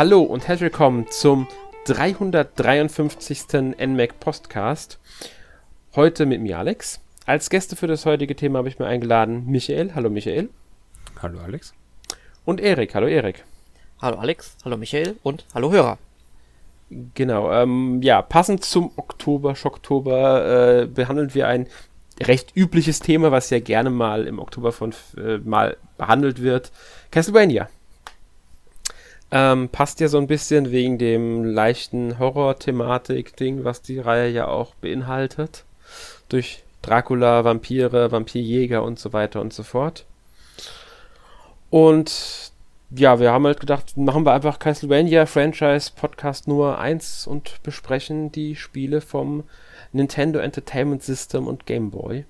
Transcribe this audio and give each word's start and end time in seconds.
Hallo 0.00 0.22
und 0.22 0.48
herzlich 0.48 0.72
willkommen 0.72 1.08
zum 1.10 1.46
353. 1.84 3.76
NMAC 3.78 4.18
Postcast. 4.18 4.98
Heute 5.94 6.24
mit 6.24 6.40
mir 6.40 6.58
Alex. 6.58 7.00
Als 7.26 7.50
Gäste 7.50 7.76
für 7.76 7.86
das 7.86 8.06
heutige 8.06 8.34
Thema 8.34 8.60
habe 8.60 8.70
ich 8.70 8.78
mir 8.78 8.86
eingeladen 8.86 9.44
Michael. 9.44 9.94
Hallo 9.94 10.08
Michael. 10.08 10.48
Hallo 11.20 11.40
Alex. 11.40 11.74
Und 12.46 12.62
Erik. 12.62 12.94
Hallo 12.94 13.08
Erik. 13.08 13.44
Hallo 14.00 14.16
Alex, 14.16 14.56
hallo 14.64 14.78
Michael 14.78 15.16
und 15.22 15.44
hallo 15.52 15.70
Hörer. 15.70 15.98
Genau, 16.88 17.52
ähm, 17.52 18.00
ja, 18.00 18.22
passend 18.22 18.64
zum 18.64 18.92
Oktober, 18.96 19.54
Schocktober, 19.54 20.80
äh, 20.80 20.86
behandeln 20.86 21.34
wir 21.34 21.46
ein 21.46 21.66
recht 22.22 22.56
übliches 22.56 23.00
Thema, 23.00 23.32
was 23.32 23.50
ja 23.50 23.60
gerne 23.60 23.90
mal 23.90 24.26
im 24.26 24.38
Oktober 24.38 24.72
von 24.72 24.94
äh, 25.18 25.36
mal 25.44 25.76
behandelt 25.98 26.40
wird. 26.40 26.72
Castlevania. 27.10 27.68
Ähm, 29.32 29.68
passt 29.68 30.00
ja 30.00 30.08
so 30.08 30.18
ein 30.18 30.26
bisschen 30.26 30.72
wegen 30.72 30.98
dem 30.98 31.44
leichten 31.44 32.18
Horror-Thematik-Ding, 32.18 33.64
was 33.64 33.82
die 33.82 34.00
Reihe 34.00 34.28
ja 34.28 34.48
auch 34.48 34.74
beinhaltet. 34.74 35.64
Durch 36.28 36.62
Dracula, 36.82 37.44
Vampire, 37.44 38.10
Vampirjäger 38.10 38.82
und 38.82 38.98
so 38.98 39.12
weiter 39.12 39.40
und 39.40 39.52
so 39.52 39.62
fort. 39.62 40.04
Und 41.70 42.50
ja, 42.90 43.20
wir 43.20 43.30
haben 43.30 43.46
halt 43.46 43.60
gedacht, 43.60 43.96
machen 43.96 44.26
wir 44.26 44.32
einfach 44.32 44.58
Castlevania 44.58 45.26
Franchise 45.26 45.92
Podcast 45.94 46.48
Nummer 46.48 46.78
1 46.78 47.28
und 47.28 47.62
besprechen 47.62 48.32
die 48.32 48.56
Spiele 48.56 49.00
vom 49.00 49.44
Nintendo 49.92 50.40
Entertainment 50.40 51.04
System 51.04 51.46
und 51.46 51.66
Game 51.66 51.90
Boy. 51.90 52.24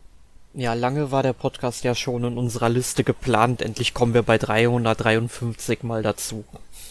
Ja, 0.53 0.75
lange 0.75 1.13
war 1.13 1.23
der 1.23 1.33
Podcast 1.33 1.85
ja 1.85 1.95
schon 1.95 2.25
in 2.25 2.37
unserer 2.37 2.69
Liste 2.69 3.05
geplant. 3.05 3.63
Endlich 3.63 3.95
kommen 3.95 4.15
wir 4.15 4.23
bei 4.23 4.37
353 4.37 5.83
mal 5.85 6.03
dazu. 6.03 6.45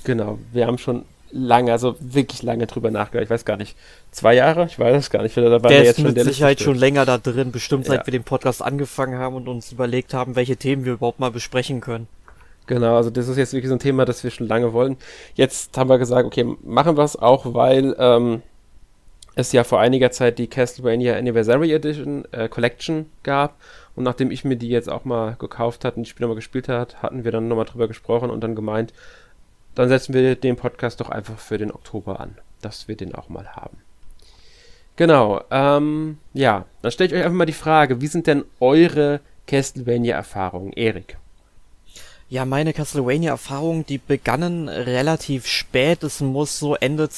Genau, 0.04 0.40
wir 0.52 0.68
haben 0.68 0.78
schon 0.78 1.06
lange, 1.32 1.72
also 1.72 1.96
wirklich 2.00 2.44
lange 2.44 2.68
drüber 2.68 2.92
nachgedacht. 2.92 3.26
Ich 3.26 3.30
weiß 3.30 3.46
gar 3.46 3.58
nicht, 3.58 3.76
zwei 4.12 4.36
Jahre? 4.36 4.66
Ich 4.66 4.80
weiß 4.80 4.98
es 4.98 5.10
gar 5.10 5.22
nicht. 5.24 5.38
Da 5.38 5.60
der 5.60 5.84
ist 5.84 6.00
mit 6.00 6.20
Sicherheit 6.20 6.60
schon 6.60 6.78
länger 6.78 7.06
da 7.06 7.18
drin, 7.18 7.52
bestimmt 7.52 7.86
seit 7.86 8.02
ja. 8.02 8.08
wir 8.08 8.12
den 8.12 8.24
Podcast 8.24 8.62
angefangen 8.62 9.20
haben 9.20 9.36
und 9.36 9.48
uns 9.48 9.72
überlegt 9.72 10.14
haben, 10.14 10.36
welche 10.36 10.58
Themen 10.58 10.86
wir 10.86 10.94
überhaupt 10.94 11.20
mal 11.20 11.32
besprechen 11.32 11.82
können. 11.82 12.08
Genau, 12.68 12.98
also 12.98 13.10
das 13.10 13.28
ist 13.28 13.38
jetzt 13.38 13.54
wirklich 13.54 13.70
so 13.70 13.76
ein 13.76 13.80
Thema, 13.80 14.06
das 14.06 14.24
wir 14.24 14.30
schon 14.30 14.48
lange 14.48 14.74
wollen. 14.74 14.98
Jetzt 15.34 15.76
haben 15.78 15.90
wir 15.90 15.98
gesagt, 15.98 16.26
okay, 16.26 16.46
machen 16.64 16.98
wir 16.98 17.04
es 17.04 17.16
auch, 17.16 17.54
weil 17.56 17.96
ähm, 17.98 18.44
es 19.34 19.52
ja 19.52 19.64
vor 19.64 19.80
einiger 19.80 20.12
Zeit 20.12 20.38
die 20.38 20.48
Castlevania 20.48 21.16
Anniversary 21.16 21.74
Edition 21.74 22.26
äh, 22.32 22.48
Collection 22.48 23.08
gab. 23.24 23.56
Und 23.96 24.04
nachdem 24.04 24.30
ich 24.30 24.46
mir 24.46 24.56
die 24.56 24.70
jetzt 24.70 24.90
auch 24.90 25.04
mal 25.04 25.36
gekauft 25.40 25.84
hatte 25.84 25.98
und 25.98 26.04
die 26.04 26.10
Spiele 26.10 26.28
mal 26.28 26.36
gespielt 26.36 26.70
hat, 26.70 27.02
hatten 27.02 27.24
wir 27.24 27.32
dann 27.32 27.48
nochmal 27.48 27.66
drüber 27.66 27.88
gesprochen 27.88 28.30
und 28.30 28.42
dann 28.42 28.56
gemeint, 28.56 28.94
dann 29.76 29.90
setzen 29.90 30.14
wir 30.14 30.36
den 30.36 30.56
Podcast 30.56 31.00
doch 31.00 31.10
einfach 31.10 31.38
für 31.38 31.58
den 31.58 31.72
Oktober 31.72 32.20
an, 32.20 32.38
dass 32.62 32.88
wir 32.88 32.96
den 32.96 33.16
auch 33.16 33.30
mal 33.30 33.56
haben. 33.56 33.78
Genau, 34.96 35.42
ähm, 35.50 36.18
ja, 36.34 36.66
dann 36.82 36.92
stelle 36.92 37.08
ich 37.08 37.14
euch 37.16 37.24
einfach 37.24 37.38
mal 37.38 37.46
die 37.46 37.54
Frage, 37.54 38.02
wie 38.02 38.08
sind 38.08 38.28
denn 38.28 38.44
eure 38.60 39.22
Castlevania-Erfahrungen, 39.48 40.74
Erik? 40.74 41.18
Ja, 42.28 42.46
meine 42.46 42.74
Castlevania-Erfahrungen, 42.74 43.86
die 43.88 43.98
begannen 43.98 44.70
relativ 44.70 45.48
spät. 45.48 46.04
Es 46.04 46.22
muss 46.22 46.60
so 46.60 46.76
Ende 46.76 47.10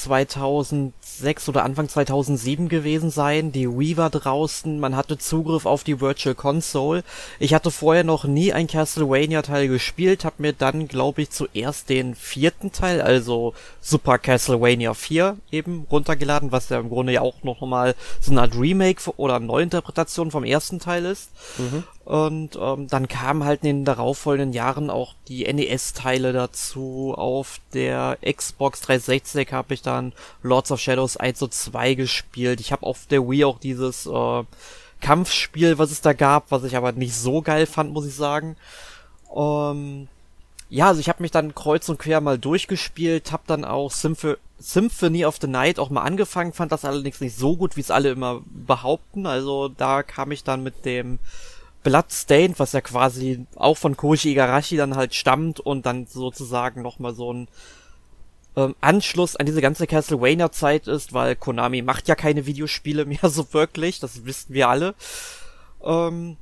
2006 1.12 1.48
oder 1.48 1.64
Anfang 1.64 1.88
2007 1.88 2.68
gewesen 2.68 3.10
sein. 3.10 3.52
Die 3.52 3.68
Wii 3.68 3.96
war 3.96 4.10
draußen, 4.10 4.80
man 4.80 4.96
hatte 4.96 5.18
Zugriff 5.18 5.66
auf 5.66 5.84
die 5.84 6.00
Virtual 6.00 6.34
Console. 6.34 7.04
Ich 7.38 7.54
hatte 7.54 7.70
vorher 7.70 8.04
noch 8.04 8.24
nie 8.24 8.52
ein 8.52 8.66
Castlevania-Teil 8.66 9.68
gespielt, 9.68 10.24
hab 10.24 10.40
mir 10.40 10.52
dann, 10.52 10.88
glaube 10.88 11.22
ich, 11.22 11.30
zuerst 11.30 11.88
den 11.88 12.14
vierten 12.14 12.72
Teil, 12.72 13.00
also 13.00 13.54
Super 13.80 14.18
Castlevania 14.18 14.94
4 14.94 15.36
eben 15.50 15.86
runtergeladen, 15.90 16.52
was 16.52 16.68
ja 16.68 16.78
im 16.78 16.88
Grunde 16.88 17.12
ja 17.12 17.20
auch 17.20 17.42
noch 17.42 17.60
mal 17.60 17.94
so 18.20 18.32
eine 18.32 18.42
Art 18.42 18.58
Remake 18.58 19.02
oder 19.16 19.38
Neuinterpretation 19.40 20.30
vom 20.30 20.44
ersten 20.44 20.80
Teil 20.80 21.04
ist. 21.04 21.30
Mhm. 21.58 21.84
Und 22.04 22.58
ähm, 22.60 22.88
dann 22.88 23.06
kamen 23.06 23.44
halt 23.44 23.62
in 23.62 23.68
den 23.68 23.84
darauffolgenden 23.84 24.52
Jahren 24.52 24.90
auch 24.90 25.14
die 25.28 25.44
NES-Teile 25.52 26.32
dazu. 26.32 27.14
Auf 27.16 27.60
der 27.74 28.18
Xbox 28.24 28.80
360 28.80 29.52
habe 29.52 29.74
ich 29.74 29.82
dann 29.82 30.12
Lords 30.42 30.72
of 30.72 30.80
Shadows 30.80 31.16
1 31.16 31.42
und 31.42 31.54
2 31.54 31.94
gespielt. 31.94 32.60
Ich 32.60 32.72
habe 32.72 32.84
auf 32.84 33.06
der 33.06 33.28
Wii 33.28 33.44
auch 33.44 33.60
dieses 33.60 34.06
äh, 34.06 34.42
Kampfspiel, 35.00 35.78
was 35.78 35.92
es 35.92 36.00
da 36.00 36.12
gab, 36.12 36.50
was 36.50 36.64
ich 36.64 36.76
aber 36.76 36.90
nicht 36.92 37.14
so 37.14 37.40
geil 37.40 37.66
fand, 37.66 37.92
muss 37.92 38.06
ich 38.06 38.14
sagen. 38.16 38.56
Ähm, 39.34 40.08
ja, 40.70 40.88
also 40.88 41.00
ich 41.00 41.08
habe 41.08 41.22
mich 41.22 41.30
dann 41.30 41.54
kreuz 41.54 41.88
und 41.88 41.98
quer 41.98 42.20
mal 42.20 42.38
durchgespielt, 42.38 43.30
habe 43.30 43.42
dann 43.46 43.64
auch 43.64 43.90
Symph 43.90 44.26
Symphony 44.58 45.24
of 45.24 45.38
the 45.40 45.48
Night 45.48 45.80
auch 45.80 45.90
mal 45.90 46.02
angefangen, 46.02 46.52
fand 46.52 46.70
das 46.70 46.84
allerdings 46.84 47.20
nicht 47.20 47.36
so 47.36 47.56
gut, 47.56 47.76
wie 47.76 47.80
es 47.80 47.90
alle 47.90 48.10
immer 48.10 48.42
behaupten. 48.46 49.26
Also 49.26 49.68
da 49.68 50.04
kam 50.04 50.30
ich 50.30 50.44
dann 50.44 50.62
mit 50.62 50.84
dem 50.84 51.18
Bloodstained, 51.82 52.58
was 52.58 52.72
ja 52.72 52.80
quasi 52.80 53.46
auch 53.56 53.76
von 53.76 53.96
Koji 53.96 54.32
Igarashi 54.32 54.76
dann 54.76 54.96
halt 54.96 55.14
stammt 55.14 55.60
und 55.60 55.86
dann 55.86 56.06
sozusagen 56.06 56.82
nochmal 56.82 57.14
so 57.14 57.32
ein 57.32 57.48
ähm, 58.56 58.74
Anschluss 58.80 59.36
an 59.36 59.46
diese 59.46 59.60
ganze 59.60 59.86
Castlevania-Zeit 59.86 60.86
ist, 60.86 61.12
weil 61.12 61.36
Konami 61.36 61.82
macht 61.82 62.08
ja 62.08 62.14
keine 62.14 62.46
Videospiele 62.46 63.04
mehr 63.06 63.28
so 63.28 63.52
wirklich, 63.52 64.00
das 64.00 64.24
wissen 64.24 64.54
wir 64.54 64.68
alle. 64.68 64.94
Ähm, 65.82 66.36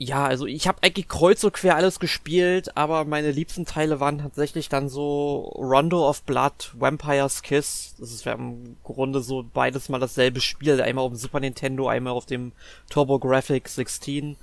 ja, 0.00 0.24
also 0.24 0.46
ich 0.46 0.68
habe 0.68 0.78
eigentlich 0.82 1.08
kreuz 1.08 1.42
und 1.42 1.54
quer 1.54 1.74
alles 1.74 1.98
gespielt, 1.98 2.76
aber 2.76 3.04
meine 3.04 3.32
liebsten 3.32 3.66
Teile 3.66 3.98
waren 3.98 4.18
tatsächlich 4.18 4.68
dann 4.68 4.88
so 4.88 5.40
Rondo 5.56 6.08
of 6.08 6.22
Blood, 6.22 6.72
Vampire's 6.78 7.42
Kiss. 7.42 7.96
Das 7.98 8.12
ist 8.12 8.24
im 8.26 8.76
Grunde 8.84 9.20
so 9.20 9.44
beides 9.52 9.88
mal 9.88 9.98
dasselbe 9.98 10.40
Spiel. 10.40 10.80
Einmal 10.80 11.04
auf 11.04 11.12
dem 11.12 11.18
Super 11.18 11.40
Nintendo, 11.40 11.88
einmal 11.88 12.12
auf 12.12 12.26
dem 12.26 12.52
TurboGrafx 12.90 13.74
16. 13.74 14.36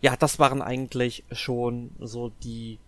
Ja, 0.00 0.16
das 0.16 0.38
waren 0.38 0.62
eigentlich 0.62 1.24
schon 1.32 1.90
so 1.98 2.30
die 2.44 2.78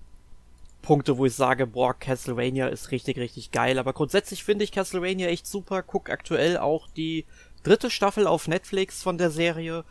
Punkte, 0.83 1.19
wo 1.19 1.27
ich 1.27 1.35
sage, 1.35 1.67
boah, 1.67 1.93
Castlevania 1.93 2.69
ist 2.69 2.93
richtig, 2.93 3.19
richtig 3.19 3.51
geil. 3.51 3.81
Aber 3.81 3.93
grundsätzlich 3.93 4.45
finde 4.45 4.63
ich 4.63 4.71
Castlevania 4.71 5.27
echt 5.27 5.49
super. 5.49 5.83
Guck 5.83 6.09
aktuell 6.11 6.57
auch 6.57 6.87
die 6.97 7.25
dritte 7.65 7.91
Staffel 7.91 8.29
auf 8.29 8.47
Netflix 8.47 9.03
von 9.03 9.19
der 9.19 9.33
Serie 9.33 9.85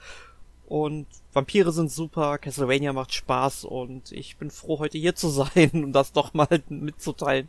und 0.67 1.05
Vampire 1.33 1.71
sind 1.71 1.91
super, 1.91 2.37
Castlevania 2.37 2.93
macht 2.93 3.13
Spaß 3.13 3.65
und 3.65 4.11
ich 4.11 4.37
bin 4.37 4.49
froh, 4.49 4.79
heute 4.79 4.97
hier 4.97 5.15
zu 5.15 5.29
sein, 5.29 5.69
um 5.73 5.93
das 5.93 6.11
doch 6.11 6.33
mal 6.33 6.61
mitzuteilen. 6.69 7.47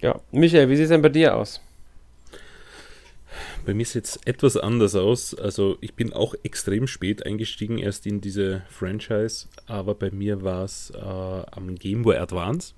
Ja, 0.00 0.20
Michael, 0.30 0.68
wie 0.68 0.76
sieht 0.76 0.84
es 0.84 0.90
denn 0.90 1.02
bei 1.02 1.08
dir 1.08 1.36
aus? 1.36 1.60
Bei 3.64 3.74
mir 3.74 3.84
sieht 3.84 4.04
es 4.04 4.16
etwas 4.24 4.56
anders 4.56 4.94
aus. 4.94 5.34
Also 5.34 5.76
ich 5.80 5.94
bin 5.94 6.12
auch 6.12 6.34
extrem 6.42 6.86
spät 6.86 7.26
eingestiegen 7.26 7.78
erst 7.78 8.06
in 8.06 8.20
diese 8.20 8.62
Franchise, 8.70 9.48
aber 9.66 9.94
bei 9.94 10.10
mir 10.10 10.42
war 10.42 10.64
es 10.64 10.90
äh, 10.90 10.98
am 10.98 11.74
Game 11.74 12.02
Boy 12.02 12.16
Advance. 12.16 12.74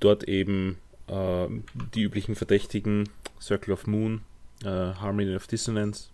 Dort 0.00 0.24
eben 0.24 0.78
äh, 1.08 1.48
die 1.94 2.02
üblichen 2.02 2.36
Verdächtigen, 2.36 3.08
Circle 3.40 3.74
of 3.74 3.86
Moon, 3.86 4.22
Harmony 4.64 5.34
of 5.34 5.46
Dissonance, 5.46 6.10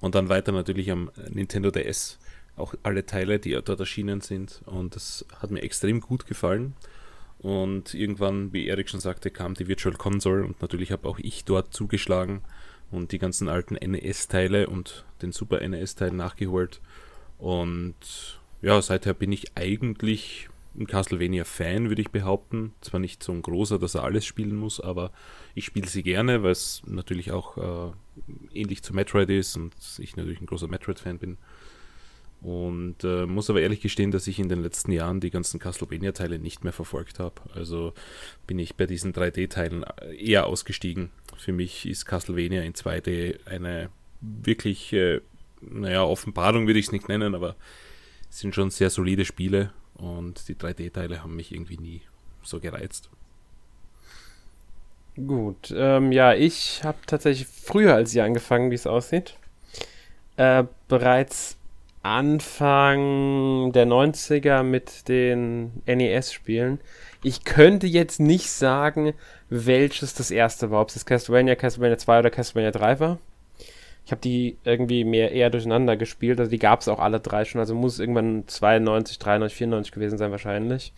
und 0.00 0.14
dann 0.14 0.28
weiter 0.28 0.52
natürlich 0.52 0.90
am 0.90 1.10
Nintendo 1.28 1.70
DS 1.70 2.18
auch 2.56 2.74
alle 2.82 3.06
Teile, 3.06 3.38
die 3.38 3.52
dort 3.52 3.80
erschienen 3.80 4.20
sind. 4.20 4.62
Und 4.66 4.96
das 4.96 5.24
hat 5.40 5.50
mir 5.50 5.62
extrem 5.62 6.00
gut 6.00 6.26
gefallen. 6.26 6.74
Und 7.38 7.94
irgendwann, 7.94 8.52
wie 8.52 8.66
Erik 8.66 8.90
schon 8.90 9.00
sagte, 9.00 9.30
kam 9.30 9.54
die 9.54 9.68
Virtual 9.68 9.94
Console 9.94 10.44
und 10.44 10.60
natürlich 10.60 10.90
habe 10.90 11.08
auch 11.08 11.20
ich 11.20 11.44
dort 11.44 11.72
zugeschlagen 11.72 12.40
und 12.90 13.12
die 13.12 13.18
ganzen 13.18 13.48
alten 13.48 13.74
NES-Teile 13.74 14.68
und 14.68 15.04
den 15.22 15.30
Super 15.30 15.66
NES-Teil 15.66 16.10
nachgeholt. 16.10 16.80
Und 17.38 17.94
ja, 18.60 18.82
seither 18.82 19.14
bin 19.14 19.30
ich 19.30 19.56
eigentlich 19.56 20.48
ein 20.76 20.86
Castlevania-Fan, 20.86 21.88
würde 21.88 22.02
ich 22.02 22.10
behaupten. 22.10 22.72
Zwar 22.80 23.00
nicht 23.00 23.22
so 23.22 23.32
ein 23.32 23.42
großer, 23.42 23.78
dass 23.78 23.94
er 23.94 24.04
alles 24.04 24.24
spielen 24.24 24.56
muss, 24.56 24.80
aber 24.80 25.12
ich 25.54 25.64
spiele 25.64 25.88
sie 25.88 26.02
gerne, 26.02 26.42
weil 26.42 26.52
es 26.52 26.82
natürlich 26.86 27.32
auch 27.32 27.56
äh, 27.56 27.92
ähnlich 28.52 28.82
zu 28.82 28.94
Metroid 28.94 29.30
ist 29.30 29.56
und 29.56 29.74
ich 29.98 30.16
natürlich 30.16 30.40
ein 30.40 30.46
großer 30.46 30.68
Metroid-Fan 30.68 31.18
bin. 31.18 31.38
Und 32.40 33.02
äh, 33.02 33.26
muss 33.26 33.50
aber 33.50 33.60
ehrlich 33.60 33.80
gestehen, 33.80 34.12
dass 34.12 34.28
ich 34.28 34.38
in 34.38 34.48
den 34.48 34.62
letzten 34.62 34.92
Jahren 34.92 35.18
die 35.18 35.30
ganzen 35.30 35.58
Castlevania-Teile 35.58 36.38
nicht 36.38 36.62
mehr 36.62 36.72
verfolgt 36.72 37.18
habe. 37.18 37.34
Also 37.54 37.94
bin 38.46 38.60
ich 38.60 38.76
bei 38.76 38.86
diesen 38.86 39.12
3D-Teilen 39.12 39.82
äh, 39.82 40.14
eher 40.14 40.46
ausgestiegen. 40.46 41.10
Für 41.36 41.52
mich 41.52 41.86
ist 41.86 42.04
Castlevania 42.04 42.62
in 42.62 42.74
2D 42.74 43.44
eine 43.46 43.90
wirklich, 44.20 44.92
äh, 44.92 45.20
naja, 45.60 46.04
Offenbarung 46.04 46.68
würde 46.68 46.78
ich 46.78 46.86
es 46.86 46.92
nicht 46.92 47.08
nennen, 47.08 47.34
aber 47.34 47.56
es 48.30 48.38
sind 48.38 48.54
schon 48.54 48.70
sehr 48.70 48.90
solide 48.90 49.24
Spiele 49.24 49.72
und 49.98 50.48
die 50.48 50.54
3D-Teile 50.54 51.22
haben 51.22 51.36
mich 51.36 51.52
irgendwie 51.52 51.78
nie 51.78 52.02
so 52.42 52.60
gereizt. 52.60 53.10
Gut, 55.16 55.74
ähm, 55.76 56.12
ja, 56.12 56.34
ich 56.34 56.84
habe 56.84 56.98
tatsächlich 57.06 57.48
früher 57.48 57.94
als 57.94 58.14
ihr 58.14 58.24
angefangen, 58.24 58.70
wie 58.70 58.76
es 58.76 58.86
aussieht. 58.86 59.36
Äh, 60.36 60.64
bereits 60.86 61.56
Anfang 62.02 63.72
der 63.72 63.86
90er 63.86 64.62
mit 64.62 65.08
den 65.08 65.82
NES-Spielen. 65.86 66.80
Ich 67.24 67.44
könnte 67.44 67.88
jetzt 67.88 68.20
nicht 68.20 68.50
sagen, 68.50 69.14
welches 69.50 70.14
das 70.14 70.30
erste 70.30 70.70
war, 70.70 70.82
ob 70.82 70.90
es 70.90 71.04
Castlevania, 71.04 71.56
Castlevania 71.56 71.98
2 71.98 72.20
oder 72.20 72.30
Castlevania 72.30 72.70
3 72.70 73.00
war. 73.00 73.18
Ich 74.08 74.12
habe 74.12 74.22
die 74.22 74.56
irgendwie 74.64 75.04
mehr 75.04 75.32
eher 75.32 75.50
durcheinander 75.50 75.94
gespielt. 75.98 76.40
Also 76.40 76.50
die 76.50 76.58
gab 76.58 76.80
es 76.80 76.88
auch 76.88 76.98
alle 76.98 77.20
drei 77.20 77.44
schon. 77.44 77.58
Also 77.58 77.74
muss 77.74 77.98
irgendwann 77.98 78.44
92, 78.46 79.18
93, 79.18 79.58
94 79.58 79.92
gewesen 79.92 80.16
sein 80.16 80.30
wahrscheinlich. 80.30 80.94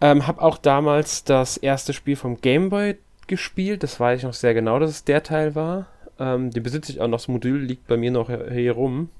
Ähm, 0.00 0.26
habe 0.26 0.40
auch 0.40 0.56
damals 0.56 1.24
das 1.24 1.58
erste 1.58 1.92
Spiel 1.92 2.16
vom 2.16 2.40
Game 2.40 2.70
Boy 2.70 2.96
gespielt. 3.26 3.82
Das 3.82 4.00
weiß 4.00 4.20
ich 4.20 4.24
noch 4.24 4.32
sehr 4.32 4.54
genau, 4.54 4.78
dass 4.78 4.88
es 4.88 5.04
der 5.04 5.22
Teil 5.22 5.54
war. 5.54 5.88
Ähm, 6.18 6.50
den 6.50 6.62
besitze 6.62 6.90
ich 6.90 7.02
auch 7.02 7.06
noch. 7.06 7.18
Das 7.18 7.28
Modul 7.28 7.58
liegt 7.58 7.86
bei 7.86 7.98
mir 7.98 8.12
noch 8.12 8.30
hier 8.30 8.72
rum. 8.72 9.10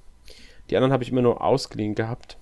Die 0.71 0.77
anderen 0.79 0.95
habe 0.95 1.05
ich 1.05 1.13
immer 1.13 1.21
nur 1.21 1.45
ausgeliehen 1.45 1.95
gehabt. 1.95 2.39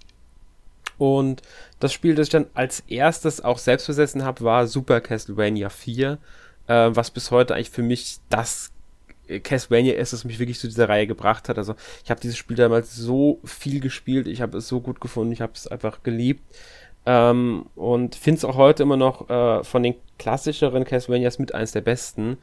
Und 0.99 1.43
das 1.81 1.93
Spiel, 1.93 2.15
das 2.15 2.29
ich 2.29 2.33
dann 2.33 2.47
als 2.55 2.85
erstes 2.87 3.43
auch 3.43 3.59
selbst 3.59 3.89
besessen 3.89 4.23
habe, 4.23 4.45
war 4.45 4.69
Super 4.69 5.01
Castlevania 5.01 5.69
4, 5.69 6.19
äh, 6.69 6.91
was 6.93 7.11
bis 7.11 7.33
heute 7.33 7.57
eigentlich 7.57 7.71
für 7.71 7.83
mich 7.83 8.19
das 8.29 8.71
Castlevania 9.39 9.95
ist, 9.95 10.13
das 10.13 10.25
mich 10.25 10.39
wirklich 10.39 10.59
zu 10.59 10.67
dieser 10.67 10.89
Reihe 10.89 11.07
gebracht 11.07 11.49
hat. 11.49 11.59
Also 11.59 11.75
ich 12.05 12.11
habe 12.11 12.21
dieses 12.21 12.37
Spiel 12.37 12.57
damals 12.57 12.97
so 12.97 13.39
viel 13.45 13.81
gespielt, 13.81 14.27
ich 14.27 14.41
habe 14.41 14.59
es 14.59 14.69
so 14.69 14.81
gut 14.81 15.01
gefunden, 15.01 15.33
ich 15.33 15.41
habe 15.41 15.53
es 15.55 15.67
einfach 15.67 16.03
geliebt. 16.03 16.43
Ähm, 17.07 17.67
und 17.77 18.15
finde 18.15 18.39
es 18.39 18.45
auch 18.45 18.57
heute 18.57 18.83
immer 18.83 18.97
noch 18.97 19.31
äh, 19.31 19.65
von 19.65 19.83
den 19.83 19.95
klassischeren 20.19 20.85
Castlevanias 20.85 21.39
mit 21.39 21.55
eins 21.55 21.73
der 21.73 21.81
besten. 21.81 22.39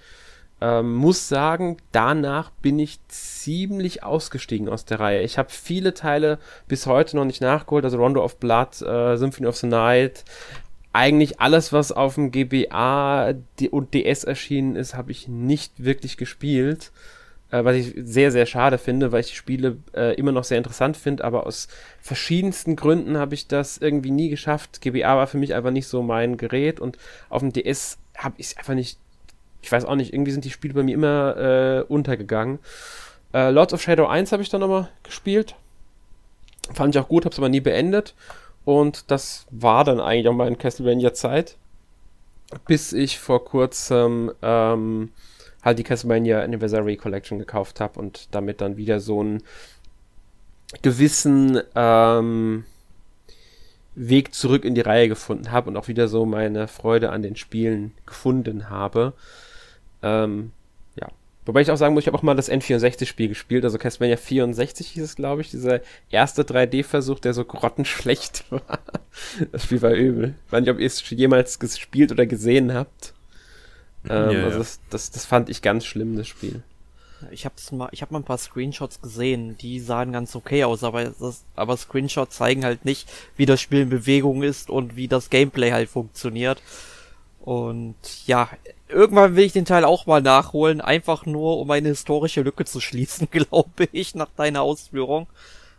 Ähm, 0.59 0.95
muss 0.95 1.29
sagen, 1.29 1.77
danach 1.91 2.49
bin 2.49 2.79
ich 2.79 2.99
ziemlich 3.09 4.03
ausgestiegen 4.03 4.69
aus 4.69 4.85
der 4.85 4.99
Reihe. 4.99 5.21
Ich 5.21 5.37
habe 5.37 5.51
viele 5.51 5.93
Teile 5.93 6.39
bis 6.67 6.87
heute 6.87 7.15
noch 7.15 7.25
nicht 7.25 7.41
nachgeholt, 7.41 7.85
also 7.85 7.97
Rondo 7.97 8.23
of 8.23 8.37
Blood, 8.37 8.81
äh, 8.81 9.17
Symphony 9.17 9.47
of 9.47 9.55
the 9.57 9.67
Night, 9.67 10.25
eigentlich 10.97 11.39
alles, 11.39 11.71
was 11.71 11.91
auf 11.91 12.15
dem 12.15 12.31
GBA 12.31 13.35
und 13.69 13.93
DS 13.93 14.23
erschienen 14.23 14.75
ist, 14.75 14.95
habe 14.95 15.11
ich 15.11 15.27
nicht 15.27 15.83
wirklich 15.83 16.17
gespielt. 16.17 16.91
Äh, 17.51 17.63
was 17.63 17.75
ich 17.75 17.93
sehr, 17.95 18.31
sehr 18.31 18.47
schade 18.47 18.79
finde, 18.79 19.11
weil 19.11 19.19
ich 19.19 19.27
die 19.27 19.35
Spiele 19.35 19.77
äh, 19.95 20.15
immer 20.15 20.31
noch 20.31 20.43
sehr 20.43 20.57
interessant 20.57 20.97
finde, 20.97 21.23
aber 21.23 21.45
aus 21.45 21.67
verschiedensten 22.01 22.75
Gründen 22.75 23.15
habe 23.15 23.35
ich 23.35 23.47
das 23.47 23.77
irgendwie 23.77 24.09
nie 24.09 24.29
geschafft. 24.29 24.81
GBA 24.81 25.15
war 25.15 25.27
für 25.27 25.37
mich 25.37 25.53
einfach 25.53 25.69
nicht 25.69 25.87
so 25.87 26.01
mein 26.01 26.35
Gerät 26.35 26.79
und 26.79 26.97
auf 27.29 27.41
dem 27.41 27.53
DS 27.53 27.99
habe 28.17 28.35
ich 28.37 28.47
es 28.47 28.57
einfach 28.57 28.73
nicht. 28.73 28.97
Ich 29.61 29.71
weiß 29.71 29.85
auch 29.85 29.95
nicht, 29.95 30.13
irgendwie 30.13 30.31
sind 30.31 30.45
die 30.45 30.49
Spiele 30.49 30.73
bei 30.73 30.83
mir 30.83 30.95
immer 30.95 31.37
äh, 31.37 31.81
untergegangen. 31.83 32.57
Äh, 33.35 33.51
Lords 33.51 33.73
of 33.73 33.83
Shadow 33.83 34.07
1 34.07 34.31
habe 34.31 34.41
ich 34.41 34.49
dann 34.49 34.61
nochmal 34.61 34.89
gespielt. 35.03 35.53
Fand 36.73 36.95
ich 36.95 36.99
auch 36.99 37.07
gut, 37.07 37.23
habe 37.23 37.33
es 37.33 37.39
aber 37.39 37.49
nie 37.49 37.61
beendet. 37.61 38.15
Und 38.67 39.11
das 39.11 39.45
war 39.49 39.85
dann 39.85 40.01
eigentlich 40.01 40.27
auch 40.27 40.33
meine 40.33 40.57
Castlevania-Zeit. 40.57 41.55
Bis 42.65 42.91
ich 42.91 43.17
vor 43.17 43.45
kurzem 43.45 44.33
ähm, 44.41 45.13
halt 45.63 45.79
die 45.79 45.85
Castlevania 45.85 46.41
Anniversary 46.41 46.97
Collection 46.97 47.39
gekauft 47.39 47.79
habe 47.79 47.97
und 47.97 48.27
damit 48.35 48.59
dann 48.59 48.75
wieder 48.75 48.99
so 48.99 49.21
einen 49.21 49.41
gewissen 50.81 51.61
ähm, 51.75 52.65
Weg 53.95 54.33
zurück 54.33 54.65
in 54.65 54.75
die 54.75 54.81
Reihe 54.81 55.07
gefunden 55.07 55.53
habe 55.53 55.69
und 55.69 55.77
auch 55.77 55.87
wieder 55.87 56.09
so 56.09 56.25
meine 56.25 56.67
Freude 56.67 57.11
an 57.11 57.21
den 57.21 57.37
Spielen 57.37 57.93
gefunden 58.05 58.69
habe. 58.69 59.13
Ähm, 60.03 60.51
Wobei 61.47 61.61
ich 61.61 61.71
auch 61.71 61.77
sagen 61.77 61.93
muss, 61.93 62.03
ich 62.03 62.07
habe 62.07 62.17
auch 62.17 62.23
mal 62.23 62.35
das 62.35 62.51
N64-Spiel 62.51 63.29
gespielt, 63.29 63.63
also 63.63 63.77
Castlevania 63.77 64.17
64 64.17 64.85
hieß 64.85 65.03
es, 65.03 65.15
glaube 65.15 65.39
ich, 65.41 65.49
dieser 65.49 65.79
erste 66.09 66.43
3D-Versuch, 66.43 67.19
der 67.19 67.33
so 67.33 67.45
grottenschlecht 67.45 68.43
war. 68.51 68.79
Das 69.53 69.63
Spiel 69.63 69.81
war 69.81 69.93
übel. 69.93 70.35
Ich 70.45 70.51
weiß 70.51 70.59
nicht, 70.59 70.69
ob 70.69 70.79
ihr 70.79 70.85
es 70.85 71.09
jemals 71.09 71.57
gespielt 71.57 72.11
oder 72.11 72.25
gesehen 72.25 72.73
habt. 72.73 73.13
Ähm, 74.09 74.31
ja, 74.31 74.43
also 74.43 74.59
das, 74.59 74.81
das, 74.89 75.09
das, 75.09 75.25
fand 75.25 75.47
ich 75.47 75.61
ganz 75.61 75.85
schlimm, 75.85 76.17
das 76.17 76.27
Spiel. 76.27 76.63
Ich 77.31 77.45
habe 77.45 77.55
mal, 77.71 77.87
ich 77.93 78.01
habe 78.01 78.13
mal 78.13 78.19
ein 78.19 78.25
paar 78.25 78.37
Screenshots 78.37 79.01
gesehen, 79.01 79.57
die 79.57 79.79
sahen 79.79 80.11
ganz 80.11 80.35
okay 80.35 80.65
aus, 80.65 80.83
aber 80.83 81.05
das, 81.05 81.45
aber 81.55 81.77
Screenshots 81.77 82.35
zeigen 82.35 82.65
halt 82.65 82.83
nicht, 82.83 83.09
wie 83.37 83.45
das 83.45 83.61
Spiel 83.61 83.83
in 83.83 83.89
Bewegung 83.89 84.43
ist 84.43 84.69
und 84.69 84.97
wie 84.97 85.07
das 85.07 85.29
Gameplay 85.29 85.71
halt 85.71 85.87
funktioniert. 85.87 86.61
Und 87.39 87.95
ja, 88.25 88.49
irgendwann 88.89 89.35
will 89.35 89.45
ich 89.45 89.53
den 89.53 89.65
Teil 89.65 89.85
auch 89.85 90.05
mal 90.05 90.21
nachholen, 90.21 90.81
einfach 90.81 91.25
nur 91.25 91.59
um 91.59 91.69
eine 91.71 91.89
historische 91.89 92.41
Lücke 92.41 92.65
zu 92.65 92.79
schließen, 92.79 93.29
glaube 93.31 93.87
ich, 93.91 94.15
nach 94.15 94.29
deiner 94.35 94.61
Ausführung. 94.61 95.27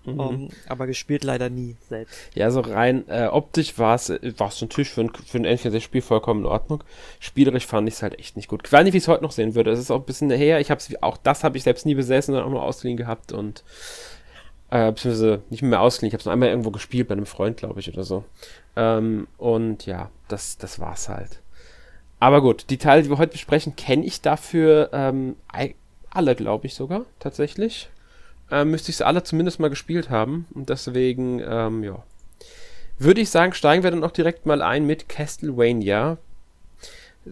Mhm. 0.04 0.20
Um, 0.20 0.34
ähm, 0.34 0.48
aber 0.68 0.86
gespielt 0.86 1.24
leider 1.24 1.50
nie 1.50 1.76
selbst. 1.88 2.16
Ja, 2.34 2.50
so 2.50 2.60
rein 2.60 3.06
äh, 3.08 3.26
optisch 3.26 3.78
war 3.78 3.94
es 3.94 4.08
natürlich 4.08 4.90
für 4.90 5.02
ein, 5.02 5.10
für 5.14 5.38
ein 5.38 5.46
N64-Spiel 5.46 6.02
vollkommen 6.02 6.40
in 6.40 6.46
Ordnung. 6.46 6.84
Spielerisch 7.18 7.66
fand 7.66 7.88
ich 7.88 7.94
es 7.94 8.02
halt 8.02 8.18
echt 8.18 8.36
nicht 8.36 8.48
gut. 8.48 8.62
Ich 8.64 8.72
weiß 8.72 8.84
nicht, 8.84 8.94
wie 8.94 8.98
ich 8.98 9.04
es 9.04 9.08
heute 9.08 9.24
noch 9.24 9.32
sehen 9.32 9.54
würde. 9.54 9.70
Es 9.70 9.78
ist 9.78 9.90
auch 9.90 10.00
ein 10.00 10.06
bisschen 10.06 10.30
her. 10.30 10.60
Ich 10.60 10.70
hab's, 10.70 10.90
auch 11.00 11.16
das 11.16 11.44
habe 11.44 11.56
ich 11.56 11.64
selbst 11.64 11.84
nie 11.84 11.94
besessen, 11.94 12.32
sondern 12.32 12.46
auch 12.46 12.52
nur 12.52 12.62
ausgeliehen 12.62 12.96
gehabt 12.96 13.32
und 13.32 13.64
äh, 14.70 14.92
beziehungsweise 14.92 15.42
nicht 15.50 15.62
mehr 15.62 15.80
ausgeliehen. 15.80 16.08
Ich 16.08 16.14
habe 16.14 16.22
es 16.22 16.28
einmal 16.28 16.48
irgendwo 16.48 16.70
gespielt 16.70 17.08
bei 17.08 17.14
einem 17.14 17.26
Freund, 17.26 17.56
glaube 17.56 17.80
ich, 17.80 17.92
oder 17.92 18.04
so. 18.04 18.24
Ähm, 18.76 19.26
und 19.36 19.84
ja, 19.86 20.10
das, 20.28 20.58
das 20.58 20.78
war's 20.78 21.08
halt. 21.08 21.40
Aber 22.20 22.42
gut, 22.42 22.66
die 22.70 22.78
Teile, 22.78 23.02
die 23.02 23.10
wir 23.10 23.18
heute 23.18 23.32
besprechen, 23.32 23.76
kenne 23.76 24.04
ich 24.04 24.20
dafür 24.20 24.90
ähm, 24.92 25.36
alle, 26.10 26.34
glaube 26.34 26.66
ich 26.66 26.74
sogar, 26.74 27.04
tatsächlich. 27.20 27.90
Ähm, 28.50 28.70
müsste 28.70 28.90
ich 28.90 28.96
sie 28.96 29.06
alle 29.06 29.22
zumindest 29.22 29.60
mal 29.60 29.70
gespielt 29.70 30.10
haben. 30.10 30.46
Und 30.54 30.68
deswegen, 30.68 31.40
ähm, 31.40 31.84
ja. 31.84 32.02
Würde 32.98 33.20
ich 33.20 33.30
sagen, 33.30 33.52
steigen 33.52 33.84
wir 33.84 33.92
dann 33.92 34.02
auch 34.02 34.10
direkt 34.10 34.46
mal 34.46 34.62
ein 34.62 34.84
mit 34.84 35.08
Castlevania. 35.08 36.18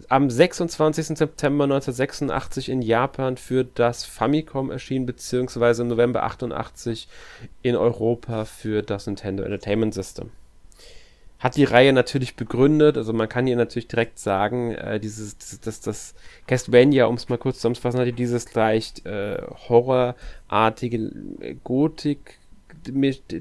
Am 0.07 0.29
26. 0.29 1.17
September 1.17 1.65
1986 1.65 2.69
in 2.69 2.81
Japan 2.81 3.35
für 3.35 3.65
das 3.65 4.05
Famicom 4.05 4.71
erschienen, 4.71 5.05
beziehungsweise 5.05 5.81
im 5.81 5.89
November 5.89 6.23
88 6.23 7.09
in 7.63 7.75
Europa 7.75 8.45
für 8.45 8.83
das 8.83 9.07
Nintendo 9.07 9.43
Entertainment 9.43 9.93
System 9.93 10.29
hat 11.39 11.55
die 11.55 11.65
Reihe 11.65 11.93
natürlich 11.93 12.35
begründet. 12.35 12.97
Also 12.97 13.13
man 13.13 13.29
kann 13.29 13.45
hier 13.45 13.55
natürlich 13.55 13.87
direkt 13.87 14.19
sagen, 14.19 14.73
äh, 14.73 14.99
dieses, 14.99 15.37
das, 15.37 15.59
das, 15.59 15.81
das 15.81 16.15
Castlevania, 16.47 17.05
um 17.05 17.15
es 17.15 17.29
mal 17.29 17.37
kurz 17.37 17.57
zusammenzufassen, 17.57 17.99
hatte 17.99 18.13
dieses 18.13 18.53
leicht 18.55 19.05
äh, 19.05 19.41
horrorartige 19.69 20.97
äh, 21.39 21.55
Gotik. 21.63 22.39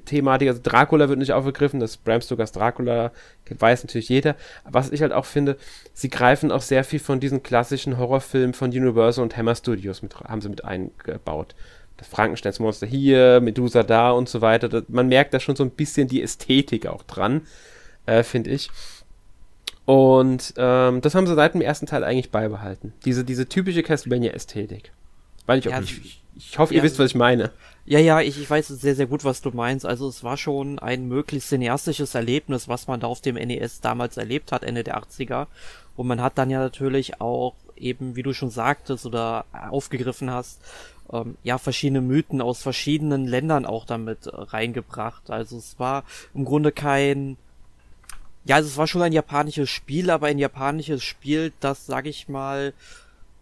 Thematik, 0.06 0.48
also 0.48 0.60
Dracula 0.60 1.08
wird 1.08 1.20
nicht 1.20 1.32
aufgegriffen, 1.32 1.78
das 1.78 1.98
Bram 1.98 2.20
Stokers 2.20 2.50
Dracula 2.50 3.12
weiß 3.48 3.84
natürlich 3.84 4.08
jeder. 4.08 4.34
Was 4.64 4.90
ich 4.90 5.02
halt 5.02 5.12
auch 5.12 5.24
finde, 5.24 5.56
sie 5.92 6.08
greifen 6.08 6.50
auch 6.50 6.62
sehr 6.62 6.82
viel 6.82 6.98
von 6.98 7.20
diesen 7.20 7.44
klassischen 7.44 7.96
Horrorfilmen 7.96 8.54
von 8.54 8.70
Universal 8.70 9.22
und 9.22 9.36
Hammer 9.36 9.54
Studios 9.54 10.02
mit, 10.02 10.18
haben 10.18 10.40
sie 10.40 10.48
mit 10.48 10.64
eingebaut. 10.64 11.54
Das 11.96 12.08
Frankensteins 12.08 12.58
Monster 12.58 12.88
hier, 12.88 13.40
Medusa 13.40 13.84
da 13.84 14.10
und 14.10 14.28
so 14.28 14.40
weiter. 14.40 14.82
Man 14.88 15.06
merkt 15.06 15.32
da 15.32 15.38
schon 15.38 15.54
so 15.54 15.62
ein 15.62 15.70
bisschen 15.70 16.08
die 16.08 16.22
Ästhetik 16.22 16.86
auch 16.86 17.04
dran 17.04 17.42
äh, 18.06 18.22
finde 18.22 18.50
ich. 18.50 18.70
Und 19.84 20.54
ähm, 20.56 21.00
das 21.00 21.14
haben 21.14 21.26
sie 21.26 21.34
seit 21.34 21.54
dem 21.54 21.60
ersten 21.60 21.86
Teil 21.86 22.02
eigentlich 22.02 22.30
beibehalten. 22.30 22.92
Diese, 23.04 23.24
diese 23.24 23.48
typische 23.48 23.82
Castlevania-Ästhetik. 23.84 24.90
Weil 25.46 25.60
ich, 25.60 25.66
ja, 25.66 25.80
ich, 25.80 26.22
ich 26.34 26.58
hoffe, 26.58 26.74
ihr 26.74 26.78
ja, 26.78 26.84
wisst, 26.84 26.98
was 26.98 27.10
ich 27.10 27.14
meine. 27.14 27.52
Ja, 27.84 28.00
ja, 28.00 28.20
ich, 28.20 28.40
ich 28.40 28.50
weiß 28.50 28.66
sehr, 28.66 28.96
sehr 28.96 29.06
gut, 29.06 29.24
was 29.24 29.42
du 29.42 29.52
meinst. 29.52 29.86
Also 29.86 30.08
es 30.08 30.24
war 30.24 30.36
schon 30.36 30.80
ein 30.80 31.06
möglichst 31.06 31.50
cineastisches 31.50 32.16
Erlebnis, 32.16 32.66
was 32.66 32.88
man 32.88 32.98
da 32.98 33.06
auf 33.06 33.20
dem 33.20 33.36
NES 33.36 33.80
damals 33.80 34.16
erlebt 34.16 34.50
hat, 34.50 34.64
Ende 34.64 34.82
der 34.82 34.98
80er. 34.98 35.46
Und 35.94 36.08
man 36.08 36.20
hat 36.20 36.36
dann 36.36 36.50
ja 36.50 36.58
natürlich 36.58 37.20
auch 37.20 37.54
eben, 37.76 38.16
wie 38.16 38.24
du 38.24 38.32
schon 38.32 38.50
sagtest 38.50 39.06
oder 39.06 39.44
aufgegriffen 39.70 40.30
hast, 40.30 40.60
ähm, 41.12 41.36
ja, 41.44 41.58
verschiedene 41.58 42.00
Mythen 42.00 42.42
aus 42.42 42.60
verschiedenen 42.60 43.26
Ländern 43.28 43.64
auch 43.64 43.84
damit 43.84 44.28
reingebracht. 44.32 45.30
Also 45.30 45.58
es 45.58 45.78
war 45.78 46.02
im 46.34 46.44
Grunde 46.44 46.72
kein 46.72 47.36
ja, 48.46 48.56
also 48.56 48.68
es 48.68 48.76
war 48.76 48.86
schon 48.86 49.02
ein 49.02 49.12
japanisches 49.12 49.68
Spiel, 49.68 50.10
aber 50.10 50.28
ein 50.28 50.38
japanisches 50.38 51.02
Spiel, 51.02 51.52
das, 51.60 51.84
sag 51.86 52.06
ich 52.06 52.28
mal, 52.28 52.72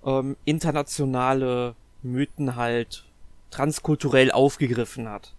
ähm, 0.04 0.36
internationale 0.44 1.74
Mythen 2.02 2.56
halt 2.56 3.04
transkulturell 3.50 4.30
aufgegriffen 4.30 5.08
hat. 5.08 5.32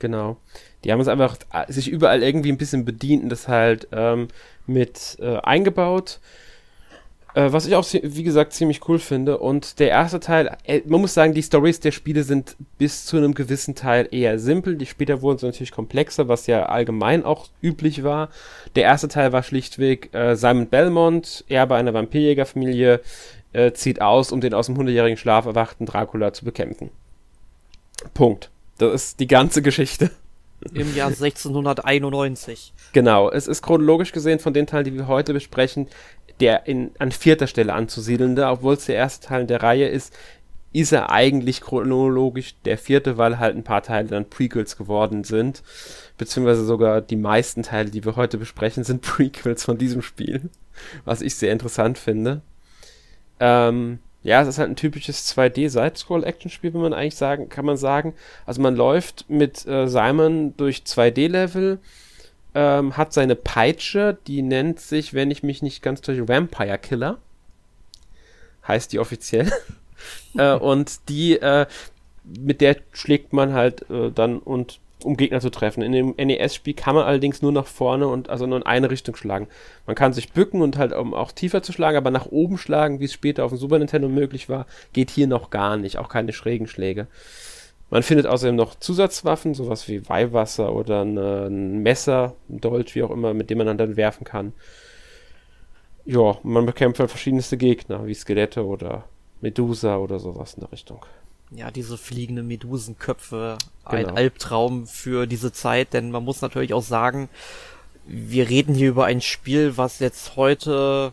Genau. 0.00 0.36
Die 0.82 0.90
haben 0.90 1.00
es 1.00 1.06
einfach 1.06 1.36
äh, 1.52 1.72
sich 1.72 1.88
überall 1.88 2.22
irgendwie 2.22 2.50
ein 2.50 2.58
bisschen 2.58 2.84
bedient 2.84 3.22
und 3.22 3.28
das 3.28 3.46
halt 3.46 3.86
ähm, 3.92 4.26
mit 4.66 5.16
äh, 5.20 5.36
eingebaut. 5.38 6.18
Äh, 7.34 7.52
was 7.52 7.66
ich 7.66 7.74
auch, 7.74 7.86
wie 7.90 8.22
gesagt, 8.22 8.52
ziemlich 8.52 8.86
cool 8.88 8.98
finde. 8.98 9.38
Und 9.38 9.78
der 9.78 9.88
erste 9.88 10.20
Teil, 10.20 10.56
äh, 10.64 10.82
man 10.86 11.00
muss 11.00 11.14
sagen, 11.14 11.34
die 11.34 11.42
Stories 11.42 11.80
der 11.80 11.92
Spiele 11.92 12.24
sind 12.24 12.56
bis 12.78 13.06
zu 13.06 13.16
einem 13.16 13.34
gewissen 13.34 13.74
Teil 13.74 14.08
eher 14.10 14.38
simpel. 14.38 14.76
Die 14.76 14.86
später 14.86 15.22
wurden 15.22 15.38
sie 15.38 15.46
natürlich 15.46 15.72
komplexer, 15.72 16.28
was 16.28 16.46
ja 16.46 16.66
allgemein 16.66 17.24
auch 17.24 17.48
üblich 17.62 18.04
war. 18.04 18.28
Der 18.76 18.84
erste 18.84 19.08
Teil 19.08 19.32
war 19.32 19.42
schlichtweg 19.42 20.14
äh, 20.14 20.36
Simon 20.36 20.68
Belmont, 20.68 21.44
Erbe 21.48 21.74
einer 21.74 21.94
Vampirjägerfamilie, 21.94 23.00
äh, 23.52 23.72
zieht 23.72 24.00
aus, 24.00 24.32
um 24.32 24.40
den 24.40 24.54
aus 24.54 24.66
dem 24.66 24.76
hundertjährigen 24.76 25.16
Schlaf 25.16 25.46
erwachten 25.46 25.86
Dracula 25.86 26.32
zu 26.32 26.44
bekämpfen. 26.44 26.90
Punkt. 28.14 28.50
Das 28.78 28.92
ist 28.94 29.20
die 29.20 29.26
ganze 29.26 29.62
Geschichte. 29.62 30.10
Im 30.74 30.94
Jahr 30.94 31.08
1691. 31.08 32.72
Genau, 32.92 33.30
es 33.30 33.46
ist 33.46 33.62
chronologisch 33.62 34.12
gesehen 34.12 34.38
von 34.38 34.52
den 34.52 34.66
Teilen, 34.66 34.84
die 34.84 34.94
wir 34.94 35.08
heute 35.08 35.32
besprechen, 35.32 35.88
der 36.42 36.66
in, 36.66 36.90
an 36.98 37.12
vierter 37.12 37.46
Stelle 37.46 37.72
anzusiedelnde, 37.72 38.48
obwohl 38.48 38.74
es 38.74 38.86
der 38.86 38.96
erste 38.96 39.28
Teil 39.28 39.46
der 39.46 39.62
Reihe 39.62 39.86
ist, 39.86 40.12
ist 40.72 40.90
er 40.90 41.12
eigentlich 41.12 41.60
chronologisch 41.60 42.56
der 42.64 42.78
vierte, 42.78 43.16
weil 43.16 43.38
halt 43.38 43.54
ein 43.54 43.62
paar 43.62 43.84
Teile 43.84 44.08
dann 44.08 44.28
Prequels 44.28 44.76
geworden 44.76 45.22
sind. 45.22 45.62
Beziehungsweise 46.18 46.64
sogar 46.64 47.00
die 47.00 47.14
meisten 47.14 47.62
Teile, 47.62 47.90
die 47.90 48.04
wir 48.04 48.16
heute 48.16 48.38
besprechen, 48.38 48.82
sind 48.82 49.02
Prequels 49.02 49.62
von 49.62 49.78
diesem 49.78 50.02
Spiel. 50.02 50.50
Was 51.04 51.22
ich 51.22 51.36
sehr 51.36 51.52
interessant 51.52 51.96
finde. 51.96 52.40
Ähm, 53.38 54.00
ja, 54.24 54.42
es 54.42 54.48
ist 54.48 54.58
halt 54.58 54.70
ein 54.70 54.76
typisches 54.76 55.32
2D-Side-Scroll-Action-Spiel, 55.36 56.74
wenn 56.74 56.80
man 56.80 56.92
eigentlich 56.92 57.16
sagen, 57.16 57.50
kann 57.50 57.66
man 57.66 57.76
sagen. 57.76 58.14
Also 58.46 58.62
man 58.62 58.74
läuft 58.74 59.26
mit 59.28 59.64
äh, 59.68 59.86
Simon 59.86 60.56
durch 60.56 60.78
2D-Level, 60.78 61.78
ähm, 62.54 62.96
hat 62.96 63.12
seine 63.12 63.36
Peitsche, 63.36 64.18
die 64.26 64.42
nennt 64.42 64.80
sich, 64.80 65.14
wenn 65.14 65.30
ich 65.30 65.42
mich 65.42 65.62
nicht 65.62 65.82
ganz 65.82 66.00
täusche, 66.00 66.28
Vampire 66.28 66.78
Killer. 66.78 67.18
Heißt 68.66 68.92
die 68.92 68.98
offiziell. 68.98 69.50
äh, 70.36 70.54
und 70.54 71.08
die, 71.08 71.36
äh, 71.38 71.66
mit 72.24 72.60
der 72.60 72.76
schlägt 72.92 73.32
man 73.32 73.52
halt 73.52 73.88
äh, 73.90 74.10
dann 74.10 74.38
und 74.38 74.80
um 75.04 75.16
Gegner 75.16 75.40
zu 75.40 75.50
treffen. 75.50 75.82
In 75.82 75.92
dem 75.92 76.14
NES-Spiel 76.16 76.74
kann 76.74 76.94
man 76.94 77.04
allerdings 77.04 77.42
nur 77.42 77.52
nach 77.52 77.66
vorne 77.66 78.06
und 78.06 78.30
also 78.30 78.46
nur 78.46 78.58
in 78.58 78.62
eine 78.62 78.90
Richtung 78.90 79.16
schlagen. 79.16 79.48
Man 79.86 79.96
kann 79.96 80.12
sich 80.12 80.32
bücken 80.32 80.62
und 80.62 80.78
halt 80.78 80.92
um 80.92 81.14
auch 81.14 81.32
tiefer 81.32 81.62
zu 81.62 81.72
schlagen, 81.72 81.96
aber 81.96 82.10
nach 82.10 82.26
oben 82.26 82.58
schlagen, 82.58 83.00
wie 83.00 83.06
es 83.06 83.12
später 83.12 83.44
auf 83.44 83.50
dem 83.50 83.58
Super 83.58 83.78
Nintendo 83.78 84.08
möglich 84.08 84.48
war, 84.48 84.66
geht 84.92 85.10
hier 85.10 85.26
noch 85.26 85.50
gar 85.50 85.76
nicht. 85.76 85.98
Auch 85.98 86.08
keine 86.08 86.32
schrägen 86.32 86.66
Schläge. 86.66 87.08
Man 87.92 88.02
findet 88.02 88.26
außerdem 88.26 88.56
noch 88.56 88.74
Zusatzwaffen, 88.76 89.52
sowas 89.52 89.86
wie 89.86 90.08
Weihwasser 90.08 90.72
oder 90.72 91.02
ein 91.02 91.82
Messer, 91.82 92.34
ein 92.48 92.58
Dolch, 92.58 92.94
wie 92.94 93.02
auch 93.02 93.10
immer, 93.10 93.34
mit 93.34 93.50
dem 93.50 93.58
man 93.58 93.76
dann 93.76 93.98
werfen 93.98 94.24
kann. 94.24 94.54
Ja, 96.06 96.38
man 96.42 96.64
bekämpft 96.64 97.00
halt 97.00 97.10
verschiedenste 97.10 97.58
Gegner, 97.58 98.06
wie 98.06 98.14
Skelette 98.14 98.64
oder 98.64 99.04
Medusa 99.42 99.98
oder 99.98 100.18
sowas 100.18 100.54
in 100.54 100.60
der 100.60 100.72
Richtung. 100.72 101.04
Ja, 101.50 101.70
diese 101.70 101.98
fliegenden 101.98 102.46
Medusenköpfe, 102.48 103.58
Genau. 103.84 103.94
ein 103.94 104.16
Albtraum 104.16 104.86
für 104.86 105.26
diese 105.26 105.52
Zeit, 105.52 105.92
denn 105.92 106.10
man 106.10 106.24
muss 106.24 106.40
natürlich 106.40 106.72
auch 106.72 106.82
sagen, 106.82 107.28
wir 108.06 108.48
reden 108.48 108.74
hier 108.74 108.88
über 108.88 109.04
ein 109.04 109.20
Spiel, 109.20 109.76
was 109.76 109.98
jetzt 109.98 110.36
heute 110.36 111.12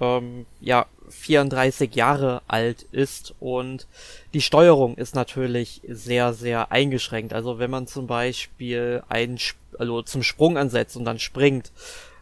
ähm, 0.00 0.46
ja 0.62 0.86
34 1.10 1.94
Jahre 1.94 2.42
alt 2.48 2.86
ist 2.92 3.34
und 3.40 3.86
die 4.34 4.40
Steuerung 4.40 4.96
ist 4.96 5.14
natürlich 5.14 5.80
sehr, 5.88 6.32
sehr 6.32 6.72
eingeschränkt. 6.72 7.32
Also 7.32 7.58
wenn 7.58 7.70
man 7.70 7.86
zum 7.86 8.06
Beispiel 8.06 9.02
einen, 9.08 9.38
also 9.78 10.02
zum 10.02 10.22
Sprung 10.22 10.56
ansetzt 10.56 10.96
und 10.96 11.04
dann 11.04 11.18
springt, 11.18 11.72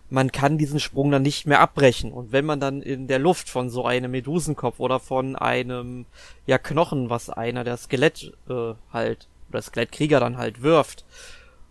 man 0.08 0.30
kann 0.30 0.58
diesen 0.58 0.80
Sprung 0.80 1.10
dann 1.10 1.22
nicht 1.22 1.46
mehr 1.46 1.60
abbrechen. 1.60 2.12
Und 2.12 2.32
wenn 2.32 2.44
man 2.44 2.60
dann 2.60 2.80
in 2.80 3.08
der 3.08 3.18
Luft 3.18 3.48
von 3.48 3.70
so 3.70 3.84
einem 3.84 4.12
Medusenkopf 4.12 4.78
oder 4.78 5.00
von 5.00 5.36
einem 5.36 6.06
ja 6.46 6.58
Knochen, 6.58 7.10
was 7.10 7.28
einer 7.30 7.64
der 7.64 7.76
Skelett 7.76 8.32
äh, 8.48 8.74
halt 8.92 9.26
oder 9.48 9.62
Skelettkrieger 9.62 10.20
dann 10.20 10.38
halt 10.38 10.62
wirft 10.62 11.04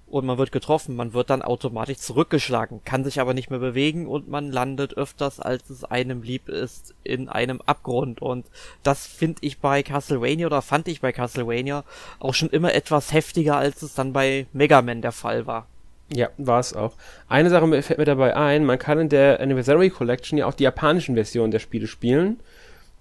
und 0.07 0.25
man 0.25 0.37
wird 0.37 0.51
getroffen, 0.51 0.95
man 0.95 1.13
wird 1.13 1.29
dann 1.29 1.41
automatisch 1.41 1.97
zurückgeschlagen, 1.97 2.81
kann 2.85 3.03
sich 3.03 3.19
aber 3.19 3.33
nicht 3.33 3.49
mehr 3.49 3.59
bewegen 3.59 4.07
und 4.07 4.29
man 4.29 4.51
landet 4.51 4.95
öfters, 4.95 5.39
als 5.39 5.69
es 5.69 5.83
einem 5.83 6.21
lieb 6.21 6.47
ist, 6.47 6.93
in 7.03 7.27
einem 7.27 7.61
Abgrund. 7.65 8.21
Und 8.21 8.45
das 8.83 9.07
finde 9.07 9.39
ich 9.41 9.59
bei 9.59 9.83
Castlevania 9.83 10.45
oder 10.45 10.61
fand 10.61 10.87
ich 10.87 11.01
bei 11.01 11.11
Castlevania 11.11 11.83
auch 12.19 12.33
schon 12.33 12.49
immer 12.49 12.73
etwas 12.73 13.13
heftiger, 13.13 13.57
als 13.57 13.81
es 13.81 13.95
dann 13.95 14.13
bei 14.13 14.45
Mega 14.53 14.81
Man 14.81 15.01
der 15.01 15.11
Fall 15.11 15.47
war. 15.47 15.67
Ja, 16.13 16.29
war 16.37 16.59
es 16.59 16.73
auch. 16.73 16.93
Eine 17.27 17.49
Sache 17.49 17.81
fällt 17.81 17.97
mir 17.97 18.05
dabei 18.05 18.35
ein, 18.35 18.63
man 18.63 18.77
kann 18.77 18.99
in 18.99 19.09
der 19.09 19.39
Anniversary 19.39 19.89
Collection 19.89 20.37
ja 20.37 20.45
auch 20.45 20.53
die 20.53 20.63
japanischen 20.63 21.15
Versionen 21.15 21.49
der 21.49 21.59
Spiele 21.59 21.87
spielen, 21.87 22.39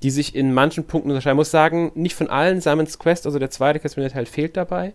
die 0.02 0.10
sich 0.10 0.34
in 0.34 0.54
manchen 0.54 0.86
Punkten 0.86 1.10
unterscheiden. 1.10 1.36
Ich 1.36 1.40
muss 1.40 1.50
sagen, 1.50 1.92
nicht 1.94 2.14
von 2.14 2.30
allen. 2.30 2.62
Simon's 2.62 2.98
Quest, 2.98 3.26
also 3.26 3.38
der 3.38 3.50
zweite 3.50 3.78
Castlevania-Teil, 3.78 4.26
fehlt 4.26 4.56
dabei. 4.56 4.94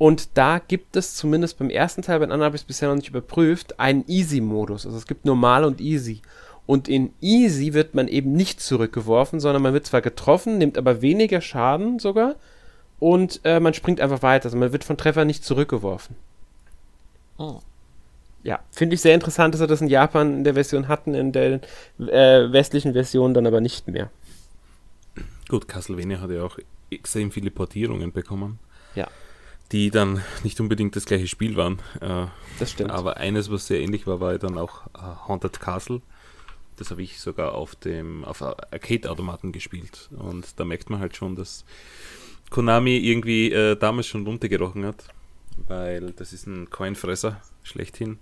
Und 0.00 0.38
da 0.38 0.60
gibt 0.60 0.96
es 0.96 1.14
zumindest 1.14 1.58
beim 1.58 1.68
ersten 1.68 2.00
Teil, 2.00 2.20
bei 2.20 2.24
den 2.24 2.32
anderen 2.32 2.46
habe 2.46 2.56
ich 2.56 2.62
es 2.62 2.66
bisher 2.66 2.88
noch 2.88 2.96
nicht 2.96 3.10
überprüft, 3.10 3.78
einen 3.78 4.02
Easy-Modus. 4.08 4.86
Also 4.86 4.96
es 4.96 5.06
gibt 5.06 5.26
normal 5.26 5.62
und 5.62 5.78
easy. 5.78 6.22
Und 6.64 6.88
in 6.88 7.12
easy 7.20 7.74
wird 7.74 7.94
man 7.94 8.08
eben 8.08 8.32
nicht 8.32 8.62
zurückgeworfen, 8.62 9.40
sondern 9.40 9.60
man 9.60 9.74
wird 9.74 9.84
zwar 9.84 10.00
getroffen, 10.00 10.56
nimmt 10.56 10.78
aber 10.78 11.02
weniger 11.02 11.42
Schaden 11.42 11.98
sogar 11.98 12.36
und 12.98 13.42
äh, 13.44 13.60
man 13.60 13.74
springt 13.74 14.00
einfach 14.00 14.22
weiter. 14.22 14.46
Also 14.46 14.56
man 14.56 14.72
wird 14.72 14.84
von 14.84 14.96
Treffer 14.96 15.26
nicht 15.26 15.44
zurückgeworfen. 15.44 16.16
Oh. 17.36 17.60
Ja, 18.42 18.60
finde 18.70 18.94
ich 18.94 19.02
sehr 19.02 19.14
interessant, 19.14 19.52
dass 19.52 19.60
sie 19.60 19.66
das 19.66 19.82
in 19.82 19.88
Japan 19.88 20.38
in 20.38 20.44
der 20.44 20.54
Version 20.54 20.88
hatten, 20.88 21.12
in 21.12 21.32
der 21.32 21.60
äh, 21.98 22.50
westlichen 22.50 22.94
Version 22.94 23.34
dann 23.34 23.46
aber 23.46 23.60
nicht 23.60 23.86
mehr. 23.86 24.08
Gut, 25.50 25.68
Castlevania 25.68 26.22
hat 26.22 26.30
ja 26.30 26.42
auch 26.42 26.58
extrem 26.90 27.30
viele 27.30 27.50
Portierungen 27.50 28.12
bekommen, 28.12 28.58
Ja, 28.94 29.06
die 29.72 29.90
dann 29.90 30.22
nicht 30.42 30.60
unbedingt 30.60 30.96
das 30.96 31.06
gleiche 31.06 31.28
Spiel 31.28 31.56
waren. 31.56 31.78
Äh, 32.00 32.26
das 32.58 32.72
stimmt. 32.72 32.90
aber 32.90 33.16
eines, 33.18 33.50
was 33.50 33.66
sehr 33.66 33.80
ähnlich 33.80 34.06
war, 34.06 34.20
war 34.20 34.36
dann 34.38 34.58
auch 34.58 34.86
äh, 34.94 35.28
Haunted 35.28 35.60
Castle. 35.60 36.02
Das 36.76 36.90
habe 36.90 37.02
ich 37.02 37.20
sogar 37.20 37.54
auf 37.54 37.74
dem 37.76 38.24
auf 38.24 38.42
Arcade-Automaten 38.42 39.52
gespielt. 39.52 40.08
Und 40.16 40.58
da 40.58 40.64
merkt 40.64 40.88
man 40.90 40.98
halt 41.00 41.14
schon, 41.16 41.36
dass 41.36 41.64
Konami 42.50 42.96
irgendwie 42.96 43.52
äh, 43.52 43.76
damals 43.76 44.06
schon 44.06 44.26
runtergerochen 44.26 44.84
hat, 44.86 45.04
weil 45.68 46.12
das 46.12 46.32
ist 46.32 46.46
ein 46.46 46.70
Coinfresser 46.70 47.40
schlechthin. 47.62 48.18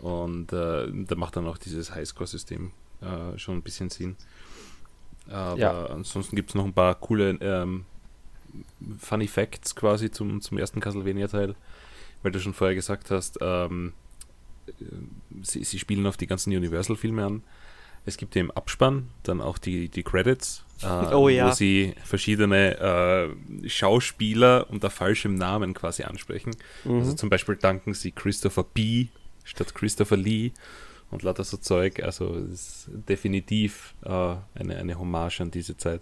Und 0.00 0.52
äh, 0.52 0.88
da 0.92 1.14
macht 1.14 1.36
dann 1.36 1.46
auch 1.46 1.58
dieses 1.58 1.94
Highscore-System 1.94 2.72
äh, 3.02 3.38
schon 3.38 3.56
ein 3.58 3.62
bisschen 3.62 3.88
Sinn. 3.88 4.16
Aber 5.30 5.56
Ja. 5.58 5.86
ansonsten 5.86 6.34
gibt 6.34 6.50
es 6.50 6.54
noch 6.56 6.64
ein 6.64 6.72
paar 6.74 6.96
coole 6.96 7.38
ähm, 7.40 7.84
Funny 8.98 9.28
Facts 9.28 9.74
quasi 9.74 10.10
zum, 10.10 10.40
zum 10.40 10.58
ersten 10.58 10.80
Castlevania-Teil, 10.80 11.54
weil 12.22 12.32
du 12.32 12.40
schon 12.40 12.54
vorher 12.54 12.74
gesagt 12.74 13.10
hast, 13.10 13.38
ähm, 13.40 13.92
äh, 14.66 14.72
sie, 15.42 15.64
sie 15.64 15.78
spielen 15.78 16.06
auf 16.06 16.16
die 16.16 16.26
ganzen 16.26 16.54
Universal-Filme 16.54 17.24
an. 17.24 17.42
Es 18.04 18.16
gibt 18.16 18.34
im 18.34 18.50
Abspann 18.50 19.08
dann 19.22 19.40
auch 19.40 19.58
die, 19.58 19.88
die 19.88 20.02
Credits, 20.02 20.64
äh, 20.82 20.86
Oh 21.14 21.28
ja. 21.28 21.48
wo 21.48 21.52
sie 21.52 21.94
verschiedene 22.04 22.78
äh, 23.62 23.68
Schauspieler 23.68 24.66
unter 24.70 24.90
falschem 24.90 25.34
Namen 25.36 25.72
quasi 25.74 26.02
ansprechen. 26.02 26.54
Mhm. 26.84 26.98
Also 26.98 27.14
zum 27.14 27.30
Beispiel 27.30 27.56
danken 27.56 27.94
sie 27.94 28.10
Christopher 28.12 28.64
B. 28.64 29.06
statt 29.44 29.74
Christopher 29.74 30.16
Lee 30.16 30.52
und 31.10 31.22
lauter 31.22 31.44
so 31.44 31.56
Zeug. 31.58 32.02
Also 32.02 32.34
es 32.34 32.86
ist 32.86 32.90
definitiv 33.08 33.94
äh, 34.04 34.08
eine, 34.54 34.76
eine 34.76 34.98
Hommage 34.98 35.40
an 35.40 35.50
diese 35.52 35.76
Zeit. 35.76 36.00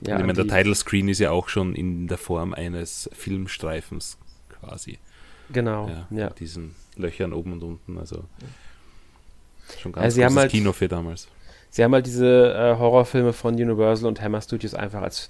Ja, 0.00 0.14
und 0.14 0.20
ich 0.20 0.26
meine, 0.26 0.32
der 0.44 0.46
Title 0.48 0.74
Screen 0.74 1.08
ist 1.08 1.18
ja 1.18 1.30
auch 1.30 1.48
schon 1.48 1.74
in 1.74 2.06
der 2.08 2.18
Form 2.18 2.54
eines 2.54 3.08
Filmstreifens 3.12 4.18
quasi. 4.48 4.98
Genau, 5.52 5.88
Ja, 5.88 6.06
ja. 6.10 6.24
Mit 6.28 6.40
diesen 6.40 6.74
Löchern 6.96 7.32
oben 7.32 7.52
und 7.54 7.62
unten. 7.62 7.98
Also 7.98 8.24
schon 9.80 9.94
Also 9.94 10.20
ganz 10.20 10.34
großes 10.34 10.36
halt- 10.42 10.50
Kino 10.50 10.72
für 10.72 10.88
damals. 10.88 11.28
Sie 11.70 11.84
haben 11.84 11.92
halt 11.92 12.06
diese 12.06 12.54
äh, 12.54 12.78
Horrorfilme 12.78 13.32
von 13.34 13.54
Universal 13.54 14.08
und 14.08 14.20
Hammer 14.22 14.40
Studios 14.40 14.74
einfach 14.74 15.02
als. 15.02 15.28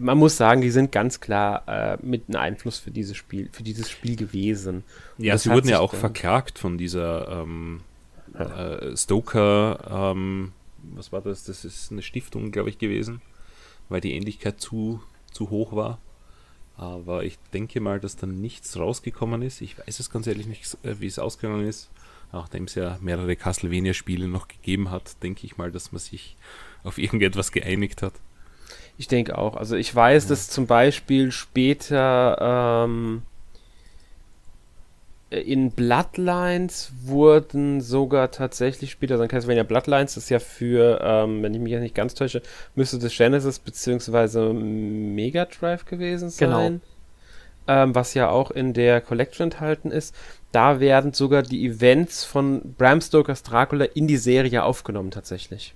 Man 0.00 0.16
muss 0.18 0.36
sagen, 0.36 0.60
die 0.60 0.70
sind 0.70 0.92
ganz 0.92 1.18
klar 1.18 1.64
äh, 1.66 1.96
mit 2.02 2.28
einem 2.28 2.36
Einfluss 2.36 2.78
für 2.78 2.90
dieses 2.92 3.16
Spiel, 3.16 3.48
für 3.52 3.62
dieses 3.64 3.90
Spiel 3.90 4.14
gewesen. 4.14 4.84
Ja, 5.16 5.32
das 5.32 5.42
sie 5.42 5.50
wurden 5.50 5.68
ja 5.68 5.80
auch 5.80 5.94
verklagt 5.94 6.58
von 6.58 6.78
dieser 6.78 7.42
ähm, 7.42 7.80
Ja. 8.38 8.76
äh, 8.76 8.96
Stoker, 8.96 10.12
ähm, 10.14 10.52
was 10.94 11.10
war 11.10 11.20
das? 11.22 11.44
Das 11.44 11.64
ist 11.64 11.90
eine 11.90 12.02
Stiftung, 12.02 12.52
glaube 12.52 12.68
ich, 12.68 12.78
gewesen, 12.78 13.20
weil 13.88 14.00
die 14.00 14.14
Ähnlichkeit 14.14 14.60
zu, 14.60 15.00
zu 15.32 15.50
hoch 15.50 15.74
war. 15.74 15.98
Aber 16.76 17.24
ich 17.24 17.38
denke 17.52 17.80
mal, 17.80 17.98
dass 17.98 18.16
da 18.16 18.26
nichts 18.26 18.76
rausgekommen 18.78 19.42
ist. 19.42 19.60
Ich 19.60 19.78
weiß 19.78 19.98
es 19.98 20.10
ganz 20.10 20.26
ehrlich 20.26 20.46
nicht, 20.46 20.78
äh, 20.84 21.00
wie 21.00 21.06
es 21.06 21.18
ausgegangen 21.18 21.66
ist. 21.66 21.90
Nachdem 22.32 22.64
es 22.64 22.74
ja 22.74 22.98
mehrere 23.00 23.36
Castlevania-Spiele 23.36 24.28
noch 24.28 24.48
gegeben 24.48 24.90
hat, 24.90 25.22
denke 25.22 25.46
ich 25.46 25.56
mal, 25.56 25.72
dass 25.72 25.92
man 25.92 25.98
sich 25.98 26.36
auf 26.84 26.98
irgendetwas 26.98 27.52
geeinigt 27.52 28.02
hat. 28.02 28.12
Ich 28.98 29.08
denke 29.08 29.38
auch. 29.38 29.56
Also 29.56 29.76
ich 29.76 29.94
weiß, 29.94 30.26
dass 30.26 30.50
zum 30.50 30.66
Beispiel 30.66 31.32
später 31.32 32.84
ähm, 32.86 33.22
in 35.30 35.70
Bloodlines 35.72 36.90
wurden 37.02 37.80
sogar 37.80 38.30
tatsächlich 38.30 38.90
später, 38.92 39.18
dann 39.18 39.28
Castlevania 39.28 39.62
Bloodlines 39.62 40.16
ist 40.16 40.30
ja 40.30 40.38
für, 40.38 41.00
ähm, 41.02 41.42
wenn 41.42 41.52
ich 41.54 41.60
mich 41.60 41.72
jetzt 41.72 41.82
nicht 41.82 41.94
ganz 41.94 42.14
täusche, 42.14 42.40
müsste 42.74 42.98
das 42.98 43.14
Genesis 43.16 43.58
beziehungsweise 43.58 44.52
Mega 44.54 45.44
Drive 45.44 45.84
gewesen 45.84 46.32
Genau. 46.38 46.56
sein. 46.62 46.80
Ähm, 47.66 47.94
was 47.94 48.14
ja 48.14 48.30
auch 48.30 48.50
in 48.50 48.72
der 48.72 49.02
Collection 49.02 49.44
enthalten 49.44 49.90
ist. 49.90 50.14
Da 50.52 50.80
werden 50.80 51.12
sogar 51.12 51.42
die 51.42 51.66
Events 51.66 52.24
von 52.24 52.74
Bram 52.78 53.02
Stokers 53.02 53.42
Dracula 53.42 53.84
in 53.84 54.06
die 54.06 54.16
Serie 54.16 54.62
aufgenommen 54.64 55.10
tatsächlich. 55.10 55.74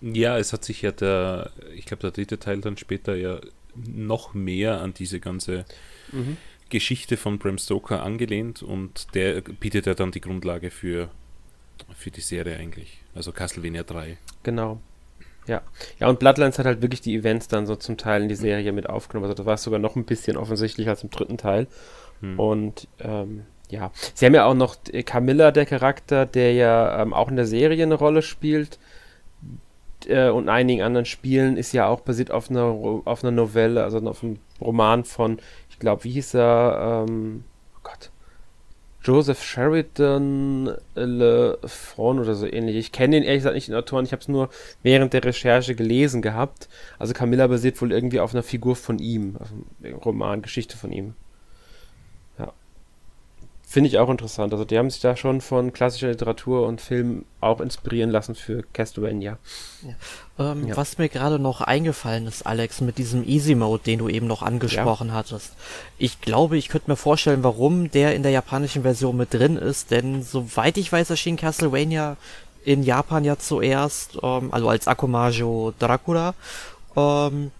Ja, 0.00 0.38
es 0.38 0.52
hat 0.52 0.64
sich 0.64 0.82
ja 0.82 0.90
der, 0.90 1.50
ich 1.76 1.84
glaube, 1.84 2.00
der 2.00 2.10
dritte 2.10 2.38
Teil 2.40 2.60
dann 2.60 2.76
später 2.76 3.14
ja 3.14 3.38
noch 3.76 4.34
mehr 4.34 4.80
an 4.80 4.92
diese 4.94 5.20
ganze 5.20 5.64
Mhm. 6.12 6.38
Geschichte 6.70 7.16
von 7.16 7.38
Bram 7.38 7.58
Stoker 7.58 8.02
angelehnt 8.02 8.62
und 8.62 9.14
der 9.14 9.40
bietet 9.40 9.86
ja 9.86 9.94
dann 9.94 10.12
die 10.12 10.20
Grundlage 10.20 10.70
für, 10.70 11.10
für 11.94 12.10
die 12.10 12.20
Serie 12.20 12.56
eigentlich. 12.56 13.02
Also 13.14 13.32
Castlevania 13.32 13.82
3. 13.82 14.16
Genau. 14.42 14.80
Ja. 15.46 15.62
Ja, 15.98 16.08
und 16.08 16.18
Bloodlines 16.18 16.58
hat 16.58 16.66
halt 16.66 16.82
wirklich 16.82 17.00
die 17.00 17.14
Events 17.16 17.48
dann 17.48 17.66
so 17.66 17.74
zum 17.76 17.96
Teil 17.96 18.22
in 18.22 18.28
die 18.28 18.34
Serie 18.36 18.72
mit 18.72 18.88
aufgenommen. 18.88 19.24
Also 19.24 19.34
das 19.34 19.46
war 19.46 19.56
sogar 19.56 19.80
noch 19.80 19.96
ein 19.96 20.04
bisschen 20.04 20.36
offensichtlich 20.36 20.88
als 20.88 21.02
im 21.02 21.10
dritten 21.10 21.38
Teil. 21.38 21.66
Hm. 22.20 22.38
Und 22.38 22.88
ähm, 23.00 23.42
ja, 23.68 23.90
sie 24.14 24.26
haben 24.26 24.34
ja 24.34 24.44
auch 24.44 24.54
noch 24.54 24.76
Camilla, 25.04 25.50
der 25.50 25.66
Charakter, 25.66 26.26
der 26.26 26.52
ja 26.52 27.02
ähm, 27.02 27.12
auch 27.12 27.28
in 27.28 27.36
der 27.36 27.46
Serie 27.46 27.82
eine 27.82 27.94
Rolle 27.94 28.22
spielt. 28.22 28.78
Äh, 30.06 30.28
und 30.28 30.48
einigen 30.48 30.82
anderen 30.82 31.06
Spielen 31.06 31.56
ist 31.56 31.72
ja 31.72 31.86
auch 31.86 32.00
basiert 32.00 32.30
auf 32.30 32.50
einer, 32.50 32.64
auf 32.64 33.22
einer 33.22 33.32
Novelle, 33.32 33.82
also 33.82 33.98
auf 33.98 34.22
einem 34.22 34.38
Roman 34.60 35.04
von, 35.04 35.38
glaube, 35.80 36.04
wie 36.04 36.12
hieß 36.12 36.34
er? 36.34 37.06
Ähm, 37.08 37.44
oh 37.76 37.80
Gott. 37.82 38.10
Joseph 39.02 39.42
Sheridan 39.42 40.76
Le 40.94 41.58
Fron 41.64 42.18
oder 42.18 42.34
so 42.34 42.46
ähnlich. 42.46 42.76
Ich 42.76 42.92
kenne 42.92 43.16
den 43.16 43.24
ehrlich 43.24 43.40
gesagt 43.40 43.54
nicht, 43.54 43.68
den 43.68 43.74
Autoren. 43.74 44.04
Ich 44.04 44.12
habe 44.12 44.20
es 44.20 44.28
nur 44.28 44.50
während 44.82 45.14
der 45.14 45.24
Recherche 45.24 45.74
gelesen 45.74 46.22
gehabt. 46.22 46.68
Also 46.98 47.14
Camilla 47.14 47.46
basiert 47.46 47.80
wohl 47.80 47.92
irgendwie 47.92 48.20
auf 48.20 48.34
einer 48.34 48.42
Figur 48.42 48.76
von 48.76 48.98
ihm, 48.98 49.36
auf 49.40 49.48
einem 49.82 49.94
Roman, 49.96 50.42
Geschichte 50.42 50.76
von 50.76 50.92
ihm. 50.92 51.14
Finde 53.70 53.86
ich 53.86 53.98
auch 53.98 54.10
interessant. 54.10 54.52
Also 54.52 54.64
die 54.64 54.76
haben 54.76 54.90
sich 54.90 55.00
da 55.00 55.14
schon 55.16 55.40
von 55.40 55.72
klassischer 55.72 56.08
Literatur 56.08 56.66
und 56.66 56.80
Film 56.80 57.24
auch 57.40 57.60
inspirieren 57.60 58.10
lassen 58.10 58.34
für 58.34 58.64
Castlevania. 58.72 59.38
Ja. 59.82 60.50
Ähm, 60.52 60.66
ja. 60.66 60.76
Was 60.76 60.98
mir 60.98 61.08
gerade 61.08 61.38
noch 61.38 61.60
eingefallen 61.60 62.26
ist, 62.26 62.44
Alex, 62.44 62.80
mit 62.80 62.98
diesem 62.98 63.22
Easy 63.22 63.54
Mode, 63.54 63.84
den 63.86 64.00
du 64.00 64.08
eben 64.08 64.26
noch 64.26 64.42
angesprochen 64.42 65.10
ja. 65.10 65.14
hattest. 65.14 65.52
Ich 65.98 66.20
glaube, 66.20 66.56
ich 66.56 66.68
könnte 66.68 66.90
mir 66.90 66.96
vorstellen, 66.96 67.44
warum 67.44 67.92
der 67.92 68.16
in 68.16 68.24
der 68.24 68.32
japanischen 68.32 68.82
Version 68.82 69.16
mit 69.16 69.32
drin 69.32 69.56
ist, 69.56 69.92
denn 69.92 70.24
soweit 70.24 70.76
ich 70.76 70.90
weiß, 70.90 71.08
erschien 71.10 71.36
Castlevania 71.36 72.16
in 72.64 72.82
Japan 72.82 73.22
ja 73.22 73.38
zuerst, 73.38 74.18
ähm, 74.20 74.52
also 74.52 74.68
als 74.68 74.88
Akumajo 74.88 75.74
Dracula. 75.78 76.34
Ähm, 76.96 77.52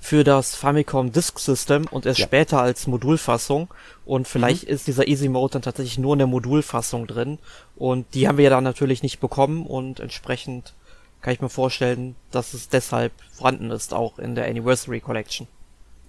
für 0.00 0.24
das 0.24 0.56
Famicom 0.56 1.12
Disk 1.12 1.38
System 1.38 1.86
und 1.90 2.06
erst 2.06 2.20
ja. 2.20 2.26
später 2.26 2.60
als 2.60 2.86
Modulfassung. 2.86 3.68
Und 4.04 4.26
vielleicht 4.26 4.64
mhm. 4.66 4.74
ist 4.74 4.86
dieser 4.86 5.06
Easy 5.06 5.28
Mode 5.28 5.52
dann 5.52 5.62
tatsächlich 5.62 5.98
nur 5.98 6.14
in 6.14 6.18
der 6.18 6.26
Modulfassung 6.26 7.06
drin. 7.06 7.38
Und 7.76 8.06
die 8.14 8.26
haben 8.26 8.38
wir 8.38 8.44
ja 8.44 8.50
dann 8.50 8.64
natürlich 8.64 9.02
nicht 9.02 9.20
bekommen 9.20 9.66
und 9.66 10.00
entsprechend 10.00 10.74
kann 11.20 11.34
ich 11.34 11.40
mir 11.40 11.50
vorstellen, 11.50 12.16
dass 12.30 12.54
es 12.54 12.70
deshalb 12.70 13.12
vorhanden 13.30 13.70
ist, 13.70 13.92
auch 13.92 14.18
in 14.18 14.34
der 14.34 14.46
Anniversary 14.46 15.00
Collection. 15.00 15.46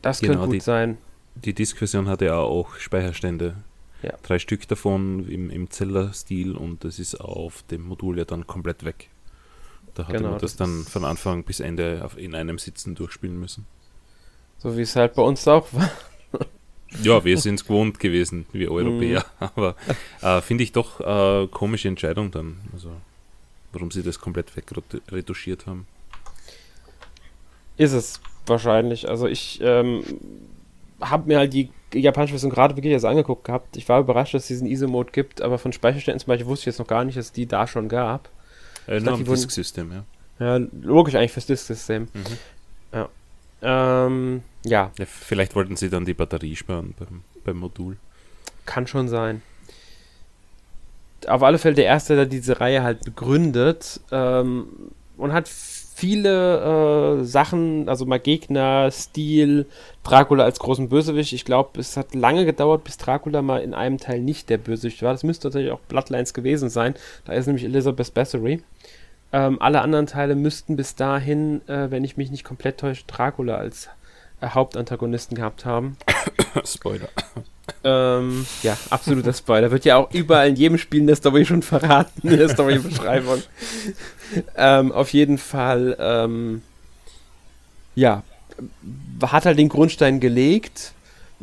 Das 0.02 0.20
genau, 0.20 0.34
könnte 0.34 0.46
gut 0.48 0.56
die, 0.56 0.60
sein. 0.62 0.98
Die 1.36 1.54
Disk-Version 1.54 2.08
hatte 2.08 2.26
ja 2.26 2.38
auch 2.38 2.76
Speicherstände. 2.76 3.58
Ja. 4.04 4.14
Drei 4.24 4.40
Stück 4.40 4.68
davon 4.68 5.28
im, 5.30 5.50
im 5.50 5.70
Zelda-Stil 5.70 6.56
und 6.56 6.86
das 6.86 6.98
ist 6.98 7.20
auf 7.20 7.64
dem 7.64 7.84
Modul 7.84 8.18
ja 8.18 8.26
dann 8.26 8.48
komplett 8.48 8.84
weg. 8.84 9.10
Da 9.94 10.04
hatte 10.04 10.18
genau, 10.18 10.32
man 10.32 10.40
das, 10.40 10.56
das 10.56 10.56
dann 10.56 10.86
von 10.86 11.06
Anfang 11.06 11.44
bis 11.44 11.60
Ende 11.60 12.04
auf, 12.04 12.18
in 12.18 12.34
einem 12.34 12.58
Sitzen 12.58 12.96
durchspielen 12.96 13.38
müssen. 13.38 13.68
So 14.62 14.78
wie 14.78 14.82
es 14.82 14.96
halt 14.96 15.16
bei 15.16 15.24
uns 15.24 15.48
auch 15.48 15.68
war. 15.72 15.90
Ja, 17.02 17.24
wir 17.24 17.38
sind 17.38 17.56
es 17.56 17.66
gewohnt 17.66 18.00
gewesen, 18.00 18.46
wir 18.52 18.70
Europäer. 18.72 19.26
Mhm. 19.40 19.48
Aber 19.56 19.76
äh, 20.22 20.42
finde 20.42 20.64
ich 20.64 20.72
doch 20.72 21.00
äh, 21.00 21.48
komische 21.48 21.88
Entscheidung 21.88 22.32
dann. 22.32 22.60
Also, 22.74 22.90
warum 23.72 23.92
sie 23.92 24.04
das 24.04 24.20
komplett 24.20 24.56
wegretuschiert 24.56 25.66
haben. 25.66 25.88
Ist 27.78 27.94
es 27.94 28.20
wahrscheinlich. 28.46 29.08
Also 29.10 29.28
ich 29.28 29.60
ähm, 29.64 30.04
habe 31.00 31.28
mir 31.28 31.40
halt 31.40 31.54
die 31.54 31.70
japanische 31.94 32.34
Version 32.34 32.52
gerade 32.52 32.76
wirklich 32.76 32.94
erst 32.94 33.06
angeguckt 33.06 33.46
gehabt. 33.46 33.78
Ich 33.78 33.88
war 33.90 34.02
überrascht, 34.02 34.34
dass 34.34 34.44
es 34.44 34.48
diesen 34.50 34.68
ISO-Mode 34.68 35.12
gibt, 35.12 35.42
aber 35.42 35.58
von 35.58 35.74
Speicherständen 35.74 36.20
zum 36.20 36.28
Beispiel 36.28 36.46
wusste 36.46 36.64
ich 36.64 36.66
jetzt 36.68 36.80
noch 36.80 36.88
gar 36.88 37.06
nicht, 37.06 37.18
dass 37.18 37.32
die 37.32 37.48
da 37.48 37.66
schon 37.66 37.88
gab. 37.90 38.30
Äh, 38.88 39.00
nur 39.00 39.14
am 39.14 39.26
Disk-System, 39.26 39.92
ja. 39.92 40.04
Ja, 40.40 40.66
logisch 40.82 41.16
eigentlich 41.16 41.32
fürs 41.32 41.46
Disk-System. 41.46 42.10
Mhm. 42.14 42.26
Ähm, 43.62 44.44
ja. 44.64 44.92
ja. 44.98 45.06
Vielleicht 45.06 45.56
wollten 45.56 45.76
sie 45.76 45.90
dann 45.90 46.06
die 46.06 46.14
Batterie 46.14 46.56
sparen 46.56 46.94
beim, 46.98 47.22
beim 47.44 47.58
Modul. 47.58 47.98
Kann 48.66 48.88
schon 48.88 49.08
sein. 49.08 49.42
Auf 51.28 51.44
alle 51.44 51.60
Fälle 51.60 51.76
der 51.76 51.86
Erste, 51.86 52.16
der 52.16 52.26
diese 52.26 52.60
Reihe 52.60 52.84
halt 52.84 53.04
begründet 53.06 54.00
ähm, 54.12 54.68
und 55.18 55.34
hat 55.34 55.48
viele 55.48 57.20
äh, 57.20 57.24
Sachen, 57.24 57.88
also 57.88 58.08
mal 58.08 58.20
Gegner, 58.20 58.90
Stil, 58.90 59.68
Dracula 60.04 60.44
als 60.44 60.58
großen 60.58 60.90
Bösewicht. 60.90 61.32
Ich 61.34 61.46
glaube, 61.46 61.80
es 61.80 61.96
hat 61.96 62.16
lange 62.16 62.44
gedauert, 62.46 62.84
bis 62.84 62.98
Dracula 62.98 63.44
mal 63.44 63.62
in 63.62 63.76
einem 63.76 64.00
Teil 64.00 64.20
nicht 64.20 64.50
der 64.50 64.58
Bösewicht 64.58 65.04
war. 65.04 65.12
Das 65.12 65.24
müsste 65.24 65.48
natürlich 65.48 65.72
auch 65.72 65.80
Bloodlines 65.82 66.34
gewesen 66.34 66.72
sein. 66.72 66.96
Da 67.26 67.34
ist 67.34 67.46
nämlich 67.46 67.66
Elizabeth 67.66 68.16
Bathory. 68.16 68.64
Ähm, 69.34 69.62
alle 69.62 69.82
anderen 69.82 70.08
Teile 70.08 70.36
müssten 70.36 70.76
bis 70.76 70.96
dahin, 70.96 71.68
äh, 71.68 71.90
wenn 71.90 72.04
ich 72.04 72.18
mich 72.18 72.32
nicht 72.32 72.44
komplett 72.44 72.80
täusche, 72.80 73.04
Dracula 73.08 73.56
als 73.56 73.88
äh, 74.42 74.48
Hauptantagonisten 74.48 75.36
gehabt 75.36 75.66
haben. 75.66 75.96
Spoiler. 76.66 77.08
Ähm, 77.84 78.46
ja, 78.62 78.78
absoluter 78.90 79.34
Spoiler. 79.34 79.72
Wird 79.72 79.86
ja 79.86 79.96
auch 79.96 80.12
überall 80.12 80.50
in 80.50 80.56
jedem 80.56 80.78
Spiel 80.78 81.02
in 81.02 81.08
der 81.08 81.16
Story 81.16 81.46
schon 81.46 81.62
verraten, 81.62 82.28
in 82.28 82.38
der 82.38 82.50
Story-Beschreibung. 82.50 83.42
ähm, 84.56 84.92
auf 84.92 85.14
jeden 85.14 85.38
Fall, 85.38 85.96
ähm, 86.00 86.62
ja, 87.96 88.24
hat 89.22 89.46
halt 89.46 89.58
den 89.58 89.70
Grundstein 89.70 90.20
gelegt. 90.20 90.94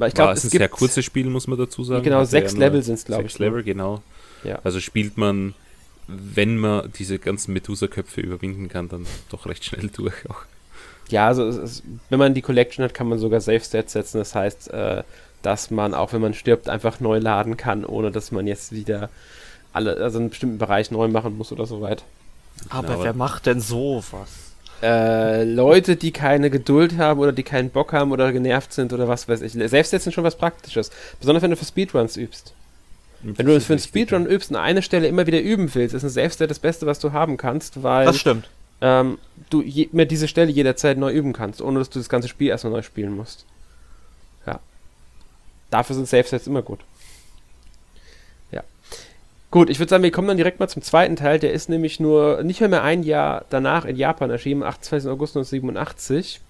Ich 0.07 0.15
glaube, 0.15 0.33
es 0.33 0.45
ist 0.45 0.55
ein 0.55 0.59
sehr 0.59 0.69
kurzes 0.69 1.05
Spiel, 1.05 1.27
muss 1.27 1.47
man 1.47 1.59
dazu 1.59 1.83
sagen. 1.83 2.05
Genau, 2.05 2.25
sechs 2.25 2.57
Level 2.57 2.83
sind 2.83 2.95
es, 2.95 3.05
glaube 3.05 3.25
ich. 3.25 3.33
Sechs 3.33 3.41
Level, 3.41 3.63
genau. 3.65 4.03
Ja. 4.45 4.61
Also 4.63 4.79
spielt 4.79 5.17
man 5.17 5.55
wenn 6.09 6.57
man 6.57 6.91
diese 6.99 7.19
ganzen 7.19 7.53
Medusa-Köpfe 7.53 8.23
überwinden 8.23 8.69
kann, 8.69 8.89
dann 8.89 9.07
doch 9.31 9.47
recht 9.47 9.65
schnell 9.65 9.89
durch 9.95 10.29
auch. 10.29 10.43
Ja, 11.11 11.27
also 11.27 11.47
ist, 11.47 11.83
wenn 12.11 12.19
man 12.19 12.35
die 12.35 12.43
Collection 12.43 12.85
hat, 12.85 12.95
kann 12.95 13.09
man 13.09 13.19
sogar 13.19 13.41
Save-Stats 13.41 13.93
setzen. 13.93 14.19
Das 14.19 14.35
heißt, 14.35 14.71
äh, 14.73 15.03
dass 15.43 15.71
man, 15.71 15.95
auch 15.95 16.13
wenn 16.13 16.21
man 16.21 16.35
stirbt, 16.35 16.69
einfach 16.69 17.01
neu 17.01 17.19
laden 17.19 17.57
kann, 17.57 17.85
ohne 17.85 18.11
dass 18.11 18.33
man 18.33 18.47
jetzt 18.47 18.73
wieder 18.73 19.09
alle, 19.73 19.97
also 19.97 20.19
einen 20.19 20.31
bestimmten 20.31 20.59
Bereich 20.59 20.91
neu 20.91 21.09
machen 21.09 21.39
muss 21.39 21.53
oder 21.53 21.67
so 21.67 21.81
weit. 21.81 22.03
Aber 22.69 22.89
genau. 22.89 23.05
wer 23.05 23.15
macht 23.15 23.47
denn 23.47 23.61
sowas? 23.61 24.29
Äh, 24.83 25.45
Leute, 25.45 25.97
die 25.97 26.13
keine 26.13 26.51
Geduld 26.51 26.99
haben 26.99 27.21
oder 27.21 27.33
die 27.33 27.43
keinen 27.43 27.71
Bock 27.71 27.93
haben 27.93 28.13
oder 28.13 28.33
genervt 28.33 28.73
sind 28.73 28.93
oder 28.93 29.09
was 29.09 29.29
weiß 29.29 29.41
ich. 29.43 29.53
Save-Stats 29.53 30.05
sind 30.05 30.13
schon 30.13 30.25
was 30.25 30.37
Praktisches. 30.37 30.91
Besonders 31.21 31.43
wenn 31.43 31.51
du 31.51 31.57
für 31.57 31.65
Speedruns 31.65 32.17
übst. 32.17 32.55
Wenn 33.21 33.47
du 33.47 33.55
das 33.55 33.65
für 33.65 33.73
einen 33.73 33.81
Speedrun 33.81 34.27
übst 34.27 34.51
und 34.51 34.57
eine 34.57 34.83
Stelle 34.83 35.09
immer 35.09 35.27
wieder 35.27 35.41
üben 35.41 35.75
willst, 35.75 35.95
ist 35.95 36.05
ein 36.05 36.09
Selbstwert 36.09 36.51
das 36.51 36.61
Beste, 36.61 36.87
was 36.87 37.01
du 37.01 37.13
haben 37.13 37.37
kannst, 37.37 37.83
weil 37.83 38.07
das 38.07 38.19
stimmt. 38.19 38.49
Ähm, 38.81 39.19
du 39.51 39.61
je, 39.63 39.89
mehr 39.91 40.07
diese 40.07 40.29
Stelle 40.29 40.53
jederzeit 40.53 40.99
neu 40.99 41.13
üben 41.13 41.33
kannst, 41.33 41.61
ohne 41.61 41.81
dass 41.81 41.91
du 41.91 41.99
das 41.99 42.09
ganze 42.09 42.29
Spiel 42.29 42.49
erstmal 42.49 42.73
neu 42.73 42.83
spielen 42.83 43.17
musst. 43.17 43.45
Ja. 44.47 44.61
Dafür 45.71 45.97
sind 45.97 46.09
Save-Sets 46.09 46.47
immer 46.47 46.63
gut. 46.63 46.81
Ja. 48.53 48.63
Gut, 49.51 49.69
ich 49.69 49.81
würde 49.81 49.91
sagen, 49.91 50.05
wir 50.05 50.13
kommen 50.13 50.29
dann 50.29 50.37
direkt 50.37 50.61
mal 50.61 50.69
zum 50.69 50.83
zweiten 50.83 51.17
Teil. 51.17 51.41
Der 51.41 51.53
ist 51.53 51.69
nämlich 51.69 51.99
nur 51.99 52.45
nicht 52.45 52.61
mehr, 52.61 52.69
mehr 52.69 52.85
ein 52.85 53.03
Jahr 53.03 53.45
danach 53.51 53.85
in 53.85 53.97
Japan 53.97 54.31
erschienen, 54.31 54.63
28. 54.63 55.11
August 55.11 55.37
1987. 55.37 56.41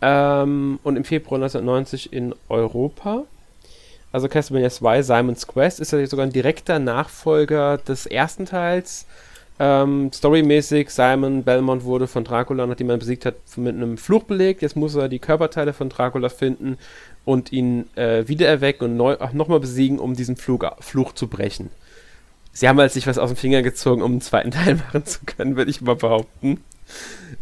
Ähm, 0.00 0.80
und 0.82 0.96
im 0.96 1.04
Februar 1.04 1.38
1990 1.38 2.12
in 2.12 2.34
Europa 2.48 3.24
also 4.12 4.28
Castlevania 4.28 4.70
2, 4.70 5.02
Simon's 5.02 5.46
Quest, 5.46 5.80
ist 5.80 5.92
ja 5.92 6.06
sogar 6.06 6.26
ein 6.26 6.32
direkter 6.32 6.78
Nachfolger 6.78 7.78
des 7.78 8.06
ersten 8.06 8.46
Teils. 8.46 9.06
Ähm, 9.60 10.10
storymäßig, 10.14 10.90
Simon 10.90 11.42
Belmont 11.42 11.82
wurde 11.84 12.06
von 12.06 12.22
Dracula, 12.24 12.66
nachdem 12.66 12.90
er 12.90 12.96
ihn 12.96 13.00
besiegt 13.00 13.26
hat, 13.26 13.34
mit 13.56 13.74
einem 13.74 13.98
Fluch 13.98 14.22
belegt. 14.22 14.62
Jetzt 14.62 14.76
muss 14.76 14.94
er 14.94 15.08
die 15.08 15.18
Körperteile 15.18 15.72
von 15.72 15.88
Dracula 15.88 16.28
finden 16.28 16.78
und 17.24 17.52
ihn 17.52 17.86
äh, 17.96 18.28
wiedererwecken 18.28 19.00
und 19.00 19.34
nochmal 19.34 19.60
besiegen, 19.60 19.98
um 19.98 20.14
diesen 20.14 20.36
Flug, 20.36 20.64
Fluch 20.80 21.12
zu 21.12 21.26
brechen. 21.26 21.70
Sie 22.52 22.68
haben 22.68 22.78
halt 22.78 22.92
sich 22.92 23.06
was 23.06 23.18
aus 23.18 23.30
dem 23.30 23.36
Finger 23.36 23.62
gezogen, 23.62 24.02
um 24.02 24.12
einen 24.12 24.20
zweiten 24.20 24.50
Teil 24.52 24.76
machen 24.76 25.04
zu 25.04 25.20
können, 25.26 25.56
würde 25.56 25.70
ich 25.70 25.80
mal 25.80 25.96
behaupten. 25.96 26.62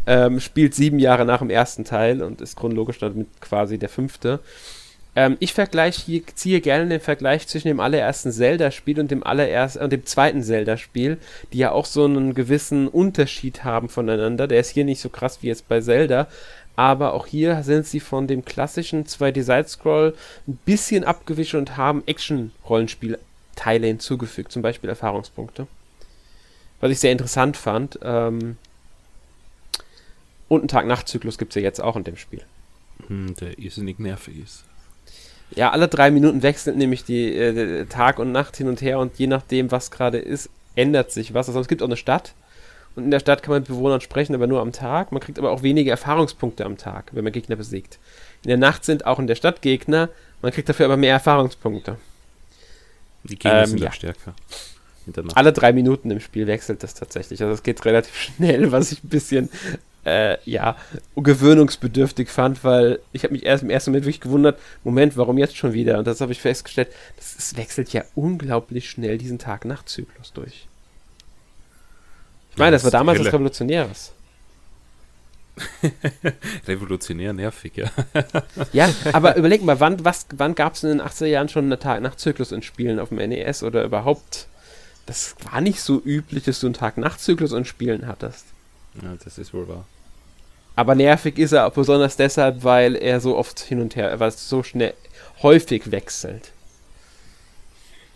Ähm, 0.07 0.41
spielt 0.41 0.75
sieben 0.75 0.99
Jahre 0.99 1.25
nach 1.25 1.39
dem 1.39 1.51
ersten 1.51 1.85
Teil 1.85 2.23
und 2.23 2.41
ist 2.41 2.57
chronologisch 2.57 2.99
damit 2.99 3.29
quasi 3.41 3.79
der 3.79 3.89
fünfte. 3.89 4.41
Ähm, 5.17 5.39
ich 5.41 5.55
vergleiche, 5.55 6.23
ziehe 6.35 6.61
gerne 6.61 6.89
den 6.89 7.01
Vergleich 7.01 7.49
zwischen 7.49 7.69
dem 7.69 7.81
allerersten 7.81 8.31
Zelda-Spiel 8.31 9.01
und 9.01 9.11
dem 9.11 9.25
allerersten 9.25 9.83
und 9.83 9.91
dem 9.91 10.05
zweiten 10.05 10.43
Zelda-Spiel, 10.43 11.17
die 11.53 11.59
ja 11.59 11.73
auch 11.73 11.87
so 11.87 12.05
einen 12.05 12.35
gewissen 12.35 12.87
Unterschied 12.87 13.65
haben 13.65 13.89
voneinander. 13.89 14.47
Der 14.47 14.61
ist 14.61 14.71
hier 14.71 14.85
nicht 14.85 15.01
so 15.01 15.09
krass 15.09 15.39
wie 15.41 15.47
jetzt 15.49 15.69
bei 15.69 15.81
Zelda, 15.81 16.29
aber 16.77 17.15
auch 17.15 17.27
hier 17.27 17.63
sind 17.63 17.87
sie 17.87 18.01
von 18.01 18.27
dem 18.27 18.45
klassischen 18.45 19.07
2D-Side-Scroll 19.07 20.15
ein 20.47 20.59
bisschen 20.67 21.03
abgewischt 21.03 21.55
und 21.55 21.79
haben 21.79 22.03
Action-Rollenspiel-Teile 22.07 23.87
hinzugefügt, 23.87 24.53
zum 24.53 24.61
Beispiel 24.61 24.91
Erfahrungspunkte. 24.91 25.67
Was 26.83 26.91
ich 26.91 27.01
sehr 27.01 27.13
interessant 27.13 27.57
fand. 27.57 27.99
Ähm 28.03 28.59
und 30.49 30.61
einen 30.61 30.69
Tag-Nacht-Zyklus 30.69 31.39
gibt 31.39 31.53
es 31.53 31.57
ja 31.57 31.63
jetzt 31.63 31.81
auch 31.81 31.97
in 31.97 32.05
dem 32.05 32.19
Spiel. 32.19 32.43
Hm, 33.09 33.35
der 33.37 33.59
irrsinnig 33.59 33.99
nervig 33.99 34.39
ist. 34.45 34.66
Ja, 35.51 35.71
alle 35.71 35.89
drei 35.89 36.11
Minuten 36.11 36.43
wechselt 36.43 36.77
nämlich 36.77 37.05
die 37.05 37.35
äh, 37.35 37.87
Tag 37.87 38.19
und 38.19 38.33
Nacht 38.33 38.57
hin 38.57 38.69
und 38.69 38.83
her 38.83 38.99
und 38.99 39.19
je 39.19 39.27
nachdem, 39.27 39.71
was 39.71 39.91
gerade 39.91 40.19
ist, 40.19 40.51
ändert 40.75 41.13
sich 41.13 41.35
was. 41.35 41.49
Also 41.49 41.61
es 41.61 41.69
gibt 41.69 41.83
auch 41.83 41.87
eine 41.87 41.97
Stadt 41.97 42.35
und 42.97 43.05
in 43.05 43.11
der 43.11 43.21
Stadt 43.21 43.43
kann 43.43 43.53
man 43.53 43.61
mit 43.61 43.69
Bewohnern 43.69 44.01
sprechen, 44.01 44.35
aber 44.35 44.47
nur 44.47 44.61
am 44.61 44.73
Tag. 44.73 45.13
Man 45.13 45.21
kriegt 45.21 45.39
aber 45.39 45.51
auch 45.51 45.63
wenige 45.63 45.91
Erfahrungspunkte 45.91 46.65
am 46.65 46.79
Tag, 46.79 47.11
wenn 47.13 47.25
man 47.25 47.33
Gegner 47.33 47.57
besiegt. 47.57 47.99
In 48.43 48.49
der 48.49 48.57
Nacht 48.57 48.85
sind 48.85 49.07
auch 49.07 49.19
in 49.19 49.27
der 49.27 49.35
Stadt 49.35 49.63
Gegner, 49.63 50.09
man 50.43 50.53
kriegt 50.53 50.69
dafür 50.69 50.87
aber 50.87 50.97
mehr 50.97 51.13
Erfahrungspunkte. 51.13 51.97
Die 53.25 53.39
Gegner 53.39 53.61
ähm, 53.61 53.67
sind 53.67 53.81
ja. 53.81 53.93
stärker. 53.93 54.35
Alle 55.35 55.53
drei 55.53 55.73
Minuten 55.73 56.11
im 56.11 56.21
Spiel 56.21 56.47
wechselt 56.47 56.83
das 56.83 56.95
tatsächlich. 56.95 57.41
Also 57.43 57.55
es 57.55 57.63
geht 57.63 57.85
relativ 57.85 58.15
schnell, 58.21 58.73
was 58.73 58.93
ich 58.93 59.05
ein 59.05 59.09
bisschen 59.09 59.51
äh, 60.07 60.39
ja, 60.49 60.77
gewöhnungsbedürftig 61.17 62.29
fand, 62.29 62.63
weil 62.63 63.01
ich 63.13 63.25
habe 63.25 63.35
mich 63.35 63.45
erst 63.45 63.65
im 63.65 63.71
ersten 63.71 63.91
Moment 63.91 64.05
wirklich 64.05 64.21
gewundert, 64.21 64.59
Moment, 64.85 65.17
warum 65.17 65.37
jetzt 65.37 65.57
schon 65.57 65.73
wieder? 65.73 65.99
Und 65.99 66.07
das 66.07 66.21
habe 66.21 66.31
ich 66.31 66.41
festgestellt, 66.41 66.89
das, 67.17 67.57
wechselt 67.57 67.93
ja 67.93 68.05
unglaublich 68.15 68.89
schnell 68.89 69.19
diesen 69.19 69.39
Tag-Nacht-Zyklus 69.39 70.33
durch. 70.33 70.69
Ich 72.53 72.57
meine, 72.57 72.73
das, 72.73 72.83
das 72.83 72.93
war 72.93 73.01
damals 73.01 73.19
was 73.19 73.27
Revolutionäres. 73.27 74.13
Revolutionär 76.69 77.33
nervig, 77.33 77.77
ja. 77.77 77.91
ja, 78.73 78.89
aber 79.13 79.37
überleg 79.37 79.65
mal, 79.65 79.81
wann, 79.81 80.03
wann 80.05 80.55
gab 80.55 80.75
es 80.75 80.85
in 80.85 80.91
den 80.91 81.03
80er 81.03 81.27
Jahren 81.27 81.49
schon 81.49 81.65
einen 81.65 81.81
Tag-Nacht-Zyklus 81.81 82.53
in 82.53 82.63
Spielen 82.63 83.01
auf 83.01 83.09
dem 83.09 83.19
NES 83.19 83.65
oder 83.65 83.83
überhaupt? 83.83 84.47
Das 85.07 85.35
war 85.51 85.61
nicht 85.61 85.81
so 85.81 86.01
üblich, 86.05 86.45
dass 86.45 86.61
du 86.61 86.69
einen 86.69 86.75
Tag-Nacht-Zyklus 86.75 87.53
in 87.53 87.65
Spielen 87.65 88.07
hattest. 88.07 88.45
Ja, 89.03 89.15
das 89.23 89.39
ist 89.39 89.53
wohl 89.53 89.67
wahr. 89.67 89.85
Aber 90.77 90.95
nervig 90.95 91.39
ist 91.39 91.53
er 91.53 91.67
auch 91.67 91.73
besonders 91.73 92.17
deshalb, 92.17 92.63
weil 92.63 92.95
er 92.97 93.21
so 93.21 93.37
oft 93.37 93.61
hin 93.61 93.81
und 93.81 93.97
her, 93.97 94.21
weil 94.21 94.29
es 94.29 94.49
so 94.49 94.63
schnell 94.63 94.95
häufig 95.43 95.91
wechselt. 95.91 96.53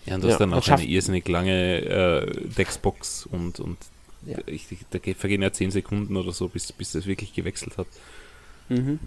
Ja, 0.07 0.17
und 0.17 0.25
das 0.25 0.33
ja, 0.33 0.39
dann 0.39 0.55
auch 0.55 0.67
eine 0.69 0.85
irrsinnig 0.85 1.27
lange 1.29 1.81
äh, 1.81 2.49
Dexbox 2.57 3.27
und, 3.27 3.61
und 3.61 3.79
ja. 4.27 4.39
ich, 4.47 4.67
da 4.91 4.99
vergehen 5.17 5.43
ja 5.43 5.53
10 5.53 5.71
Sekunden 5.71 6.17
oder 6.17 6.33
so, 6.33 6.49
bis, 6.49 6.71
bis 6.73 6.93
das 6.93 7.07
wirklich 7.07 7.35
gewechselt 7.35 7.79
hat. 7.79 7.87
Mhm. 8.69 8.99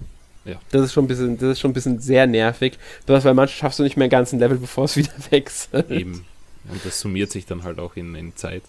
Ja. 0.45 0.59
Das 0.71 0.81
ist 0.83 0.93
schon 0.93 1.05
ein 1.05 1.07
bisschen, 1.07 1.37
das 1.37 1.51
ist 1.51 1.59
schon 1.59 1.71
ein 1.71 1.73
bisschen 1.73 1.99
sehr 1.99 2.27
nervig. 2.27 2.77
Das, 3.05 3.23
weil 3.23 3.33
manchmal 3.33 3.57
schaffst 3.57 3.79
du 3.79 3.83
nicht 3.83 3.97
mehr 3.97 4.05
einen 4.05 4.11
ganzen 4.11 4.39
Level, 4.39 4.57
bevor 4.57 4.85
es 4.85 4.95
wieder 4.97 5.13
wechselt. 5.29 5.89
Eben. 5.89 6.25
Und 6.69 6.85
das 6.85 6.99
summiert 6.99 7.31
sich 7.31 7.45
dann 7.45 7.63
halt 7.63 7.79
auch 7.79 7.95
in, 7.95 8.15
in 8.15 8.35
Zeit. 8.35 8.63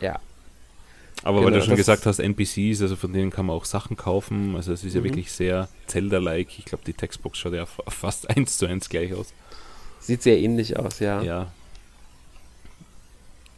Ja. 0.00 0.20
Aber 1.22 1.38
genau, 1.38 1.50
weil 1.50 1.60
du 1.60 1.66
schon 1.66 1.76
gesagt 1.76 2.06
hast, 2.06 2.18
NPCs, 2.18 2.82
also 2.82 2.96
von 2.96 3.12
denen 3.12 3.30
kann 3.30 3.46
man 3.46 3.56
auch 3.56 3.64
Sachen 3.64 3.96
kaufen. 3.96 4.54
Also 4.54 4.72
es 4.72 4.84
ist 4.84 4.94
ja 4.94 5.00
mhm. 5.00 5.04
wirklich 5.04 5.32
sehr 5.32 5.68
Zelda-like. 5.86 6.58
Ich 6.58 6.64
glaube, 6.66 6.84
die 6.86 6.92
Textbox 6.92 7.38
schaut 7.38 7.54
ja 7.54 7.66
fast 7.66 8.28
eins 8.36 8.58
zu 8.58 8.66
eins 8.66 8.88
gleich 8.88 9.14
aus. 9.14 9.32
Sieht 10.00 10.22
sehr 10.22 10.38
ähnlich 10.38 10.78
aus, 10.78 11.00
ja. 11.00 11.22
Ja. 11.22 11.46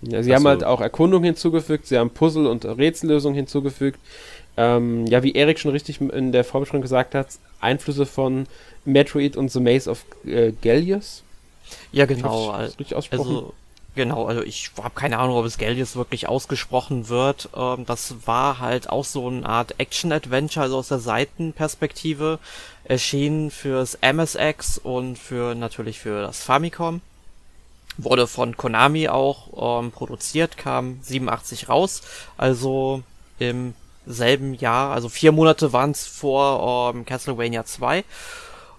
ja 0.02 0.22
sie 0.22 0.32
also, 0.32 0.34
haben 0.34 0.48
halt 0.48 0.64
auch 0.64 0.80
Erkundung 0.80 1.24
hinzugefügt, 1.24 1.86
sie 1.86 1.98
haben 1.98 2.10
Puzzle 2.10 2.46
und 2.46 2.64
Rätsellösung 2.64 3.34
hinzugefügt. 3.34 4.00
Ähm, 4.56 5.06
ja, 5.06 5.22
wie 5.22 5.32
Erik 5.32 5.58
schon 5.58 5.70
richtig 5.70 6.00
in 6.00 6.32
der 6.32 6.44
Vorbesprechung 6.44 6.82
gesagt 6.82 7.14
hat, 7.14 7.28
Einflüsse 7.60 8.06
von 8.06 8.46
Metroid 8.84 9.36
und 9.36 9.52
The 9.52 9.60
Maze 9.60 9.90
of 9.90 10.04
äh, 10.24 10.52
Gallius. 10.62 11.22
Ja, 11.92 12.06
genau. 12.06 12.50
Richtig 12.56 12.94
ausgesprochen. 12.94 13.36
Also 13.36 13.54
Genau, 13.94 14.26
also 14.26 14.42
ich 14.42 14.70
habe 14.80 14.94
keine 14.94 15.18
Ahnung, 15.18 15.36
ob 15.36 15.44
es 15.44 15.58
Geldius 15.58 15.96
wirklich 15.96 16.28
ausgesprochen 16.28 17.08
wird. 17.08 17.48
Ähm, 17.56 17.84
das 17.86 18.26
war 18.26 18.60
halt 18.60 18.90
auch 18.90 19.04
so 19.04 19.26
eine 19.28 19.44
Art 19.46 19.74
Action-Adventure, 19.78 20.64
also 20.64 20.78
aus 20.78 20.88
der 20.88 20.98
Seitenperspektive. 21.00 22.38
Erschien 22.84 23.50
fürs 23.50 23.98
MSX 24.00 24.78
und 24.78 25.18
für 25.18 25.54
natürlich 25.54 25.98
für 25.98 26.22
das 26.22 26.42
Famicom. 26.42 27.00
Wurde 27.96 28.26
von 28.28 28.56
Konami 28.56 29.08
auch 29.08 29.80
ähm, 29.82 29.90
produziert, 29.90 30.56
kam 30.56 31.00
87 31.02 31.68
raus. 31.68 32.02
Also 32.36 33.02
im 33.38 33.74
selben 34.06 34.54
Jahr, 34.54 34.92
also 34.92 35.08
vier 35.08 35.32
Monate 35.32 35.72
waren 35.72 35.90
es 35.90 36.06
vor 36.06 36.92
ähm, 36.94 37.04
Castlevania 37.04 37.64
2. 37.64 38.04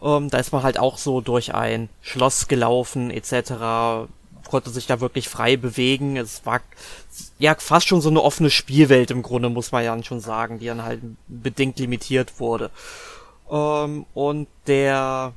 Ähm, 0.02 0.30
da 0.30 0.38
ist 0.38 0.54
man 0.54 0.64
halt 0.64 0.80
auch 0.80 0.98
so 0.98 1.20
durch 1.20 1.54
ein 1.54 1.90
Schloss 2.02 2.48
gelaufen 2.48 3.12
etc 3.12 4.08
konnte 4.50 4.70
sich 4.72 4.88
da 4.88 5.00
wirklich 5.00 5.30
frei 5.30 5.56
bewegen. 5.58 6.18
Es 6.18 6.46
war 6.46 6.62
ja 7.38 7.56
fast 7.56 7.88
schon 7.88 8.02
so 8.02 8.10
eine 8.10 8.22
offene 8.22 8.50
Spielwelt 8.50 9.12
im 9.12 9.22
Grunde, 9.22 9.50
muss 9.50 9.72
man 9.72 9.84
ja 9.84 10.04
schon 10.04 10.20
sagen, 10.20 10.60
die 10.60 10.66
dann 10.66 10.84
halt 10.84 11.02
bedingt 11.28 11.80
limitiert 11.80 12.40
wurde. 12.40 12.72
Ähm, 13.50 14.06
und 14.14 14.48
der 14.68 15.34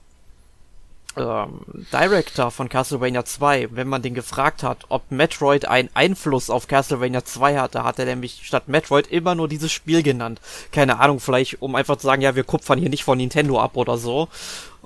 ähm, 1.14 1.60
Director 1.92 2.50
von 2.50 2.70
Castlevania 2.70 3.24
2, 3.24 3.68
wenn 3.72 3.86
man 3.86 4.00
den 4.00 4.14
gefragt 4.14 4.62
hat, 4.62 4.86
ob 4.88 5.10
Metroid 5.10 5.66
einen 5.66 5.90
Einfluss 5.92 6.48
auf 6.48 6.68
Castlevania 6.68 7.24
2 7.24 7.58
hatte, 7.58 7.84
hat 7.84 7.98
er 7.98 8.06
nämlich 8.06 8.40
statt 8.44 8.68
Metroid 8.68 9.08
immer 9.08 9.34
nur 9.34 9.48
dieses 9.48 9.72
Spiel 9.72 10.02
genannt. 10.02 10.40
Keine 10.70 11.00
Ahnung, 11.00 11.20
vielleicht 11.20 11.60
um 11.60 11.74
einfach 11.74 11.96
zu 11.96 12.06
sagen, 12.06 12.22
ja, 12.22 12.34
wir 12.34 12.44
kupfern 12.44 12.78
hier 12.78 12.88
nicht 12.88 13.04
von 13.04 13.18
Nintendo 13.18 13.60
ab 13.60 13.76
oder 13.76 13.98
so. 13.98 14.28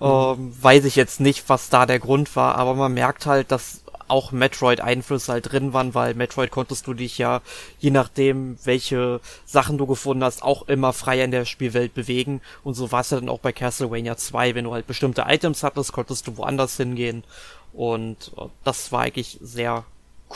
Mhm. 0.00 0.06
Ähm, 0.06 0.56
weiß 0.60 0.84
ich 0.84 0.96
jetzt 0.96 1.20
nicht, 1.20 1.48
was 1.48 1.70
da 1.70 1.86
der 1.86 2.00
Grund 2.00 2.34
war, 2.34 2.56
aber 2.56 2.74
man 2.74 2.92
merkt 2.92 3.26
halt, 3.26 3.52
dass 3.52 3.82
auch 4.08 4.32
Metroid-Einflüsse 4.32 5.32
halt 5.32 5.52
drin 5.52 5.72
waren, 5.72 5.94
weil 5.94 6.14
Metroid 6.14 6.50
konntest 6.50 6.86
du 6.86 6.94
dich 6.94 7.18
ja, 7.18 7.42
je 7.78 7.90
nachdem, 7.90 8.58
welche 8.64 9.20
Sachen 9.44 9.78
du 9.78 9.86
gefunden 9.86 10.24
hast, 10.24 10.42
auch 10.42 10.68
immer 10.68 10.92
frei 10.92 11.22
in 11.22 11.30
der 11.30 11.44
Spielwelt 11.44 11.94
bewegen. 11.94 12.40
Und 12.64 12.74
so 12.74 12.92
war 12.92 13.00
es 13.00 13.10
ja 13.10 13.18
dann 13.18 13.28
auch 13.28 13.40
bei 13.40 13.52
Castlevania 13.52 14.16
2. 14.16 14.54
Wenn 14.54 14.64
du 14.64 14.72
halt 14.72 14.86
bestimmte 14.86 15.24
Items 15.26 15.62
hattest, 15.62 15.92
konntest 15.92 16.26
du 16.26 16.36
woanders 16.36 16.76
hingehen. 16.76 17.24
Und 17.72 18.32
äh, 18.36 18.46
das 18.64 18.92
war 18.92 19.02
eigentlich 19.02 19.38
sehr 19.40 19.84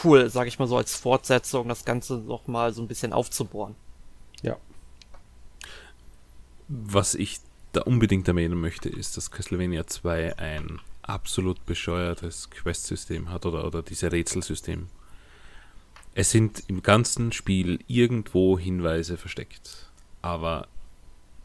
cool, 0.04 0.30
sag 0.30 0.46
ich 0.46 0.58
mal 0.58 0.68
so, 0.68 0.76
als 0.76 0.94
Fortsetzung, 0.94 1.68
das 1.68 1.84
Ganze 1.84 2.18
nochmal 2.18 2.72
so 2.72 2.82
ein 2.82 2.88
bisschen 2.88 3.12
aufzubohren. 3.12 3.74
Ja. 4.42 4.56
Was 6.68 7.14
ich 7.14 7.40
da 7.72 7.82
unbedingt 7.82 8.26
erwähnen 8.28 8.60
möchte, 8.60 8.88
ist, 8.88 9.16
dass 9.16 9.30
Castlevania 9.30 9.86
2 9.86 10.38
ein 10.38 10.80
absolut 11.10 11.66
bescheuertes 11.66 12.50
Quest-System 12.50 13.30
hat 13.30 13.44
oder, 13.44 13.66
oder 13.66 13.82
diese 13.82 14.12
Rätselsystem. 14.12 14.86
Es 16.14 16.30
sind 16.30 16.64
im 16.68 16.82
ganzen 16.82 17.32
Spiel 17.32 17.80
irgendwo 17.86 18.58
Hinweise 18.58 19.16
versteckt. 19.16 19.90
Aber 20.22 20.68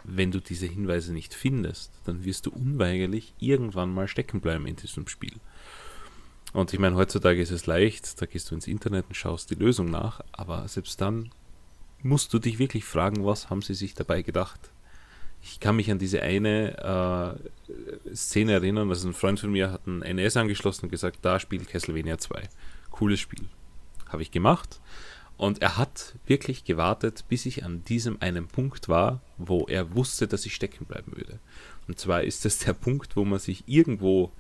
wenn 0.04 0.32
du 0.32 0.40
diese 0.40 0.68
Hinweise 0.68 1.14
nicht 1.14 1.34
findest, 1.34 1.92
dann 2.06 2.24
wirst 2.26 2.46
du 2.46 2.52
unweigerlich 2.52 3.34
irgendwann 3.40 3.94
mal 3.94 4.08
stecken 4.08 4.42
bleiben 4.42 4.68
in 4.68 4.76
diesem 4.76 5.08
Spiel. 5.08 5.34
Und 6.54 6.74
ich 6.74 6.80
meine, 6.80 6.96
heutzutage 6.96 7.42
ist 7.42 7.52
es 7.52 7.66
leicht, 7.66 8.22
da 8.22 8.26
gehst 8.26 8.50
du 8.50 8.56
ins 8.56 8.68
Internet 8.68 9.08
und 9.08 9.16
schaust 9.16 9.50
die 9.50 9.56
Lösung 9.56 9.88
nach, 9.88 10.22
aber 10.32 10.68
selbst 10.68 11.02
dann 11.02 11.32
musst 12.02 12.34
du 12.34 12.40
dich 12.40 12.60
wirklich 12.60 12.86
fragen, 12.86 13.26
was 13.26 13.50
haben 13.50 13.62
sie 13.62 13.74
sich 13.74 13.94
dabei 13.96 14.22
gedacht? 14.22 14.70
Ich 15.46 15.60
kann 15.60 15.76
mich 15.76 15.92
an 15.92 16.00
diese 16.00 16.24
eine 16.24 17.38
äh, 18.10 18.16
Szene 18.16 18.54
erinnern, 18.54 18.90
also 18.90 19.08
ein 19.08 19.14
Freund 19.14 19.40
von 19.40 19.52
mir 19.52 19.72
hat 19.72 19.86
ein 19.86 20.02
NS 20.02 20.38
angeschlossen 20.38 20.86
und 20.86 20.90
gesagt, 20.90 21.20
da 21.22 21.40
spielt 21.40 21.70
Castlevania 21.70 22.18
2. 22.18 22.50
Cooles 22.90 23.20
Spiel. 23.20 23.46
Habe 24.10 24.24
ich 24.24 24.32
gemacht. 24.32 24.82
Und 25.38 25.62
er 25.62 25.78
hat 25.78 26.16
wirklich 26.26 26.64
gewartet, 26.64 27.26
bis 27.30 27.46
ich 27.46 27.64
an 27.64 27.84
diesem 27.84 28.22
einen 28.22 28.48
Punkt 28.48 28.90
war, 28.90 29.22
wo 29.38 29.66
er 29.68 29.94
wusste, 29.94 30.28
dass 30.28 30.46
ich 30.46 30.56
stecken 30.56 30.86
bleiben 30.86 31.16
würde. 31.16 31.40
Und 31.88 32.00
zwar 32.00 32.24
ist 32.24 32.46
das 32.46 32.58
der 32.60 32.74
Punkt, 32.74 33.16
wo 33.16 33.24
man 33.24 33.38
sich 33.38 33.64
irgendwo 33.68 34.32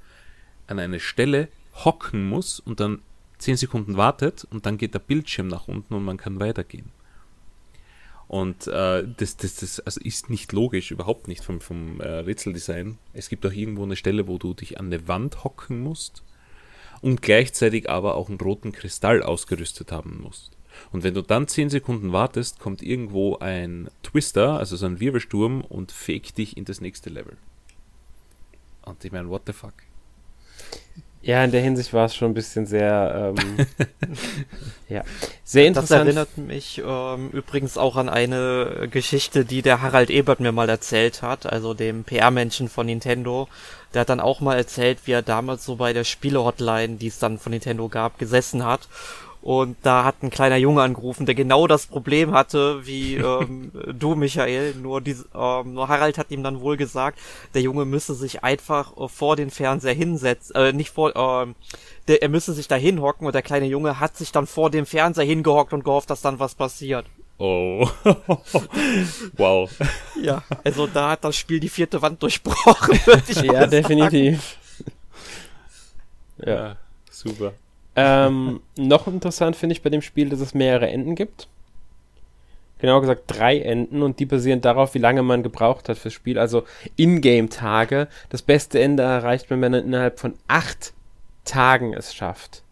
an 0.65 0.79
eine 0.79 0.99
Stelle 0.99 1.49
hocken 1.83 2.27
muss 2.27 2.59
und 2.59 2.79
dann 2.79 3.01
10 3.37 3.57
Sekunden 3.57 3.97
wartet 3.97 4.47
und 4.49 4.65
dann 4.65 4.77
geht 4.77 4.93
der 4.95 4.99
Bildschirm 4.99 5.49
nach 5.49 5.67
unten 5.67 5.93
und 5.93 6.03
man 6.03 6.17
kann 6.17 6.39
weitergehen. 6.39 6.89
Und 8.27 8.67
äh, 8.67 9.03
das, 9.17 9.37
das, 9.37 9.55
das 9.57 9.79
also 9.81 10.01
ist 10.01 10.29
nicht 10.29 10.51
logisch, 10.51 10.91
überhaupt 10.91 11.27
nicht 11.27 11.43
vom, 11.43 11.61
vom 11.61 12.01
äh, 12.01 12.07
Rätseldesign. 12.07 12.97
Es 13.13 13.29
gibt 13.29 13.45
auch 13.45 13.51
irgendwo 13.51 13.83
eine 13.83 13.95
Stelle, 13.95 14.27
wo 14.27 14.37
du 14.37 14.53
dich 14.53 14.79
an 14.79 14.87
eine 14.87 15.07
Wand 15.07 15.43
hocken 15.43 15.81
musst 15.81 16.23
und 17.01 17.21
gleichzeitig 17.21 17.89
aber 17.89 18.15
auch 18.15 18.29
einen 18.29 18.39
roten 18.39 18.71
Kristall 18.71 19.21
ausgerüstet 19.21 19.91
haben 19.91 20.21
musst. 20.21 20.51
Und 20.91 21.03
wenn 21.03 21.13
du 21.13 21.21
dann 21.21 21.47
10 21.47 21.69
Sekunden 21.69 22.11
wartest, 22.11 22.59
kommt 22.59 22.81
irgendwo 22.81 23.37
ein 23.37 23.89
Twister, 24.03 24.57
also 24.57 24.75
so 24.75 24.85
ein 24.85 24.99
Wirbelsturm, 24.99 25.61
und 25.61 25.91
fegt 25.91 26.37
dich 26.37 26.57
in 26.57 26.65
das 26.65 26.81
nächste 26.81 27.09
Level. 27.09 27.37
Und 28.83 29.03
ich 29.05 29.11
meine, 29.11 29.29
what 29.29 29.43
the 29.45 29.53
fuck? 29.53 29.73
Ja, 31.25 31.43
in 31.43 31.51
der 31.51 31.61
Hinsicht 31.61 31.91
war 31.91 32.05
es 32.05 32.15
schon 32.15 32.29
ein 32.29 32.33
bisschen 32.35 32.67
sehr, 32.67 33.33
ähm, 33.35 33.65
ja, 34.89 35.03
sehr 35.43 35.65
interessant. 35.65 36.01
Das 36.01 36.05
erinnert 36.05 36.37
mich 36.37 36.83
ähm, 36.85 37.31
übrigens 37.31 37.79
auch 37.79 37.95
an 37.95 38.09
eine 38.09 38.87
Geschichte, 38.91 39.43
die 39.43 39.63
der 39.63 39.81
Harald 39.81 40.11
Ebert 40.11 40.39
mir 40.39 40.51
mal 40.51 40.69
erzählt 40.69 41.23
hat, 41.23 41.47
also 41.47 41.73
dem 41.73 42.03
PR-Menschen 42.03 42.69
von 42.69 42.85
Nintendo. 42.85 43.47
Der 43.95 44.01
hat 44.01 44.09
dann 44.09 44.19
auch 44.19 44.39
mal 44.39 44.55
erzählt, 44.55 44.99
wie 45.05 45.13
er 45.13 45.23
damals 45.23 45.65
so 45.65 45.77
bei 45.77 45.93
der 45.93 46.03
Spiele-Hotline, 46.03 46.97
die 46.97 47.07
es 47.07 47.17
dann 47.17 47.39
von 47.39 47.53
Nintendo 47.53 47.89
gab, 47.89 48.19
gesessen 48.19 48.63
hat 48.63 48.87
Und 49.45 49.77
da 49.83 50.03
hat 50.03 50.23
ein 50.23 50.31
kleiner 50.31 50.55
Junge 50.57 50.81
angerufen, 50.81 51.27
der 51.27 51.35
genau 51.35 51.67
das 51.67 51.85
Problem 51.85 52.31
hatte 52.31 52.87
wie 52.87 53.15
ähm, 53.17 53.71
du, 53.93 54.15
Michael. 54.15 54.73
Nur, 54.73 55.01
die, 55.01 55.15
ähm, 55.35 55.75
nur 55.75 55.87
Harald 55.87 56.17
hat 56.17 56.31
ihm 56.31 56.41
dann 56.41 56.61
wohl 56.61 56.77
gesagt, 56.77 57.19
der 57.53 57.61
Junge 57.61 57.85
müsse 57.85 58.15
sich 58.15 58.43
einfach 58.43 58.97
äh, 58.97 59.07
vor 59.07 59.35
den 59.35 59.51
Fernseher 59.51 59.93
hinsetzen, 59.93 60.55
äh, 60.55 60.73
nicht 60.73 60.89
vor, 60.89 61.15
äh, 61.15 61.53
der, 62.07 62.23
er 62.23 62.29
müsse 62.29 62.53
sich 62.53 62.67
da 62.67 62.73
hinhocken 62.73 63.27
und 63.27 63.35
der 63.35 63.43
kleine 63.43 63.67
Junge 63.67 63.99
hat 63.99 64.17
sich 64.17 64.31
dann 64.31 64.47
vor 64.47 64.71
dem 64.71 64.87
Fernseher 64.87 65.25
hingehockt 65.25 65.73
und 65.73 65.83
gehofft, 65.83 66.09
dass 66.09 66.21
dann 66.21 66.39
was 66.39 66.55
passiert. 66.55 67.05
Oh. 67.37 67.87
wow. 69.37 69.69
Ja, 70.19 70.41
also 70.63 70.87
da 70.87 71.11
hat 71.11 71.23
das 71.23 71.35
Spiel 71.35 71.59
die 71.59 71.69
vierte 71.69 72.01
Wand 72.01 72.23
durchbrochen, 72.23 72.99
würde 73.05 73.23
ich 73.27 73.43
Ja, 73.43 73.67
definitiv. 73.67 74.57
Ja, 76.39 76.55
ja 76.55 76.77
super. 77.11 77.53
Ähm, 77.95 78.59
noch 78.77 79.07
interessant 79.07 79.55
finde 79.55 79.73
ich 79.73 79.81
bei 79.81 79.89
dem 79.89 80.01
Spiel, 80.01 80.29
dass 80.29 80.41
es 80.41 80.53
mehrere 80.53 80.89
Enden 80.89 81.15
gibt. 81.15 81.47
Genau 82.79 82.99
gesagt 82.99 83.23
drei 83.27 83.59
Enden 83.59 84.01
und 84.01 84.19
die 84.19 84.25
basieren 84.25 84.59
darauf, 84.59 84.93
wie 84.95 84.99
lange 84.99 85.23
man 85.23 85.43
gebraucht 85.43 85.87
hat 85.87 85.97
fürs 85.97 86.13
Spiel. 86.13 86.37
Also 86.37 86.65
Ingame-Tage. 86.97 88.09
Das 88.29 88.41
beste 88.41 88.81
Ende 88.81 89.03
erreicht 89.03 89.49
man, 89.49 89.61
wenn 89.61 89.71
man 89.71 89.85
innerhalb 89.85 90.19
von 90.19 90.33
acht 90.47 90.93
Tagen 91.45 91.93
es 91.93 92.13
schafft. 92.13 92.63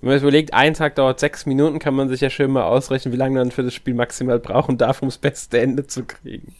Wenn 0.00 0.10
man 0.10 0.18
sich 0.18 0.24
überlegt, 0.24 0.52
ein 0.52 0.74
Tag 0.74 0.96
dauert 0.96 1.20
sechs 1.20 1.46
Minuten, 1.46 1.78
kann 1.78 1.94
man 1.94 2.10
sich 2.10 2.20
ja 2.20 2.28
schön 2.28 2.50
mal 2.50 2.64
ausrechnen, 2.64 3.14
wie 3.14 3.18
lange 3.18 3.38
man 3.38 3.50
für 3.50 3.62
das 3.62 3.72
Spiel 3.72 3.94
maximal 3.94 4.38
brauchen 4.38 4.76
darf, 4.76 5.00
um 5.00 5.08
das 5.08 5.16
beste 5.16 5.58
Ende 5.58 5.86
zu 5.86 6.04
kriegen. 6.04 6.54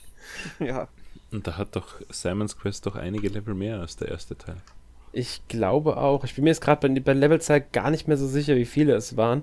Ja. 0.59 0.89
Und 1.31 1.47
da 1.47 1.59
hat 1.59 1.77
doch 1.77 2.01
Simon's 2.09 2.57
Quest 2.57 2.87
doch 2.87 2.97
einige 2.97 3.29
Level 3.29 3.55
mehr 3.55 3.81
als 3.81 3.97
der 3.97 4.09
erste 4.09 4.39
Teil. 4.39 4.57
Ich 5.17 5.49
glaube 5.49 5.97
auch. 5.97 6.25
Ich 6.25 6.35
bin 6.35 6.45
mir 6.45 6.51
jetzt 6.51 6.61
gerade 6.61 6.87
bei, 6.87 7.01
bei 7.01 7.15
Levelzahl 7.15 7.63
gar 7.63 7.91
nicht 7.91 8.07
mehr 8.07 8.19
so 8.19 8.27
sicher, 8.27 8.55
wie 8.57 8.67
viele 8.67 8.95
es 8.95 9.17
waren. 9.17 9.43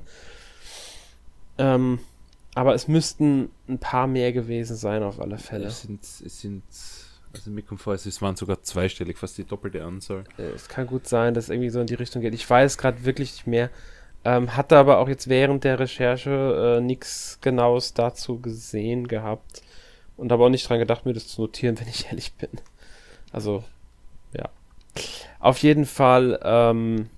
Ähm, 1.57 1.99
aber 2.53 2.75
es 2.75 2.87
müssten 2.87 3.49
ein 3.67 3.79
paar 3.79 4.05
mehr 4.05 4.31
gewesen 4.33 4.75
sein, 4.75 5.01
auf 5.01 5.19
alle 5.19 5.39
Fälle. 5.39 5.65
Es 5.65 5.81
sind, 5.81 6.03
es 6.03 6.41
sind 6.41 6.63
also 7.33 7.49
mir 7.49 7.63
kommt 7.63 7.81
vor, 7.81 7.95
es 7.95 8.21
waren 8.21 8.35
sogar 8.35 8.61
zweistellig, 8.61 9.17
fast 9.17 9.39
die 9.39 9.43
doppelte 9.43 9.83
Anzahl. 9.83 10.25
Es 10.37 10.69
kann 10.69 10.85
gut 10.85 11.07
sein, 11.07 11.33
dass 11.33 11.49
irgendwie 11.49 11.71
so 11.71 11.81
in 11.81 11.87
die 11.87 11.95
Richtung 11.95 12.21
geht. 12.21 12.35
Ich 12.35 12.47
weiß 12.47 12.77
gerade 12.77 13.03
wirklich 13.05 13.31
nicht 13.33 13.47
mehr. 13.47 13.71
Ähm, 14.23 14.55
hatte 14.55 14.77
aber 14.77 14.99
auch 14.99 15.09
jetzt 15.09 15.27
während 15.27 15.63
der 15.63 15.79
Recherche 15.79 16.77
äh, 16.77 16.81
nichts 16.81 17.39
Genaues 17.41 17.95
dazu 17.95 18.39
gesehen 18.39 19.07
gehabt. 19.07 19.63
Und 20.17 20.31
habe 20.31 20.43
auch 20.43 20.49
nicht 20.49 20.69
dran 20.69 20.77
gedacht, 20.77 21.07
mir 21.07 21.13
das 21.13 21.27
zu 21.27 21.41
notieren, 21.41 21.77
wenn 21.79 21.87
ich 21.87 22.05
ehrlich 22.05 22.33
bin. 22.33 22.51
Also. 23.31 23.63
Auf 25.39 25.57
jeden 25.59 25.85
Fall 25.85 26.39
ähm, 26.43 27.09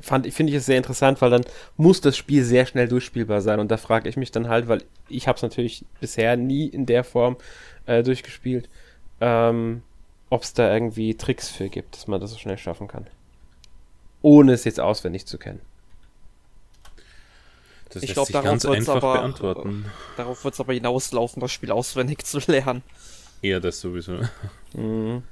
finde 0.00 0.50
ich 0.50 0.54
es 0.54 0.66
sehr 0.66 0.76
interessant, 0.76 1.20
weil 1.20 1.30
dann 1.30 1.44
muss 1.76 2.00
das 2.00 2.16
Spiel 2.16 2.44
sehr 2.44 2.66
schnell 2.66 2.88
durchspielbar 2.88 3.40
sein. 3.40 3.60
Und 3.60 3.70
da 3.70 3.76
frage 3.76 4.08
ich 4.08 4.16
mich 4.16 4.30
dann 4.30 4.48
halt, 4.48 4.68
weil 4.68 4.84
ich 5.08 5.28
habe 5.28 5.36
es 5.36 5.42
natürlich 5.42 5.84
bisher 6.00 6.36
nie 6.36 6.66
in 6.66 6.86
der 6.86 7.04
Form 7.04 7.36
äh, 7.86 8.02
durchgespielt, 8.02 8.68
ähm, 9.20 9.82
ob 10.30 10.42
es 10.42 10.52
da 10.52 10.72
irgendwie 10.72 11.14
Tricks 11.14 11.48
für 11.48 11.68
gibt, 11.68 11.96
dass 11.96 12.06
man 12.06 12.20
das 12.20 12.30
so 12.30 12.38
schnell 12.38 12.58
schaffen 12.58 12.88
kann. 12.88 13.06
Ohne 14.22 14.52
es 14.52 14.64
jetzt 14.64 14.80
auswendig 14.80 15.26
zu 15.26 15.38
kennen. 15.38 15.60
Das 17.90 18.02
ich 18.02 18.12
glaube, 18.12 18.32
darauf 18.32 18.62
wird 18.64 18.80
es 18.80 18.88
aber, 18.88 19.14
beantworten. 19.14 19.86
Darauf 20.16 20.44
wird 20.44 20.54
es 20.54 20.60
aber 20.60 20.74
hinauslaufen, 20.74 21.40
das 21.40 21.52
Spiel 21.52 21.70
auswendig 21.70 22.24
zu 22.24 22.38
lernen. 22.46 22.82
Eher 23.40 23.60
das 23.60 23.80
sowieso. 23.80 24.20
Mhm. 24.74 25.22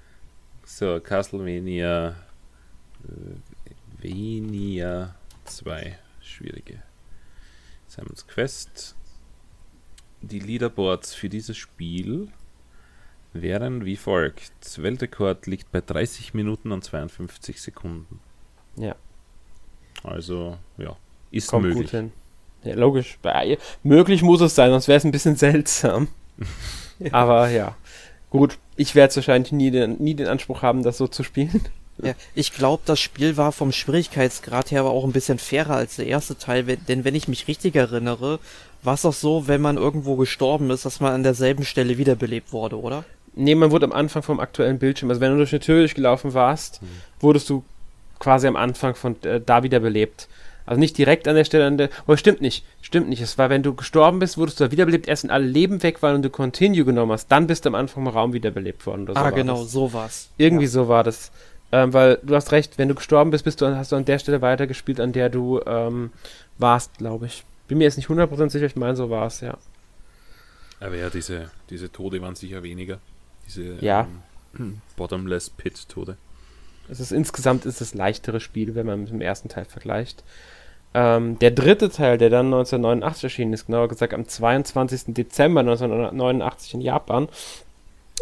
So, 0.68 0.98
Castlevania 0.98 2.16
äh, 3.04 4.02
Venia 4.02 5.14
2. 5.44 5.96
Schwierige. 6.20 6.82
Simon's 7.86 8.26
Quest. 8.26 8.96
Die 10.22 10.40
Leaderboards 10.40 11.14
für 11.14 11.28
dieses 11.28 11.56
Spiel 11.56 12.28
wären 13.32 13.84
wie 13.84 13.96
folgt. 13.96 14.52
Weltrekord 14.82 15.46
liegt 15.46 15.70
bei 15.70 15.80
30 15.80 16.34
Minuten 16.34 16.72
und 16.72 16.82
52 16.82 17.62
Sekunden. 17.62 18.18
Ja. 18.76 18.96
Also, 20.02 20.58
ja, 20.78 20.96
ist 21.30 21.46
Kommt 21.46 21.66
möglich. 21.66 21.84
Gut 21.84 21.90
hin. 21.92 22.12
Ja, 22.64 22.74
logisch. 22.74 23.18
Möglich 23.84 24.22
muss 24.22 24.40
es 24.40 24.56
sein, 24.56 24.70
sonst 24.72 24.88
wäre 24.88 24.98
es 24.98 25.04
ein 25.04 25.12
bisschen 25.12 25.36
seltsam. 25.36 26.08
Aber 27.12 27.48
ja. 27.50 27.76
Gut, 28.30 28.58
ich 28.76 28.94
werde 28.94 29.16
wahrscheinlich 29.16 29.52
nie 29.52 29.70
den, 29.70 29.96
nie 29.98 30.14
den 30.14 30.26
Anspruch 30.26 30.62
haben, 30.62 30.82
das 30.82 30.98
so 30.98 31.08
zu 31.08 31.22
spielen. 31.22 31.64
Ja, 32.02 32.12
ich 32.34 32.52
glaube, 32.52 32.82
das 32.84 33.00
Spiel 33.00 33.38
war 33.38 33.52
vom 33.52 33.72
Schwierigkeitsgrad 33.72 34.70
her 34.70 34.80
aber 34.80 34.90
auch 34.90 35.04
ein 35.04 35.12
bisschen 35.12 35.38
fairer 35.38 35.76
als 35.76 35.96
der 35.96 36.06
erste 36.06 36.36
Teil, 36.36 36.64
denn 36.64 37.04
wenn 37.04 37.14
ich 37.14 37.26
mich 37.26 37.48
richtig 37.48 37.74
erinnere, 37.74 38.38
war 38.82 38.92
es 38.92 39.02
doch 39.02 39.14
so, 39.14 39.48
wenn 39.48 39.62
man 39.62 39.78
irgendwo 39.78 40.16
gestorben 40.16 40.68
ist, 40.68 40.84
dass 40.84 41.00
man 41.00 41.14
an 41.14 41.22
derselben 41.22 41.64
Stelle 41.64 41.96
wiederbelebt 41.96 42.52
wurde, 42.52 42.78
oder? 42.78 43.04
Nee, 43.34 43.54
man 43.54 43.70
wurde 43.70 43.86
am 43.86 43.92
Anfang 43.92 44.22
vom 44.22 44.40
aktuellen 44.40 44.78
Bildschirm, 44.78 45.08
also 45.08 45.22
wenn 45.22 45.32
du 45.32 45.38
durch 45.38 45.52
eine 45.52 45.60
Tür 45.60 45.78
durchgelaufen 45.78 46.34
warst, 46.34 46.82
mhm. 46.82 46.86
wurdest 47.20 47.48
du 47.48 47.64
quasi 48.18 48.46
am 48.46 48.56
Anfang 48.56 48.94
von 48.94 49.16
äh, 49.22 49.40
da 49.40 49.62
wiederbelebt. 49.62 50.28
Also 50.66 50.80
nicht 50.80 50.98
direkt 50.98 51.28
an 51.28 51.36
der 51.36 51.44
Stelle, 51.44 51.66
an 51.66 51.78
der. 51.78 51.90
Oh, 52.06 52.16
stimmt 52.16 52.40
nicht. 52.40 52.64
Stimmt 52.82 53.08
nicht. 53.08 53.20
Es 53.22 53.38
war, 53.38 53.48
wenn 53.50 53.62
du 53.62 53.74
gestorben 53.74 54.18
bist, 54.18 54.36
wurdest 54.36 54.60
du 54.60 54.64
da 54.64 54.72
wiederbelebt, 54.72 55.06
erst 55.06 55.24
in 55.24 55.30
alle 55.30 55.46
Leben 55.46 55.82
weg 55.82 56.02
waren 56.02 56.16
und 56.16 56.22
du 56.22 56.30
Continue 56.30 56.84
genommen 56.84 57.12
hast. 57.12 57.28
Dann 57.28 57.46
bist 57.46 57.64
du 57.64 57.68
am 57.68 57.76
Anfang 57.76 58.04
im 58.04 58.08
Raum 58.08 58.32
wiederbelebt 58.32 58.84
worden. 58.84 59.04
Oder 59.04 59.14
so 59.14 59.20
ah, 59.20 59.30
genau, 59.30 59.62
das. 59.62 59.72
so 59.72 59.92
war's. 59.92 60.28
Irgendwie 60.36 60.64
ja. 60.64 60.70
so 60.70 60.88
war 60.88 61.04
das. 61.04 61.30
Ähm, 61.72 61.92
weil 61.92 62.18
du 62.22 62.34
hast 62.34 62.52
recht, 62.52 62.78
wenn 62.78 62.88
du 62.88 62.94
gestorben 62.94 63.30
bist, 63.30 63.44
bist 63.44 63.60
du, 63.60 63.76
hast 63.76 63.92
du 63.92 63.96
an 63.96 64.04
der 64.04 64.18
Stelle 64.18 64.42
weitergespielt, 64.42 65.00
an 65.00 65.12
der 65.12 65.28
du 65.28 65.60
ähm, 65.66 66.10
warst, 66.58 66.98
glaube 66.98 67.26
ich. 67.26 67.44
Bin 67.68 67.78
mir 67.78 67.84
jetzt 67.84 67.96
nicht 67.96 68.08
100% 68.08 68.50
sicher, 68.50 68.66
ich 68.66 68.76
meine, 68.76 68.96
so 68.96 69.10
war 69.10 69.26
es, 69.26 69.40
ja. 69.40 69.56
Aber 70.80 70.96
ja, 70.96 71.10
diese, 71.10 71.50
diese 71.70 71.90
Tode 71.90 72.20
waren 72.20 72.34
sicher 72.34 72.62
weniger. 72.62 72.98
Diese 73.46 73.76
ja. 73.80 74.06
ähm, 74.58 74.80
Bottomless 74.96 75.50
Pit 75.50 75.88
Tode. 75.88 76.16
Es 76.90 77.00
ist 77.00 77.12
insgesamt 77.12 77.66
ist 77.66 77.80
es 77.80 77.94
leichtere 77.94 78.40
Spiel, 78.40 78.74
wenn 78.74 78.86
man 78.86 79.00
mit 79.00 79.10
dem 79.10 79.20
ersten 79.20 79.48
Teil 79.48 79.64
vergleicht. 79.64 80.22
Ähm, 80.94 81.38
der 81.38 81.50
dritte 81.50 81.90
Teil, 81.90 82.16
der 82.18 82.30
dann 82.30 82.46
1989 82.46 83.24
erschienen 83.24 83.52
ist, 83.52 83.66
genauer 83.66 83.88
gesagt 83.88 84.14
am 84.14 84.26
22. 84.26 85.14
Dezember 85.14 85.60
1989 85.60 86.74
in 86.74 86.80
Japan, 86.80 87.28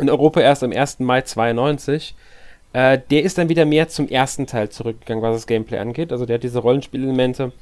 in 0.01 0.11
Europa 0.11 0.41
erst 0.41 0.65
am 0.65 0.73
1. 0.73 1.01
Mai 1.01 1.23
92, 1.23 2.15
äh, 2.73 2.99
der 3.11 3.23
ist 3.23 3.39
dann 3.39 3.49
wieder 3.49 3.65
mehr 3.65 3.89
zum 3.89 4.09
ersten 4.09 4.47
Teil 4.47 4.71
zurückgegangen, 4.71 5.23
was 5.23 5.37
das 5.37 5.47
Gameplay 5.47 5.79
angeht. 5.79 6.11
Also 6.11 6.27
der 6.27 6.35
hat 6.35 6.43
diese 6.43 6.59
Rollenspielelemente 6.59 7.53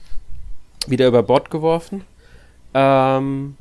wieder 0.87 1.07
über 1.07 1.23
Bord 1.23 1.51
geworfen. 1.51 2.05
Ähm, 2.73 3.57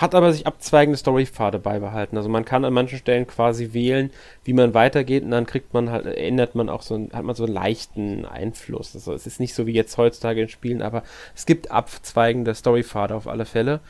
hat 0.00 0.14
aber 0.14 0.32
sich 0.32 0.46
abzweigende 0.46 0.96
Storypfade 0.96 1.58
beibehalten. 1.58 2.16
Also 2.16 2.28
man 2.28 2.44
kann 2.44 2.64
an 2.64 2.72
manchen 2.72 2.98
Stellen 2.98 3.26
quasi 3.26 3.72
wählen, 3.72 4.10
wie 4.44 4.54
man 4.54 4.72
weitergeht 4.72 5.24
und 5.24 5.30
dann 5.30 5.46
kriegt 5.46 5.74
man 5.74 5.90
halt, 5.90 6.06
ändert 6.06 6.54
man 6.54 6.68
auch 6.68 6.82
so, 6.82 7.08
hat 7.12 7.24
man 7.24 7.34
so 7.34 7.44
einen 7.44 7.52
leichten 7.52 8.24
Einfluss. 8.24 8.94
Also 8.94 9.12
es 9.12 9.26
ist 9.26 9.40
nicht 9.40 9.54
so 9.54 9.66
wie 9.66 9.72
jetzt 9.72 9.98
heutzutage 9.98 10.42
in 10.42 10.48
Spielen, 10.48 10.80
aber 10.80 11.02
es 11.36 11.44
gibt 11.44 11.70
abzweigende 11.70 12.54
Storypfade 12.54 13.14
auf 13.14 13.28
alle 13.28 13.44
Fälle. 13.44 13.80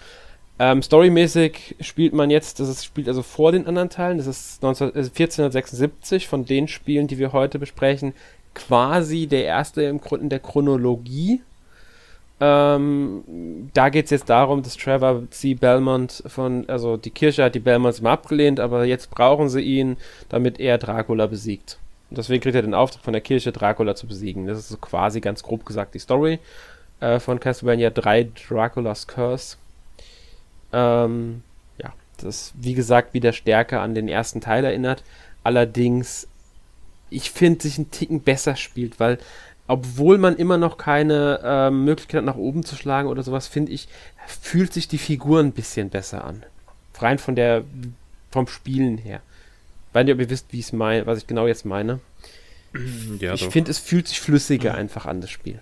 Ähm, 0.58 0.82
storymäßig 0.82 1.76
spielt 1.80 2.12
man 2.12 2.28
jetzt, 2.28 2.60
das 2.60 2.68
ist, 2.68 2.84
spielt 2.84 3.08
also 3.08 3.22
vor 3.22 3.52
den 3.52 3.66
anderen 3.66 3.88
Teilen, 3.88 4.18
das 4.18 4.26
ist 4.26 4.62
19, 4.62 4.88
äh, 4.88 4.98
1476 4.98 6.28
von 6.28 6.44
den 6.44 6.68
Spielen, 6.68 7.06
die 7.06 7.18
wir 7.18 7.32
heute 7.32 7.58
besprechen, 7.58 8.12
quasi 8.54 9.26
der 9.26 9.44
erste 9.44 9.82
im 9.84 10.00
Grunde 10.00 10.24
in 10.24 10.28
der 10.28 10.40
Chronologie 10.40 11.40
ähm, 12.40 13.70
da 13.74 13.90
geht 13.90 14.06
es 14.06 14.10
jetzt 14.10 14.30
darum, 14.30 14.62
dass 14.62 14.76
Trevor 14.76 15.22
C. 15.30 15.54
Belmont 15.54 16.22
von, 16.26 16.66
also 16.68 16.96
die 16.96 17.10
Kirche 17.10 17.44
hat 17.44 17.54
die 17.54 17.60
Belmonts 17.60 18.00
mal 18.00 18.12
abgelehnt, 18.12 18.60
aber 18.60 18.84
jetzt 18.84 19.10
brauchen 19.10 19.50
sie 19.50 19.60
ihn, 19.60 19.98
damit 20.30 20.58
er 20.58 20.78
Dracula 20.78 21.26
besiegt. 21.26 21.78
Und 22.08 22.16
deswegen 22.16 22.42
kriegt 22.42 22.56
er 22.56 22.62
den 22.62 22.74
Auftrag 22.74 23.04
von 23.04 23.12
der 23.12 23.20
Kirche, 23.20 23.52
Dracula 23.52 23.94
zu 23.94 24.06
besiegen. 24.06 24.46
Das 24.46 24.58
ist 24.58 24.70
so 24.70 24.78
quasi 24.78 25.20
ganz 25.20 25.42
grob 25.42 25.66
gesagt 25.66 25.94
die 25.94 25.98
Story 25.98 26.38
äh, 27.00 27.20
von 27.20 27.38
Castlevania 27.40 27.90
3 27.90 28.28
Dracula's 28.48 29.06
Curse. 29.06 29.56
Ähm, 30.72 31.42
ja, 31.78 31.92
das 32.18 32.52
wie 32.56 32.74
gesagt 32.74 33.12
wieder 33.12 33.32
stärker 33.32 33.82
an 33.82 33.94
den 33.94 34.08
ersten 34.08 34.40
Teil 34.40 34.64
erinnert. 34.64 35.02
Allerdings, 35.44 36.26
ich 37.10 37.30
finde, 37.30 37.62
sich 37.62 37.78
ein 37.78 37.90
Ticken 37.90 38.22
besser 38.22 38.56
spielt, 38.56 38.98
weil 38.98 39.18
obwohl 39.70 40.18
man 40.18 40.34
immer 40.34 40.58
noch 40.58 40.78
keine 40.78 41.40
äh, 41.44 41.70
Möglichkeit 41.70 42.18
hat, 42.18 42.24
nach 42.24 42.34
oben 42.34 42.64
zu 42.64 42.74
schlagen 42.74 43.08
oder 43.08 43.22
sowas, 43.22 43.46
finde 43.46 43.70
ich, 43.70 43.86
fühlt 44.26 44.72
sich 44.72 44.88
die 44.88 44.98
Figur 44.98 45.38
ein 45.38 45.52
bisschen 45.52 45.90
besser 45.90 46.24
an. 46.24 46.42
Rein 46.98 47.18
von 47.18 47.36
der, 47.36 47.62
vom 48.32 48.48
Spielen 48.48 48.98
her. 48.98 49.22
Weiß 49.92 50.04
nicht, 50.04 50.14
ob 50.14 50.20
ihr 50.20 50.28
wisst, 50.28 50.52
wie 50.52 50.58
ich 50.58 50.72
mein, 50.72 51.06
was 51.06 51.18
ich 51.18 51.28
genau 51.28 51.46
jetzt 51.46 51.64
meine. 51.64 52.00
Ja, 53.20 53.34
ich 53.34 53.46
finde, 53.46 53.70
es 53.70 53.78
fühlt 53.78 54.08
sich 54.08 54.20
flüssiger 54.20 54.72
mhm. 54.72 54.78
einfach 54.80 55.06
an, 55.06 55.20
das 55.20 55.30
Spiel. 55.30 55.60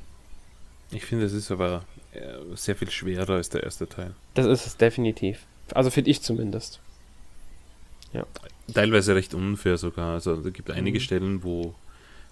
Ich 0.91 1.05
finde, 1.05 1.27
es 1.27 1.35
ist 1.35 1.51
aber 1.51 1.85
äh, 2.15 2.57
sehr 2.57 2.77
viel 2.77 2.91
schwerer 2.91 3.35
als 3.35 3.51
der 3.51 3.63
erste 3.63 3.89
Teil. 3.89 4.15
Das 4.33 4.47
ist 4.47 4.67
es 4.67 4.77
definitiv. 4.79 5.41
Also 5.75 5.91
finde 5.91 6.11
ich 6.11 6.23
zumindest. 6.23 6.81
Ja. 8.15 8.25
Teilweise 8.73 9.15
recht 9.15 9.35
unfair 9.35 9.77
sogar. 9.77 10.15
Also 10.15 10.33
es 10.33 10.53
gibt 10.55 10.71
einige 10.71 10.99
mhm. 10.99 11.03
Stellen, 11.03 11.45
wo 11.45 11.75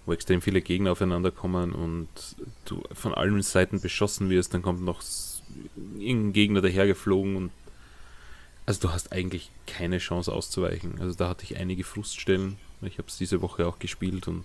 wo 0.06 0.12
extrem 0.12 0.40
viele 0.40 0.62
Gegner 0.62 0.92
aufeinander 0.92 1.30
kommen 1.30 1.72
und 1.72 2.08
du 2.64 2.82
von 2.92 3.12
allen 3.12 3.42
Seiten 3.42 3.80
beschossen 3.80 4.30
wirst, 4.30 4.54
dann 4.54 4.62
kommt 4.62 4.82
noch 4.82 5.02
irgendein 5.98 6.32
Gegner 6.32 6.60
dahergeflogen 6.62 7.36
und 7.36 7.50
also 8.66 8.88
du 8.88 8.92
hast 8.92 9.12
eigentlich 9.12 9.50
keine 9.66 9.98
Chance 9.98 10.32
auszuweichen. 10.32 11.00
Also 11.00 11.16
da 11.16 11.28
hatte 11.28 11.44
ich 11.44 11.56
einige 11.56 11.84
Fruststellen. 11.84 12.58
Ich 12.82 12.98
habe 12.98 13.08
es 13.08 13.16
diese 13.16 13.40
Woche 13.40 13.66
auch 13.66 13.78
gespielt 13.78 14.26
und 14.26 14.44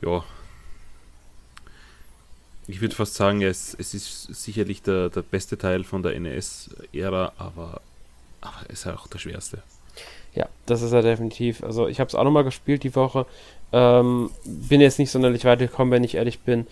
ja, 0.00 0.24
ich 2.66 2.80
würde 2.80 2.94
fast 2.94 3.14
sagen, 3.14 3.42
es, 3.42 3.74
es 3.78 3.94
ist 3.94 4.22
sicherlich 4.34 4.82
der, 4.82 5.08
der 5.08 5.22
beste 5.22 5.56
Teil 5.56 5.84
von 5.84 6.02
der 6.02 6.18
NES-Ära, 6.18 7.32
aber, 7.38 7.80
aber 8.40 8.60
es 8.68 8.80
ist 8.80 8.86
auch 8.86 9.06
der 9.06 9.18
schwerste. 9.18 9.62
Ja, 10.34 10.48
das 10.66 10.82
ist 10.82 10.92
er 10.92 11.02
definitiv. 11.02 11.62
Also 11.62 11.88
ich 11.88 11.98
habe 11.98 12.08
es 12.08 12.14
auch 12.14 12.24
nochmal 12.24 12.44
gespielt 12.44 12.84
die 12.84 12.94
Woche. 12.94 13.26
Ähm, 13.72 14.30
bin 14.44 14.80
jetzt 14.80 14.98
nicht 14.98 15.10
sonderlich 15.10 15.44
weit 15.44 15.58
gekommen, 15.58 15.90
wenn 15.90 16.04
ich 16.04 16.14
ehrlich 16.14 16.40
bin. 16.40 16.66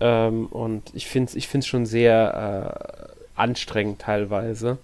Ähm, 0.00 0.46
und 0.46 0.82
ich 0.94 1.06
finde 1.06 1.30
es 1.30 1.34
ich 1.34 1.48
find's 1.48 1.66
schon 1.66 1.86
sehr 1.86 3.06
äh, 3.06 3.40
anstrengend 3.40 4.00
teilweise. 4.00 4.78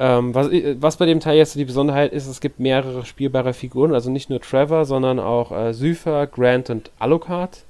Ähm, 0.00 0.34
was, 0.34 0.48
was 0.80 0.96
bei 0.96 1.06
dem 1.06 1.20
Teil 1.20 1.36
jetzt 1.36 1.56
die 1.56 1.64
Besonderheit 1.64 2.12
ist, 2.12 2.26
es 2.26 2.40
gibt 2.40 2.60
mehrere 2.60 3.04
spielbare 3.04 3.52
Figuren, 3.52 3.94
also 3.94 4.10
nicht 4.10 4.30
nur 4.30 4.40
Trevor, 4.40 4.84
sondern 4.84 5.18
auch 5.18 5.50
äh, 5.50 5.74
Sypher, 5.74 6.26
Grant 6.28 6.70
und 6.70 6.90
Alucard 6.98 7.64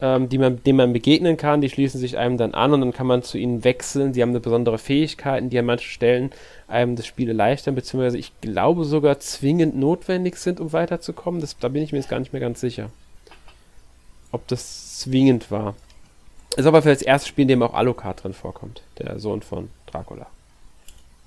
ähm, 0.00 0.28
die 0.28 0.38
man, 0.38 0.62
denen 0.62 0.76
man 0.76 0.92
begegnen 0.92 1.36
kann. 1.36 1.60
Die 1.60 1.70
schließen 1.70 2.00
sich 2.00 2.18
einem 2.18 2.36
dann 2.36 2.54
an 2.54 2.72
und 2.72 2.80
dann 2.80 2.92
kann 2.92 3.06
man 3.06 3.22
zu 3.22 3.38
ihnen 3.38 3.64
wechseln. 3.64 4.12
Sie 4.12 4.22
haben 4.22 4.30
eine 4.30 4.40
besondere 4.40 4.78
Fähigkeiten, 4.78 5.50
die 5.50 5.58
an 5.58 5.66
manchen 5.66 5.90
Stellen 5.90 6.30
einem 6.68 6.96
das 6.96 7.06
Spiel 7.06 7.28
erleichtern, 7.28 7.74
beziehungsweise 7.74 8.18
ich 8.18 8.32
glaube 8.40 8.84
sogar 8.84 9.20
zwingend 9.20 9.76
notwendig 9.76 10.36
sind, 10.36 10.60
um 10.60 10.72
weiterzukommen. 10.72 11.40
Das, 11.40 11.58
da 11.58 11.68
bin 11.68 11.82
ich 11.82 11.92
mir 11.92 11.98
jetzt 11.98 12.10
gar 12.10 12.18
nicht 12.18 12.32
mehr 12.32 12.40
ganz 12.40 12.60
sicher, 12.60 12.90
ob 14.32 14.46
das 14.48 14.98
zwingend 14.98 15.50
war. 15.50 15.74
Ist 16.56 16.66
aber 16.66 16.82
für 16.82 16.90
das 16.90 17.02
erste 17.02 17.28
Spiel, 17.28 17.42
in 17.42 17.48
dem 17.48 17.62
auch 17.62 17.74
Alucard 17.74 18.22
drin 18.22 18.34
vorkommt, 18.34 18.82
der 18.98 19.18
Sohn 19.18 19.42
von 19.42 19.70
Dracula 19.86 20.26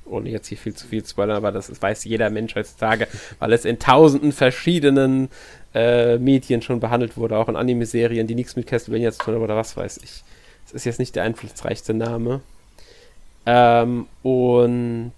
ohne 0.09 0.29
jetzt 0.29 0.47
hier 0.47 0.57
viel 0.57 0.73
zu 0.73 0.87
viel 0.87 1.03
zu 1.03 1.11
spoilern, 1.11 1.37
aber 1.37 1.51
das 1.51 1.81
weiß 1.81 2.03
jeder 2.05 2.29
Mensch 2.29 2.55
heutzutage, 2.55 3.07
weil 3.39 3.53
es 3.53 3.65
in 3.65 3.79
tausenden 3.79 4.31
verschiedenen 4.31 5.29
äh, 5.73 6.17
Medien 6.17 6.61
schon 6.61 6.79
behandelt 6.79 7.17
wurde, 7.17 7.37
auch 7.37 7.49
in 7.49 7.55
Anime-Serien, 7.55 8.27
die 8.27 8.35
nichts 8.35 8.55
mit 8.55 8.67
Castlevania 8.67 9.11
zu 9.11 9.19
tun 9.19 9.35
haben 9.35 9.43
oder 9.43 9.55
was 9.55 9.75
weiß 9.75 9.97
ich. 9.97 10.23
Es 10.65 10.73
ist 10.73 10.85
jetzt 10.85 10.99
nicht 10.99 11.15
der 11.15 11.23
einflussreichste 11.23 11.93
Name. 11.93 12.41
Ähm, 13.45 14.07
und 14.23 15.13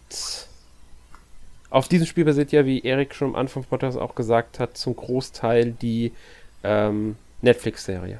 auf 1.71 1.87
diesem 1.87 2.07
Spiel 2.07 2.25
basiert 2.25 2.51
ja, 2.51 2.65
wie 2.65 2.81
Erik 2.81 3.15
schon 3.15 3.29
am 3.29 3.35
Anfang 3.35 3.63
des 3.63 3.69
Podcasts 3.69 3.99
auch 3.99 4.15
gesagt 4.15 4.59
hat, 4.59 4.77
zum 4.77 4.95
Großteil 4.95 5.71
die 5.71 6.11
ähm, 6.63 7.15
Netflix-Serie. 7.41 8.19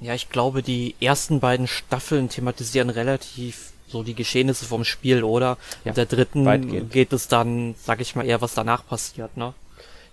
Ja, 0.00 0.14
ich 0.14 0.30
glaube, 0.30 0.62
die 0.62 0.94
ersten 1.00 1.40
beiden 1.40 1.66
Staffeln 1.66 2.28
thematisieren 2.28 2.88
relativ 2.88 3.72
so 3.86 4.02
die 4.02 4.14
Geschehnisse 4.14 4.64
vom 4.64 4.84
Spiel, 4.84 5.24
oder? 5.24 5.58
Ja, 5.84 5.92
der 5.92 6.06
dritten 6.06 6.44
weitgehend. 6.44 6.92
geht 6.92 7.12
es 7.12 7.28
dann, 7.28 7.74
sag 7.82 8.00
ich 8.00 8.14
mal, 8.14 8.24
eher, 8.24 8.40
was 8.40 8.54
danach 8.54 8.86
passiert, 8.86 9.36
ne? 9.36 9.52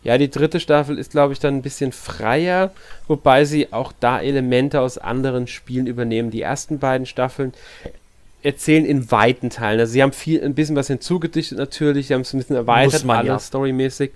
Ja, 0.03 0.17
die 0.17 0.29
dritte 0.29 0.59
Staffel 0.59 0.97
ist, 0.97 1.11
glaube 1.11 1.33
ich, 1.33 1.39
dann 1.39 1.55
ein 1.55 1.61
bisschen 1.61 1.91
freier, 1.91 2.71
wobei 3.07 3.45
sie 3.45 3.73
auch 3.73 3.91
da 3.99 4.21
Elemente 4.21 4.79
aus 4.79 4.97
anderen 4.97 5.47
Spielen 5.47 5.87
übernehmen. 5.87 6.31
Die 6.31 6.41
ersten 6.41 6.79
beiden 6.79 7.05
Staffeln 7.05 7.53
erzählen 8.43 8.85
in 8.85 9.11
weiten 9.11 9.49
Teilen. 9.49 9.79
Also 9.79 9.93
sie 9.93 10.01
haben 10.01 10.13
viel, 10.13 10.43
ein 10.43 10.53
bisschen 10.53 10.75
was 10.75 10.87
hinzugedichtet 10.87 11.57
natürlich, 11.57 12.07
sie 12.07 12.13
haben 12.13 12.21
es 12.21 12.33
ein 12.33 12.37
bisschen 12.37 12.55
erweitert, 12.55 13.03
man, 13.03 13.17
alles 13.17 13.27
ja. 13.27 13.39
storymäßig. 13.39 14.11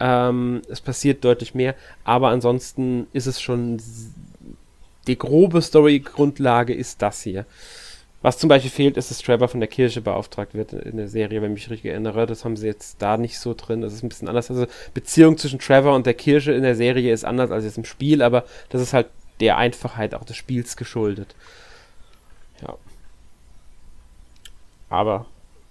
Ähm, 0.00 0.62
es 0.68 0.80
passiert 0.80 1.24
deutlich 1.24 1.54
mehr, 1.54 1.74
aber 2.04 2.28
ansonsten 2.28 3.06
ist 3.12 3.26
es 3.26 3.40
schon 3.40 3.80
die 5.08 5.18
grobe 5.18 5.62
Story-Grundlage 5.62 6.74
ist 6.74 7.02
das 7.02 7.22
hier. 7.22 7.46
Was 8.20 8.38
zum 8.38 8.48
Beispiel 8.48 8.70
fehlt, 8.70 8.96
ist, 8.96 9.10
dass 9.10 9.18
Trevor 9.18 9.46
von 9.46 9.60
der 9.60 9.68
Kirche 9.68 10.00
beauftragt 10.00 10.54
wird 10.54 10.72
in 10.72 10.96
der 10.96 11.08
Serie, 11.08 11.40
wenn 11.40 11.52
ich 11.52 11.62
mich 11.62 11.70
richtig 11.70 11.92
erinnere. 11.92 12.26
Das 12.26 12.44
haben 12.44 12.56
sie 12.56 12.66
jetzt 12.66 13.00
da 13.00 13.16
nicht 13.16 13.38
so 13.38 13.54
drin. 13.54 13.80
Das 13.80 13.92
ist 13.92 14.02
ein 14.02 14.08
bisschen 14.08 14.28
anders. 14.28 14.50
Also 14.50 14.66
Beziehung 14.92 15.38
zwischen 15.38 15.60
Trevor 15.60 15.94
und 15.94 16.04
der 16.04 16.14
Kirche 16.14 16.52
in 16.52 16.62
der 16.62 16.74
Serie 16.74 17.12
ist 17.12 17.24
anders 17.24 17.52
als 17.52 17.64
jetzt 17.64 17.78
im 17.78 17.84
Spiel, 17.84 18.22
aber 18.22 18.44
das 18.70 18.82
ist 18.82 18.92
halt 18.92 19.06
der 19.38 19.56
Einfachheit 19.56 20.14
auch 20.14 20.24
des 20.24 20.36
Spiels 20.36 20.76
geschuldet. 20.76 21.36
Ja. 22.60 22.74
Aber 24.88 25.26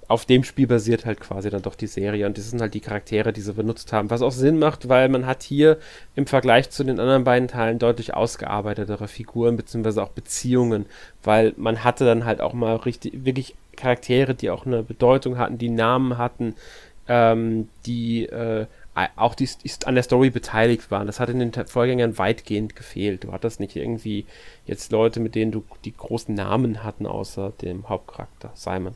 auf 0.08 0.26
dem 0.26 0.44
Spiel 0.44 0.68
basiert 0.68 1.06
halt 1.06 1.20
quasi 1.20 1.50
dann 1.50 1.62
doch 1.62 1.76
die 1.76 1.88
Serie 1.88 2.26
und 2.26 2.38
das 2.38 2.50
sind 2.50 2.62
halt 2.62 2.74
die 2.74 2.80
Charaktere, 2.80 3.34
die 3.34 3.42
sie 3.42 3.54
benutzt 3.54 3.92
haben. 3.92 4.10
Was 4.10 4.22
auch 4.22 4.32
Sinn 4.32 4.58
macht, 4.58 4.88
weil 4.88 5.10
man 5.10 5.26
hat 5.26 5.44
hier 5.44 5.78
im 6.16 6.28
Vergleich 6.28 6.70
zu 6.70 6.84
den 6.84 7.00
anderen 7.00 7.26
beiden 7.26 7.50
Teilen 7.50 7.80
deutlich 7.80 8.14
ausgearbeitetere 8.14 9.08
Figuren 9.08 9.58
beziehungsweise 9.58 10.02
auch 10.02 10.10
Beziehungen, 10.10 10.86
weil 11.24 11.54
man 11.58 11.84
hatte 11.84 12.06
dann 12.06 12.26
halt 12.26 12.40
auch 12.40 12.54
mal 12.54 12.78
richtig, 12.78 13.26
wirklich 13.26 13.56
Charaktere, 13.76 14.34
die 14.34 14.50
auch 14.50 14.66
eine 14.66 14.82
Bedeutung 14.82 15.38
hatten, 15.38 15.58
die 15.58 15.70
Namen 15.70 16.18
hatten, 16.18 16.56
ähm, 17.08 17.68
die 17.86 18.26
äh, 18.28 18.66
auch 19.16 19.36
die, 19.36 19.48
die 19.64 19.72
an 19.86 19.94
der 19.94 20.04
Story 20.04 20.32
beteiligt 20.32 20.90
waren. 20.90 21.06
Das 21.06 21.20
hat 21.20 21.30
in 21.30 21.40
den 21.40 21.54
Vorgängern 21.54 22.18
weitgehend 22.18 22.76
gefehlt. 22.76 23.26
Du 23.26 23.32
hattest 23.32 23.60
nicht 23.60 23.76
irgendwie 23.76 24.26
jetzt 24.66 24.92
Leute, 24.92 25.20
mit 25.20 25.36
denen 25.36 25.52
du 25.52 25.64
die 25.86 25.96
großen 25.96 26.34
Namen 26.34 26.84
hatten, 26.84 27.06
außer 27.06 27.54
dem 27.62 27.88
Hauptcharakter, 27.90 28.52
Simon. 28.56 28.96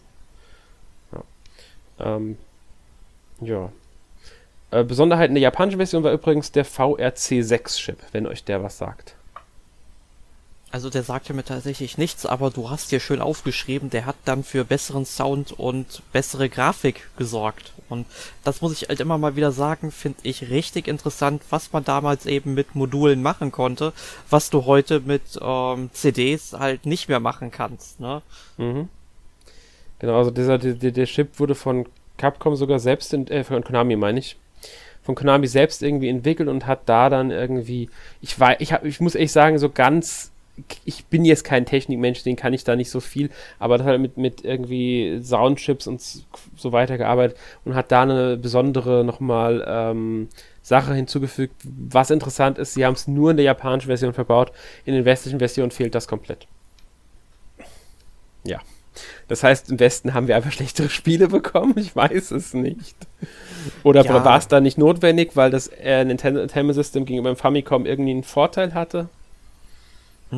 Ähm, 2.04 2.38
ja. 3.42 3.72
Äh, 4.72 4.84
Besonderheit 4.84 5.30
in 5.30 5.36
der 5.36 5.42
japanischen 5.42 5.78
Version 5.78 6.04
war 6.04 6.14
übrigens 6.14 6.52
der 6.52 6.66
VRC6-Chip, 6.66 7.98
wenn 8.12 8.28
euch 8.28 8.44
der 8.44 8.64
was 8.64 8.78
sagt. 8.78 9.16
Also 10.72 10.90
der 10.90 11.04
sagte 11.04 11.34
mir 11.34 11.44
tatsächlich 11.44 11.98
nichts, 11.98 12.26
aber 12.26 12.50
du 12.50 12.70
hast 12.70 12.92
hier 12.92 13.02
schön 13.02 13.22
aufgeschrieben, 13.22 13.90
der 13.90 14.06
hat 14.06 14.16
dann 14.24 14.46
für 14.46 14.64
besseren 14.64 15.06
Sound 15.06 15.52
und 15.52 16.02
bessere 16.14 16.48
Grafik 16.48 17.10
gesorgt. 17.18 17.74
Und 17.90 18.08
das 18.46 18.62
muss 18.62 18.72
ich 18.72 18.88
halt 18.88 19.02
immer 19.02 19.18
mal 19.18 19.36
wieder 19.36 19.52
sagen, 19.52 19.92
finde 19.92 20.20
ich 20.24 20.50
richtig 20.50 20.88
interessant, 20.88 21.44
was 21.50 21.74
man 21.74 21.84
damals 21.84 22.26
eben 22.26 22.54
mit 22.54 22.74
Modulen 22.74 23.22
machen 23.22 23.52
konnte, 23.52 23.92
was 24.30 24.50
du 24.50 24.66
heute 24.66 25.02
mit 25.02 25.38
ähm, 25.42 25.90
CDs 25.92 26.54
halt 26.54 26.86
nicht 26.86 27.10
mehr 27.10 27.20
machen 27.20 27.52
kannst. 27.52 28.00
Ne? 28.00 28.22
Mhm. 28.58 28.88
Genau, 30.02 30.18
also 30.18 30.32
dieser, 30.32 30.58
der, 30.58 30.74
der 30.92 31.06
Chip 31.06 31.40
wurde 31.40 31.54
von 31.54 31.86
Capcom 32.18 32.56
sogar 32.56 32.80
selbst, 32.80 33.14
in, 33.14 33.28
äh, 33.28 33.44
von 33.44 33.64
Konami 33.64 33.96
meine 33.96 34.18
ich, 34.18 34.36
von 35.04 35.14
Konami 35.14 35.46
selbst 35.46 35.84
irgendwie 35.84 36.10
entwickelt 36.10 36.50
und 36.50 36.66
hat 36.66 36.90
da 36.90 37.08
dann 37.08 37.30
irgendwie, 37.30 37.88
ich 38.20 38.38
weiß, 38.40 38.58
ich, 38.62 38.74
hab, 38.74 38.84
ich 38.84 39.00
muss 39.00 39.14
echt 39.14 39.32
sagen, 39.32 39.60
so 39.60 39.70
ganz, 39.70 40.32
ich 40.86 41.06
bin 41.06 41.24
jetzt 41.24 41.44
kein 41.44 41.68
Technikmensch, 41.68 42.24
den 42.24 42.36
kann 42.36 42.52
ich 42.52 42.64
da 42.64 42.76
nicht 42.76 42.90
so 42.90 43.00
viel, 43.00 43.30
aber 43.60 43.78
das 43.78 43.86
hat 43.86 44.00
mit, 44.00 44.18
mit 44.18 44.44
irgendwie 44.44 45.22
Soundchips 45.22 45.86
und 45.86 46.02
so 46.02 46.72
weiter 46.72 46.98
gearbeitet 46.98 47.38
und 47.64 47.76
hat 47.76 47.92
da 47.92 48.02
eine 48.02 48.38
besondere 48.38 49.04
nochmal 49.06 49.64
ähm, 49.68 50.30
Sache 50.64 50.96
hinzugefügt. 50.96 51.54
Was 51.64 52.10
interessant 52.10 52.58
ist, 52.58 52.74
sie 52.74 52.88
haben 52.88 52.96
es 52.96 53.08
nur 53.08 53.30
in 53.30 53.38
der 53.38 53.46
japanischen 53.46 53.88
Version 53.88 54.14
verbaut, 54.14 54.52
in 54.84 54.96
den 54.96 55.06
westlichen 55.06 55.38
Versionen 55.38 55.70
fehlt 55.70 55.94
das 55.94 56.08
komplett. 56.08 56.48
Ja. 58.44 58.62
Das 59.32 59.44
heißt, 59.44 59.72
im 59.72 59.80
Westen 59.80 60.13
haben 60.13 60.28
wir 60.28 60.36
einfach 60.36 60.52
schlechtere 60.52 60.89
Spiele 60.89 61.30
bekommen? 61.30 61.76
Ich 61.78 61.96
weiß 61.96 62.32
es 62.32 62.54
nicht. 62.54 62.98
Oder 63.82 64.04
ja. 64.04 64.26
war 64.26 64.38
es 64.38 64.50
da 64.50 64.60
nicht 64.60 64.78
notwendig, 64.78 65.38
weil 65.38 65.52
das 65.52 65.67
äh, 65.67 66.04
Nintendo 66.04 66.41
Entertainment 66.41 66.76
System 66.76 67.06
gegenüber 67.06 67.30
dem 67.30 67.38
Famicom 67.38 67.86
irgendwie 67.86 68.12
einen 68.12 68.24
Vorteil 68.24 68.74
hatte? 68.74 69.08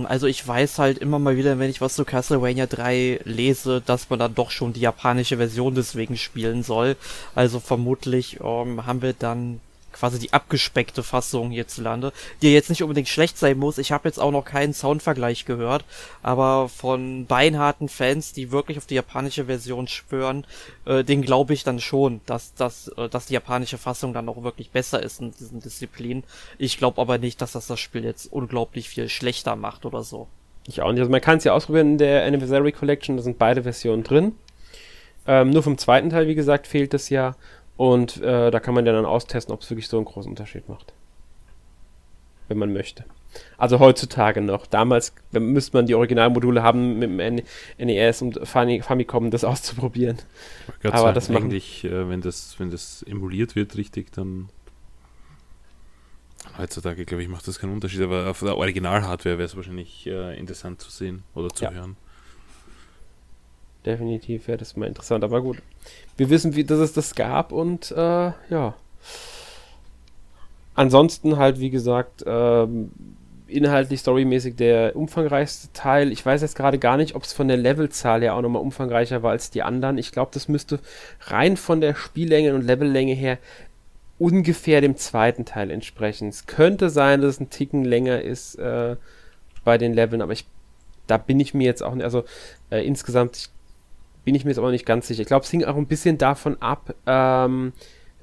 Also 0.03 0.27
ich 0.27 0.47
weiß 0.47 0.77
halt 0.77 0.99
immer 0.99 1.17
mal 1.17 1.37
wieder, 1.37 1.57
wenn 1.57 1.71
ich 1.71 1.81
was 1.81 1.95
zu 1.95 2.05
Castlevania 2.05 2.67
3 2.67 3.21
lese, 3.23 3.81
dass 3.83 4.11
man 4.11 4.19
dann 4.19 4.35
doch 4.35 4.51
schon 4.51 4.73
die 4.73 4.81
japanische 4.81 5.37
Version 5.37 5.73
deswegen 5.73 6.15
spielen 6.15 6.61
soll. 6.61 6.95
Also 7.33 7.59
vermutlich 7.59 8.41
ähm, 8.43 8.85
haben 8.85 9.01
wir 9.01 9.13
dann 9.13 9.59
quasi 9.93 10.19
die 10.19 10.33
abgespeckte 10.33 11.03
Fassung 11.03 11.51
hierzulande, 11.51 12.11
die 12.41 12.53
jetzt 12.53 12.69
nicht 12.69 12.83
unbedingt 12.83 13.07
schlecht 13.07 13.37
sein 13.37 13.57
muss. 13.57 13.77
Ich 13.77 13.91
habe 13.91 14.07
jetzt 14.07 14.19
auch 14.19 14.31
noch 14.31 14.45
keinen 14.45 14.73
Soundvergleich 14.73 15.45
gehört, 15.45 15.85
aber 16.21 16.69
von 16.69 17.25
beinharten 17.25 17.89
Fans, 17.89 18.33
die 18.33 18.51
wirklich 18.51 18.77
auf 18.77 18.85
die 18.85 18.95
japanische 18.95 19.45
Version 19.45 19.87
schwören, 19.87 20.45
äh, 20.85 21.03
den 21.03 21.21
glaube 21.21 21.53
ich 21.53 21.63
dann 21.63 21.79
schon, 21.79 22.21
dass, 22.25 22.53
dass, 22.55 22.89
äh, 22.89 23.09
dass 23.09 23.27
die 23.27 23.33
japanische 23.33 23.77
Fassung 23.77 24.13
dann 24.13 24.27
auch 24.29 24.43
wirklich 24.43 24.71
besser 24.71 25.01
ist 25.01 25.21
in 25.21 25.31
diesen 25.31 25.61
Disziplinen. 25.61 26.23
Ich 26.57 26.77
glaube 26.77 26.99
aber 26.99 27.17
nicht, 27.17 27.41
dass 27.41 27.53
das 27.53 27.67
das 27.67 27.79
Spiel 27.79 28.03
jetzt 28.03 28.31
unglaublich 28.31 28.89
viel 28.89 29.09
schlechter 29.09 29.55
macht 29.55 29.85
oder 29.85 30.03
so. 30.03 30.27
Ich 30.67 30.81
auch 30.81 30.91
nicht. 30.91 31.01
Also 31.01 31.11
man 31.11 31.21
kann 31.21 31.37
es 31.37 31.43
ja 31.43 31.53
ausprobieren 31.53 31.93
in 31.93 31.97
der 31.97 32.25
Anniversary 32.25 32.71
Collection, 32.71 33.17
da 33.17 33.23
sind 33.23 33.37
beide 33.37 33.63
Versionen 33.63 34.03
drin. 34.03 34.33
Ähm, 35.25 35.51
nur 35.51 35.63
vom 35.63 35.77
zweiten 35.77 36.09
Teil, 36.09 36.27
wie 36.27 36.35
gesagt, 36.35 36.67
fehlt 36.67 36.93
es 36.93 37.09
ja. 37.09 37.35
Und 37.75 38.21
äh, 38.21 38.51
da 38.51 38.59
kann 38.59 38.73
man 38.73 38.85
ja 38.85 38.93
dann 38.93 39.05
austesten, 39.05 39.53
ob 39.53 39.61
es 39.61 39.69
wirklich 39.69 39.87
so 39.87 39.97
einen 39.97 40.05
großen 40.05 40.29
Unterschied 40.29 40.69
macht. 40.69 40.93
Wenn 42.47 42.57
man 42.57 42.71
möchte. 42.71 43.05
Also 43.57 43.79
heutzutage 43.79 44.41
noch. 44.41 44.67
Damals 44.67 45.13
müsste 45.31 45.75
man 45.77 45.87
die 45.87 45.95
Originalmodule 45.95 46.61
haben 46.61 46.99
mit 46.99 47.09
dem 47.09 47.43
NES 47.77 48.21
und 48.21 48.47
Famicom, 48.47 49.31
das 49.31 49.43
auszuprobieren. 49.43 50.17
Aber 50.83 50.97
sagen, 50.97 51.15
das 51.15 51.29
machen 51.29 51.43
eigentlich, 51.45 51.83
äh, 51.85 52.09
wenn 52.09 52.21
das, 52.21 52.55
wenn 52.59 52.69
das 52.69 53.03
emuliert 53.03 53.55
wird, 53.55 53.75
richtig, 53.75 54.11
dann 54.11 54.49
heutzutage, 56.57 57.05
glaube 57.05 57.23
ich, 57.23 57.29
macht 57.29 57.47
das 57.47 57.59
keinen 57.59 57.73
Unterschied, 57.73 58.01
aber 58.01 58.29
auf 58.29 58.39
der 58.39 58.57
Original-Hardware 58.57 59.37
wäre 59.37 59.45
es 59.45 59.55
wahrscheinlich 59.55 60.05
äh, 60.05 60.37
interessant 60.37 60.81
zu 60.81 60.91
sehen 60.91 61.23
oder 61.33 61.49
zu 61.49 61.63
ja. 61.63 61.71
hören. 61.71 61.95
Definitiv 63.85 64.47
wäre 64.47 64.57
das 64.57 64.77
mal 64.77 64.87
interessant, 64.87 65.23
aber 65.23 65.41
gut. 65.41 65.57
Wir 66.15 66.29
wissen, 66.29 66.55
wie 66.55 66.63
dass 66.63 66.79
es 66.79 66.93
das 66.93 67.15
gab 67.15 67.51
und 67.51 67.91
äh, 67.91 68.31
ja. 68.49 68.75
Ansonsten 70.75 71.37
halt, 71.37 71.59
wie 71.59 71.69
gesagt, 71.69 72.23
ähm, 72.25 72.91
inhaltlich, 73.47 73.99
storymäßig 73.99 74.55
der 74.55 74.95
umfangreichste 74.95 75.71
Teil. 75.73 76.11
Ich 76.11 76.25
weiß 76.25 76.41
jetzt 76.41 76.55
gerade 76.55 76.79
gar 76.79 76.97
nicht, 76.97 77.15
ob 77.15 77.23
es 77.23 77.33
von 77.33 77.47
der 77.47 77.57
Levelzahl 77.57 78.21
her 78.21 78.35
auch 78.35 78.41
nochmal 78.41 78.61
umfangreicher 78.61 79.21
war 79.21 79.31
als 79.31 79.51
die 79.51 79.61
anderen. 79.61 79.97
Ich 79.97 80.11
glaube, 80.11 80.31
das 80.33 80.47
müsste 80.47 80.79
rein 81.21 81.57
von 81.57 81.81
der 81.81 81.93
Spiellänge 81.93 82.55
und 82.55 82.63
Levellänge 82.63 83.13
her 83.13 83.37
ungefähr 84.17 84.81
dem 84.81 84.97
zweiten 84.97 85.45
Teil 85.45 85.69
entsprechen. 85.69 86.29
Es 86.29 86.45
könnte 86.47 86.89
sein, 86.89 87.21
dass 87.21 87.35
es 87.35 87.39
ein 87.39 87.49
Ticken 87.49 87.83
länger 87.83 88.21
ist 88.21 88.55
äh, 88.55 88.95
bei 89.63 89.77
den 89.77 89.93
Leveln, 89.93 90.21
aber 90.21 90.33
ich, 90.33 90.45
da 91.07 91.17
bin 91.17 91.39
ich 91.39 91.53
mir 91.53 91.65
jetzt 91.65 91.83
auch 91.83 91.93
nicht, 91.93 92.05
also 92.05 92.23
äh, 92.69 92.85
insgesamt 92.85 93.49
bin 94.23 94.35
ich 94.35 94.45
mir 94.45 94.51
jetzt 94.51 94.59
auch 94.59 94.69
nicht 94.69 94.85
ganz 94.85 95.07
sicher. 95.07 95.21
Ich 95.21 95.27
glaube, 95.27 95.43
es 95.43 95.51
hing 95.51 95.63
auch 95.63 95.75
ein 95.75 95.87
bisschen 95.87 96.17
davon 96.17 96.61
ab, 96.61 96.95
ähm, 97.05 97.73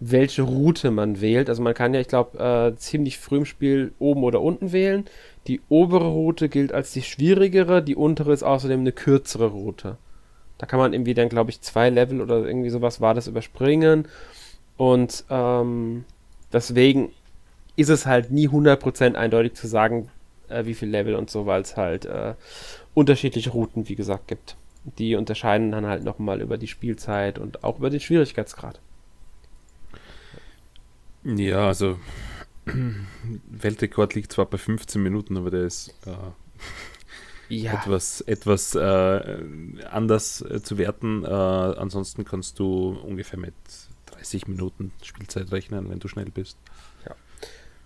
welche 0.00 0.42
Route 0.42 0.90
man 0.90 1.20
wählt. 1.20 1.48
Also 1.48 1.62
man 1.62 1.74
kann 1.74 1.92
ja, 1.92 2.00
ich 2.00 2.08
glaube, 2.08 2.38
äh, 2.38 2.76
ziemlich 2.76 3.18
früh 3.18 3.38
im 3.38 3.44
Spiel 3.44 3.92
oben 3.98 4.24
oder 4.24 4.40
unten 4.40 4.72
wählen. 4.72 5.04
Die 5.46 5.60
obere 5.68 6.08
Route 6.08 6.48
gilt 6.48 6.72
als 6.72 6.92
die 6.92 7.02
schwierigere, 7.02 7.82
die 7.82 7.96
untere 7.96 8.32
ist 8.32 8.42
außerdem 8.42 8.80
eine 8.80 8.92
kürzere 8.92 9.46
Route. 9.46 9.98
Da 10.58 10.66
kann 10.66 10.78
man 10.78 10.92
irgendwie 10.92 11.14
dann, 11.14 11.28
glaube 11.28 11.50
ich, 11.50 11.60
zwei 11.60 11.90
Level 11.90 12.20
oder 12.20 12.44
irgendwie 12.46 12.70
sowas 12.70 13.00
war 13.00 13.14
das 13.14 13.28
überspringen. 13.28 14.08
Und 14.76 15.24
ähm, 15.30 16.04
deswegen 16.52 17.12
ist 17.76 17.90
es 17.90 18.06
halt 18.06 18.30
nie 18.30 18.48
100% 18.48 19.14
eindeutig 19.14 19.54
zu 19.54 19.66
sagen, 19.66 20.08
äh, 20.48 20.64
wie 20.64 20.74
viel 20.74 20.88
Level 20.88 21.14
und 21.14 21.30
so, 21.30 21.46
weil 21.46 21.62
es 21.62 21.76
halt 21.76 22.06
äh, 22.06 22.34
unterschiedliche 22.94 23.50
Routen, 23.50 23.88
wie 23.88 23.94
gesagt, 23.94 24.28
gibt. 24.28 24.56
Die 24.84 25.14
unterscheiden 25.14 25.72
dann 25.72 25.86
halt 25.86 26.04
nochmal 26.04 26.40
über 26.40 26.56
die 26.56 26.68
Spielzeit 26.68 27.38
und 27.38 27.64
auch 27.64 27.78
über 27.78 27.90
den 27.90 28.00
Schwierigkeitsgrad. 28.00 28.80
Ja, 31.24 31.66
also 31.66 31.98
Weltrekord 33.50 34.14
liegt 34.14 34.32
zwar 34.32 34.46
bei 34.46 34.58
15 34.58 35.02
Minuten, 35.02 35.36
aber 35.36 35.50
der 35.50 35.64
ist 35.64 35.94
äh, 36.06 37.54
ja. 37.54 37.74
etwas, 37.74 38.22
etwas 38.22 38.74
äh, 38.74 39.38
anders 39.90 40.42
äh, 40.42 40.62
zu 40.62 40.78
werten. 40.78 41.24
Äh, 41.24 41.28
ansonsten 41.28 42.24
kannst 42.24 42.58
du 42.58 42.98
ungefähr 43.04 43.38
mit 43.38 43.54
30 44.06 44.48
Minuten 44.48 44.92
Spielzeit 45.02 45.52
rechnen, 45.52 45.90
wenn 45.90 45.98
du 45.98 46.08
schnell 46.08 46.30
bist. 46.30 46.56
Ja. 47.06 47.14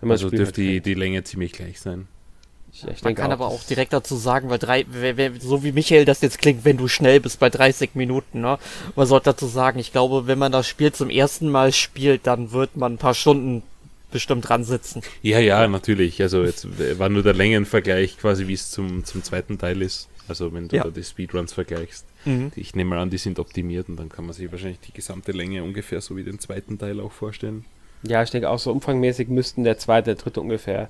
Also 0.09 0.31
dürfte 0.31 0.61
die, 0.61 0.81
die 0.81 0.95
Länge 0.95 1.25
ziemlich 1.25 1.53
gleich 1.53 1.81
sein. 1.81 2.09
Ja, 2.83 2.89
Man 3.03 3.15
kann 3.15 3.29
auch, 3.29 3.35
aber 3.35 3.47
auch 3.47 3.63
direkt 3.63 3.93
dazu 3.93 4.17
sagen, 4.17 4.51
weil 4.51 4.59
drei, 4.59 4.85
so 5.41 5.63
wie 5.63 5.73
Michael 5.73 6.05
das 6.05 6.21
jetzt 6.23 6.39
klingt, 6.39 6.65
wenn 6.65 6.77
du 6.77 6.89
schnell 6.89 7.21
bist 7.21 7.39
bei 7.39 7.49
30 7.49 7.95
Minuten, 7.95 8.41
ne? 8.41 8.59
Man 8.97 9.07
sollte 9.07 9.27
dazu 9.27 9.47
sagen, 9.47 9.79
ich 9.79 9.93
glaube, 9.93 10.27
wenn 10.27 10.39
man 10.39 10.51
das 10.51 10.67
Spiel 10.67 10.93
zum 10.93 11.09
ersten 11.09 11.49
Mal 11.49 11.73
spielt, 11.73 12.27
dann 12.27 12.53
wird 12.53 12.77
man 12.77 12.95
ein 12.95 12.99
paar 12.99 13.15
Stunden 13.15 13.63
bestimmt 14.11 14.49
dran 14.49 14.65
sitzen. 14.65 15.03
Ja, 15.23 15.39
ja, 15.41 15.67
natürlich. 15.67 16.23
Also 16.23 16.45
jetzt 16.45 16.67
war 16.99 17.09
nur 17.09 17.23
der 17.23 17.35
Längenvergleich 17.35 18.19
quasi, 18.19 18.47
wie 18.47 18.55
es 18.55 18.71
zum, 18.71 19.05
zum 19.05 19.23
zweiten 19.23 19.59
Teil 19.59 19.83
ist. 19.83 20.09
Also 20.29 20.53
wenn 20.55 20.69
du 20.69 20.77
ja. 20.77 20.85
da 20.85 20.91
die 20.91 21.03
Speedruns 21.03 21.53
vergleichst. 21.53 22.07
Mhm. 22.25 22.53
Ich 22.57 22.75
nehme 22.75 22.91
mal 22.91 22.99
an, 23.01 23.11
die 23.11 23.19
sind 23.19 23.39
optimiert 23.39 23.89
und 23.89 23.97
dann 23.97 24.09
kann 24.09 24.25
man 24.25 24.33
sich 24.33 24.51
wahrscheinlich 24.51 24.81
die 24.81 24.93
gesamte 24.93 25.33
Länge 25.33 25.63
ungefähr 25.63 26.01
so 26.01 26.17
wie 26.17 26.25
den 26.25 26.39
zweiten 26.39 26.79
Teil 26.79 27.01
auch 27.01 27.13
vorstellen. 27.13 27.65
Ja, 28.03 28.23
ich 28.23 28.31
denke 28.31 28.49
auch 28.51 28.59
so 28.59 28.71
umfangmäßig 28.71 29.29
müssten 29.29 29.65
der 29.65 29.79
zweite, 29.79 30.15
der 30.15 30.23
dritte 30.23 30.41
ungefähr 30.41 30.89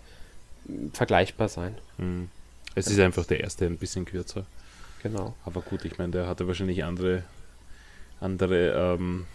vergleichbar 0.93 1.49
sein. 1.49 1.77
Hm. 1.99 2.29
Es 2.75 2.89
ist 2.89 2.99
einfach 2.99 3.25
der 3.25 3.41
erste 3.41 3.67
ein 3.67 3.79
bisschen 3.79 4.05
kürzer. 4.05 4.47
Genau. 5.03 5.35
Aber 5.45 5.61
gut, 5.61 5.85
ich 5.85 5.99
meine, 5.99 6.13
der 6.13 6.27
hatte 6.27 6.49
wahrscheinlich 6.49 6.83
andere, 6.83 7.23
andere, 8.21 8.97
ähm, 8.99 9.27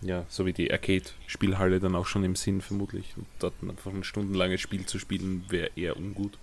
ja, 0.00 0.24
so 0.28 0.46
wie 0.46 0.52
die 0.52 0.70
Arcade-Spielhalle 0.70 1.80
dann 1.80 1.96
auch 1.96 2.06
schon 2.06 2.24
im 2.24 2.36
Sinn 2.36 2.60
vermutlich. 2.60 3.14
Und 3.16 3.26
dort 3.40 3.54
einfach 3.62 3.92
ein 3.92 4.04
stundenlanges 4.04 4.60
Spiel 4.60 4.86
zu 4.86 4.98
spielen, 4.98 5.44
wäre 5.48 5.70
eher 5.74 5.96
ungut. 5.96 6.38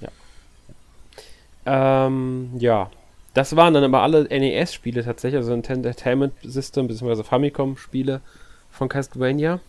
Ja. 0.00 2.06
Ähm, 2.06 2.50
ja. 2.58 2.90
Das 3.32 3.54
waren 3.54 3.74
dann 3.74 3.84
aber 3.84 4.02
alle 4.02 4.24
NES-Spiele 4.24 5.04
tatsächlich, 5.04 5.38
also 5.38 5.52
Entertainment 5.52 6.34
System 6.42 6.88
bzw. 6.88 7.22
Famicom-Spiele 7.22 8.20
von 8.70 8.88
Castlevania 8.88 9.60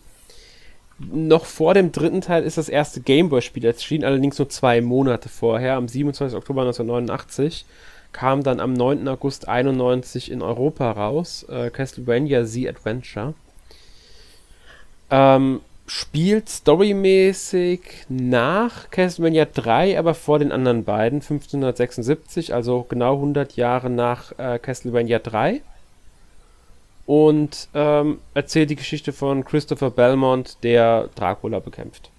noch 1.11 1.45
vor 1.45 1.73
dem 1.73 1.91
dritten 1.91 2.21
Teil 2.21 2.43
ist 2.43 2.57
das 2.57 2.69
erste 2.69 3.01
Gameboy-Spiel 3.01 3.65
erschienen, 3.65 4.03
allerdings 4.03 4.37
nur 4.37 4.49
zwei 4.49 4.81
Monate 4.81 5.29
vorher. 5.29 5.75
Am 5.75 5.87
27. 5.87 6.37
Oktober 6.37 6.61
1989 6.61 7.65
kam 8.11 8.43
dann 8.43 8.59
am 8.59 8.73
9. 8.73 9.07
August 9.07 9.47
91 9.47 10.31
in 10.31 10.41
Europa 10.41 10.91
raus, 10.91 11.43
äh, 11.49 11.69
Castlevania 11.69 12.45
The 12.45 12.69
Adventure. 12.69 13.33
Ähm, 15.09 15.61
spielt 15.87 16.49
storymäßig 16.49 17.81
nach 18.07 18.89
Castlevania 18.91 19.45
3, 19.45 19.99
aber 19.99 20.13
vor 20.13 20.39
den 20.39 20.51
anderen 20.51 20.83
beiden, 20.83 21.21
1576, 21.21 22.53
also 22.53 22.85
genau 22.87 23.15
100 23.15 23.55
Jahre 23.55 23.89
nach 23.89 24.37
äh, 24.37 24.59
Castlevania 24.59 25.19
3 25.19 25.61
und 27.05 27.67
ähm, 27.73 28.19
erzählt 28.33 28.69
die 28.69 28.75
Geschichte 28.75 29.13
von 29.13 29.43
Christopher 29.43 29.89
Belmont, 29.89 30.57
der 30.63 31.09
Dracula 31.15 31.59
bekämpft. 31.59 32.09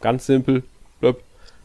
Ganz 0.00 0.26
simpel, 0.26 0.62
blöb, 1.00 1.22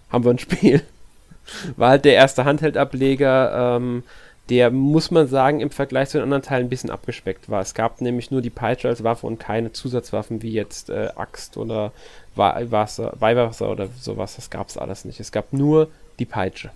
haben 0.10 0.24
wir 0.24 0.32
ein 0.32 0.40
Spiel. 0.40 0.82
War 1.78 1.90
halt 1.90 2.06
der 2.06 2.14
erste 2.14 2.46
Handheldableger, 2.46 3.78
ähm, 3.78 4.04
der, 4.50 4.72
muss 4.72 5.12
man 5.12 5.28
sagen, 5.28 5.60
im 5.60 5.70
Vergleich 5.70 6.10
zu 6.10 6.18
den 6.18 6.24
anderen 6.24 6.44
Teilen 6.44 6.66
ein 6.66 6.70
bisschen 6.70 6.90
abgespeckt 6.90 7.50
war. 7.50 7.62
Es 7.62 7.74
gab 7.74 8.02
nämlich 8.02 8.32
nur 8.32 8.42
die 8.42 8.50
Peitsche 8.50 8.88
als 8.88 9.04
Waffe 9.04 9.28
und 9.28 9.40
keine 9.40 9.72
Zusatzwaffen 9.72 10.42
wie 10.42 10.52
jetzt 10.52 10.90
äh, 10.90 11.10
Axt 11.16 11.58
oder 11.58 11.92
Weihwasser, 12.36 13.14
Weihwasser 13.20 13.70
oder 13.70 13.88
sowas. 14.00 14.36
Das 14.36 14.50
gab 14.50 14.70
es 14.70 14.78
alles 14.78 15.06
nicht. 15.06 15.20
Es 15.20 15.32
gab 15.32 15.54
nur 15.54 15.90
die 16.18 16.26
Peitsche. 16.26 16.72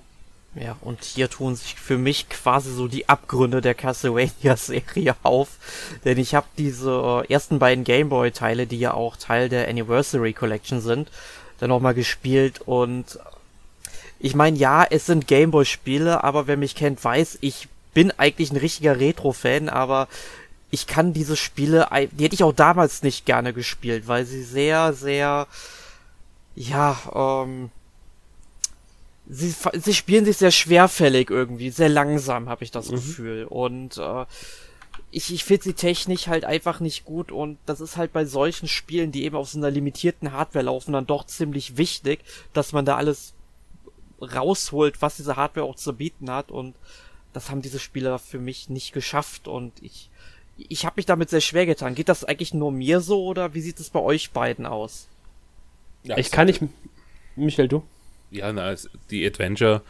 Ja, 0.55 0.77
und 0.81 1.03
hier 1.03 1.29
tun 1.29 1.55
sich 1.55 1.75
für 1.75 1.97
mich 1.97 2.29
quasi 2.29 2.71
so 2.71 2.87
die 2.87 3.09
Abgründe 3.09 3.61
der 3.61 3.73
Castlevania-Serie 3.73 5.15
auf. 5.23 5.49
Denn 6.05 6.19
ich 6.19 6.35
habe 6.35 6.45
diese 6.57 7.23
ersten 7.27 7.57
beiden 7.57 7.83
Gameboy-Teile, 7.83 8.67
die 8.67 8.79
ja 8.79 8.93
auch 8.93 9.17
Teil 9.17 9.49
der 9.49 9.67
Anniversary 9.67 10.33
Collection 10.33 10.79
sind, 10.79 11.09
dann 11.59 11.69
nochmal 11.69 11.93
gespielt 11.93 12.61
und 12.65 13.19
ich 14.23 14.35
meine, 14.35 14.57
ja, 14.57 14.85
es 14.89 15.05
sind 15.05 15.27
Gameboy-Spiele, 15.27 16.23
aber 16.23 16.47
wer 16.47 16.55
mich 16.55 16.75
kennt, 16.75 17.03
weiß, 17.03 17.39
ich 17.41 17.67
bin 17.93 18.11
eigentlich 18.11 18.53
ein 18.53 18.57
richtiger 18.57 18.97
Retro-Fan, 18.97 19.67
aber 19.67 20.07
ich 20.71 20.87
kann 20.87 21.11
diese 21.11 21.35
Spiele, 21.35 21.89
die 22.11 22.23
hätte 22.23 22.33
ich 22.33 22.43
auch 22.43 22.53
damals 22.53 23.03
nicht 23.03 23.25
gerne 23.25 23.51
gespielt, 23.51 24.07
weil 24.07 24.25
sie 24.25 24.43
sehr, 24.43 24.93
sehr, 24.93 25.47
ja, 26.55 26.97
ähm, 27.13 27.69
sie, 29.27 29.53
sie 29.73 29.93
spielen 29.93 30.25
sich 30.25 30.37
sehr 30.37 30.51
schwerfällig 30.51 31.29
irgendwie, 31.29 31.69
sehr 31.69 31.89
langsam, 31.89 32.49
habe 32.49 32.63
ich 32.63 32.71
das 32.71 32.89
mhm. 32.89 32.95
Gefühl. 32.95 33.45
Und 33.45 33.97
äh, 33.97 34.25
ich, 35.11 35.33
ich 35.33 35.43
finde 35.43 35.63
sie 35.63 35.73
technisch 35.73 36.27
halt 36.27 36.45
einfach 36.45 36.79
nicht 36.79 37.05
gut 37.05 37.31
und 37.31 37.57
das 37.65 37.81
ist 37.81 37.97
halt 37.97 38.13
bei 38.13 38.25
solchen 38.25 38.67
Spielen, 38.67 39.11
die 39.11 39.23
eben 39.23 39.35
auf 39.35 39.49
so 39.49 39.57
einer 39.57 39.71
limitierten 39.71 40.31
Hardware 40.31 40.65
laufen, 40.65 40.93
dann 40.93 41.05
doch 41.05 41.25
ziemlich 41.25 41.77
wichtig, 41.77 42.19
dass 42.51 42.73
man 42.73 42.85
da 42.85 42.97
alles 42.97 43.33
rausholt, 44.21 45.01
was 45.01 45.17
diese 45.17 45.35
Hardware 45.35 45.65
auch 45.65 45.75
zu 45.75 45.93
bieten 45.93 46.29
hat 46.29 46.51
und 46.51 46.75
das 47.31 47.49
haben 47.49 47.61
diese 47.61 47.79
Spieler 47.79 48.19
für 48.19 48.39
mich 48.39 48.69
nicht 48.69 48.93
geschafft 48.93 49.47
und 49.47 49.73
ich 49.81 50.09
ich 50.55 50.85
habe 50.85 50.93
mich 50.97 51.07
damit 51.07 51.31
sehr 51.31 51.41
schwer 51.41 51.65
getan. 51.65 51.95
Geht 51.95 52.09
das 52.09 52.23
eigentlich 52.23 52.53
nur 52.53 52.71
mir 52.71 53.01
so 53.01 53.25
oder 53.25 53.55
wie 53.55 53.61
sieht 53.61 53.79
es 53.79 53.89
bei 53.89 53.99
euch 53.99 54.31
beiden 54.31 54.67
aus? 54.67 55.07
Ja, 56.03 56.15
ich 56.17 56.29
kann 56.29 56.45
nicht 56.45 56.61
Michael, 57.35 57.67
du? 57.67 57.83
Ja, 58.33 58.51
na, 58.51 58.75
die 59.09 59.25
Adventure, 59.25 59.81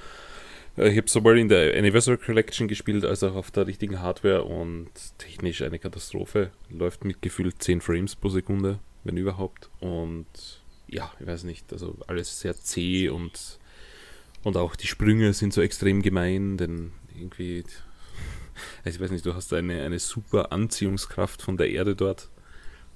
äh, 0.77 0.89
ich 0.89 0.97
habe 0.97 1.09
sowohl 1.09 1.39
in 1.39 1.49
der 1.49 1.77
Anniversary 1.77 2.17
Collection 2.17 2.67
gespielt, 2.67 3.05
als 3.05 3.23
auch 3.23 3.35
auf 3.35 3.51
der 3.51 3.67
richtigen 3.67 4.01
Hardware 4.01 4.43
und 4.43 4.89
technisch 5.17 5.61
eine 5.61 5.79
Katastrophe. 5.79 6.51
Läuft 6.69 7.05
mit 7.05 7.21
gefühlt 7.21 7.61
10 7.61 7.81
Frames 7.81 8.15
pro 8.15 8.29
Sekunde, 8.29 8.79
wenn 9.03 9.17
überhaupt. 9.17 9.69
Und 9.79 10.61
ja, 10.87 11.11
ich 11.19 11.27
weiß 11.27 11.43
nicht, 11.45 11.71
also 11.71 11.97
alles 12.07 12.39
sehr 12.39 12.55
zäh 12.55 13.09
und, 13.09 13.59
und 14.43 14.57
auch 14.57 14.75
die 14.75 14.87
Sprünge 14.87 15.33
sind 15.33 15.53
so 15.53 15.61
extrem 15.61 16.01
gemein, 16.01 16.57
denn 16.57 16.91
irgendwie, 17.17 17.63
also 18.83 18.97
ich 18.97 18.99
weiß 18.99 19.11
nicht, 19.11 19.25
du 19.25 19.33
hast 19.33 19.53
eine, 19.53 19.83
eine 19.83 19.99
super 19.99 20.51
Anziehungskraft 20.51 21.41
von 21.41 21.57
der 21.57 21.69
Erde 21.69 21.95
dort. 21.95 22.29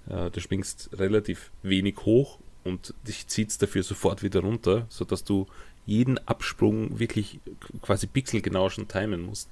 Äh, 0.10 0.30
du 0.30 0.39
springst 0.39 0.89
relativ 0.93 1.52
wenig 1.64 1.98
hoch 2.06 2.39
und 2.68 2.93
dich 3.07 3.28
zieht 3.28 3.49
es 3.49 3.57
dafür 3.57 3.84
sofort 3.84 4.24
wieder 4.24 4.41
runter, 4.41 4.86
sodass 4.89 5.24
du 5.24 5.47
jeden 5.86 6.20
Absprung 6.28 6.99
wirklich 6.99 7.39
quasi 7.82 8.07
pixelgenau 8.07 8.70
schon 8.70 8.88
timen 8.88 9.22
musst. 9.22 9.49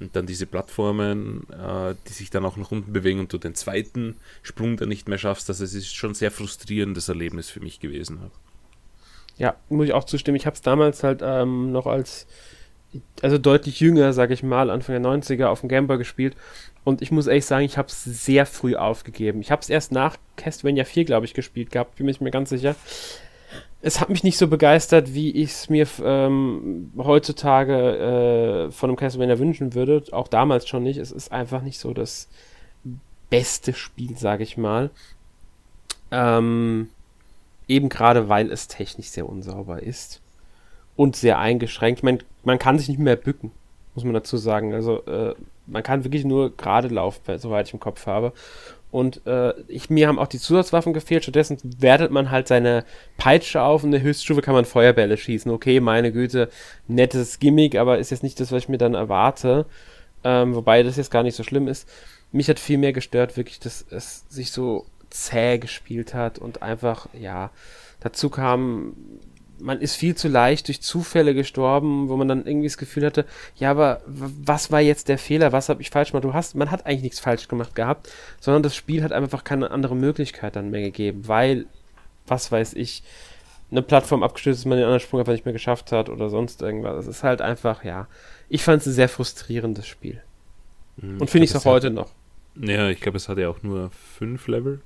Und 0.00 0.16
dann 0.16 0.26
diese 0.26 0.46
Plattformen, 0.46 1.46
äh, 1.50 1.94
die 2.08 2.12
sich 2.12 2.30
dann 2.30 2.44
auch 2.44 2.56
nach 2.56 2.70
unten 2.70 2.92
bewegen 2.92 3.20
und 3.20 3.32
du 3.32 3.38
den 3.38 3.54
zweiten 3.54 4.16
Sprung 4.42 4.76
dann 4.78 4.88
nicht 4.88 5.08
mehr 5.08 5.18
schaffst. 5.18 5.48
Also 5.50 5.62
es 5.62 5.74
ist 5.74 5.94
schon 5.94 6.12
ein 6.12 6.14
sehr 6.14 6.30
frustrierendes 6.30 7.08
Erlebnis 7.08 7.50
für 7.50 7.60
mich 7.60 7.80
gewesen. 7.80 8.18
Ja, 9.36 9.56
muss 9.68 9.86
ich 9.86 9.92
auch 9.92 10.04
zustimmen. 10.04 10.36
Ich 10.36 10.46
habe 10.46 10.54
es 10.54 10.62
damals 10.62 11.02
halt 11.02 11.20
ähm, 11.22 11.70
noch 11.70 11.86
als, 11.86 12.26
also 13.20 13.36
deutlich 13.36 13.80
jünger, 13.80 14.14
sage 14.14 14.32
ich 14.32 14.42
mal, 14.42 14.70
Anfang 14.70 15.00
der 15.00 15.10
90er 15.10 15.46
auf 15.46 15.60
dem 15.60 15.68
Gameboy 15.68 15.98
gespielt. 15.98 16.34
Und 16.84 17.02
ich 17.02 17.10
muss 17.10 17.26
ehrlich 17.26 17.46
sagen, 17.46 17.64
ich 17.64 17.76
habe 17.78 17.88
es 17.88 18.04
sehr 18.04 18.46
früh 18.46 18.74
aufgegeben. 18.74 19.40
Ich 19.40 19.50
habe 19.50 19.60
es 19.60 19.68
erst 19.68 19.92
nach 19.92 20.16
Castlevania 20.36 20.84
4, 20.84 21.04
glaube 21.04 21.26
ich, 21.26 21.34
gespielt 21.34 21.70
gehabt, 21.70 21.96
bin 21.96 22.08
ich 22.08 22.20
mir 22.20 22.30
ganz 22.30 22.50
sicher 22.50 22.74
es 23.82 24.00
hat 24.00 24.10
mich 24.10 24.24
nicht 24.24 24.36
so 24.36 24.46
begeistert, 24.48 25.14
wie 25.14 25.30
ich 25.30 25.50
es 25.52 25.70
mir 25.70 25.86
ähm, 26.04 26.92
heutzutage 26.98 28.66
äh, 28.68 28.70
von 28.70 28.90
einem 28.90 28.96
Castlevania 28.96 29.38
wünschen 29.38 29.74
würde. 29.74 30.04
Auch 30.12 30.28
damals 30.28 30.68
schon 30.68 30.82
nicht. 30.82 30.98
Es 30.98 31.10
ist 31.10 31.32
einfach 31.32 31.62
nicht 31.62 31.78
so 31.78 31.94
das 31.94 32.28
beste 33.30 33.72
Spiel, 33.72 34.16
sage 34.18 34.42
ich 34.42 34.58
mal. 34.58 34.90
Ähm, 36.10 36.90
eben 37.68 37.88
gerade, 37.88 38.28
weil 38.28 38.52
es 38.52 38.68
technisch 38.68 39.08
sehr 39.08 39.28
unsauber 39.28 39.82
ist 39.82 40.20
und 40.96 41.16
sehr 41.16 41.38
eingeschränkt. 41.38 42.00
Ich 42.00 42.04
meine, 42.04 42.18
man 42.44 42.58
kann 42.58 42.78
sich 42.78 42.88
nicht 42.88 43.00
mehr 43.00 43.16
bücken, 43.16 43.50
muss 43.94 44.04
man 44.04 44.12
dazu 44.12 44.36
sagen. 44.36 44.74
Also 44.74 45.04
äh, 45.06 45.34
man 45.70 45.82
kann 45.82 46.04
wirklich 46.04 46.24
nur 46.24 46.56
gerade 46.56 46.88
laufen, 46.88 47.38
soweit 47.38 47.68
ich 47.68 47.74
im 47.74 47.80
Kopf 47.80 48.06
habe. 48.06 48.32
Und 48.90 49.24
äh, 49.26 49.54
ich, 49.68 49.88
mir 49.88 50.08
haben 50.08 50.18
auch 50.18 50.26
die 50.26 50.40
Zusatzwaffen 50.40 50.92
gefehlt. 50.92 51.22
Stattdessen 51.22 51.58
wertet 51.78 52.10
man 52.10 52.30
halt 52.30 52.48
seine 52.48 52.84
Peitsche 53.18 53.62
auf 53.62 53.84
und 53.84 53.88
in 53.88 53.92
der 53.92 54.02
Höchststufe 54.02 54.42
kann 54.42 54.54
man 54.54 54.64
Feuerbälle 54.64 55.16
schießen. 55.16 55.50
Okay, 55.50 55.78
meine 55.78 56.10
Güte, 56.10 56.48
nettes 56.88 57.38
Gimmick, 57.38 57.76
aber 57.76 57.98
ist 57.98 58.10
jetzt 58.10 58.24
nicht 58.24 58.40
das, 58.40 58.50
was 58.50 58.64
ich 58.64 58.68
mir 58.68 58.78
dann 58.78 58.94
erwarte. 58.94 59.66
Ähm, 60.24 60.54
wobei 60.54 60.82
das 60.82 60.96
jetzt 60.96 61.12
gar 61.12 61.22
nicht 61.22 61.36
so 61.36 61.44
schlimm 61.44 61.68
ist. 61.68 61.88
Mich 62.32 62.48
hat 62.48 62.58
viel 62.58 62.78
mehr 62.78 62.92
gestört, 62.92 63.36
wirklich, 63.36 63.60
dass 63.60 63.84
es 63.90 64.24
sich 64.28 64.50
so 64.50 64.86
zäh 65.08 65.58
gespielt 65.58 66.14
hat 66.14 66.38
und 66.38 66.62
einfach, 66.62 67.08
ja, 67.12 67.50
dazu 68.00 68.28
kam 68.28 68.94
man 69.60 69.80
ist 69.80 69.96
viel 69.96 70.14
zu 70.14 70.28
leicht 70.28 70.68
durch 70.68 70.80
Zufälle 70.80 71.34
gestorben, 71.34 72.08
wo 72.08 72.16
man 72.16 72.28
dann 72.28 72.46
irgendwie 72.46 72.66
das 72.68 72.78
Gefühl 72.78 73.06
hatte, 73.06 73.24
ja, 73.56 73.70
aber 73.70 74.00
was 74.06 74.70
war 74.70 74.80
jetzt 74.80 75.08
der 75.08 75.18
Fehler? 75.18 75.52
Was 75.52 75.68
habe 75.68 75.82
ich 75.82 75.90
falsch 75.90 76.10
gemacht? 76.10 76.24
Du 76.24 76.34
hast, 76.34 76.54
man 76.54 76.70
hat 76.70 76.86
eigentlich 76.86 77.02
nichts 77.02 77.20
falsch 77.20 77.48
gemacht 77.48 77.74
gehabt, 77.74 78.10
sondern 78.40 78.62
das 78.62 78.74
Spiel 78.76 79.02
hat 79.02 79.12
einfach 79.12 79.44
keine 79.44 79.70
andere 79.70 79.96
Möglichkeit 79.96 80.56
dann 80.56 80.70
mehr 80.70 80.82
gegeben, 80.82 81.28
weil, 81.28 81.66
was 82.26 82.50
weiß 82.50 82.74
ich, 82.74 83.02
eine 83.70 83.82
Plattform 83.82 84.22
abgestürzt 84.22 84.60
ist, 84.60 84.66
man 84.66 84.78
den 84.78 84.84
anderen 84.84 85.00
Sprung 85.00 85.20
einfach 85.20 85.32
nicht 85.32 85.44
mehr 85.44 85.52
geschafft 85.52 85.92
hat 85.92 86.08
oder 86.08 86.28
sonst 86.28 86.60
irgendwas. 86.62 87.06
Es 87.06 87.16
ist 87.18 87.22
halt 87.22 87.40
einfach, 87.40 87.84
ja, 87.84 88.08
ich 88.48 88.62
fand 88.62 88.80
es 88.82 88.88
ein 88.88 88.92
sehr 88.94 89.08
frustrierendes 89.08 89.86
Spiel. 89.86 90.20
Hm, 91.00 91.20
Und 91.20 91.30
finde 91.30 91.44
ich 91.44 91.50
es 91.50 91.56
auch 91.56 91.64
heute 91.64 91.90
noch. 91.90 92.10
Ja, 92.60 92.88
ich 92.88 93.00
glaube, 93.00 93.16
es 93.16 93.28
hatte 93.28 93.42
ja 93.42 93.48
auch 93.48 93.62
nur 93.62 93.90
fünf 93.90 94.48
Level. 94.48 94.80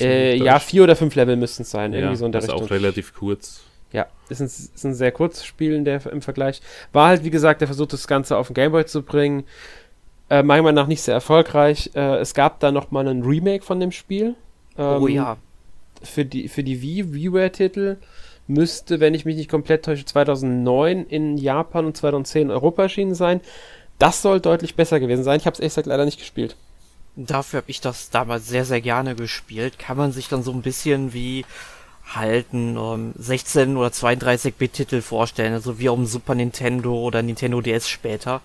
Äh, 0.00 0.36
ja, 0.36 0.58
vier 0.58 0.82
oder 0.82 0.96
fünf 0.96 1.14
Level 1.14 1.36
müssten 1.36 1.62
es 1.62 1.70
sein. 1.70 1.92
Irgendwie 1.92 2.12
ja, 2.12 2.16
so 2.16 2.26
in 2.26 2.32
der 2.32 2.40
das 2.40 2.50
Richtung. 2.50 2.66
auch 2.66 2.70
relativ 2.70 3.14
kurz. 3.14 3.62
Ja, 3.96 4.08
ist 4.28 4.40
ein, 4.40 4.44
ist 4.44 4.84
ein 4.84 4.92
sehr 4.92 5.10
kurzes 5.10 5.46
Spiel 5.46 5.72
in 5.72 5.86
der, 5.86 6.04
im 6.04 6.20
Vergleich. 6.20 6.60
War 6.92 7.08
halt, 7.08 7.24
wie 7.24 7.30
gesagt, 7.30 7.62
der 7.62 7.68
Versuch, 7.68 7.86
das 7.86 8.06
Ganze 8.06 8.36
auf 8.36 8.48
den 8.48 8.54
Gameboy 8.54 8.84
zu 8.84 9.00
bringen. 9.00 9.44
Äh, 10.28 10.42
meiner 10.42 10.64
Meinung 10.64 10.74
nach 10.74 10.86
nicht 10.86 11.00
sehr 11.00 11.14
erfolgreich. 11.14 11.92
Äh, 11.94 12.18
es 12.18 12.34
gab 12.34 12.60
da 12.60 12.70
noch 12.70 12.90
mal 12.90 13.08
einen 13.08 13.24
Remake 13.24 13.64
von 13.64 13.80
dem 13.80 13.92
Spiel. 13.92 14.34
Ähm, 14.76 15.02
oh 15.02 15.08
ja. 15.08 15.38
Für 16.02 16.26
die, 16.26 16.48
für 16.48 16.62
die 16.62 16.82
Wii, 16.82 17.14
WiiWare-Titel 17.14 17.96
müsste, 18.48 19.00
wenn 19.00 19.14
ich 19.14 19.24
mich 19.24 19.36
nicht 19.36 19.50
komplett 19.50 19.86
täusche, 19.86 20.04
2009 20.04 21.06
in 21.06 21.38
Japan 21.38 21.86
und 21.86 21.96
2010 21.96 22.42
in 22.42 22.50
Europa 22.50 22.82
erschienen 22.82 23.14
sein. 23.14 23.40
Das 23.98 24.20
soll 24.20 24.40
deutlich 24.40 24.74
besser 24.74 25.00
gewesen 25.00 25.24
sein. 25.24 25.40
Ich 25.40 25.46
habe 25.46 25.54
es 25.54 25.60
ehrlich 25.60 25.72
gesagt 25.72 25.86
leider 25.86 26.04
nicht 26.04 26.18
gespielt. 26.18 26.54
Dafür 27.16 27.62
habe 27.62 27.70
ich 27.70 27.80
das 27.80 28.10
damals 28.10 28.46
sehr, 28.46 28.66
sehr 28.66 28.82
gerne 28.82 29.14
gespielt. 29.14 29.78
Kann 29.78 29.96
man 29.96 30.12
sich 30.12 30.28
dann 30.28 30.42
so 30.42 30.52
ein 30.52 30.60
bisschen 30.60 31.14
wie 31.14 31.46
halt 32.14 32.52
ein 32.52 32.76
um, 32.76 33.12
16 33.16 33.76
oder 33.76 33.88
32-Bit-Titel 33.88 35.00
vorstellen, 35.00 35.52
also 35.52 35.78
wie 35.78 35.88
um 35.88 36.06
Super 36.06 36.34
Nintendo 36.34 36.94
oder 36.94 37.22
Nintendo 37.22 37.60
DS 37.60 37.88
später. 37.88 38.40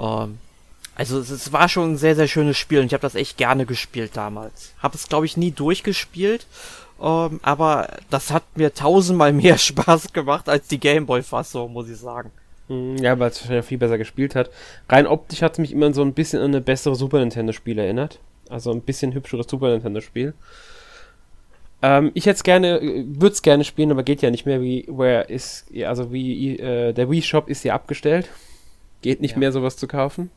Ähm, 0.00 0.38
also 0.94 1.18
es, 1.18 1.30
es, 1.30 1.52
war 1.52 1.68
schon 1.68 1.92
ein 1.92 1.96
sehr, 1.98 2.16
sehr 2.16 2.28
schönes 2.28 2.56
Spiel 2.56 2.80
und 2.80 2.86
ich 2.86 2.94
habe 2.94 3.02
das 3.02 3.14
echt 3.14 3.36
gerne 3.36 3.66
gespielt 3.66 4.12
damals. 4.14 4.72
Habe 4.82 4.96
es, 4.96 5.08
glaube 5.08 5.26
ich, 5.26 5.36
nie 5.36 5.50
durchgespielt, 5.50 6.46
ähm, 7.02 7.38
aber 7.42 7.88
das 8.08 8.30
hat 8.30 8.44
mir 8.54 8.72
tausendmal 8.72 9.32
mehr 9.34 9.58
Spaß 9.58 10.12
gemacht 10.12 10.48
als 10.48 10.68
die 10.68 10.80
Gameboy-Fassung, 10.80 11.72
muss 11.72 11.90
ich 11.90 11.98
sagen. 11.98 12.30
Hm, 12.68 12.96
ja, 12.96 13.18
weil 13.18 13.30
es 13.30 13.40
wahrscheinlich 13.40 13.66
viel 13.66 13.78
besser 13.78 13.98
gespielt 13.98 14.34
hat. 14.34 14.50
Rein 14.88 15.06
optisch 15.06 15.42
hat 15.42 15.52
es 15.52 15.58
mich 15.58 15.72
immer 15.72 15.92
so 15.92 16.02
ein 16.02 16.14
bisschen 16.14 16.40
an 16.40 16.46
eine 16.46 16.60
bessere 16.62 16.96
Super 16.96 17.18
Nintendo-Spiel 17.18 17.78
erinnert. 17.78 18.18
Also 18.48 18.70
ein 18.72 18.80
bisschen 18.80 19.12
hübscheres 19.12 19.46
Super 19.48 19.70
Nintendo-Spiel. 19.70 20.34
Ähm, 21.82 22.10
ich 22.14 22.26
hätte 22.26 22.36
es 22.36 22.42
gerne, 22.42 22.80
würde 22.82 23.32
es 23.32 23.42
gerne 23.42 23.64
spielen, 23.64 23.90
aber 23.90 24.02
geht 24.02 24.22
ja 24.22 24.30
nicht 24.30 24.46
mehr. 24.46 24.60
Wie, 24.62 24.86
where 24.88 25.24
ist, 25.24 25.66
also 25.84 26.12
wie, 26.12 26.58
äh, 26.58 26.92
der 26.92 27.10
Wii 27.10 27.22
Shop 27.22 27.48
ist 27.48 27.64
ja 27.64 27.74
abgestellt. 27.74 28.28
Geht 29.02 29.20
nicht 29.20 29.32
ja. 29.32 29.38
mehr, 29.38 29.52
sowas 29.52 29.76
zu 29.76 29.86
kaufen. 29.86 30.30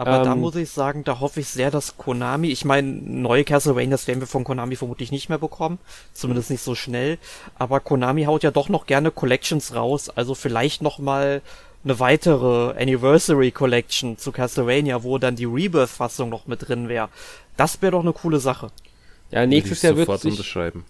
Aber 0.00 0.18
ähm, 0.18 0.24
da 0.24 0.34
muss 0.34 0.56
ich 0.56 0.70
sagen, 0.70 1.04
da 1.04 1.20
hoffe 1.20 1.40
ich 1.40 1.48
sehr, 1.48 1.70
dass 1.70 1.98
Konami, 1.98 2.48
ich 2.48 2.64
meine, 2.64 2.88
neue 2.88 3.44
Castlevanias 3.44 4.06
werden 4.06 4.20
wir 4.20 4.26
von 4.26 4.44
Konami 4.44 4.76
vermutlich 4.76 5.12
nicht 5.12 5.28
mehr 5.28 5.36
bekommen, 5.36 5.78
zumindest 6.14 6.50
nicht 6.50 6.62
so 6.62 6.74
schnell, 6.74 7.18
aber 7.58 7.80
Konami 7.80 8.24
haut 8.24 8.42
ja 8.42 8.50
doch 8.50 8.70
noch 8.70 8.86
gerne 8.86 9.10
Collections 9.10 9.74
raus, 9.74 10.08
also 10.08 10.34
vielleicht 10.34 10.80
noch 10.80 11.00
mal 11.00 11.42
eine 11.84 12.00
weitere 12.00 12.80
Anniversary 12.80 13.50
Collection 13.50 14.16
zu 14.16 14.32
Castlevania, 14.32 15.02
wo 15.02 15.18
dann 15.18 15.36
die 15.36 15.44
Rebirth-Fassung 15.44 16.30
noch 16.30 16.46
mit 16.46 16.66
drin 16.66 16.88
wäre. 16.88 17.10
Das 17.58 17.82
wäre 17.82 17.92
doch 17.92 18.00
eine 18.00 18.14
coole 18.14 18.38
Sache. 18.38 18.70
Ja, 19.30 19.46
nächstes 19.46 19.82
Jahr 19.82 19.96
wird 19.96 20.20
sich, 20.20 20.32
unterschreiben. 20.32 20.84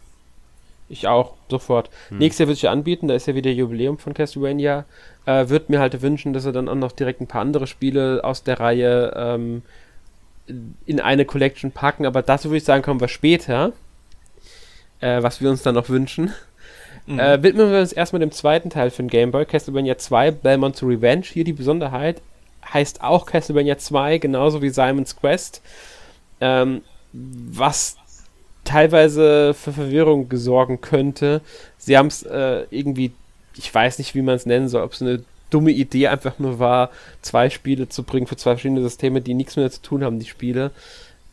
Ich 0.88 1.07
auch, 1.07 1.34
sofort. 1.49 1.91
Hm. 2.09 2.18
Nächstes 2.18 2.41
Jahr 2.41 2.49
würde 2.49 2.57
ich 2.57 2.68
anbieten, 2.68 3.09
da 3.09 3.14
ist 3.14 3.26
ja 3.26 3.34
wieder 3.34 3.51
Jubiläum 3.51 3.99
von 3.99 4.14
Castlevania. 4.14 4.84
Äh, 5.26 5.49
würde 5.49 5.66
mir 5.68 5.80
halt 5.80 6.01
wünschen, 6.03 6.32
dass 6.32 6.45
er 6.45 6.53
dann 6.53 6.68
auch 6.68 6.74
noch 6.74 6.93
direkt 6.93 7.20
ein 7.20 7.26
paar 7.26 7.43
andere 7.43 7.66
Spiele 7.66 8.20
aus 8.24 8.43
der 8.43 8.59
Reihe 8.59 9.12
ähm, 9.16 9.62
in 10.86 11.01
eine 11.01 11.24
Collection 11.24 11.70
packen, 11.70 12.07
aber 12.07 12.22
dazu 12.22 12.49
würde 12.49 12.59
ich 12.59 12.64
sagen, 12.64 12.82
kommen 12.82 13.01
wir 13.01 13.09
später. 13.09 13.72
Äh, 15.01 15.22
was 15.22 15.41
wir 15.41 15.49
uns 15.49 15.62
dann 15.62 15.74
noch 15.74 15.88
wünschen. 15.88 16.32
Mhm. 17.07 17.18
Äh, 17.18 17.43
widmen 17.43 17.70
wir 17.70 17.80
uns 17.80 17.93
erstmal 17.93 18.20
dem 18.20 18.32
zweiten 18.32 18.68
Teil 18.68 18.91
für 18.91 19.03
den 19.03 19.09
Game 19.09 19.30
Boy, 19.30 19.47
Castlevania 19.47 19.97
2, 19.97 20.30
Belmont's 20.32 20.82
Revenge. 20.82 21.24
Hier 21.24 21.45
die 21.45 21.55
Besonderheit, 21.55 22.20
heißt 22.72 23.03
auch 23.03 23.24
Castlevania 23.24 23.78
2, 23.78 24.18
genauso 24.18 24.61
wie 24.61 24.68
Simon's 24.68 25.16
Quest. 25.16 25.62
Ähm, 26.43 26.82
was 27.12 27.97
teilweise 28.70 29.52
für 29.54 29.72
Verwirrung 29.72 30.28
gesorgen 30.28 30.80
könnte. 30.80 31.40
Sie 31.76 31.98
haben 31.98 32.06
es 32.06 32.22
äh, 32.22 32.64
irgendwie, 32.70 33.12
ich 33.56 33.74
weiß 33.74 33.98
nicht, 33.98 34.14
wie 34.14 34.22
man 34.22 34.36
es 34.36 34.46
nennen 34.46 34.68
soll, 34.68 34.82
ob 34.82 34.92
es 34.92 35.02
eine 35.02 35.24
dumme 35.50 35.72
Idee 35.72 36.06
einfach 36.06 36.38
nur 36.38 36.60
war, 36.60 36.90
zwei 37.20 37.50
Spiele 37.50 37.88
zu 37.88 38.04
bringen 38.04 38.28
für 38.28 38.36
zwei 38.36 38.52
verschiedene 38.52 38.82
Systeme, 38.82 39.20
die 39.20 39.34
nichts 39.34 39.56
mehr 39.56 39.70
zu 39.70 39.82
tun 39.82 40.04
haben, 40.04 40.20
die 40.20 40.26
Spiele. 40.26 40.70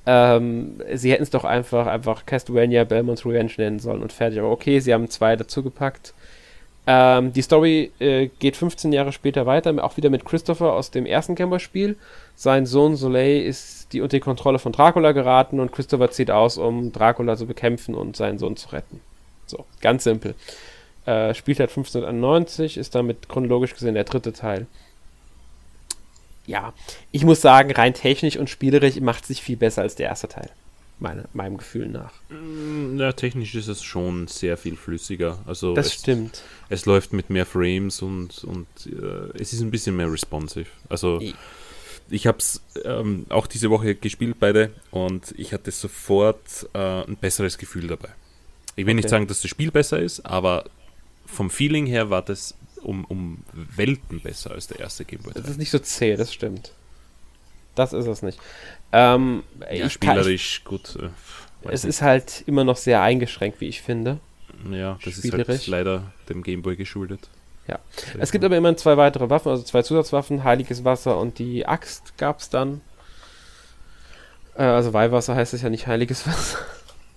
Ähm, 0.08 0.82
sie 0.96 1.12
hätten 1.12 1.24
es 1.24 1.30
doch 1.30 1.44
einfach, 1.44 1.86
einfach 1.86 2.26
Castlevania 2.26 2.86
Belmont's 2.86 3.26
Revenge 3.26 3.52
nennen 3.58 3.80
sollen 3.80 4.02
und 4.02 4.14
fertig. 4.14 4.40
Aber 4.40 4.50
okay, 4.50 4.80
sie 4.80 4.94
haben 4.94 5.10
zwei 5.10 5.36
dazugepackt. 5.36 6.14
Ähm, 6.88 7.34
die 7.34 7.42
Story 7.42 7.92
äh, 8.00 8.30
geht 8.40 8.56
15 8.56 8.94
Jahre 8.94 9.12
später 9.12 9.46
weiter, 9.46 9.76
auch 9.84 9.98
wieder 9.98 10.10
mit 10.10 10.26
Christopher 10.26 10.74
aus 10.74 10.90
dem 10.90 11.06
ersten 11.06 11.36
Camper-Spiel. 11.36 11.98
Sein 12.36 12.66
Sohn 12.66 12.96
Soleil 12.96 13.42
ist 13.42 13.77
die 13.92 14.02
unter 14.02 14.18
die 14.18 14.22
Kontrolle 14.22 14.60
von 14.60 14.72
Dracula 14.72 15.12
geraten 15.12 15.60
und 15.60 15.72
Christopher 15.72 16.12
zieht 16.12 16.32
aus, 16.32 16.58
um 16.58 16.92
Dracula 16.92 17.38
zu 17.38 17.46
bekämpfen 17.46 17.96
und 17.96 18.16
seinen 18.16 18.38
Sohn 18.40 18.58
zu 18.58 18.70
retten. 18.70 19.02
So, 19.46 19.66
ganz 19.82 20.04
simpel. 20.04 20.36
Äh, 21.06 21.34
spielt 21.34 21.60
halt 21.60 21.70
1591, 21.70 22.78
ist 22.78 22.96
damit 22.96 23.30
chronologisch 23.30 23.74
gesehen 23.74 23.94
der 23.94 24.04
dritte 24.04 24.34
Teil. 24.34 24.68
Ja, 26.46 26.74
ich 27.12 27.24
muss 27.24 27.42
sagen, 27.42 27.72
rein 27.72 27.94
technisch 27.94 28.38
und 28.38 28.50
spielerisch 28.50 29.00
macht 29.00 29.26
sich 29.26 29.42
viel 29.42 29.58
besser 29.58 29.82
als 29.82 29.96
der 29.96 30.08
erste 30.08 30.28
Teil 30.28 30.50
meine, 31.00 31.26
meinem 31.34 31.58
Gefühl 31.58 31.88
nach. 31.88 32.12
Mm, 32.30 33.00
ja, 33.00 33.12
technisch 33.12 33.56
ist 33.56 33.68
es 33.68 33.84
schon 33.84 34.28
sehr 34.28 34.58
viel 34.58 34.76
flüssiger. 34.76 35.40
Also 35.46 35.74
das 35.74 35.88
es, 35.88 35.94
stimmt. 35.94 36.42
Es 36.70 36.86
läuft 36.86 37.14
mit 37.14 37.30
mehr 37.30 37.46
Frames 37.46 38.02
und, 38.02 38.44
und 38.44 38.68
äh, 38.86 39.40
es 39.40 39.54
ist 39.54 39.62
ein 39.62 39.72
bisschen 39.72 39.96
mehr 39.96 40.12
responsive. 40.12 40.68
Also 40.90 41.20
ich 41.22 41.36
habe 42.12 42.38
es 42.38 42.62
ähm, 42.86 43.26
auch 43.30 43.48
diese 43.48 43.70
Woche 43.70 43.96
gespielt 43.96 44.38
beide 44.40 44.72
und 44.92 45.34
ich 45.38 45.54
hatte 45.54 45.72
sofort 45.72 46.70
äh, 46.74 47.04
ein 47.04 47.18
besseres 47.18 47.58
Gefühl 47.58 47.88
dabei. 47.88 48.10
Ich 48.76 48.86
will 48.86 48.94
okay. 48.94 48.96
nicht 48.96 49.10
sagen, 49.10 49.28
dass 49.28 49.42
das 49.42 49.50
Spiel 49.50 49.72
besser 49.72 50.00
ist, 50.00 50.26
aber 50.26 50.66
vom 51.26 51.50
Feeling 51.50 51.86
her 51.86 52.10
war 52.10 52.22
das 52.22 52.56
um, 52.84 53.06
um 53.06 53.40
Welten 53.54 54.22
besser 54.22 54.52
als 54.52 54.68
der 54.68 54.80
erste 54.80 55.04
Gameboy. 55.04 55.34
Das 55.34 55.50
ist 55.50 55.58
nicht 55.58 55.72
so 55.72 55.80
zäh, 55.80 56.16
das 56.16 56.34
stimmt. 56.34 56.72
Das 57.76 57.94
ist 57.94 58.08
es 58.08 58.22
nicht. 58.22 58.40
Ähm, 58.92 59.44
ja, 59.72 59.90
spielerisch 59.90 60.64
kann, 60.64 60.70
gut. 60.78 60.96
Äh, 60.96 61.10
es 61.70 61.84
nicht. 61.84 61.90
ist 61.90 62.02
halt 62.02 62.44
immer 62.48 62.64
noch 62.64 62.78
sehr 62.78 63.02
eingeschränkt, 63.02 63.62
wie 63.62 63.68
ich 63.68 63.82
finde. 63.82 64.20
Ja, 64.72 64.98
das 65.04 65.18
ist 65.18 65.32
halt 65.32 65.68
leider 65.68 66.12
dem 66.30 66.42
Gameboy 66.42 66.76
geschuldet. 66.76 67.30
Ja. 67.68 67.80
Es 68.20 68.32
gibt 68.32 68.46
aber 68.46 68.56
immerhin 68.56 68.78
zwei 68.78 68.98
weitere 68.98 69.30
Waffen, 69.30 69.50
also 69.50 69.64
zwei 69.64 69.82
Zusatzwaffen, 69.82 70.44
Heiliges 70.44 70.86
Wasser 70.86 71.20
und 71.20 71.38
die 71.40 71.66
Axt 71.66 72.18
gab 72.18 72.40
es 72.40 72.50
dann. 72.50 72.82
Äh, 74.56 74.64
also 74.64 74.94
Weihwasser 74.94 75.36
heißt 75.36 75.54
es 75.54 75.62
ja 75.62 75.70
nicht 75.70 75.88
Heiliges 75.88 76.26
Wasser 76.28 76.60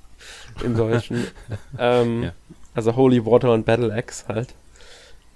im 0.64 0.76
Deutschen. 0.76 1.26
ähm, 1.78 2.24
ja. 2.24 2.32
Also 2.74 2.96
Holy 2.96 3.24
Water 3.24 3.52
und 3.52 3.64
Battle 3.64 3.92
Axe 3.92 4.26
halt. 4.28 4.54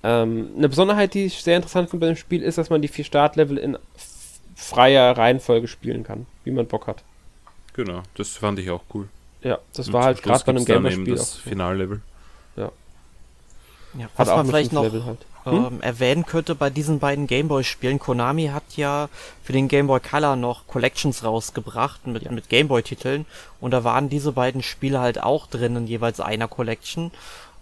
Ähm, 0.03 0.51
eine 0.57 0.69
Besonderheit, 0.69 1.15
die 1.15 1.27
ich 1.27 1.43
sehr 1.43 1.57
interessant 1.57 1.91
finde 1.91 2.07
bei 2.07 2.13
dem 2.13 2.17
Spiel, 2.17 2.43
ist, 2.43 2.59
dass 2.59 2.71
man 2.71 2.83
die 2.83 2.89
vier 2.89 3.05
Startlevel 3.05 3.57
in 3.57 3.79
freier 4.55 5.17
Reihenfolge 5.17 5.67
spielen 5.67 6.05
kann, 6.05 6.27
wie 6.45 6.51
man 6.51 6.67
Bock 6.67 6.87
hat. 6.87 7.03
Genau, 7.73 8.03
das 8.15 8.37
fand 8.37 8.59
ich 8.59 8.71
auch 8.71 8.83
cool. 8.93 9.09
Ja, 9.43 9.59
das 9.75 9.89
Und 9.89 9.95
war 9.95 10.05
halt 10.05 10.23
gerade 10.23 10.45
bei 10.45 10.51
einem 10.51 10.65
Gamer-Spiel. 10.65 11.17
Das 11.17 11.37
Finallevel. 11.37 12.01
Ja. 13.99 14.09
was 14.17 14.29
man 14.29 14.47
vielleicht 14.47 14.73
noch 14.73 14.83
halt. 14.83 15.19
hm? 15.45 15.67
ähm, 15.67 15.81
erwähnen 15.81 16.27
könnte 16.27 16.55
bei 16.55 16.71
diesen 16.71 16.99
beiden 16.99 17.27
Gameboy-Spielen, 17.27 17.99
Konami 17.99 18.47
hat 18.47 18.77
ja 18.77 19.09
für 19.43 19.53
den 19.53 19.69
Gameboy 19.69 20.01
Color 20.01 20.37
noch 20.37 20.67
Collections 20.67 21.23
rausgebracht 21.23 22.07
mit, 22.07 22.25
ja. 22.25 22.33
mit 22.33 22.49
Gameboy-Titeln 22.49 23.27
und 23.61 23.71
da 23.71 23.85
waren 23.85 24.09
diese 24.09 24.33
beiden 24.33 24.63
Spiele 24.63 25.01
halt 25.01 25.23
auch 25.23 25.47
drin 25.47 25.77
in 25.77 25.87
jeweils 25.87 26.21
einer 26.21 26.49
Collection 26.49 27.13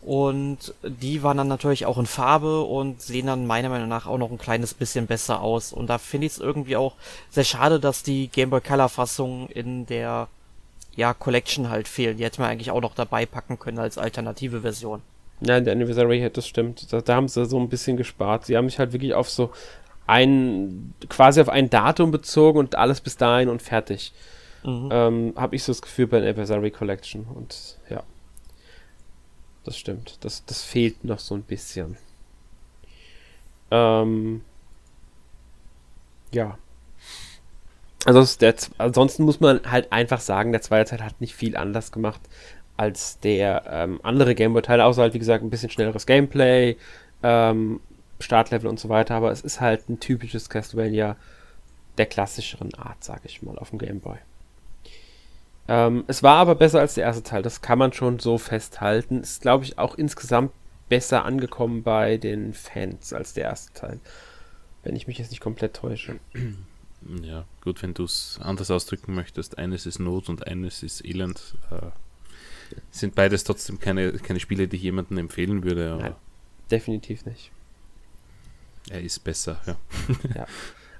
und 0.02 0.74
die 0.82 1.22
waren 1.22 1.36
dann 1.36 1.46
natürlich 1.46 1.86
auch 1.86 1.96
in 1.96 2.06
Farbe 2.06 2.62
und 2.62 3.00
sehen 3.00 3.28
dann 3.28 3.46
meiner 3.46 3.68
Meinung 3.68 3.88
nach 3.88 4.06
auch 4.06 4.18
noch 4.18 4.32
ein 4.32 4.38
kleines 4.38 4.74
bisschen 4.74 5.06
besser 5.06 5.40
aus. 5.40 5.72
Und 5.72 5.86
da 5.86 5.98
finde 5.98 6.26
ich 6.26 6.32
es 6.32 6.38
irgendwie 6.40 6.76
auch 6.76 6.94
sehr 7.30 7.44
schade, 7.44 7.78
dass 7.78 8.02
die 8.02 8.26
Game 8.26 8.50
Boy 8.50 8.60
Color 8.60 8.88
Fassung 8.88 9.48
in 9.48 9.86
der 9.86 10.26
ja, 10.96 11.14
Collection 11.14 11.70
halt 11.70 11.86
fehlen. 11.86 12.16
Die 12.16 12.24
hätte 12.24 12.40
man 12.40 12.50
eigentlich 12.50 12.72
auch 12.72 12.80
noch 12.80 12.96
dabei 12.96 13.26
packen 13.26 13.60
können 13.60 13.78
als 13.78 13.96
alternative 13.96 14.62
Version. 14.62 15.02
Ja, 15.44 15.56
in 15.56 15.64
der 15.64 15.72
Anniversary, 15.72 16.28
das 16.32 16.46
stimmt. 16.46 16.92
Da, 16.92 17.00
da 17.00 17.14
haben 17.14 17.28
sie 17.28 17.44
so 17.46 17.58
ein 17.58 17.68
bisschen 17.68 17.96
gespart. 17.96 18.46
Sie 18.46 18.56
haben 18.56 18.68
sich 18.68 18.78
halt 18.78 18.92
wirklich 18.92 19.14
auf 19.14 19.28
so 19.28 19.50
ein, 20.06 20.94
quasi 21.08 21.40
auf 21.40 21.48
ein 21.48 21.70
Datum 21.70 22.10
bezogen 22.10 22.58
und 22.58 22.74
alles 22.76 23.00
bis 23.00 23.16
dahin 23.16 23.48
und 23.48 23.62
fertig. 23.62 24.12
Mhm. 24.64 24.88
Ähm, 24.92 25.32
habe 25.36 25.56
ich 25.56 25.64
so 25.64 25.72
das 25.72 25.82
Gefühl 25.82 26.06
bei 26.06 26.20
der 26.20 26.30
Anniversary 26.30 26.70
Collection. 26.70 27.26
Und 27.34 27.78
ja 27.90 28.02
das 29.64 29.78
stimmt. 29.78 30.18
Das, 30.20 30.44
das 30.44 30.62
fehlt 30.62 31.04
noch 31.04 31.18
so 31.18 31.34
ein 31.34 31.42
bisschen. 31.42 31.96
Ähm, 33.70 34.42
ja. 36.32 36.58
Also 38.04 38.38
der, 38.38 38.54
ansonsten 38.78 39.22
muss 39.24 39.38
man 39.38 39.60
halt 39.70 39.92
einfach 39.92 40.20
sagen, 40.20 40.52
der 40.52 40.62
zweite 40.62 40.90
Teil 40.90 41.04
hat 41.04 41.20
nicht 41.20 41.36
viel 41.36 41.56
anders 41.56 41.92
gemacht 41.92 42.20
als 42.82 43.20
der 43.20 43.62
ähm, 43.70 44.00
andere 44.02 44.34
Gameboy-Teil, 44.34 44.80
außer 44.80 45.02
halt, 45.02 45.14
wie 45.14 45.20
gesagt, 45.20 45.44
ein 45.44 45.50
bisschen 45.50 45.70
schnelleres 45.70 46.04
Gameplay, 46.04 46.76
ähm, 47.22 47.78
Startlevel 48.18 48.68
und 48.68 48.80
so 48.80 48.88
weiter, 48.88 49.14
aber 49.14 49.30
es 49.30 49.40
ist 49.40 49.60
halt 49.60 49.88
ein 49.88 50.00
typisches 50.00 50.50
Castlevania 50.50 51.16
der 51.96 52.06
klassischeren 52.06 52.74
Art, 52.74 53.04
sage 53.04 53.22
ich 53.26 53.40
mal, 53.42 53.56
auf 53.56 53.70
dem 53.70 53.78
Gameboy. 53.78 54.16
Ähm, 55.68 56.02
es 56.08 56.24
war 56.24 56.38
aber 56.38 56.56
besser 56.56 56.80
als 56.80 56.94
der 56.94 57.04
erste 57.04 57.22
Teil, 57.22 57.42
das 57.42 57.62
kann 57.62 57.78
man 57.78 57.92
schon 57.92 58.18
so 58.18 58.36
festhalten. 58.36 59.20
Ist, 59.20 59.42
glaube 59.42 59.64
ich, 59.64 59.78
auch 59.78 59.94
insgesamt 59.94 60.50
besser 60.88 61.24
angekommen 61.24 61.84
bei 61.84 62.16
den 62.16 62.52
Fans 62.52 63.12
als 63.12 63.32
der 63.32 63.44
erste 63.44 63.72
Teil. 63.74 64.00
Wenn 64.82 64.96
ich 64.96 65.06
mich 65.06 65.18
jetzt 65.18 65.30
nicht 65.30 65.40
komplett 65.40 65.74
täusche. 65.74 66.18
Ja, 67.22 67.44
gut, 67.62 67.82
wenn 67.82 67.94
du 67.94 68.04
es 68.04 68.40
anders 68.42 68.70
ausdrücken 68.70 69.14
möchtest. 69.14 69.58
Eines 69.58 69.86
ist 69.86 70.00
Not 70.00 70.28
und 70.28 70.46
eines 70.46 70.82
ist 70.82 71.04
Elend. 71.04 71.54
Äh, 71.70 71.90
sind 72.90 73.14
beides 73.14 73.44
trotzdem 73.44 73.78
keine, 73.78 74.12
keine 74.12 74.40
Spiele, 74.40 74.68
die 74.68 74.76
ich 74.76 74.82
jemandem 74.82 75.18
empfehlen 75.18 75.64
würde. 75.64 75.96
Nein, 76.00 76.14
definitiv 76.70 77.24
nicht. 77.26 77.50
Er 78.90 79.00
ist 79.00 79.20
besser, 79.20 79.60
ja. 79.66 79.76
ja. 80.34 80.46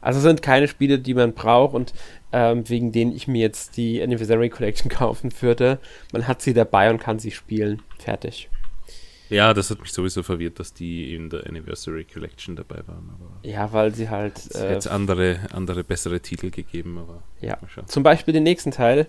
Also 0.00 0.18
sind 0.18 0.42
keine 0.42 0.66
Spiele, 0.66 0.98
die 0.98 1.14
man 1.14 1.32
braucht 1.32 1.74
und 1.74 1.94
ähm, 2.32 2.68
wegen 2.68 2.90
denen 2.90 3.14
ich 3.14 3.28
mir 3.28 3.40
jetzt 3.40 3.76
die 3.76 4.02
Anniversary 4.02 4.50
Collection 4.50 4.88
kaufen 4.90 5.32
würde. 5.40 5.78
Man 6.12 6.26
hat 6.26 6.42
sie 6.42 6.54
dabei 6.54 6.90
und 6.90 6.98
kann 6.98 7.18
sie 7.18 7.30
spielen. 7.30 7.82
Fertig. 7.98 8.50
Ja, 9.32 9.54
das 9.54 9.70
hat 9.70 9.80
mich 9.80 9.92
sowieso 9.92 10.22
verwirrt, 10.22 10.58
dass 10.58 10.74
die 10.74 11.14
in 11.14 11.30
der 11.30 11.46
Anniversary 11.46 12.04
Collection 12.04 12.54
dabei 12.54 12.86
waren. 12.86 13.16
ja, 13.42 13.72
weil 13.72 13.94
sie 13.94 14.10
halt. 14.10 14.36
Es 14.36 14.56
äh, 14.56 14.72
jetzt 14.72 14.88
andere, 14.88 15.40
andere 15.52 15.84
bessere 15.84 16.20
Titel 16.20 16.50
gegeben, 16.50 16.98
aber. 16.98 17.22
Ja. 17.40 17.58
Zum 17.86 18.02
Beispiel 18.02 18.34
den 18.34 18.42
nächsten 18.42 18.72
Teil. 18.72 19.06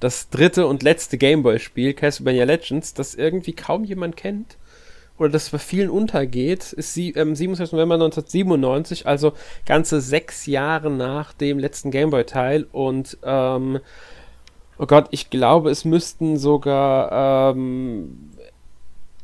Das 0.00 0.30
dritte 0.30 0.66
und 0.66 0.82
letzte 0.82 1.18
Gameboy-Spiel, 1.18 1.94
Castlevania 1.94 2.44
Legends, 2.44 2.94
das 2.94 3.14
irgendwie 3.14 3.52
kaum 3.52 3.84
jemand 3.84 4.16
kennt 4.16 4.56
oder 5.18 5.30
das 5.30 5.50
bei 5.50 5.58
vielen 5.58 5.90
untergeht, 5.90 6.72
ist 6.72 6.94
sie, 6.94 7.10
ähm, 7.12 7.34
27. 7.34 7.72
November 7.72 7.96
1997, 7.96 9.06
also 9.06 9.32
ganze 9.66 10.00
sechs 10.00 10.46
Jahre 10.46 10.90
nach 10.90 11.32
dem 11.32 11.58
letzten 11.58 11.90
Gameboy-Teil. 11.90 12.66
Und 12.70 13.18
ähm, 13.24 13.80
oh 14.78 14.86
Gott, 14.86 15.06
ich 15.10 15.30
glaube, 15.30 15.70
es 15.70 15.84
müssten 15.84 16.36
sogar 16.36 17.52
ähm, 17.52 18.30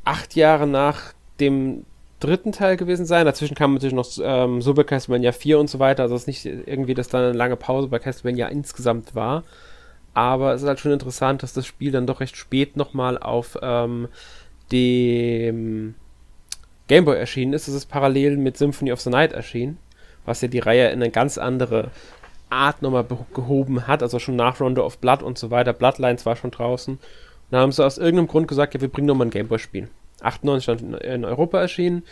acht 0.04 0.34
Jahre 0.34 0.66
nach 0.66 1.14
dem 1.38 1.84
dritten 2.18 2.52
Teil 2.52 2.76
gewesen 2.76 3.06
sein. 3.06 3.26
Dazwischen 3.26 3.54
kam 3.54 3.74
natürlich 3.74 3.94
noch 3.94 4.08
ähm, 4.20 4.62
Super 4.62 4.84
Castlevania 4.84 5.32
4 5.32 5.58
und 5.60 5.70
so 5.70 5.78
weiter. 5.78 6.04
Also 6.04 6.16
es 6.16 6.22
ist 6.22 6.26
nicht 6.26 6.44
irgendwie, 6.44 6.94
dass 6.94 7.08
da 7.08 7.18
eine 7.18 7.32
lange 7.32 7.56
Pause 7.56 7.88
bei 7.88 7.98
Castlevania 8.00 8.48
insgesamt 8.48 9.14
war. 9.14 9.44
Aber 10.14 10.54
es 10.54 10.62
ist 10.62 10.68
halt 10.68 10.78
schon 10.80 10.92
interessant, 10.92 11.42
dass 11.42 11.52
das 11.52 11.66
Spiel 11.66 11.90
dann 11.90 12.06
doch 12.06 12.20
recht 12.20 12.36
spät 12.36 12.76
nochmal 12.76 13.18
auf 13.18 13.58
ähm, 13.60 14.08
dem 14.70 15.94
Gameboy 16.88 17.18
erschienen 17.18 17.52
ist. 17.52 17.68
Es 17.68 17.74
ist 17.74 17.86
parallel 17.86 18.36
mit 18.36 18.56
Symphony 18.56 18.92
of 18.92 19.00
the 19.00 19.10
Night 19.10 19.32
erschienen, 19.32 19.78
was 20.24 20.40
ja 20.40 20.48
die 20.48 20.60
Reihe 20.60 20.88
in 20.88 21.02
eine 21.02 21.10
ganz 21.10 21.36
andere 21.36 21.90
Art 22.50 22.82
nochmal 22.82 23.06
gehoben 23.34 23.86
hat, 23.86 24.02
also 24.02 24.18
schon 24.18 24.36
nach 24.36 24.60
Rondo 24.60 24.84
of 24.86 24.98
Blood 24.98 25.22
und 25.22 25.36
so 25.36 25.50
weiter. 25.50 25.72
Bloodlines 25.72 26.24
war 26.24 26.36
schon 26.36 26.52
draußen. 26.52 26.94
Und 26.94 27.00
da 27.50 27.60
haben 27.60 27.72
sie 27.72 27.84
aus 27.84 27.98
irgendeinem 27.98 28.28
Grund 28.28 28.46
gesagt, 28.46 28.74
ja, 28.74 28.80
wir 28.80 28.88
bringen 28.88 29.08
nochmal 29.08 29.26
ein 29.26 29.30
Gameboy-Spiel. 29.30 29.88
98 30.20 30.62
stand 30.62 31.02
in 31.02 31.24
Europa 31.24 31.60
erschienen. 31.60 32.04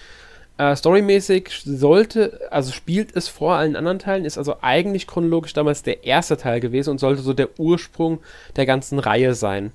Äh, 0.62 0.76
storymäßig 0.76 1.62
sollte, 1.64 2.38
also 2.52 2.70
spielt 2.70 3.16
es 3.16 3.26
vor 3.26 3.54
allen 3.54 3.74
anderen 3.74 3.98
Teilen, 3.98 4.24
ist 4.24 4.38
also 4.38 4.58
eigentlich 4.60 5.08
chronologisch 5.08 5.54
damals 5.54 5.82
der 5.82 6.04
erste 6.04 6.36
Teil 6.36 6.60
gewesen 6.60 6.90
und 6.90 7.00
sollte 7.00 7.20
so 7.20 7.32
der 7.32 7.58
Ursprung 7.58 8.20
der 8.54 8.64
ganzen 8.64 9.00
Reihe 9.00 9.34
sein. 9.34 9.72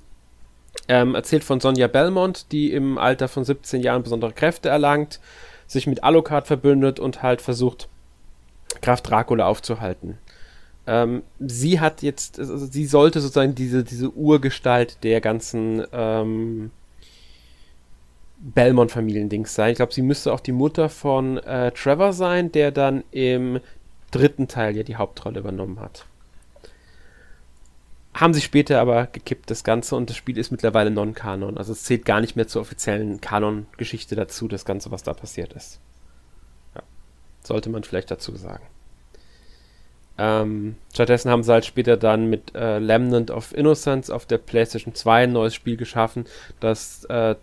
Ähm, 0.88 1.14
erzählt 1.14 1.44
von 1.44 1.60
Sonja 1.60 1.88
Belmont, 1.88 2.52
die 2.52 2.72
im 2.72 2.96
Alter 2.96 3.28
von 3.28 3.44
17 3.44 3.82
Jahren 3.82 4.02
besondere 4.02 4.32
Kräfte 4.32 4.70
erlangt, 4.70 5.20
sich 5.66 5.86
mit 5.86 6.04
Alucard 6.04 6.46
verbündet 6.46 6.98
und 7.00 7.22
halt 7.22 7.42
versucht, 7.42 7.90
Kraft 8.80 9.10
Dracula 9.10 9.44
aufzuhalten. 9.44 10.16
Ähm, 10.86 11.22
sie 11.38 11.80
hat 11.80 12.00
jetzt, 12.00 12.38
also 12.38 12.56
sie 12.56 12.86
sollte 12.86 13.20
sozusagen 13.20 13.54
diese, 13.54 13.84
diese 13.84 14.08
Urgestalt 14.12 15.04
der 15.04 15.20
ganzen 15.20 15.84
ähm, 15.92 16.70
Belmont-Familiendings 18.40 19.54
sein. 19.54 19.72
Ich 19.72 19.76
glaube, 19.76 19.92
sie 19.92 20.02
müsste 20.02 20.32
auch 20.32 20.40
die 20.40 20.52
Mutter 20.52 20.88
von 20.88 21.38
äh, 21.38 21.72
Trevor 21.72 22.12
sein, 22.12 22.52
der 22.52 22.70
dann 22.70 23.04
im 23.10 23.60
dritten 24.10 24.48
Teil 24.48 24.76
ja 24.76 24.82
die 24.82 24.96
Hauptrolle 24.96 25.40
übernommen 25.40 25.80
hat. 25.80 26.06
Haben 28.14 28.34
sie 28.34 28.40
später 28.40 28.80
aber 28.80 29.06
gekippt, 29.06 29.50
das 29.50 29.64
Ganze, 29.64 29.94
und 29.94 30.10
das 30.10 30.16
Spiel 30.16 30.38
ist 30.38 30.50
mittlerweile 30.50 30.90
non-Kanon. 30.90 31.58
Also 31.58 31.72
es 31.72 31.84
zählt 31.84 32.04
gar 32.04 32.20
nicht 32.20 32.36
mehr 32.36 32.48
zur 32.48 32.62
offiziellen 32.62 33.20
Kanon-Geschichte 33.20 34.16
dazu, 34.16 34.48
das 34.48 34.64
Ganze, 34.64 34.90
was 34.90 35.02
da 35.02 35.14
passiert 35.14 35.52
ist. 35.52 35.78
Ja. 36.74 36.82
Sollte 37.44 37.70
man 37.70 37.84
vielleicht 37.84 38.10
dazu 38.10 38.34
sagen. 38.36 38.64
Ähm, 40.20 40.74
stattdessen 40.92 41.30
haben 41.30 41.44
sie 41.44 41.52
halt 41.52 41.64
später 41.64 41.96
dann 41.96 42.28
mit 42.28 42.52
äh, 42.56 42.58
Remnant 42.58 43.30
of 43.30 43.54
Innocence 43.54 44.10
auf 44.10 44.26
der 44.26 44.38
PlayStation 44.38 44.94
2 44.94 45.24
ein 45.24 45.32
neues 45.32 45.54
Spiel 45.54 45.76
geschaffen, 45.76 46.24
das 46.58 47.04
äh, 47.04 47.36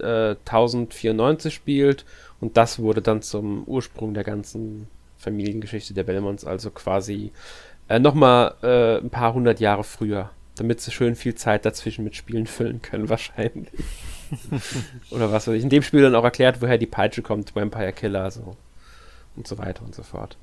äh, 0.00 0.36
1094 0.44 1.54
spielt 1.54 2.04
und 2.40 2.56
das 2.56 2.78
wurde 2.78 3.02
dann 3.02 3.22
zum 3.22 3.64
Ursprung 3.64 4.14
der 4.14 4.24
ganzen 4.24 4.88
Familiengeschichte 5.18 5.94
der 5.94 6.04
Belmonts, 6.04 6.44
also 6.44 6.70
quasi 6.70 7.32
äh, 7.88 7.98
nochmal 7.98 8.54
äh, 8.62 8.98
ein 8.98 9.10
paar 9.10 9.34
hundert 9.34 9.60
Jahre 9.60 9.84
früher, 9.84 10.30
damit 10.56 10.80
sie 10.80 10.90
schön 10.90 11.16
viel 11.16 11.34
Zeit 11.34 11.64
dazwischen 11.64 12.04
mit 12.04 12.16
Spielen 12.16 12.46
füllen 12.46 12.80
können, 12.82 13.08
wahrscheinlich. 13.08 13.68
Oder 15.10 15.32
was 15.32 15.46
weiß 15.46 15.56
ich. 15.56 15.62
In 15.62 15.70
dem 15.70 15.82
Spiel 15.82 16.02
dann 16.02 16.14
auch 16.14 16.24
erklärt, 16.24 16.62
woher 16.62 16.78
die 16.78 16.86
Peitsche 16.86 17.22
kommt, 17.22 17.54
Vampire 17.54 17.92
Killer, 17.92 18.30
so. 18.30 18.56
Und 19.36 19.46
so 19.46 19.58
weiter 19.58 19.84
und 19.84 19.94
so 19.94 20.02
fort. 20.02 20.36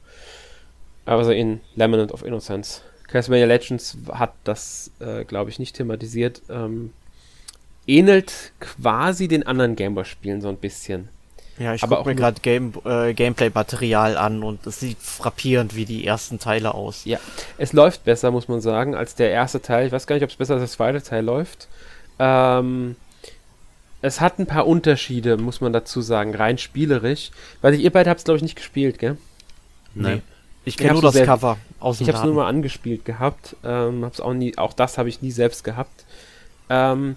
Aber 1.06 1.24
so 1.24 1.32
in 1.32 1.62
Laminate 1.76 2.14
of 2.14 2.24
Innocence. 2.24 2.84
Castlevania 3.08 3.46
Legends 3.46 3.98
hat 4.12 4.34
das, 4.44 4.92
äh, 5.00 5.24
glaube 5.24 5.50
ich, 5.50 5.60
nicht 5.60 5.76
thematisiert. 5.76 6.42
Ähm, 6.50 6.92
ähnelt 7.88 8.52
quasi 8.60 9.28
den 9.28 9.46
anderen 9.48 9.76
Gameboy-Spielen 9.76 10.42
so 10.42 10.50
ein 10.50 10.58
bisschen. 10.58 11.10
Ja, 11.60 11.74
ich 11.74 11.82
gucke 11.82 12.08
mir 12.08 12.14
gerade 12.14 12.40
Game, 12.42 12.74
äh, 12.86 13.14
Gameplay-Material 13.16 14.16
an 14.16 14.44
und 14.44 14.68
es 14.68 14.80
sieht 14.80 15.00
frappierend 15.00 15.76
wie 15.76 15.86
die 15.86 16.06
ersten 16.06 16.38
Teile 16.38 16.76
aus. 16.76 17.06
Ja, 17.06 17.18
es 17.58 17.74
läuft 17.74 18.04
besser, 18.04 18.30
muss 18.30 18.48
man 18.48 18.62
sagen, 18.62 18.94
als 18.94 19.16
der 19.16 19.32
erste 19.32 19.60
Teil. 19.62 19.88
Ich 19.88 19.92
weiß 19.92 20.06
gar 20.06 20.16
nicht, 20.16 20.24
ob 20.24 20.30
es 20.30 20.36
besser 20.36 20.54
als 20.54 20.62
der 20.62 20.70
zweite 20.70 21.02
Teil 21.02 21.26
läuft. 21.26 21.68
Ähm, 22.20 22.96
es 24.04 24.22
hat 24.22 24.38
ein 24.38 24.46
paar 24.46 24.68
Unterschiede, 24.68 25.38
muss 25.38 25.60
man 25.60 25.74
dazu 25.74 26.02
sagen, 26.02 26.36
rein 26.36 26.60
spielerisch. 26.60 27.32
Weil 27.62 27.74
ihr 27.74 27.92
beide 27.92 28.12
habt 28.12 28.20
es, 28.20 28.26
glaube 28.26 28.38
ich, 28.38 28.44
nicht 28.44 28.56
gespielt, 28.56 29.00
gell? 29.00 29.18
Nein. 29.96 30.22
Ich 30.64 30.76
Ich 30.76 30.78
kenne 30.78 30.94
nur 30.94 31.02
das 31.02 31.14
sehr- 31.14 31.26
Cover 31.26 31.58
aus 31.80 31.98
dem 31.98 32.04
Ich 32.04 32.10
habe 32.10 32.20
es 32.20 32.24
nur 32.26 32.36
mal 32.36 32.48
angespielt 32.48 33.04
gehabt. 33.06 33.56
Ähm, 33.64 34.06
hab's 34.06 34.20
auch, 34.20 34.34
nie, 34.34 34.56
auch 34.60 34.74
das 34.74 35.00
habe 35.00 35.10
ich 35.10 35.24
nie 35.24 35.32
selbst 35.32 35.64
gehabt. 35.64 36.06
Ähm, 36.70 37.16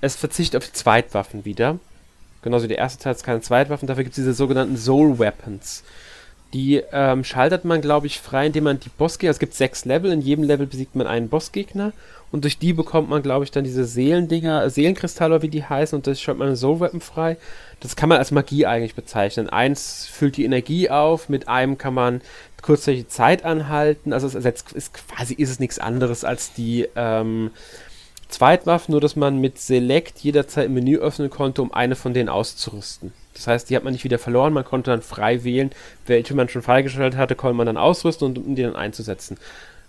es 0.00 0.16
verzichtet 0.16 0.62
auf 0.62 0.68
die 0.68 0.72
Zweitwaffen 0.72 1.44
wieder. 1.44 1.78
Genauso 2.42 2.64
wie 2.64 2.68
der 2.68 2.78
erste 2.78 3.02
Teil 3.02 3.14
hat 3.14 3.22
keine 3.22 3.40
Zweitwaffen. 3.40 3.86
Dafür 3.86 4.04
gibt 4.04 4.16
es 4.16 4.22
diese 4.22 4.34
sogenannten 4.34 4.76
Soul 4.76 5.18
Weapons. 5.18 5.82
Die 6.52 6.82
ähm, 6.92 7.22
schaltet 7.22 7.64
man, 7.64 7.80
glaube 7.80 8.08
ich, 8.08 8.20
frei, 8.20 8.46
indem 8.46 8.64
man 8.64 8.80
die 8.80 8.88
Bossgegner, 8.88 9.30
es 9.30 9.38
gibt 9.38 9.54
sechs 9.54 9.84
Level, 9.84 10.10
in 10.10 10.20
jedem 10.20 10.44
Level 10.44 10.66
besiegt 10.66 10.96
man 10.96 11.06
einen 11.06 11.28
Bossgegner 11.28 11.92
und 12.32 12.42
durch 12.42 12.58
die 12.58 12.72
bekommt 12.72 13.08
man, 13.08 13.22
glaube 13.22 13.44
ich, 13.44 13.52
dann 13.52 13.62
diese 13.62 13.84
Seelendinger, 13.84 14.64
äh, 14.64 14.70
Seelenkristalle, 14.70 15.42
wie 15.42 15.48
die 15.48 15.64
heißen, 15.64 15.96
und 15.96 16.08
das 16.08 16.20
schaltet 16.20 16.40
man 16.40 16.56
Soul 16.56 16.80
Weapon 16.80 17.00
frei. 17.00 17.36
Das 17.78 17.94
kann 17.94 18.08
man 18.08 18.18
als 18.18 18.32
Magie 18.32 18.66
eigentlich 18.66 18.96
bezeichnen. 18.96 19.48
Eins 19.48 20.06
füllt 20.06 20.36
die 20.36 20.44
Energie 20.44 20.90
auf, 20.90 21.28
mit 21.28 21.46
einem 21.46 21.78
kann 21.78 21.94
man 21.94 22.20
kurzzeitig 22.62 23.08
Zeit 23.08 23.44
anhalten. 23.44 24.12
Also 24.12 24.26
es 24.26 24.34
ersetzt, 24.34 24.72
ist, 24.72 24.92
quasi 24.92 25.34
ist 25.34 25.50
es 25.50 25.60
nichts 25.60 25.78
anderes 25.78 26.24
als 26.24 26.52
die 26.52 26.88
ähm, 26.96 27.50
Zweitwaffen, 28.30 28.92
nur 28.92 29.00
dass 29.00 29.16
man 29.16 29.38
mit 29.38 29.58
Select 29.58 30.20
jederzeit 30.20 30.66
im 30.66 30.74
Menü 30.74 30.98
öffnen 30.98 31.30
konnte, 31.30 31.62
um 31.62 31.72
eine 31.72 31.96
von 31.96 32.14
denen 32.14 32.28
auszurüsten. 32.28 33.12
Das 33.34 33.46
heißt, 33.46 33.70
die 33.70 33.76
hat 33.76 33.84
man 33.84 33.92
nicht 33.92 34.04
wieder 34.04 34.18
verloren, 34.18 34.52
man 34.52 34.64
konnte 34.64 34.90
dann 34.90 35.02
frei 35.02 35.44
wählen, 35.44 35.70
welche 36.06 36.34
man 36.34 36.48
schon 36.48 36.62
freigeschaltet 36.62 37.18
hatte, 37.18 37.36
konnte 37.36 37.56
man 37.56 37.66
dann 37.66 37.76
ausrüsten 37.76 38.28
und 38.28 38.38
um 38.38 38.54
die 38.54 38.62
dann 38.62 38.76
einzusetzen. 38.76 39.38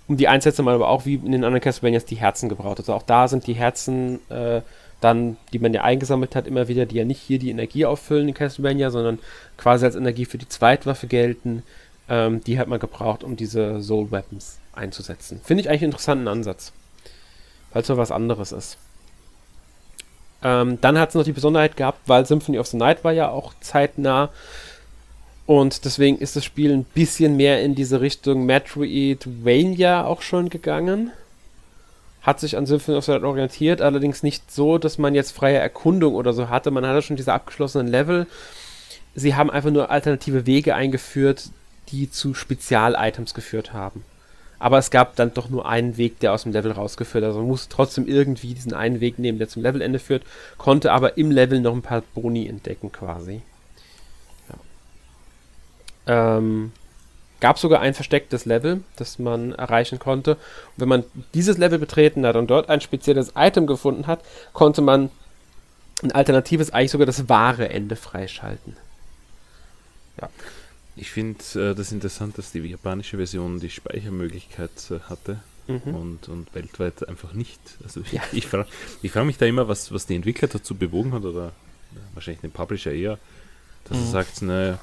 Um 0.07 0.17
die 0.17 0.27
einzusetzen 0.27 0.65
man 0.65 0.75
aber 0.75 0.89
auch 0.89 1.05
wie 1.05 1.15
in 1.15 1.31
den 1.31 1.43
anderen 1.43 1.61
Castlevanias 1.61 2.05
die 2.05 2.15
Herzen 2.15 2.49
gebraucht. 2.49 2.79
Also 2.79 2.93
auch 2.93 3.03
da 3.03 3.27
sind 3.27 3.47
die 3.47 3.53
Herzen 3.53 4.19
äh, 4.29 4.61
dann, 4.99 5.37
die 5.51 5.59
man 5.59 5.73
ja 5.73 5.83
eingesammelt 5.83 6.35
hat, 6.35 6.47
immer 6.47 6.67
wieder, 6.67 6.85
die 6.85 6.97
ja 6.97 7.05
nicht 7.05 7.21
hier 7.21 7.39
die 7.39 7.49
Energie 7.49 7.85
auffüllen 7.85 8.27
in 8.27 8.33
Castlevania, 8.33 8.91
sondern 8.91 9.19
quasi 9.57 9.85
als 9.85 9.95
Energie 9.95 10.25
für 10.25 10.37
die 10.37 10.47
Zweitwaffe 10.47 11.07
gelten. 11.07 11.63
Ähm, 12.07 12.43
die 12.43 12.59
hat 12.59 12.67
man 12.67 12.79
gebraucht, 12.79 13.23
um 13.23 13.35
diese 13.35 13.81
Soul 13.81 14.11
Weapons 14.11 14.59
einzusetzen. 14.73 15.41
Finde 15.43 15.61
ich 15.61 15.69
eigentlich 15.69 15.81
einen 15.81 15.91
interessanten 15.91 16.27
Ansatz. 16.27 16.71
Weil 17.73 17.81
es 17.81 17.87
so 17.87 17.97
was 17.97 18.11
anderes 18.11 18.51
ist. 18.51 18.77
Ähm, 20.43 20.79
dann 20.81 20.97
hat 20.97 21.09
es 21.09 21.15
noch 21.15 21.23
die 21.23 21.31
Besonderheit 21.31 21.77
gehabt, 21.77 21.99
weil 22.07 22.25
Symphony 22.25 22.59
of 22.59 22.67
the 22.67 22.77
Night 22.77 23.03
war 23.03 23.11
ja 23.11 23.29
auch 23.29 23.53
zeitnah. 23.61 24.29
Und 25.45 25.85
deswegen 25.85 26.17
ist 26.17 26.35
das 26.35 26.45
Spiel 26.45 26.71
ein 26.71 26.83
bisschen 26.83 27.35
mehr 27.35 27.61
in 27.61 27.75
diese 27.75 28.01
Richtung 28.01 28.45
Metroidvania 28.45 30.05
auch 30.05 30.21
schon 30.21 30.49
gegangen. 30.49 31.11
Hat 32.21 32.39
sich 32.39 32.57
an 32.57 32.65
Symphony 32.65 32.97
of 32.97 33.05
the 33.05 33.11
Night 33.11 33.23
orientiert, 33.23 33.81
allerdings 33.81 34.23
nicht 34.23 34.51
so, 34.51 34.77
dass 34.77 34.97
man 34.97 35.15
jetzt 35.15 35.31
freie 35.31 35.57
Erkundung 35.57 36.15
oder 36.15 36.33
so 36.33 36.49
hatte. 36.49 36.71
Man 36.71 36.85
hatte 36.85 37.01
schon 37.01 37.17
diese 37.17 37.33
abgeschlossenen 37.33 37.87
Level. 37.87 38.27
Sie 39.13 39.35
haben 39.35 39.49
einfach 39.49 39.71
nur 39.71 39.89
alternative 39.89 40.45
Wege 40.45 40.75
eingeführt, 40.75 41.49
die 41.89 42.09
zu 42.09 42.33
Spezial-Items 42.33 43.33
geführt 43.33 43.73
haben. 43.73 44.03
Aber 44.61 44.77
es 44.77 44.91
gab 44.91 45.15
dann 45.15 45.33
doch 45.33 45.49
nur 45.49 45.67
einen 45.67 45.97
Weg, 45.97 46.19
der 46.19 46.33
aus 46.33 46.43
dem 46.43 46.51
Level 46.51 46.71
rausgeführt. 46.71 47.23
Also 47.23 47.39
man 47.39 47.47
musste 47.47 47.73
trotzdem 47.73 48.07
irgendwie 48.07 48.53
diesen 48.53 48.75
einen 48.75 48.99
Weg 48.99 49.17
nehmen, 49.17 49.39
der 49.39 49.49
zum 49.49 49.63
Levelende 49.63 49.97
führt, 49.97 50.21
konnte 50.59 50.91
aber 50.91 51.17
im 51.17 51.31
Level 51.31 51.59
noch 51.59 51.73
ein 51.73 51.81
paar 51.81 52.03
Boni 52.13 52.47
entdecken 52.47 52.91
quasi. 52.91 53.41
Ja. 56.05 56.37
Ähm, 56.37 56.73
gab 57.39 57.57
sogar 57.57 57.81
ein 57.81 57.95
verstecktes 57.95 58.45
Level, 58.45 58.83
das 58.97 59.17
man 59.17 59.53
erreichen 59.53 59.97
konnte. 59.97 60.33
Und 60.35 60.77
wenn 60.77 60.89
man 60.89 61.03
dieses 61.33 61.57
Level 61.57 61.79
betreten 61.79 62.23
hat 62.23 62.35
und 62.35 62.51
dort 62.51 62.69
ein 62.69 62.81
spezielles 62.81 63.33
Item 63.35 63.65
gefunden 63.65 64.05
hat, 64.05 64.19
konnte 64.53 64.83
man 64.83 65.09
ein 66.03 66.11
alternatives, 66.11 66.69
eigentlich 66.69 66.91
sogar 66.91 67.07
das 67.07 67.27
wahre 67.27 67.69
Ende 67.69 67.95
freischalten. 67.95 68.77
Ich 70.95 71.09
finde 71.11 71.39
äh, 71.55 71.73
das 71.75 71.91
interessant, 71.91 72.37
dass 72.37 72.51
die 72.51 72.59
japanische 72.59 73.17
Version 73.17 73.59
die 73.59 73.69
Speichermöglichkeit 73.69 74.71
äh, 74.91 74.99
hatte 75.09 75.39
Mhm. 75.67 75.93
und, 75.95 76.27
und 76.27 76.53
weltweit 76.55 77.07
einfach 77.07 77.33
nicht. 77.33 77.59
Also 77.83 78.01
ich, 78.01 78.11
Ja. 78.13 78.21
ich 78.33 78.47
frage 78.47 78.67
ich 79.03 79.11
frag 79.11 79.25
mich 79.25 79.37
da 79.37 79.45
immer, 79.45 79.67
was, 79.67 79.91
was 79.93 80.07
die 80.07 80.15
Entwickler 80.15 80.47
dazu 80.47 80.73
bewogen 80.75 81.13
hat 81.13 81.23
oder 81.23 81.45
ja, 81.93 82.01
wahrscheinlich 82.15 82.41
den 82.41 82.51
Publisher 82.51 82.91
eher, 82.91 83.19
dass 83.85 83.97
er 83.97 84.03
Mhm. 84.05 84.11
sagt, 84.11 84.41
ne, 84.41 84.79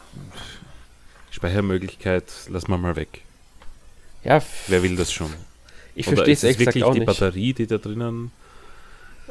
Speichermöglichkeit, 1.31 2.25
lass 2.49 2.69
mal 2.69 2.79
mal 2.79 2.97
weg. 2.97 3.23
Ja, 4.25 4.43
Wer 4.69 4.83
will 4.83 4.97
das 4.97 5.13
schon? 5.13 5.33
ich 5.95 6.07
verstehe 6.07 6.33
es 6.35 6.45
exakt 6.45 6.67
wirklich 6.67 6.85
auch 6.85 6.93
die 6.93 7.01
nicht. 7.01 7.07
Batterie, 7.07 7.53
die 7.55 7.67
da 7.67 7.79
drinnen 7.79 8.31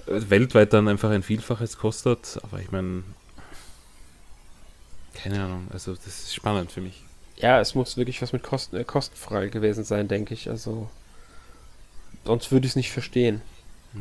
äh, 0.05 0.29
weltweit 0.29 0.73
dann 0.73 0.87
einfach 0.87 1.09
ein 1.11 1.23
Vielfaches 1.23 1.77
kostet? 1.77 2.39
Aber 2.43 2.59
ich 2.59 2.71
meine, 2.71 3.03
keine 5.27 5.43
Ahnung, 5.43 5.67
also 5.71 5.93
das 5.93 6.07
ist 6.07 6.35
spannend 6.35 6.71
für 6.71 6.79
mich. 6.79 7.03
Ja, 7.35 7.59
es 7.59 7.75
muss 7.75 7.97
wirklich 7.97 8.21
was 8.21 8.31
mit 8.31 8.43
Kosten, 8.43 8.77
äh, 8.77 8.83
kostenfrei 8.85 9.47
gewesen 9.47 9.83
sein, 9.83 10.07
denke 10.07 10.33
ich. 10.33 10.49
Also, 10.49 10.89
sonst 12.25 12.51
würde 12.51 12.65
ich 12.65 12.71
es 12.71 12.75
nicht 12.77 12.91
verstehen. 12.91 13.41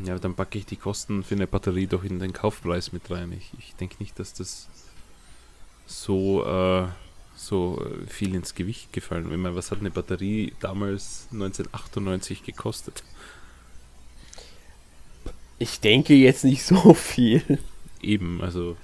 Ja, 0.05 0.13
aber 0.13 0.21
dann 0.21 0.35
packe 0.35 0.57
ich 0.57 0.65
die 0.65 0.77
Kosten 0.77 1.23
für 1.23 1.35
eine 1.35 1.47
Batterie 1.47 1.87
doch 1.87 2.03
in 2.03 2.19
den 2.19 2.31
Kaufpreis 2.31 2.93
mit 2.93 3.11
rein. 3.11 3.33
Ich, 3.33 3.51
ich 3.59 3.75
denke 3.75 3.97
nicht, 3.99 4.17
dass 4.19 4.33
das 4.33 4.67
so, 5.85 6.45
äh, 6.45 6.87
so 7.35 7.85
äh, 7.85 8.07
viel 8.07 8.33
ins 8.33 8.55
Gewicht 8.55 8.93
gefallen. 8.93 9.29
Wenn 9.29 9.41
man, 9.41 9.55
was 9.55 9.69
hat 9.69 9.79
eine 9.79 9.91
Batterie 9.91 10.53
damals 10.61 11.27
1998 11.31 12.43
gekostet? 12.43 13.03
Ich 15.59 15.81
denke 15.81 16.13
jetzt 16.13 16.45
nicht 16.45 16.63
so 16.63 16.93
viel. 16.93 17.59
Eben, 18.01 18.41
also 18.41 18.77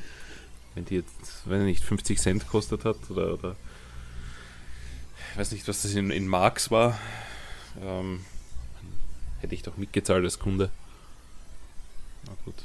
wenn 0.76 0.86
die 0.86 0.96
jetzt, 0.96 1.44
wenn 1.46 1.66
nicht 1.66 1.84
50 1.84 2.20
Cent 2.20 2.48
kostet 2.48 2.86
hat 2.86 2.98
oder, 3.10 3.34
oder 3.34 3.56
ich 5.32 5.40
weiß 5.40 5.52
nicht, 5.52 5.68
was 5.68 5.82
das 5.82 5.94
in, 5.96 6.12
in 6.12 6.28
Marks 6.28 6.72
war, 6.72 6.98
ähm, 7.82 8.22
hätte 9.40 9.56
ich 9.56 9.64
doch 9.64 9.78
mitgezahlt 9.78 10.24
als 10.24 10.40
Kunde. 10.40 10.70
Na 12.26 12.34
gut. 12.46 12.56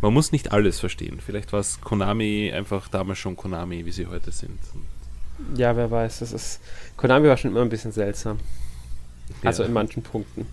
Man 0.00 0.12
muss 0.12 0.32
nicht 0.32 0.52
alles 0.52 0.80
verstehen. 0.80 1.20
Vielleicht 1.24 1.52
war 1.52 1.60
es 1.60 1.80
Konami 1.80 2.52
einfach 2.52 2.88
damals 2.88 3.18
schon 3.18 3.36
Konami, 3.36 3.86
wie 3.86 3.92
sie 3.92 4.06
heute 4.06 4.32
sind. 4.32 4.58
Und, 4.74 5.58
Ja, 5.58 5.76
wer 5.76 5.90
weiß. 5.90 6.18
Das 6.18 6.32
ist. 6.32 6.60
Konami 6.96 7.28
war 7.28 7.36
schon 7.36 7.52
immer 7.52 7.62
ein 7.62 7.68
bisschen 7.68 7.92
seltsam. 7.92 8.38
Also 9.42 9.62
ja. 9.62 9.68
in 9.68 9.72
manchen 9.72 10.02
Punkten. 10.02 10.46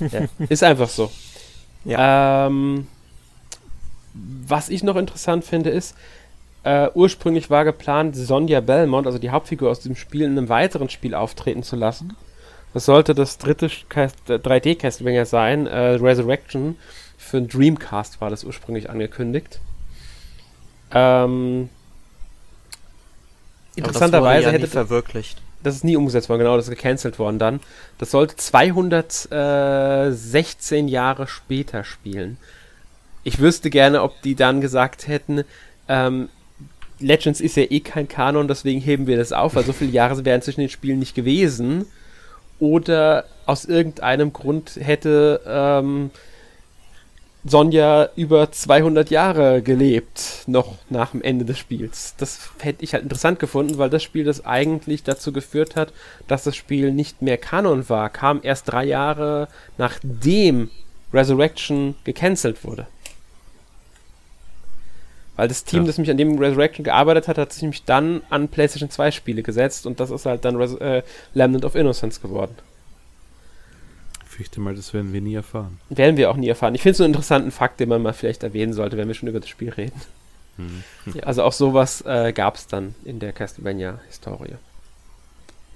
ja, 0.12 0.28
ist 0.48 0.62
einfach 0.62 0.88
so. 0.88 1.10
Ähm, 1.84 2.86
was 4.14 4.68
ich 4.68 4.82
noch 4.82 4.96
interessant 4.96 5.44
finde, 5.44 5.70
ist, 5.70 5.94
äh, 6.64 6.88
ursprünglich 6.94 7.50
war 7.50 7.64
geplant, 7.64 8.16
Sonja 8.16 8.60
Belmont, 8.60 9.06
also 9.06 9.18
die 9.18 9.30
Hauptfigur 9.30 9.70
aus 9.70 9.80
diesem 9.80 9.96
Spiel, 9.96 10.22
in 10.22 10.36
einem 10.38 10.48
weiteren 10.48 10.88
Spiel 10.90 11.14
auftreten 11.14 11.62
zu 11.62 11.76
lassen. 11.76 12.16
Das 12.74 12.84
sollte 12.86 13.14
das 13.14 13.38
dritte 13.38 13.70
Cast- 13.88 14.30
äh, 14.30 14.38
3D-Castlevania 14.38 15.24
sein, 15.24 15.66
äh, 15.66 15.94
Resurrection. 15.94 16.76
Für 17.18 17.38
einen 17.38 17.48
Dreamcast 17.48 18.20
war 18.20 18.30
das 18.30 18.44
ursprünglich 18.44 18.90
angekündigt. 18.90 19.60
Ähm, 20.92 21.68
interessanterweise 23.74 24.46
ja 24.46 24.52
hätte 24.52 24.64
nie 24.64 24.70
verwirklicht. 24.70 25.40
das 25.62 25.76
ist 25.76 25.84
nie 25.84 25.96
umgesetzt 25.96 26.28
worden, 26.28 26.40
genau, 26.40 26.56
das 26.56 26.68
ist 26.68 26.76
gecancelt 26.76 27.18
worden 27.18 27.38
dann. 27.38 27.60
Das 27.98 28.10
sollte 28.10 28.36
216 28.36 30.88
Jahre 30.88 31.26
später 31.26 31.84
spielen. 31.84 32.36
Ich 33.24 33.38
wüsste 33.38 33.70
gerne, 33.70 34.02
ob 34.02 34.20
die 34.22 34.34
dann 34.34 34.60
gesagt 34.60 35.08
hätten, 35.08 35.44
ähm, 35.88 36.28
Legends 36.98 37.40
ist 37.40 37.56
ja 37.56 37.64
eh 37.64 37.80
kein 37.80 38.08
Kanon, 38.08 38.48
deswegen 38.48 38.80
heben 38.80 39.06
wir 39.06 39.16
das 39.16 39.32
auf, 39.32 39.54
weil 39.54 39.64
so 39.64 39.72
viele 39.72 39.90
Jahre 39.90 40.24
wären 40.24 40.42
zwischen 40.42 40.60
den 40.60 40.70
Spielen 40.70 40.98
nicht 40.98 41.14
gewesen. 41.14 41.86
Oder 42.58 43.24
aus 43.44 43.64
irgendeinem 43.64 44.32
Grund 44.32 44.78
hätte 44.80 45.40
ähm, 45.46 46.10
Sonja 47.44 48.08
über 48.14 48.52
200 48.52 49.10
Jahre 49.10 49.62
gelebt, 49.62 50.44
noch 50.46 50.76
nach 50.88 51.10
dem 51.10 51.22
Ende 51.22 51.44
des 51.44 51.58
Spiels. 51.58 52.14
Das 52.18 52.50
hätte 52.60 52.84
ich 52.84 52.94
halt 52.94 53.02
interessant 53.02 53.40
gefunden, 53.40 53.78
weil 53.78 53.90
das 53.90 54.04
Spiel, 54.04 54.22
das 54.22 54.46
eigentlich 54.46 55.02
dazu 55.02 55.32
geführt 55.32 55.74
hat, 55.74 55.92
dass 56.28 56.44
das 56.44 56.54
Spiel 56.54 56.92
nicht 56.92 57.20
mehr 57.20 57.38
Kanon 57.38 57.88
war, 57.88 58.10
kam 58.10 58.40
erst 58.44 58.70
drei 58.70 58.84
Jahre 58.84 59.48
nachdem 59.76 60.70
Resurrection 61.12 61.96
gecancelt 62.04 62.62
wurde. 62.62 62.86
Weil 65.36 65.48
das 65.48 65.64
Team, 65.64 65.80
Ja. 65.80 65.86
das 65.86 65.98
mich 65.98 66.10
an 66.10 66.18
dem 66.18 66.38
Resurrection 66.38 66.84
gearbeitet 66.84 67.26
hat, 67.28 67.38
hat 67.38 67.52
sich 67.52 67.62
nämlich 67.62 67.84
dann 67.84 68.20
an 68.28 68.48
PlayStation 68.48 68.90
2 68.90 69.10
Spiele 69.12 69.42
gesetzt 69.42 69.86
und 69.86 69.98
das 69.98 70.10
ist 70.10 70.26
halt 70.26 70.44
dann 70.44 70.56
Res 70.56 70.74
äh, 70.74 71.02
Remnant 71.34 71.64
of 71.64 71.74
Innocence 71.74 72.20
geworden. 72.20 72.54
Ich 74.26 74.36
fürchte 74.36 74.60
mal, 74.60 74.74
das 74.74 74.92
werden 74.94 75.12
wir 75.12 75.20
nie 75.20 75.34
erfahren. 75.34 75.78
Werden 75.90 76.16
wir 76.16 76.30
auch 76.30 76.36
nie 76.36 76.48
erfahren. 76.48 76.74
Ich 76.74 76.82
finde 76.82 76.92
es 76.92 76.98
so 76.98 77.04
einen 77.04 77.12
interessanten 77.14 77.50
Fakt, 77.50 77.80
den 77.80 77.88
man 77.88 78.02
mal 78.02 78.12
vielleicht 78.12 78.42
erwähnen 78.42 78.72
sollte, 78.72 78.96
wenn 78.96 79.08
wir 79.08 79.14
schon 79.14 79.28
über 79.28 79.40
das 79.40 79.48
Spiel 79.48 79.70
reden. 79.70 80.00
Mhm. 80.58 80.82
Ja, 81.14 81.22
also 81.24 81.42
auch 81.44 81.52
sowas 81.52 82.02
äh, 82.06 82.32
gab 82.34 82.56
es 82.56 82.66
dann 82.66 82.94
in 83.04 83.18
der 83.18 83.32
Castlevania-Historie. 83.32 84.56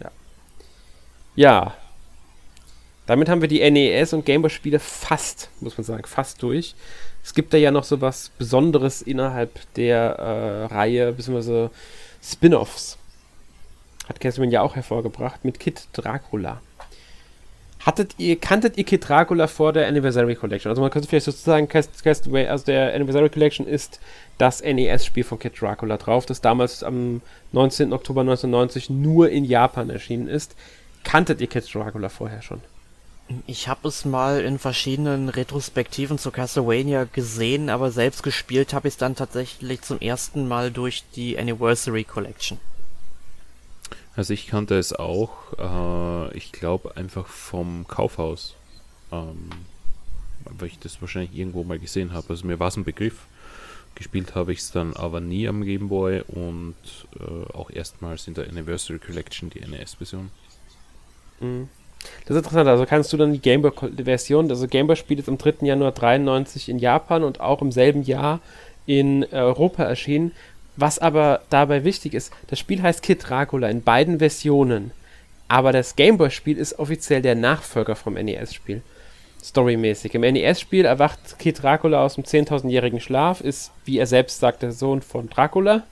Ja. 0.00 0.10
Ja. 1.34 1.74
Damit 3.06 3.28
haben 3.28 3.40
wir 3.40 3.48
die 3.48 3.68
NES 3.70 4.12
und 4.12 4.26
Gameboy-Spiele 4.26 4.80
fast, 4.80 5.48
muss 5.60 5.78
man 5.78 5.84
sagen, 5.84 6.04
fast 6.06 6.42
durch. 6.42 6.74
Es 7.26 7.34
gibt 7.34 7.52
da 7.52 7.58
ja 7.58 7.72
noch 7.72 7.82
so 7.82 8.00
was 8.00 8.30
Besonderes 8.38 9.02
innerhalb 9.02 9.50
der 9.74 10.16
äh, 10.16 10.64
Reihe, 10.72 11.10
beziehungsweise 11.10 11.72
Spin-offs. 12.22 12.98
Hat 14.08 14.20
Castlevania 14.20 14.60
ja 14.60 14.62
auch 14.62 14.76
hervorgebracht 14.76 15.44
mit 15.44 15.58
Kid 15.58 15.88
Dracula. 15.92 16.60
Hattet 17.80 18.14
ihr, 18.18 18.38
kanntet 18.38 18.78
ihr 18.78 18.84
Kid 18.84 19.08
Dracula 19.08 19.48
vor 19.48 19.72
der 19.72 19.88
Anniversary 19.88 20.36
Collection? 20.36 20.70
Also 20.70 20.80
man 20.80 20.92
könnte 20.92 21.08
vielleicht 21.08 21.26
sozusagen, 21.26 21.68
Castlevania, 21.68 22.48
also 22.48 22.66
der 22.66 22.94
Anniversary 22.94 23.28
Collection 23.28 23.66
ist 23.66 23.98
das 24.38 24.62
NES-Spiel 24.62 25.24
von 25.24 25.40
Kid 25.40 25.60
Dracula 25.60 25.96
drauf, 25.96 26.26
das 26.26 26.40
damals 26.40 26.84
am 26.84 27.22
19. 27.50 27.92
Oktober 27.92 28.20
1990 28.20 28.88
nur 28.88 29.30
in 29.30 29.44
Japan 29.44 29.90
erschienen 29.90 30.28
ist. 30.28 30.54
Kanntet 31.02 31.40
ihr 31.40 31.48
Kid 31.48 31.68
Dracula 31.74 32.08
vorher 32.08 32.42
schon? 32.42 32.60
Ich 33.46 33.66
habe 33.66 33.88
es 33.88 34.04
mal 34.04 34.40
in 34.40 34.58
verschiedenen 34.58 35.28
Retrospektiven 35.28 36.16
zu 36.16 36.30
Castlevania 36.30 37.04
gesehen, 37.04 37.70
aber 37.70 37.90
selbst 37.90 38.22
gespielt 38.22 38.72
habe 38.72 38.86
ich 38.86 38.94
es 38.94 38.98
dann 38.98 39.16
tatsächlich 39.16 39.82
zum 39.82 39.98
ersten 40.00 40.46
Mal 40.46 40.70
durch 40.70 41.02
die 41.16 41.36
Anniversary 41.36 42.04
Collection. 42.04 42.58
Also 44.14 44.32
ich 44.32 44.46
kannte 44.46 44.78
es 44.78 44.92
auch, 44.92 45.32
äh, 45.58 46.36
ich 46.36 46.52
glaube 46.52 46.96
einfach 46.96 47.26
vom 47.26 47.86
Kaufhaus, 47.88 48.54
ähm, 49.10 49.50
weil 50.44 50.68
ich 50.68 50.78
das 50.78 51.00
wahrscheinlich 51.00 51.36
irgendwo 51.36 51.64
mal 51.64 51.80
gesehen 51.80 52.12
habe. 52.12 52.30
Also 52.30 52.46
mir 52.46 52.60
war 52.60 52.68
es 52.68 52.76
ein 52.76 52.84
Begriff. 52.84 53.26
Gespielt 53.96 54.34
habe 54.34 54.52
ich 54.52 54.60
es 54.60 54.70
dann 54.70 54.94
aber 54.94 55.20
nie 55.20 55.48
am 55.48 55.64
Game 55.64 55.88
Boy 55.88 56.22
und 56.28 56.76
äh, 57.18 57.52
auch 57.52 57.70
erstmals 57.70 58.28
in 58.28 58.34
der 58.34 58.48
Anniversary 58.48 58.98
Collection, 58.98 59.50
die 59.50 59.60
NES-Version. 59.60 60.30
Mhm. 61.40 61.68
Das 62.26 62.36
ist 62.36 62.44
interessant, 62.44 62.68
also 62.68 62.86
kannst 62.86 63.12
du 63.12 63.16
dann 63.16 63.32
die 63.32 63.40
Gameboy-Version, 63.40 64.50
also 64.50 64.66
Gameboy 64.66 64.96
spielt 64.96 65.20
jetzt 65.20 65.28
am 65.28 65.38
3. 65.38 65.66
Januar 65.66 65.92
93 65.92 66.68
in 66.68 66.78
Japan 66.78 67.24
und 67.24 67.40
auch 67.40 67.62
im 67.62 67.72
selben 67.72 68.02
Jahr 68.02 68.40
in 68.86 69.24
Europa 69.32 69.84
erschienen. 69.84 70.32
Was 70.76 70.98
aber 70.98 71.40
dabei 71.50 71.84
wichtig 71.84 72.14
ist, 72.14 72.32
das 72.48 72.58
Spiel 72.58 72.82
heißt 72.82 73.02
Kid 73.02 73.28
Dracula 73.28 73.68
in 73.68 73.82
beiden 73.82 74.18
Versionen, 74.18 74.92
aber 75.48 75.72
das 75.72 75.96
Gameboy-Spiel 75.96 76.58
ist 76.58 76.78
offiziell 76.78 77.22
der 77.22 77.34
Nachfolger 77.34 77.96
vom 77.96 78.14
NES-Spiel. 78.14 78.82
Storymäßig. 79.42 80.14
Im 80.14 80.22
NES-Spiel 80.22 80.84
erwacht 80.84 81.38
Kid 81.38 81.62
Dracula 81.62 82.04
aus 82.04 82.16
dem 82.16 82.24
10.000-jährigen 82.24 83.00
Schlaf, 83.00 83.40
ist, 83.40 83.70
wie 83.84 83.98
er 83.98 84.06
selbst 84.06 84.40
sagt, 84.40 84.62
der 84.62 84.72
Sohn 84.72 85.02
von 85.02 85.28
Dracula. 85.28 85.84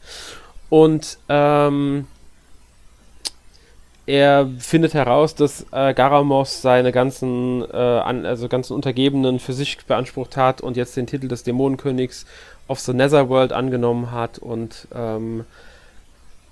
Und 0.71 1.19
ähm, 1.29 2.09
er 4.07 4.49
findet 4.59 4.93
heraus, 4.93 5.35
dass 5.35 5.67
äh, 5.73 5.95
Garamos 5.95 6.61
seine 6.61 6.93
ganzen, 6.93 7.63
äh, 7.73 7.77
an, 7.77 8.27
also 8.27 8.49
ganzen 8.49 8.75
Untergebenen 8.75 9.39
für 9.39 9.55
sich 9.55 9.79
beansprucht 9.87 10.37
hat 10.37 10.61
und 10.61 10.77
jetzt 10.77 10.97
den 10.97 11.07
Titel 11.07 11.29
des 11.29 11.43
Dämonenkönigs 11.43 12.27
of 12.69 12.81
the 12.81 12.93
Netherworld 12.93 13.53
angenommen 13.53 14.11
hat 14.11 14.39
und 14.39 14.89
ähm, 14.95 15.45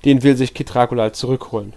den 0.05 0.23
will 0.23 0.37
sich 0.37 0.55
Kid 0.55 0.73
Dracula 0.73 1.05
halt 1.05 1.17
zurückholen. 1.17 1.75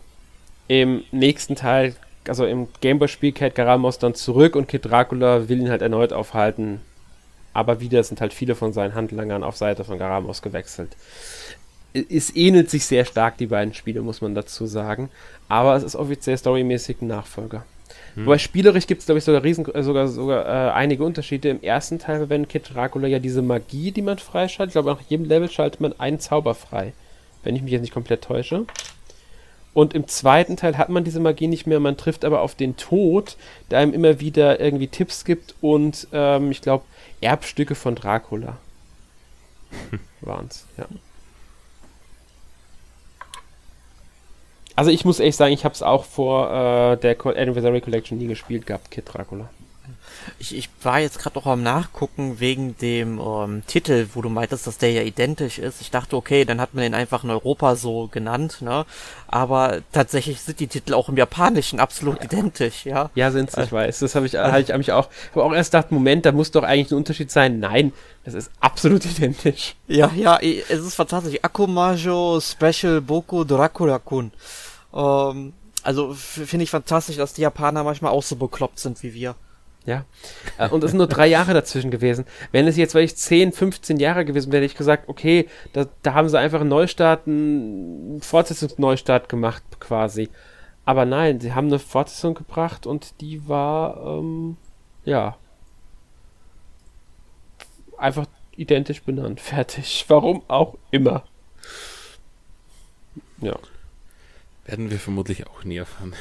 Im 0.67 1.03
nächsten 1.11 1.55
Teil, 1.55 1.95
also 2.27 2.45
im 2.45 2.69
Gameboy-Spiel 2.81 3.33
kehrt 3.33 3.55
Garamos 3.55 3.99
dann 3.99 4.15
zurück 4.15 4.55
und 4.55 4.67
Kid 4.67 4.85
Dracula 4.85 5.49
will 5.49 5.59
ihn 5.59 5.69
halt 5.69 5.81
erneut 5.81 6.13
aufhalten. 6.13 6.81
Aber 7.53 7.79
wieder 7.79 8.03
sind 8.03 8.19
halt 8.19 8.33
viele 8.33 8.55
von 8.55 8.73
seinen 8.73 8.95
Handlangern 8.95 9.43
auf 9.43 9.55
Seite 9.55 9.83
von 9.83 9.97
Garamos 9.97 10.41
gewechselt 10.41 10.95
es 12.09 12.35
ähnelt 12.35 12.69
sich 12.69 12.85
sehr 12.85 13.05
stark, 13.05 13.37
die 13.37 13.47
beiden 13.47 13.73
Spiele, 13.73 14.01
muss 14.01 14.21
man 14.21 14.35
dazu 14.35 14.65
sagen. 14.65 15.09
Aber 15.47 15.75
es 15.75 15.83
ist 15.83 15.95
offiziell 15.95 16.37
storymäßig 16.37 17.01
ein 17.01 17.07
Nachfolger. 17.07 17.65
Hm. 18.15 18.25
Wobei 18.25 18.37
spielerisch 18.37 18.87
gibt 18.87 18.99
es, 18.99 19.05
glaube 19.05 19.19
ich, 19.19 19.23
sogar, 19.23 19.43
riesen, 19.43 19.73
äh, 19.73 19.83
sogar, 19.83 20.07
sogar 20.07 20.45
äh, 20.45 20.71
einige 20.71 21.03
Unterschiede. 21.03 21.49
Im 21.49 21.61
ersten 21.61 21.99
Teil 21.99 22.17
verwendet 22.17 22.49
Kid 22.49 22.73
Dracula 22.73 23.07
ja 23.07 23.19
diese 23.19 23.41
Magie, 23.41 23.91
die 23.91 24.01
man 24.01 24.17
freischaltet. 24.17 24.71
Ich 24.71 24.73
glaube, 24.73 24.91
nach 24.91 25.09
jedem 25.09 25.25
Level 25.25 25.49
schaltet 25.49 25.81
man 25.81 25.97
einen 25.99 26.19
Zauber 26.19 26.55
frei. 26.55 26.93
Wenn 27.43 27.55
ich 27.55 27.61
mich 27.61 27.71
jetzt 27.71 27.81
nicht 27.81 27.93
komplett 27.93 28.23
täusche. 28.23 28.65
Und 29.75 29.93
im 29.93 30.07
zweiten 30.07 30.55
Teil 30.55 30.77
hat 30.77 30.87
man 30.87 31.03
diese 31.03 31.19
Magie 31.19 31.47
nicht 31.47 31.67
mehr, 31.67 31.81
man 31.81 31.97
trifft 31.97 32.23
aber 32.23 32.39
auf 32.39 32.55
den 32.55 32.77
Tod, 32.77 33.35
der 33.69 33.79
einem 33.79 33.93
immer 33.93 34.21
wieder 34.21 34.61
irgendwie 34.61 34.87
Tipps 34.87 35.25
gibt 35.25 35.53
und 35.59 36.07
ähm, 36.13 36.49
ich 36.49 36.61
glaube 36.61 36.85
Erbstücke 37.19 37.75
von 37.75 37.93
Dracula 37.93 38.55
waren 40.21 40.47
es, 40.49 40.65
ja. 40.77 40.85
Also 44.75 44.91
ich 44.91 45.05
muss 45.05 45.19
ehrlich 45.19 45.35
sagen, 45.35 45.53
ich 45.53 45.63
habe 45.63 45.73
es 45.73 45.81
auch 45.81 46.03
vor 46.03 46.49
äh, 46.51 46.97
der 46.97 47.17
Anniversary 47.25 47.81
Collection 47.81 48.17
nie 48.17 48.27
gespielt 48.27 48.65
gehabt, 48.65 48.91
Kid 48.91 49.05
Dracula. 49.11 49.49
Ich, 50.39 50.55
ich 50.55 50.69
war 50.81 50.99
jetzt 50.99 51.19
gerade 51.19 51.37
auch 51.37 51.45
am 51.45 51.63
Nachgucken 51.63 52.39
wegen 52.39 52.75
dem 52.77 53.19
ähm, 53.19 53.63
Titel, 53.67 54.07
wo 54.13 54.21
du 54.21 54.29
meintest, 54.29 54.65
dass 54.65 54.77
der 54.77 54.91
ja 54.91 55.01
identisch 55.03 55.59
ist. 55.59 55.81
Ich 55.81 55.91
dachte, 55.91 56.15
okay, 56.15 56.45
dann 56.45 56.59
hat 56.59 56.73
man 56.73 56.83
den 56.83 56.93
einfach 56.93 57.23
in 57.23 57.29
Europa 57.29 57.75
so 57.75 58.07
genannt, 58.07 58.61
ne? 58.61 58.85
Aber 59.27 59.81
tatsächlich 59.91 60.41
sind 60.41 60.59
die 60.59 60.67
Titel 60.67 60.93
auch 60.93 61.09
im 61.09 61.17
Japanischen 61.17 61.79
absolut 61.79 62.17
ja. 62.17 62.23
identisch, 62.25 62.85
ja. 62.85 63.11
Ja, 63.15 63.31
sind 63.31 63.51
sie, 63.51 63.61
ich 63.61 63.69
äh, 63.69 63.71
weiß. 63.71 63.99
Das 63.99 64.15
habe 64.15 64.25
ich, 64.25 64.35
hab 64.35 64.59
ich, 64.59 64.71
hab 64.71 64.81
ich 64.81 64.91
auch, 64.91 65.09
habe 65.31 65.43
auch 65.43 65.53
erst 65.53 65.71
gedacht, 65.71 65.91
Moment, 65.91 66.25
da 66.25 66.31
muss 66.31 66.51
doch 66.51 66.63
eigentlich 66.63 66.91
ein 66.91 66.97
Unterschied 66.97 67.31
sein. 67.31 67.59
Nein, 67.59 67.93
das 68.23 68.33
ist 68.33 68.51
absolut 68.59 69.05
identisch. 69.05 69.75
Ja, 69.87 70.11
ja, 70.15 70.39
es 70.39 70.79
ist 70.79 70.95
fantastisch. 70.95 71.37
Akumajo 71.41 72.39
Special 72.41 73.01
Boku 73.01 73.43
Dracula-kun. 73.43 74.31
Ähm, 74.95 75.53
also 75.83 76.13
finde 76.13 76.63
ich 76.63 76.71
fantastisch, 76.71 77.17
dass 77.17 77.33
die 77.33 77.41
Japaner 77.41 77.83
manchmal 77.83 78.11
auch 78.11 78.23
so 78.23 78.35
bekloppt 78.35 78.79
sind 78.79 79.03
wie 79.03 79.13
wir. 79.13 79.35
Ja. 79.85 80.05
Äh, 80.57 80.69
und 80.69 80.83
es 80.83 80.91
sind 80.91 80.97
nur 80.97 81.07
drei 81.07 81.27
Jahre 81.27 81.53
dazwischen 81.53 81.91
gewesen. 81.91 82.25
Wenn 82.51 82.67
es 82.67 82.75
jetzt 82.75 82.95
wirklich 82.95 83.15
10, 83.15 83.51
15 83.51 83.97
Jahre 83.97 84.25
gewesen 84.25 84.51
wäre, 84.51 84.63
hätte 84.63 84.71
ich 84.71 84.77
gesagt, 84.77 85.07
okay, 85.07 85.47
da, 85.73 85.85
da 86.01 86.13
haben 86.15 86.27
sie 86.27 86.39
einfach 86.39 86.61
einen 86.61 86.69
Neustart, 86.69 87.27
einen 87.27 88.19
Fortsetzungsneustart 88.21 89.29
gemacht, 89.29 89.63
quasi. 89.79 90.29
Aber 90.85 91.05
nein, 91.05 91.39
sie 91.39 91.53
haben 91.53 91.67
eine 91.67 91.79
Fortsetzung 91.79 92.33
gebracht 92.33 92.87
und 92.87 93.21
die 93.21 93.47
war, 93.47 93.97
ähm, 94.05 94.57
ja, 95.03 95.37
einfach 97.97 98.25
identisch 98.55 99.03
benannt. 99.03 99.39
Fertig. 99.41 100.05
Warum 100.07 100.43
auch 100.47 100.75
immer. 100.91 101.23
Ja. 103.39 103.57
Werden 104.65 104.89
wir 104.89 104.99
vermutlich 104.99 105.47
auch 105.47 105.63
nie 105.63 105.77
erfahren. 105.77 106.15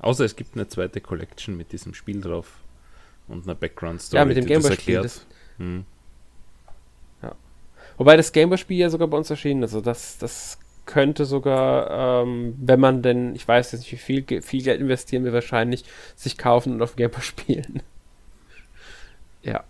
Außer 0.00 0.24
es 0.24 0.34
gibt 0.34 0.54
eine 0.54 0.66
zweite 0.66 1.00
Collection 1.00 1.56
mit 1.56 1.72
diesem 1.72 1.94
Spiel 1.94 2.20
drauf 2.20 2.62
und 3.28 3.44
einer 3.44 3.54
Background-Story, 3.54 4.18
ja, 4.18 4.24
mit 4.24 4.36
dem. 4.36 5.02
Das, 5.02 5.26
hm. 5.58 5.84
ja. 7.22 7.34
Wobei 7.96 8.16
das 8.16 8.32
Gameboy-Spiel 8.32 8.78
ja 8.78 8.90
sogar 8.90 9.06
bei 9.06 9.16
uns 9.16 9.30
erschienen 9.30 9.62
ist. 9.62 9.74
Also 9.74 9.80
das, 9.80 10.18
das 10.18 10.58
könnte 10.86 11.24
sogar, 11.24 12.24
ähm, 12.24 12.56
wenn 12.58 12.80
man 12.80 13.02
denn, 13.02 13.36
ich 13.36 13.46
weiß 13.46 13.72
jetzt 13.72 13.82
nicht, 13.82 13.92
wie 13.92 13.96
viel, 14.24 14.42
viel 14.42 14.62
Geld 14.62 14.80
investieren 14.80 15.24
wir 15.24 15.32
wahrscheinlich, 15.32 15.84
sich 16.16 16.36
kaufen 16.36 16.74
und 16.74 16.82
auf 16.82 16.96
Gameboy 16.96 17.22
spielen. 17.22 17.82
ja. 19.42 19.62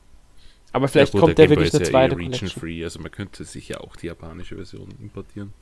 Aber 0.72 0.88
vielleicht 0.88 1.12
ja, 1.12 1.20
gut, 1.20 1.26
kommt 1.26 1.38
der, 1.38 1.48
der 1.48 1.56
wirklich 1.56 1.74
eine 1.74 1.84
zweite 1.84 2.14
ja 2.14 2.20
eh 2.20 2.24
Collection. 2.24 2.48
Free, 2.48 2.82
also 2.82 3.00
man 3.00 3.10
könnte 3.10 3.44
sich 3.44 3.68
ja 3.68 3.80
auch 3.80 3.96
die 3.96 4.06
japanische 4.06 4.56
Version 4.56 4.88
importieren. 4.98 5.52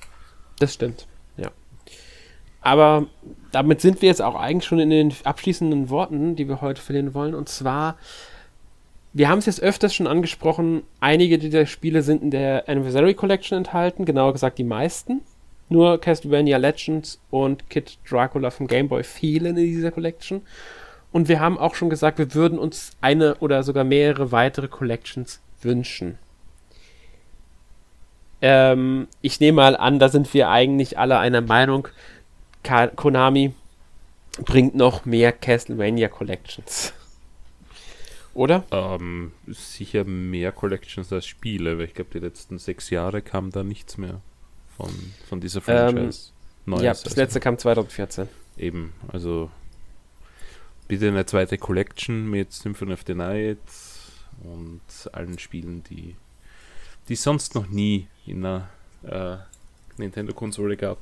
Das 0.60 0.74
stimmt, 0.74 1.08
ja. 1.36 1.50
Aber 2.60 3.06
damit 3.52 3.80
sind 3.80 4.02
wir 4.02 4.08
jetzt 4.08 4.22
auch 4.22 4.34
eigentlich 4.34 4.66
schon 4.66 4.78
in 4.78 4.90
den 4.90 5.14
abschließenden 5.24 5.90
Worten, 5.90 6.36
die 6.36 6.48
wir 6.48 6.60
heute 6.60 6.80
verlieren 6.80 7.14
wollen. 7.14 7.34
Und 7.34 7.48
zwar, 7.48 7.96
wir 9.12 9.28
haben 9.28 9.38
es 9.38 9.46
jetzt 9.46 9.62
öfters 9.62 9.94
schon 9.94 10.06
angesprochen, 10.06 10.82
einige 11.00 11.38
dieser 11.38 11.66
Spiele 11.66 12.02
sind 12.02 12.22
in 12.22 12.30
der 12.30 12.68
Anniversary 12.68 13.14
Collection 13.14 13.58
enthalten, 13.58 14.04
genauer 14.04 14.32
gesagt 14.32 14.58
die 14.58 14.64
meisten. 14.64 15.22
Nur 15.68 16.00
Castlevania 16.00 16.58
Legends 16.58 17.20
und 17.30 17.70
Kid 17.70 17.98
Dracula 18.08 18.50
vom 18.50 18.66
Game 18.66 18.88
Boy 18.88 19.04
fehlen 19.04 19.56
in 19.56 19.64
dieser 19.64 19.92
Collection. 19.92 20.42
Und 21.12 21.28
wir 21.28 21.40
haben 21.40 21.58
auch 21.58 21.74
schon 21.74 21.90
gesagt, 21.90 22.18
wir 22.18 22.34
würden 22.34 22.58
uns 22.58 22.92
eine 23.00 23.36
oder 23.36 23.62
sogar 23.62 23.84
mehrere 23.84 24.32
weitere 24.32 24.68
Collections 24.68 25.40
wünschen. 25.62 26.18
Ähm, 28.42 29.08
ich 29.20 29.40
nehme 29.40 29.56
mal 29.56 29.76
an, 29.76 29.98
da 29.98 30.08
sind 30.08 30.32
wir 30.34 30.48
eigentlich 30.48 30.98
alle 30.98 31.18
einer 31.18 31.40
Meinung. 31.40 31.88
Konami 32.62 33.54
bringt 34.44 34.74
noch 34.74 35.04
mehr 35.04 35.32
Castlevania 35.32 36.08
Collections. 36.08 36.92
Oder? 38.32 38.64
Ähm, 38.70 39.32
sicher 39.48 40.04
mehr 40.04 40.52
Collections 40.52 41.12
als 41.12 41.26
Spiele, 41.26 41.78
weil 41.78 41.86
ich 41.86 41.94
glaube, 41.94 42.10
die 42.12 42.20
letzten 42.20 42.58
sechs 42.58 42.90
Jahre 42.90 43.22
kam 43.22 43.50
da 43.50 43.64
nichts 43.64 43.98
mehr 43.98 44.20
von, 44.76 44.90
von 45.28 45.40
dieser 45.40 45.60
Franchise. 45.60 46.30
Ähm, 46.66 46.74
ja, 46.74 46.90
das 46.90 47.04
also. 47.04 47.20
letzte 47.20 47.40
kam 47.40 47.58
2014. 47.58 48.28
Eben, 48.56 48.92
also 49.08 49.50
bitte 50.86 51.08
eine 51.08 51.26
zweite 51.26 51.58
Collection 51.58 52.30
mit 52.30 52.52
Symphony 52.52 52.92
of 52.92 53.02
the 53.06 53.14
Night 53.14 53.58
und 54.44 54.80
allen 55.12 55.38
Spielen, 55.38 55.82
die 55.90 56.14
die 57.08 57.16
sonst 57.16 57.56
noch 57.56 57.66
nie 57.66 58.06
in 58.24 58.44
einer 58.44 58.68
äh, 59.02 59.36
Nintendo-Konsole 59.98 60.76
gab. 60.76 60.98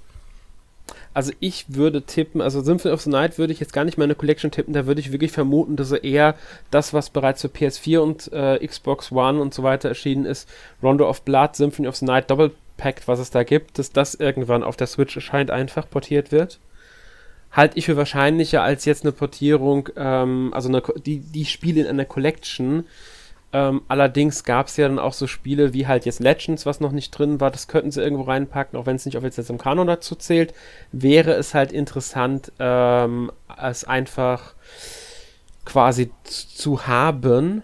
Also 1.15 1.33
ich 1.41 1.67
würde 1.69 2.03
tippen, 2.03 2.41
also 2.41 2.61
Symphony 2.63 2.95
of 2.95 3.01
the 3.01 3.11
Night 3.11 3.39
würde 3.39 3.53
ich 3.53 3.61
jetzt 3.61 3.73
gar 3.73 3.85
nicht 3.85 3.99
meine 3.99 4.15
Collection 4.15 4.51
tippen, 4.51 4.73
da 4.75 4.87
würde 4.87 5.01
ich 5.01 5.13
wirklich 5.13 5.33
vermuten, 5.33 5.77
dass 5.77 5.91
er 5.91 6.05
eher 6.05 6.35
das, 6.71 6.95
was 6.95 7.11
bereits 7.11 7.43
für 7.43 7.49
PS4 7.49 7.99
und 7.99 8.33
äh, 8.33 8.65
Xbox 8.67 9.11
One 9.13 9.41
und 9.41 9.55
so 9.55 9.63
weiter 9.63 9.89
erschienen 9.89 10.25
ist, 10.25 10.49
Rondo 10.83 11.09
of 11.09 11.23
Blood, 11.23 11.57
Symphony 11.57 11.89
of 11.89 11.97
the 11.97 12.05
Night, 12.05 12.31
Doppelpack, 12.31 13.03
was 13.07 13.19
es 13.19 13.31
da 13.31 13.43
gibt, 13.43 13.79
dass 13.79 13.93
das 13.93 14.15
irgendwann 14.15 14.63
auf 14.63 14.77
der 14.77 14.87
Switch 14.87 15.17
erscheint, 15.17 15.51
einfach 15.51 15.89
portiert 15.89 16.31
wird. 16.33 16.59
Halte 17.51 17.79
ich 17.79 17.87
für 17.87 17.97
wahrscheinlicher 17.97 18.63
als 18.63 18.85
jetzt 18.85 19.05
eine 19.05 19.13
Portierung, 19.13 19.89
ähm, 19.97 20.51
also 20.53 20.69
eine, 20.69 20.83
die, 21.05 21.21
die 21.21 21.47
Spiele 21.47 21.81
in 21.81 21.87
einer 21.87 22.05
Collection, 22.05 22.85
ähm, 23.53 23.83
allerdings 23.89 24.45
gab 24.45 24.67
es 24.67 24.77
ja 24.77 24.89
dann 24.89 24.99
auch 24.99 25.13
so 25.15 25.27
Spiele 25.27 25.73
wie 25.73 25.87
halt 25.87 26.05
jetzt 26.05 26.21
Legends, 26.21 26.67
was 26.67 26.81
noch 26.81 26.93
nicht 26.93 27.11
drin 27.11 27.41
war. 27.41 27.51
Das 27.51 27.67
könnten 27.69 27.91
sie 27.91 28.03
irgendwo 28.03 28.25
reinpacken, 28.25 28.79
auch 28.79 28.85
wenn 28.87 28.97
es 28.97 29.07
nicht 29.07 29.17
offiziell 29.17 29.47
zum 29.47 29.59
Kanon 29.59 29.87
dazu 29.87 30.15
zählt. 30.17 30.53
Wäre 30.93 31.33
es 31.33 31.55
halt 31.55 31.73
interessant, 31.73 32.53
ähm, 32.59 33.31
es 33.61 33.85
einfach 33.85 34.55
quasi 35.65 36.11
zu 36.25 36.87
haben. 36.87 37.63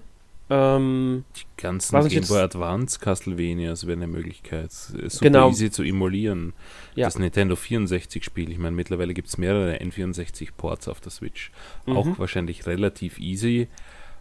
Ähm, 0.51 1.25
Die 1.37 1.63
ganzen 1.63 2.07
Game 2.09 2.27
Boy 2.27 2.41
Advance 2.41 2.99
Castlevanias 2.99 3.87
wäre 3.87 3.97
eine 3.97 4.07
Möglichkeit. 4.07 4.73
Super 4.73 5.09
Genau. 5.21 5.51
easy 5.51 5.71
zu 5.71 5.83
emulieren. 5.83 6.53
Ja. 6.95 7.07
Das 7.07 7.19
Nintendo 7.19 7.55
64-Spiel. 7.57 8.51
Ich 8.51 8.59
meine, 8.59 8.77
mittlerweile 8.77 9.15
gibt 9.15 9.29
es 9.29 9.39
mehrere 9.39 9.77
N64-Ports 9.81 10.89
auf 10.89 11.01
der 11.01 11.11
Switch. 11.13 11.51
Mhm. 11.87 11.97
Auch 11.97 12.19
wahrscheinlich 12.19 12.67
relativ 12.67 13.19
easy. 13.19 13.69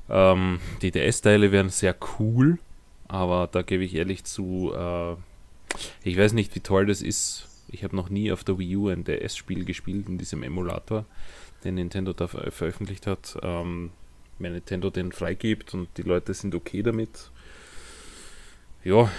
Ähm, 0.09 0.59
die 0.81 0.91
DS-Teile 0.91 1.51
wären 1.51 1.69
sehr 1.69 1.95
cool, 2.19 2.59
aber 3.07 3.47
da 3.51 3.61
gebe 3.61 3.83
ich 3.83 3.95
ehrlich 3.95 4.23
zu, 4.23 4.73
äh, 4.75 5.15
ich 6.03 6.17
weiß 6.17 6.33
nicht, 6.33 6.55
wie 6.55 6.59
toll 6.59 6.85
das 6.85 7.01
ist. 7.01 7.47
Ich 7.69 7.83
habe 7.83 7.95
noch 7.95 8.09
nie 8.09 8.31
auf 8.31 8.43
der 8.43 8.59
Wii 8.59 8.75
U 8.75 8.89
ein 8.89 9.03
DS-Spiel 9.03 9.65
gespielt 9.65 10.07
in 10.07 10.17
diesem 10.17 10.43
Emulator, 10.43 11.05
den 11.63 11.75
Nintendo 11.75 12.13
da 12.13 12.27
ver 12.27 12.51
veröffentlicht 12.51 13.07
hat. 13.07 13.37
Ähm, 13.41 13.91
wenn 14.39 14.53
Nintendo 14.53 14.89
den 14.89 15.11
freigibt 15.11 15.73
und 15.73 15.87
die 15.97 16.01
Leute 16.01 16.33
sind 16.33 16.55
okay 16.55 16.83
damit. 16.83 17.31
Ja, 18.83 19.09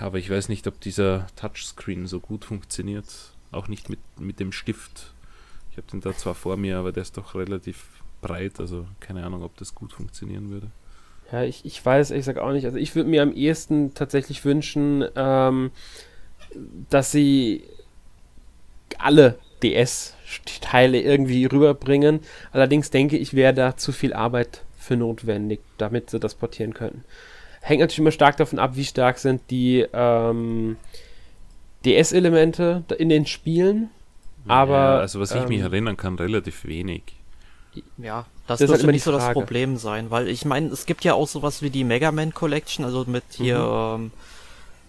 aber 0.00 0.18
ich 0.18 0.30
weiß 0.30 0.48
nicht, 0.48 0.66
ob 0.66 0.80
dieser 0.80 1.26
Touchscreen 1.36 2.06
so 2.06 2.20
gut 2.20 2.44
funktioniert. 2.44 3.34
Auch 3.50 3.68
nicht 3.68 3.90
mit, 3.90 4.00
mit 4.18 4.40
dem 4.40 4.52
Stift. 4.52 5.12
Ich 5.70 5.76
habe 5.76 5.86
den 5.90 6.00
da 6.00 6.16
zwar 6.16 6.34
vor 6.34 6.56
mir, 6.56 6.78
aber 6.78 6.92
der 6.92 7.02
ist 7.02 7.16
doch 7.16 7.34
relativ 7.34 8.01
breit, 8.22 8.58
also 8.58 8.86
keine 9.00 9.24
Ahnung, 9.24 9.42
ob 9.42 9.56
das 9.58 9.74
gut 9.74 9.92
funktionieren 9.92 10.48
würde. 10.50 10.68
Ja, 11.30 11.42
ich, 11.42 11.64
ich 11.64 11.84
weiß 11.84 12.10
ehrlich 12.10 12.26
gesagt 12.26 12.38
auch 12.38 12.52
nicht. 12.52 12.64
Also 12.64 12.78
ich 12.78 12.94
würde 12.94 13.10
mir 13.10 13.22
am 13.22 13.34
ehesten 13.34 13.94
tatsächlich 13.94 14.44
wünschen, 14.44 15.04
ähm, 15.16 15.70
dass 16.88 17.10
sie 17.10 17.64
alle 18.98 19.38
DS-Teile 19.62 21.00
irgendwie 21.00 21.46
rüberbringen. 21.46 22.20
Allerdings 22.52 22.90
denke 22.90 23.16
ich, 23.16 23.34
wäre 23.34 23.54
da 23.54 23.76
zu 23.76 23.92
viel 23.92 24.12
Arbeit 24.12 24.62
für 24.78 24.96
notwendig, 24.96 25.60
damit 25.78 26.10
sie 26.10 26.18
das 26.20 26.34
portieren 26.34 26.74
können. 26.74 27.04
Hängt 27.60 27.80
natürlich 27.80 28.00
immer 28.00 28.10
stark 28.10 28.36
davon 28.36 28.58
ab, 28.58 28.72
wie 28.74 28.84
stark 28.84 29.18
sind 29.18 29.40
die 29.50 29.86
ähm, 29.92 30.76
DS-Elemente 31.84 32.84
in 32.98 33.08
den 33.08 33.26
Spielen. 33.26 33.90
Aber 34.48 34.74
ja, 34.74 34.98
also 34.98 35.20
was 35.20 35.32
ich 35.32 35.46
mich 35.46 35.60
ähm, 35.60 35.66
erinnern 35.66 35.96
kann, 35.96 36.16
relativ 36.16 36.64
wenig. 36.64 37.02
Ja, 37.98 38.26
das, 38.46 38.58
Das 38.58 38.60
halt 38.60 38.70
dürfte 38.70 38.86
die 38.86 38.92
nicht 38.92 39.04
so 39.04 39.12
das. 39.12 39.32
Problem 39.32 39.76
sein, 39.76 40.10
weil 40.10 40.28
ich 40.28 40.44
meine, 40.44 40.68
es 40.68 40.86
gibt 40.86 41.04
ja 41.04 41.14
auch 41.14 41.28
sowas 41.28 41.62
wie 41.62 41.70
die 41.70 41.84
Mega 41.84 42.12
Man 42.12 42.34
Collection, 42.34 42.84
also 42.84 43.04
mit 43.06 43.24
hier 43.30 43.56
ähm, 43.96 44.06
äh, 44.06 44.10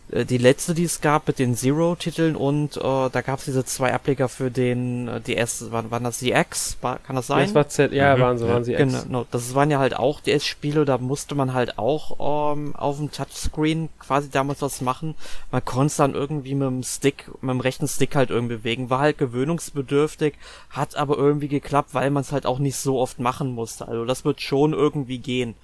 die 0.09 0.37
letzte, 0.37 0.73
die 0.73 0.83
es 0.83 1.01
gab, 1.01 1.27
mit 1.27 1.39
den 1.39 1.55
Zero-Titeln 1.55 2.35
und 2.35 2.77
äh, 2.77 2.81
da 2.81 3.21
gab 3.21 3.39
es 3.39 3.45
diese 3.45 3.65
zwei 3.65 3.93
Ableger 3.93 4.29
für 4.29 4.51
den 4.51 5.07
äh, 5.07 5.21
DS, 5.21 5.71
waren, 5.71 5.91
waren 5.91 6.03
das 6.03 6.19
die 6.19 6.31
X? 6.31 6.77
War, 6.81 6.99
kann 6.99 7.15
das 7.15 7.27
sein? 7.27 7.45
Das 7.45 7.55
war 7.55 7.67
Z, 7.69 7.93
ja, 7.93 8.15
Mhm, 8.15 8.21
waren 8.21 8.37
sie, 8.37 8.45
ja. 8.45 8.53
waren 8.53 8.63
sie 8.63 8.73
Ex. 8.75 9.03
Genau, 9.05 9.25
das 9.31 9.55
waren 9.55 9.71
ja 9.71 9.79
halt 9.79 9.95
auch 9.95 10.19
DS-Spiele, 10.19 10.85
da 10.85 10.97
musste 10.97 11.35
man 11.35 11.53
halt 11.53 11.77
auch 11.77 12.53
ähm, 12.53 12.75
auf 12.75 12.97
dem 12.97 13.11
Touchscreen 13.11 13.89
quasi 13.99 14.29
damals 14.29 14.61
was 14.61 14.81
machen. 14.81 15.15
Man 15.51 15.63
konnte 15.65 15.87
es 15.87 15.95
dann 15.95 16.13
irgendwie 16.13 16.53
mit 16.55 16.67
dem 16.67 16.83
Stick, 16.83 17.29
mit 17.41 17.49
dem 17.51 17.59
rechten 17.61 17.87
Stick 17.87 18.15
halt 18.15 18.29
irgendwie 18.29 18.57
bewegen. 18.57 18.89
War 18.89 18.99
halt 18.99 19.17
gewöhnungsbedürftig, 19.17 20.35
hat 20.69 20.95
aber 20.95 21.17
irgendwie 21.17 21.47
geklappt, 21.47 21.93
weil 21.93 22.09
man 22.11 22.21
es 22.21 22.31
halt 22.31 22.45
auch 22.45 22.59
nicht 22.59 22.75
so 22.75 22.99
oft 22.99 23.19
machen 23.19 23.53
musste. 23.53 23.87
Also 23.87 24.05
das 24.05 24.25
wird 24.25 24.41
schon 24.41 24.73
irgendwie 24.73 25.17
gehen. 25.19 25.55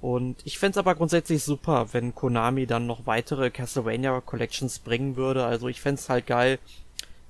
Und 0.00 0.36
ich 0.44 0.58
fänd's 0.58 0.78
aber 0.78 0.94
grundsätzlich 0.94 1.44
super, 1.44 1.88
wenn 1.92 2.14
Konami 2.14 2.66
dann 2.66 2.86
noch 2.86 3.06
weitere 3.06 3.50
Castlevania 3.50 4.20
Collections 4.22 4.78
bringen 4.78 5.16
würde. 5.16 5.44
Also 5.44 5.68
ich 5.68 5.80
fänd's 5.80 6.08
halt 6.08 6.26
geil, 6.26 6.58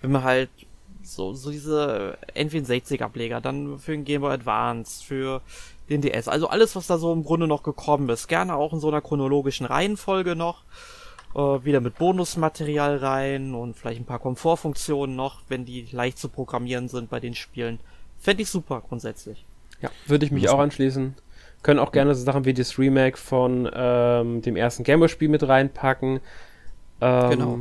wenn 0.00 0.12
man 0.12 0.22
halt 0.22 0.50
so, 1.02 1.34
so 1.34 1.50
diese 1.50 2.16
N64-Ableger, 2.34 3.40
dann 3.40 3.78
für 3.78 3.92
den 3.92 4.04
Game 4.04 4.20
Boy 4.20 4.32
Advance, 4.32 5.04
für 5.04 5.42
den 5.88 6.02
DS, 6.02 6.28
also 6.28 6.48
alles, 6.48 6.76
was 6.76 6.86
da 6.86 6.98
so 6.98 7.12
im 7.12 7.24
Grunde 7.24 7.48
noch 7.48 7.62
gekommen 7.62 8.08
ist, 8.08 8.28
gerne 8.28 8.54
auch 8.54 8.72
in 8.72 8.80
so 8.80 8.88
einer 8.88 9.00
chronologischen 9.00 9.66
Reihenfolge 9.66 10.36
noch, 10.36 10.62
äh, 11.34 11.38
wieder 11.38 11.80
mit 11.80 11.98
Bonusmaterial 11.98 12.98
rein 12.98 13.54
und 13.54 13.76
vielleicht 13.76 14.00
ein 14.00 14.06
paar 14.06 14.20
Komfortfunktionen 14.20 15.16
noch, 15.16 15.40
wenn 15.48 15.64
die 15.64 15.88
leicht 15.90 16.18
zu 16.18 16.28
programmieren 16.28 16.88
sind 16.88 17.10
bei 17.10 17.18
den 17.18 17.34
Spielen. 17.34 17.80
Fände 18.20 18.42
ich 18.42 18.50
super 18.50 18.82
grundsätzlich. 18.86 19.44
Ja, 19.80 19.90
würde 20.06 20.26
ich 20.26 20.30
mich 20.30 20.48
auch 20.48 20.58
anschließen. 20.58 21.14
Können 21.62 21.78
auch 21.78 21.92
gerne 21.92 22.14
so 22.14 22.24
Sachen 22.24 22.44
wie 22.44 22.54
das 22.54 22.78
Remake 22.78 23.16
von 23.18 23.70
ähm, 23.72 24.42
dem 24.42 24.56
ersten 24.56 24.82
Gameboy-Spiel 24.82 25.28
mit 25.28 25.46
reinpacken. 25.46 26.20
Ähm, 27.00 27.30
Genau. 27.30 27.58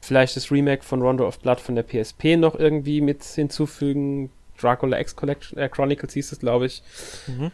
Vielleicht 0.00 0.36
das 0.36 0.50
Remake 0.50 0.84
von 0.84 1.02
Rondo 1.02 1.26
of 1.26 1.40
Blood 1.40 1.60
von 1.60 1.74
der 1.74 1.82
PSP 1.82 2.36
noch 2.36 2.54
irgendwie 2.54 3.00
mit 3.00 3.24
hinzufügen. 3.24 4.30
Dracula 4.60 4.98
X 5.00 5.16
Collection, 5.16 5.58
äh, 5.58 5.68
Chronicles 5.68 6.14
hieß 6.14 6.32
es, 6.32 6.40
glaube 6.40 6.66
ich. 6.66 6.82
Mhm. 7.26 7.50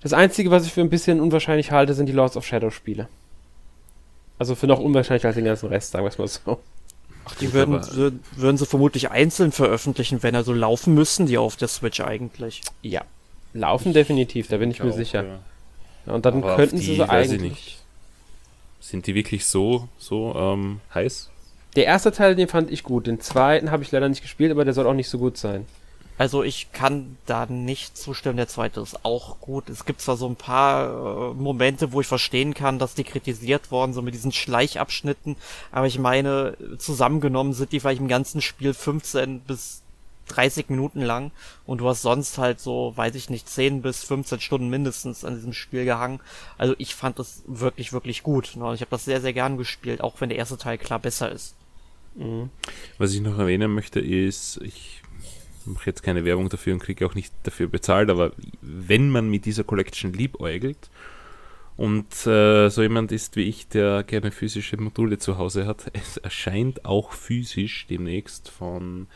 Das 0.00 0.12
Einzige, 0.12 0.50
was 0.50 0.64
ich 0.66 0.72
für 0.72 0.80
ein 0.80 0.90
bisschen 0.90 1.20
unwahrscheinlich 1.20 1.72
halte, 1.72 1.94
sind 1.94 2.06
die 2.06 2.12
Lords 2.12 2.36
of 2.36 2.46
Shadow 2.46 2.70
Spiele. 2.70 3.08
Also 4.38 4.54
für 4.54 4.66
noch 4.66 4.78
unwahrscheinlicher 4.78 5.28
als 5.28 5.34
den 5.36 5.44
ganzen 5.44 5.68
Rest, 5.68 5.90
sagen 5.92 6.04
wir 6.04 6.08
es 6.10 6.18
mal 6.18 6.28
so. 6.28 6.60
Ach, 7.24 7.34
die 7.36 7.52
würden, 7.52 8.20
würden 8.36 8.56
sie 8.56 8.66
vermutlich 8.66 9.10
einzeln 9.10 9.52
veröffentlichen, 9.52 10.22
wenn 10.22 10.34
er 10.34 10.44
so 10.44 10.52
laufen 10.52 10.94
müssen, 10.94 11.26
die 11.26 11.36
auf 11.36 11.56
der 11.56 11.68
Switch 11.68 12.00
eigentlich. 12.00 12.62
Ja. 12.82 13.02
Laufen 13.52 13.92
definitiv, 13.92 14.48
da 14.48 14.58
bin 14.58 14.70
ich 14.70 14.82
mir 14.82 14.90
auch, 14.90 14.96
sicher. 14.96 15.24
ja. 15.24 16.14
Und 16.14 16.24
dann 16.26 16.42
Aber 16.42 16.56
könnten 16.56 16.78
die 16.78 16.84
sie 16.84 16.96
so 16.96 17.08
weiß 17.08 17.26
ich 17.32 17.32
eigentlich. 17.34 17.50
nicht. 17.52 17.78
Sind 18.80 19.06
die 19.06 19.14
wirklich 19.14 19.44
so, 19.46 19.88
so 19.98 20.34
ähm, 20.34 20.80
heiß? 20.94 21.30
Der 21.76 21.84
erste 21.84 22.12
Teil, 22.12 22.34
den 22.34 22.48
fand 22.48 22.70
ich 22.70 22.82
gut. 22.82 23.06
Den 23.06 23.20
zweiten 23.20 23.70
habe 23.70 23.82
ich 23.82 23.92
leider 23.92 24.08
nicht 24.08 24.22
gespielt, 24.22 24.50
aber 24.50 24.64
der 24.64 24.74
soll 24.74 24.86
auch 24.86 24.94
nicht 24.94 25.08
so 25.08 25.18
gut 25.18 25.36
sein. 25.36 25.66
Also 26.16 26.42
ich 26.42 26.72
kann 26.72 27.16
da 27.26 27.46
nicht 27.46 27.96
zustimmen, 27.96 28.36
der 28.36 28.48
zweite 28.48 28.80
ist 28.80 29.04
auch 29.04 29.38
gut. 29.40 29.70
Es 29.70 29.84
gibt 29.84 30.00
zwar 30.00 30.16
so 30.16 30.26
ein 30.26 30.34
paar 30.34 31.30
äh, 31.30 31.34
Momente, 31.34 31.92
wo 31.92 32.00
ich 32.00 32.08
verstehen 32.08 32.54
kann, 32.54 32.80
dass 32.80 32.94
die 32.96 33.04
kritisiert 33.04 33.70
worden, 33.70 33.92
so 33.92 34.02
mit 34.02 34.14
diesen 34.14 34.32
Schleichabschnitten, 34.32 35.36
aber 35.70 35.86
ich 35.86 36.00
meine, 36.00 36.56
zusammengenommen 36.78 37.52
sind 37.52 37.70
die 37.70 37.78
vielleicht 37.78 38.00
im 38.00 38.08
ganzen 38.08 38.40
Spiel 38.42 38.74
15 38.74 39.40
bis 39.40 39.82
30 40.28 40.68
Minuten 40.70 41.00
lang 41.00 41.32
und 41.66 41.78
du 41.78 41.88
hast 41.88 42.02
sonst 42.02 42.38
halt 42.38 42.60
so, 42.60 42.92
weiß 42.94 43.14
ich 43.14 43.30
nicht, 43.30 43.48
10 43.48 43.82
bis 43.82 44.04
15 44.04 44.40
Stunden 44.40 44.68
mindestens 44.68 45.24
an 45.24 45.34
diesem 45.34 45.52
Spiel 45.52 45.84
gehangen. 45.84 46.20
Also 46.56 46.74
ich 46.78 46.94
fand 46.94 47.18
das 47.18 47.42
wirklich, 47.46 47.92
wirklich 47.92 48.22
gut. 48.22 48.56
Ne? 48.56 48.72
Ich 48.74 48.80
habe 48.80 48.90
das 48.90 49.04
sehr, 49.04 49.20
sehr 49.20 49.32
gern 49.32 49.56
gespielt, 49.56 50.00
auch 50.00 50.20
wenn 50.20 50.28
der 50.28 50.38
erste 50.38 50.58
Teil 50.58 50.78
klar 50.78 50.98
besser 50.98 51.30
ist. 51.32 51.54
Mhm. 52.14 52.50
Was 52.98 53.12
ich 53.12 53.20
noch 53.20 53.38
erwähnen 53.38 53.72
möchte, 53.72 54.00
ist, 54.00 54.60
ich 54.62 55.02
mache 55.64 55.86
jetzt 55.86 56.02
keine 56.02 56.24
Werbung 56.24 56.48
dafür 56.48 56.74
und 56.74 56.80
kriege 56.80 57.06
auch 57.06 57.14
nicht 57.14 57.32
dafür 57.42 57.68
bezahlt, 57.68 58.10
aber 58.10 58.32
wenn 58.60 59.10
man 59.10 59.28
mit 59.30 59.44
dieser 59.44 59.64
Collection 59.64 60.12
liebäugelt 60.12 60.90
und 61.76 62.26
äh, 62.26 62.68
so 62.70 62.82
jemand 62.82 63.12
ist 63.12 63.36
wie 63.36 63.42
ich, 63.42 63.68
der 63.68 64.02
gerne 64.02 64.32
physische 64.32 64.76
Module 64.76 65.18
zu 65.18 65.38
Hause 65.38 65.66
hat, 65.66 65.90
es 65.92 66.16
erscheint 66.16 66.84
auch 66.84 67.12
physisch 67.12 67.86
demnächst 67.88 68.50
von 68.50 69.06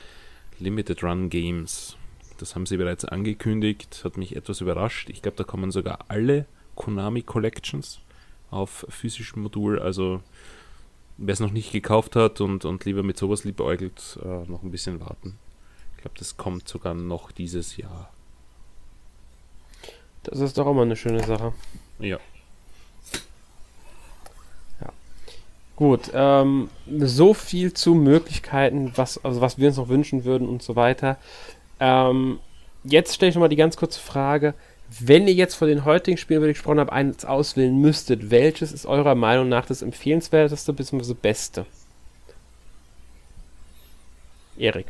Limited 0.62 1.02
Run 1.02 1.28
Games. 1.28 1.96
Das 2.38 2.54
haben 2.54 2.66
sie 2.66 2.76
bereits 2.76 3.04
angekündigt, 3.04 4.02
hat 4.04 4.16
mich 4.16 4.36
etwas 4.36 4.60
überrascht. 4.60 5.10
Ich 5.10 5.22
glaube, 5.22 5.36
da 5.36 5.44
kommen 5.44 5.70
sogar 5.70 6.06
alle 6.08 6.46
Konami 6.74 7.22
Collections 7.22 8.00
auf 8.50 8.86
physischem 8.88 9.42
Modul, 9.42 9.78
also 9.78 10.20
wer 11.18 11.32
es 11.32 11.40
noch 11.40 11.52
nicht 11.52 11.72
gekauft 11.72 12.16
hat 12.16 12.40
und, 12.40 12.64
und 12.64 12.84
lieber 12.84 13.02
mit 13.02 13.16
sowas 13.16 13.44
liebäugelt, 13.44 14.18
äh, 14.22 14.50
noch 14.50 14.62
ein 14.62 14.70
bisschen 14.70 15.00
warten. 15.00 15.38
Ich 15.96 16.02
glaube, 16.02 16.18
das 16.18 16.36
kommt 16.36 16.68
sogar 16.68 16.94
noch 16.94 17.30
dieses 17.30 17.76
Jahr. 17.76 18.12
Das 20.24 20.38
ist 20.40 20.58
doch 20.58 20.70
immer 20.70 20.82
eine 20.82 20.96
schöne 20.96 21.24
Sache. 21.24 21.52
Ja. 21.98 22.18
Gut, 25.83 26.12
ähm, 26.14 26.70
so 26.97 27.35
viel 27.35 27.72
zu 27.72 27.97
Möglichkeiten, 27.97 28.93
was, 28.95 29.24
also 29.24 29.41
was 29.41 29.59
wir 29.59 29.66
uns 29.66 29.78
noch 29.78 29.89
wünschen 29.89 30.24
würden 30.24 30.49
und 30.49 30.62
so 30.62 30.76
weiter. 30.76 31.16
Ähm, 31.80 32.39
jetzt 32.85 33.16
stelle 33.16 33.30
ich 33.30 33.35
nochmal 33.35 33.49
die 33.49 33.57
ganz 33.57 33.76
kurze 33.76 33.99
Frage. 33.99 34.55
Wenn 35.01 35.26
ihr 35.26 35.35
jetzt 35.35 35.57
von 35.57 35.66
den 35.66 35.85
heutigen 35.85 36.18
Spielen, 36.18 36.37
über 36.37 36.47
die 36.47 36.53
ich 36.53 36.59
gesprochen 36.59 36.78
habe, 36.78 36.93
eins 36.93 37.24
auswählen 37.24 37.76
müsstet, 37.76 38.30
welches 38.30 38.70
ist 38.70 38.87
eurer 38.87 39.16
Meinung 39.16 39.49
nach 39.49 39.66
das 39.66 39.83
empfehlenswerteste 39.83 40.72
bzw. 40.72 41.14
beste? 41.14 41.66
Erik. 44.57 44.87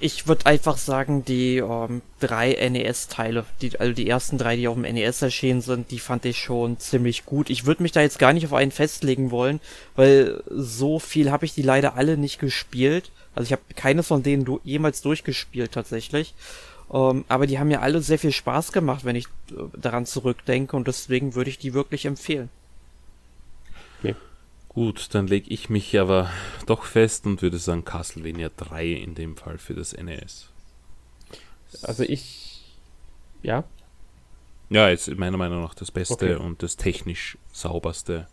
Ich 0.00 0.26
würde 0.26 0.46
einfach 0.46 0.78
sagen, 0.78 1.26
die 1.26 1.58
ähm, 1.58 2.00
drei 2.20 2.56
NES-Teile, 2.70 3.44
die, 3.60 3.78
also 3.78 3.92
die 3.92 4.08
ersten 4.08 4.38
drei, 4.38 4.56
die 4.56 4.66
auf 4.66 4.76
dem 4.76 4.94
NES 4.94 5.20
erschienen 5.20 5.60
sind, 5.60 5.90
die 5.90 5.98
fand 5.98 6.24
ich 6.24 6.38
schon 6.38 6.78
ziemlich 6.78 7.26
gut. 7.26 7.50
Ich 7.50 7.66
würde 7.66 7.82
mich 7.82 7.92
da 7.92 8.00
jetzt 8.00 8.18
gar 8.18 8.32
nicht 8.32 8.46
auf 8.46 8.54
einen 8.54 8.70
festlegen 8.70 9.30
wollen, 9.30 9.60
weil 9.94 10.42
so 10.48 10.98
viel 10.98 11.30
habe 11.30 11.44
ich 11.44 11.52
die 11.52 11.60
leider 11.60 11.96
alle 11.96 12.16
nicht 12.16 12.38
gespielt. 12.38 13.10
Also 13.34 13.46
ich 13.46 13.52
habe 13.52 13.62
keines 13.76 14.06
von 14.06 14.22
denen 14.22 14.46
du 14.46 14.58
jemals 14.64 15.02
durchgespielt 15.02 15.72
tatsächlich. 15.72 16.34
Ähm, 16.90 17.26
aber 17.28 17.46
die 17.46 17.58
haben 17.58 17.68
mir 17.68 17.82
alle 17.82 18.00
sehr 18.00 18.18
viel 18.18 18.32
Spaß 18.32 18.72
gemacht, 18.72 19.04
wenn 19.04 19.16
ich 19.16 19.26
äh, 19.50 19.64
daran 19.76 20.06
zurückdenke 20.06 20.76
und 20.76 20.88
deswegen 20.88 21.34
würde 21.34 21.50
ich 21.50 21.58
die 21.58 21.74
wirklich 21.74 22.06
empfehlen. 22.06 22.48
Nee. 24.02 24.14
Gut, 24.74 25.14
dann 25.14 25.26
lege 25.26 25.50
ich 25.50 25.68
mich 25.68 25.98
aber 25.98 26.30
doch 26.66 26.84
fest 26.84 27.26
und 27.26 27.42
würde 27.42 27.58
sagen 27.58 27.84
Castlevania 27.84 28.50
3 28.56 28.86
in 28.86 29.14
dem 29.14 29.36
Fall 29.36 29.58
für 29.58 29.74
das 29.74 29.92
NES. 29.92 30.48
Also 31.82 32.02
ich. 32.04 32.64
Ja. 33.42 33.64
Ja, 34.70 34.88
ist 34.88 35.14
meiner 35.16 35.36
Meinung 35.36 35.60
nach 35.60 35.74
das 35.74 35.90
Beste 35.90 36.14
okay. 36.14 36.34
und 36.36 36.62
das 36.62 36.76
technisch 36.76 37.36
sauberste 37.52 38.28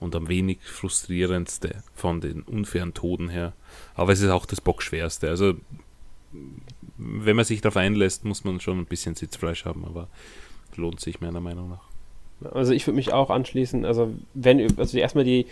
und 0.00 0.16
am 0.16 0.28
wenig 0.28 0.58
frustrierendste 0.62 1.82
von 1.94 2.20
den 2.20 2.42
unfairen 2.42 2.94
Toden 2.94 3.28
her. 3.28 3.52
Aber 3.94 4.12
es 4.12 4.20
ist 4.20 4.30
auch 4.30 4.46
das 4.46 4.60
Bockschwerste. 4.60 5.28
Also, 5.28 5.54
wenn 6.96 7.36
man 7.36 7.44
sich 7.44 7.60
darauf 7.60 7.76
einlässt, 7.76 8.24
muss 8.24 8.42
man 8.42 8.60
schon 8.60 8.78
ein 8.78 8.86
bisschen 8.86 9.14
Sitzfleisch 9.14 9.64
haben, 9.64 9.84
aber 9.84 10.08
lohnt 10.74 11.00
sich 11.00 11.20
meiner 11.20 11.40
Meinung 11.40 11.70
nach. 11.70 11.87
Also 12.52 12.72
ich 12.72 12.86
würde 12.86 12.96
mich 12.96 13.12
auch 13.12 13.30
anschließen, 13.30 13.84
also 13.84 14.14
wenn, 14.34 14.78
also 14.78 14.96
erstmal 14.98 15.24
die 15.24 15.46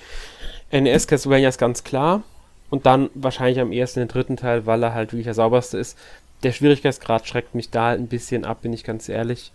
NES 0.71 1.07
Castlevania 1.07 1.49
ist 1.49 1.59
ganz 1.59 1.85
klar 1.85 2.23
und 2.71 2.87
dann 2.87 3.11
wahrscheinlich 3.15 3.61
am 3.61 3.73
ersten 3.73 4.01
den 4.01 4.09
dritten 4.09 4.37
Teil, 4.37 4.67
weil 4.67 4.83
er 4.83 4.95
halt 4.95 5.13
wirklich 5.13 5.25
der 5.25 5.35
sauberste 5.35 5.79
ist. 5.79 5.99
Der 6.43 6.53
Schwierigkeitsgrad 6.53 7.27
schreckt 7.27 7.55
mich 7.55 7.71
da 7.71 7.87
halt 7.87 8.01
ein 8.01 8.09
bisschen 8.09 8.45
ab, 8.45 8.63
bin 8.63 8.73
ich 8.73 8.85
ganz 8.85 9.09
ehrlich. 9.09 9.53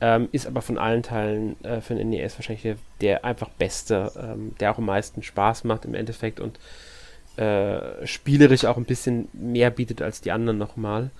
Ähm, 0.00 0.28
ist 0.32 0.48
aber 0.48 0.62
von 0.62 0.78
allen 0.78 1.04
Teilen 1.04 1.62
äh, 1.64 1.80
für 1.80 1.94
den 1.94 2.10
NES 2.10 2.36
wahrscheinlich 2.36 2.62
der, 2.62 2.76
der 3.00 3.24
einfach 3.24 3.48
beste, 3.50 4.10
ähm, 4.16 4.54
der 4.58 4.72
auch 4.72 4.78
am 4.78 4.86
meisten 4.86 5.22
Spaß 5.22 5.62
macht 5.62 5.84
im 5.84 5.94
Endeffekt 5.94 6.40
und 6.40 6.58
äh, 7.36 8.04
spielerisch 8.04 8.64
auch 8.64 8.76
ein 8.76 8.84
bisschen 8.84 9.28
mehr 9.32 9.70
bietet 9.70 10.02
als 10.02 10.20
die 10.20 10.32
anderen 10.32 10.58
nochmal. 10.58 11.10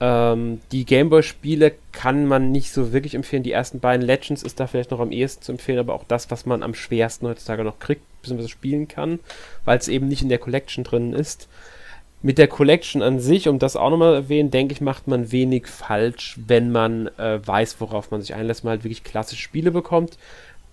Ähm, 0.00 0.60
die 0.72 0.84
Gameboy-Spiele 0.84 1.72
kann 1.92 2.26
man 2.26 2.52
nicht 2.52 2.70
so 2.70 2.92
wirklich 2.92 3.14
empfehlen. 3.14 3.42
Die 3.42 3.52
ersten 3.52 3.80
beiden 3.80 4.04
Legends 4.04 4.42
ist 4.42 4.60
da 4.60 4.66
vielleicht 4.66 4.90
noch 4.90 5.00
am 5.00 5.12
ehesten 5.12 5.42
zu 5.42 5.52
empfehlen, 5.52 5.78
aber 5.78 5.94
auch 5.94 6.04
das, 6.04 6.30
was 6.30 6.44
man 6.46 6.62
am 6.62 6.74
schwersten 6.74 7.26
heutzutage 7.26 7.64
noch 7.64 7.78
kriegt, 7.78 8.02
bzw. 8.22 8.48
spielen 8.48 8.88
kann, 8.88 9.20
weil 9.64 9.78
es 9.78 9.88
eben 9.88 10.08
nicht 10.08 10.22
in 10.22 10.28
der 10.28 10.38
Collection 10.38 10.84
drin 10.84 11.12
ist. 11.12 11.48
Mit 12.22 12.38
der 12.38 12.48
Collection 12.48 13.02
an 13.02 13.20
sich, 13.20 13.48
um 13.48 13.58
das 13.58 13.76
auch 13.76 13.90
nochmal 13.90 14.14
erwähnen, 14.14 14.50
denke 14.50 14.72
ich, 14.72 14.80
macht 14.80 15.06
man 15.06 15.32
wenig 15.32 15.66
falsch, 15.66 16.38
wenn 16.46 16.72
man 16.72 17.08
äh, 17.18 17.46
weiß, 17.46 17.76
worauf 17.80 18.10
man 18.10 18.20
sich 18.20 18.34
einlässt, 18.34 18.64
man 18.64 18.72
halt 18.72 18.84
wirklich 18.84 19.04
klassische 19.04 19.42
Spiele 19.42 19.70
bekommt. 19.70 20.18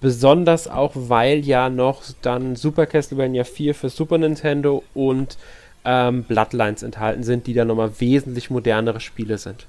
Besonders 0.02 0.68
auch, 0.68 0.92
weil 0.96 1.46
ja 1.46 1.70
noch 1.70 2.02
dann 2.22 2.58
Super 2.58 2.86
Castlevania 2.88 3.46
4 3.46 3.76
für 3.76 3.90
Super 3.90 4.18
Nintendo 4.18 4.84
und 4.94 5.38
ähm, 5.86 6.24
Bloodlines 6.24 6.84
enthalten 6.84 7.24
sind, 7.24 7.48
die 7.48 7.54
dann 7.54 7.68
nochmal 7.68 8.00
wesentlich 8.00 8.50
modernere 8.50 9.00
Spiele 9.00 9.38
sind. 9.38 9.68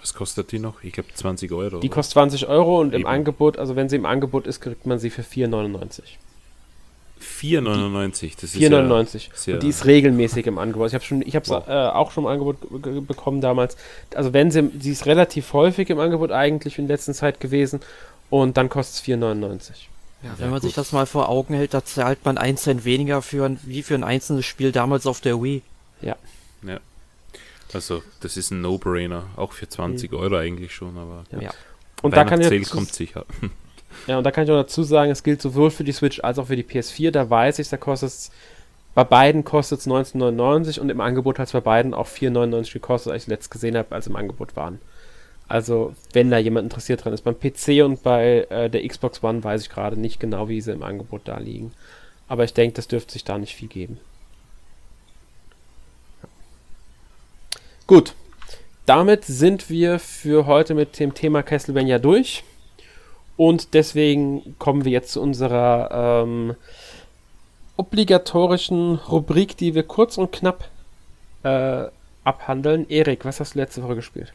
Was 0.00 0.14
kostet 0.14 0.52
die 0.52 0.58
noch? 0.58 0.82
Ich 0.82 0.94
glaube 0.94 1.10
20 1.14 1.52
Euro. 1.52 1.78
Die 1.80 1.88
oder? 1.88 1.94
kostet 1.94 2.14
20 2.14 2.46
Euro 2.48 2.80
und 2.80 2.94
Eben. 2.94 3.02
im 3.02 3.06
Angebot, 3.06 3.58
also 3.58 3.76
wenn 3.76 3.88
sie 3.88 3.96
im 3.96 4.06
Angebot 4.06 4.46
ist, 4.46 4.60
kriegt 4.60 4.86
man 4.86 4.98
sie 4.98 5.10
für 5.10 5.22
4,99. 5.22 6.02
4,99, 7.20 8.32
das 8.40 8.54
ist 8.54 8.56
4,99. 8.56 9.28
Ja 9.46 9.54
und 9.54 9.62
die 9.62 9.68
ist 9.68 9.84
regelmäßig 9.84 10.46
im 10.46 10.56
Angebot. 10.56 10.88
Ich 10.88 10.94
habe 10.94 11.04
schon, 11.04 11.20
ich 11.20 11.36
habe 11.36 11.44
es 11.44 11.50
wow. 11.50 11.68
äh, 11.68 11.72
auch 11.72 12.12
schon 12.12 12.24
im 12.24 12.30
Angebot 12.30 12.56
bekommen 13.06 13.42
damals. 13.42 13.76
Also 14.14 14.32
wenn 14.32 14.50
sie, 14.50 14.70
sie 14.80 14.92
ist 14.92 15.04
relativ 15.04 15.52
häufig 15.52 15.90
im 15.90 15.98
Angebot 15.98 16.32
eigentlich 16.32 16.78
in 16.78 16.88
letzter 16.88 17.12
Zeit 17.12 17.38
gewesen 17.38 17.80
und 18.30 18.56
dann 18.56 18.70
kostet 18.70 19.02
es 19.02 19.20
4,99. 19.20 19.89
Ja, 20.22 20.30
wenn 20.36 20.46
ja, 20.46 20.50
man 20.50 20.60
gut. 20.60 20.68
sich 20.68 20.74
das 20.74 20.92
mal 20.92 21.06
vor 21.06 21.28
Augen 21.28 21.54
hält, 21.54 21.72
da 21.72 21.84
zahlt 21.84 22.24
man 22.24 22.36
ein 22.36 22.56
Cent 22.56 22.84
weniger 22.84 23.22
für 23.22 23.46
ein, 23.46 23.58
wie 23.62 23.82
für 23.82 23.94
ein 23.94 24.04
einzelnes 24.04 24.44
Spiel 24.44 24.70
damals 24.72 25.06
auf 25.06 25.20
der 25.20 25.42
Wii. 25.42 25.62
Ja. 26.02 26.16
Ja. 26.62 26.78
Also, 27.72 28.02
das 28.20 28.36
ist 28.36 28.50
ein 28.50 28.60
No-Brainer, 28.60 29.24
auch 29.36 29.52
für 29.52 29.68
20 29.68 30.10
mhm. 30.10 30.18
Euro 30.18 30.36
eigentlich 30.36 30.74
schon, 30.74 30.98
aber 30.98 31.24
ja. 31.32 31.40
ja. 31.40 31.50
Und 32.02 32.16
da 32.16 32.24
kann 32.24 32.40
ich 32.40 32.70
kommt 32.70 32.92
sicher. 32.92 33.24
Ja, 34.06 34.18
und 34.18 34.24
da 34.24 34.30
kann 34.30 34.44
ich 34.44 34.50
auch 34.50 34.62
dazu 34.62 34.84
sagen, 34.84 35.10
es 35.10 35.24
gilt 35.24 35.42
sowohl 35.42 35.70
für 35.70 35.82
die 35.82 35.92
Switch 35.92 36.20
als 36.20 36.38
auch 36.38 36.46
für 36.46 36.54
die 36.54 36.62
PS4. 36.62 37.10
Da 37.10 37.28
weiß 37.28 37.58
ich, 37.58 37.68
da 37.68 37.76
kostet 37.76 38.08
es 38.08 38.30
bei 38.94 39.04
beiden 39.04 39.44
kostet 39.44 39.80
es 39.80 39.86
19,99 39.86 40.80
und 40.80 40.90
im 40.90 41.00
Angebot 41.00 41.38
hat 41.38 41.46
es 41.46 41.52
bei 41.52 41.60
beiden 41.60 41.94
auch 41.94 42.08
4,99 42.08 42.72
gekostet, 42.72 43.12
als 43.12 43.24
ich 43.24 43.28
letzt 43.28 43.50
gesehen 43.50 43.76
habe, 43.76 43.94
als 43.94 44.06
im 44.06 44.16
Angebot 44.16 44.56
waren. 44.56 44.80
Also, 45.50 45.96
wenn 46.12 46.30
da 46.30 46.38
jemand 46.38 46.66
interessiert 46.66 47.04
dran 47.04 47.12
ist. 47.12 47.22
Beim 47.22 47.34
PC 47.34 47.84
und 47.84 48.04
bei 48.04 48.46
äh, 48.50 48.70
der 48.70 48.86
Xbox 48.86 49.20
One 49.24 49.42
weiß 49.42 49.62
ich 49.62 49.68
gerade 49.68 49.98
nicht 49.98 50.20
genau, 50.20 50.48
wie 50.48 50.60
sie 50.60 50.70
im 50.70 50.84
Angebot 50.84 51.22
da 51.24 51.38
liegen. 51.38 51.72
Aber 52.28 52.44
ich 52.44 52.54
denke, 52.54 52.76
das 52.76 52.86
dürfte 52.86 53.14
sich 53.14 53.24
da 53.24 53.36
nicht 53.36 53.56
viel 53.56 53.66
geben. 53.66 53.98
Gut. 57.88 58.14
Damit 58.86 59.24
sind 59.24 59.68
wir 59.68 59.98
für 59.98 60.46
heute 60.46 60.74
mit 60.74 61.00
dem 61.00 61.14
Thema 61.14 61.42
Castlevania 61.42 61.98
durch. 61.98 62.44
Und 63.36 63.74
deswegen 63.74 64.54
kommen 64.60 64.84
wir 64.84 64.92
jetzt 64.92 65.10
zu 65.10 65.20
unserer 65.20 66.22
ähm, 66.22 66.54
obligatorischen 67.76 68.94
Rubrik, 68.94 69.56
die 69.56 69.74
wir 69.74 69.82
kurz 69.82 70.16
und 70.16 70.30
knapp 70.30 70.70
äh, 71.42 71.86
abhandeln. 72.22 72.88
Erik, 72.88 73.24
was 73.24 73.40
hast 73.40 73.56
du 73.56 73.58
letzte 73.58 73.82
Woche 73.82 73.96
gespielt? 73.96 74.32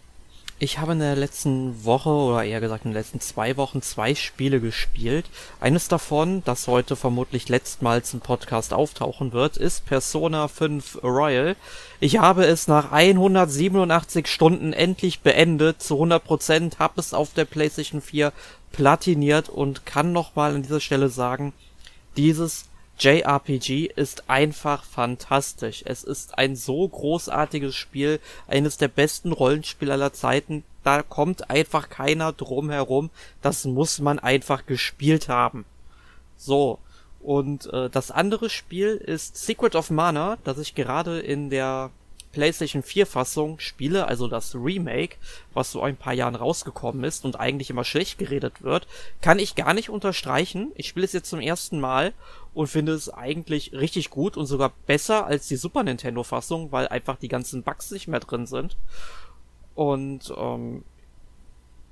Ich 0.57 0.79
habe 0.79 0.93
in 0.93 0.99
der 0.99 1.17
letzten 1.17 1.83
Woche 1.83 2.09
oder 2.09 2.45
eher 2.45 2.61
gesagt 2.61 2.85
in 2.85 2.91
den 2.91 2.97
letzten 2.97 3.19
zwei 3.19 3.57
Wochen 3.57 3.81
zwei 3.81 4.15
Spiele 4.15 4.61
gespielt. 4.61 5.25
Eines 5.59 5.89
davon, 5.89 6.43
das 6.45 6.67
heute 6.67 6.95
vermutlich 6.95 7.49
letztmals 7.49 8.13
im 8.13 8.21
Podcast 8.21 8.73
auftauchen 8.73 9.33
wird, 9.33 9.57
ist 9.57 9.85
Persona 9.85 10.47
5 10.47 11.03
Royal. 11.03 11.57
Ich 11.99 12.19
habe 12.19 12.45
es 12.45 12.69
nach 12.69 12.93
187 12.93 14.27
Stunden 14.27 14.71
endlich 14.71 15.19
beendet, 15.19 15.83
zu 15.83 16.01
100%, 16.01 16.79
habe 16.79 17.01
es 17.01 17.13
auf 17.13 17.33
der 17.33 17.43
PlayStation 17.43 17.99
4 17.99 18.31
platiniert 18.71 19.49
und 19.49 19.85
kann 19.85 20.13
nochmal 20.13 20.55
an 20.55 20.63
dieser 20.63 20.79
Stelle 20.79 21.09
sagen, 21.09 21.51
dieses 22.15 22.69
JRPG 22.97 23.91
ist 23.95 24.29
einfach 24.29 24.83
fantastisch. 24.83 25.83
Es 25.85 26.03
ist 26.03 26.37
ein 26.37 26.55
so 26.55 26.87
großartiges 26.87 27.75
Spiel, 27.75 28.19
eines 28.47 28.77
der 28.77 28.87
besten 28.87 29.31
Rollenspiele 29.31 29.93
aller 29.93 30.13
Zeiten. 30.13 30.63
Da 30.83 31.03
kommt 31.03 31.49
einfach 31.49 31.89
keiner 31.89 32.31
drum 32.31 32.69
herum. 32.69 33.09
Das 33.41 33.65
muss 33.65 33.99
man 33.99 34.19
einfach 34.19 34.65
gespielt 34.65 35.27
haben. 35.27 35.65
So. 36.37 36.79
Und 37.21 37.71
äh, 37.73 37.89
das 37.89 38.11
andere 38.11 38.49
Spiel 38.49 38.95
ist 38.95 39.35
Secret 39.35 39.75
of 39.75 39.89
Mana, 39.89 40.37
das 40.43 40.59
ich 40.59 40.75
gerade 40.75 41.19
in 41.19 41.49
der 41.49 41.89
PlayStation 42.35 42.83
4 42.83 43.07
Fassung 43.07 43.59
spiele, 43.59 44.07
also 44.07 44.27
das 44.27 44.53
Remake, 44.55 45.15
was 45.53 45.71
so 45.71 45.81
ein 45.81 45.95
paar 45.95 46.13
Jahren 46.13 46.35
rausgekommen 46.35 47.03
ist 47.05 47.23
und 47.23 47.39
eigentlich 47.39 47.69
immer 47.69 47.85
schlecht 47.85 48.19
geredet 48.19 48.61
wird, 48.61 48.87
kann 49.21 49.39
ich 49.39 49.55
gar 49.55 49.73
nicht 49.73 49.89
unterstreichen. 49.89 50.71
Ich 50.75 50.89
spiele 50.89 51.05
es 51.05 51.13
jetzt 51.13 51.29
zum 51.29 51.39
ersten 51.39 51.79
Mal 51.79 52.13
und 52.55 52.67
finde 52.67 52.93
es 52.93 53.09
eigentlich 53.09 53.73
richtig 53.73 54.09
gut 54.09 54.37
und 54.37 54.45
sogar 54.45 54.71
besser 54.87 55.27
als 55.27 55.47
die 55.47 55.57
Super 55.57 55.83
Nintendo 55.83 56.23
Fassung, 56.23 56.71
weil 56.71 56.87
einfach 56.87 57.17
die 57.17 57.27
ganzen 57.27 57.63
Bugs 57.63 57.91
nicht 57.91 58.07
mehr 58.07 58.21
drin 58.21 58.47
sind. 58.47 58.77
Und 59.75 60.33
ähm, 60.37 60.83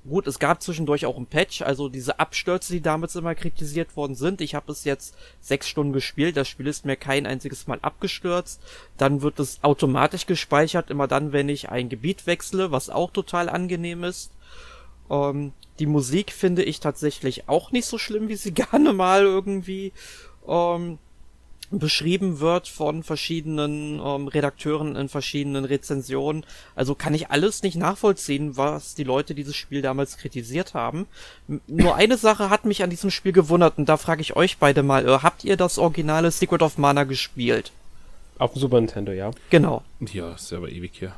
gut, 0.08 0.26
es 0.26 0.38
gab 0.38 0.62
zwischendurch 0.62 1.04
auch 1.04 1.18
ein 1.18 1.26
Patch, 1.26 1.60
also 1.60 1.90
diese 1.90 2.18
Abstürze, 2.18 2.72
die 2.72 2.80
damals 2.80 3.14
immer 3.14 3.34
kritisiert 3.34 3.94
worden 3.94 4.14
sind. 4.14 4.40
Ich 4.40 4.54
habe 4.54 4.72
es 4.72 4.84
jetzt 4.84 5.14
sechs 5.42 5.68
Stunden 5.68 5.92
gespielt, 5.92 6.38
das 6.38 6.48
Spiel 6.48 6.66
ist 6.66 6.86
mir 6.86 6.96
kein 6.96 7.26
einziges 7.26 7.66
Mal 7.66 7.78
abgestürzt. 7.82 8.62
Dann 8.96 9.20
wird 9.20 9.38
es 9.40 9.62
automatisch 9.62 10.24
gespeichert, 10.24 10.90
immer 10.90 11.06
dann, 11.06 11.32
wenn 11.32 11.50
ich 11.50 11.68
ein 11.68 11.90
Gebiet 11.90 12.26
wechsle, 12.26 12.70
was 12.70 12.88
auch 12.88 13.10
total 13.10 13.50
angenehm 13.50 14.02
ist. 14.02 14.32
Ähm, 15.10 15.52
die 15.78 15.86
Musik 15.86 16.32
finde 16.32 16.62
ich 16.62 16.80
tatsächlich 16.80 17.48
auch 17.48 17.72
nicht 17.72 17.86
so 17.86 17.98
schlimm, 17.98 18.28
wie 18.28 18.36
sie 18.36 18.52
gerne 18.54 18.94
mal 18.94 19.22
irgendwie 19.22 19.92
ähm, 20.46 20.98
beschrieben 21.70 22.40
wird 22.40 22.68
von 22.68 23.02
verschiedenen 23.02 24.00
ähm, 24.04 24.28
Redakteuren 24.28 24.96
in 24.96 25.08
verschiedenen 25.08 25.64
Rezensionen. 25.64 26.44
Also 26.74 26.94
kann 26.94 27.14
ich 27.14 27.30
alles 27.30 27.62
nicht 27.62 27.76
nachvollziehen, 27.76 28.56
was 28.56 28.94
die 28.94 29.04
Leute 29.04 29.34
dieses 29.34 29.56
Spiel 29.56 29.82
damals 29.82 30.16
kritisiert 30.16 30.74
haben. 30.74 31.06
Nur 31.66 31.96
eine 31.96 32.16
Sache 32.16 32.50
hat 32.50 32.64
mich 32.64 32.82
an 32.82 32.90
diesem 32.90 33.10
Spiel 33.10 33.32
gewundert 33.32 33.78
und 33.78 33.88
da 33.88 33.96
frage 33.96 34.20
ich 34.20 34.36
euch 34.36 34.58
beide 34.58 34.82
mal, 34.82 35.08
äh, 35.08 35.18
habt 35.22 35.44
ihr 35.44 35.56
das 35.56 35.78
originale 35.78 36.30
Secret 36.30 36.62
of 36.62 36.78
Mana 36.78 37.04
gespielt? 37.04 37.72
Auf 38.38 38.52
dem 38.52 38.60
Super 38.60 38.80
Nintendo, 38.80 39.12
ja. 39.12 39.30
Genau. 39.50 39.82
Ja, 40.12 40.32
ist 40.34 40.52
aber 40.52 40.68
ewig 40.68 41.00
her. 41.00 41.14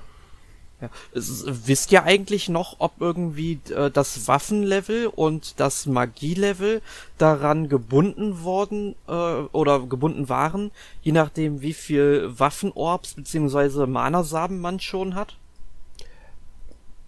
Ja. 0.80 0.90
wisst 1.14 1.90
ihr 1.92 2.02
eigentlich 2.02 2.50
noch, 2.50 2.76
ob 2.80 3.00
irgendwie 3.00 3.60
äh, 3.70 3.90
das 3.90 4.28
Waffenlevel 4.28 5.06
und 5.06 5.58
das 5.58 5.86
Magielevel 5.86 6.82
daran 7.16 7.70
gebunden 7.70 8.42
worden 8.42 8.94
äh, 9.08 9.12
oder 9.12 9.80
gebunden 9.80 10.28
waren, 10.28 10.70
je 11.00 11.12
nachdem 11.12 11.62
wie 11.62 11.72
viel 11.72 12.30
Waffenorbs 12.38 13.14
bzw. 13.14 13.86
Mana-Saben 13.86 14.60
man 14.60 14.78
schon 14.78 15.14
hat? 15.14 15.38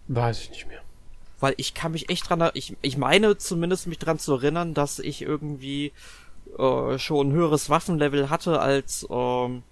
Weiß 0.07 0.41
ich 0.41 0.51
nicht 0.51 0.67
mehr. 0.67 0.81
Weil 1.39 1.53
ich 1.59 1.75
kann 1.75 1.93
mich 1.93 2.09
echt 2.09 2.29
dran, 2.29 2.51
ich, 2.55 2.75
ich 2.81 2.97
meine 2.97 3.37
zumindest 3.37 3.87
mich 3.87 3.99
dran 3.99 4.19
zu 4.19 4.33
erinnern, 4.33 4.73
dass 4.73 4.99
ich 4.99 5.21
irgendwie 5.21 5.93
äh, 6.59 6.99
schon 6.99 7.29
ein 7.29 7.33
höheres 7.33 7.69
Waffenlevel 7.69 8.31
hatte 8.31 8.61
als 8.61 9.07
ähm, 9.11 9.63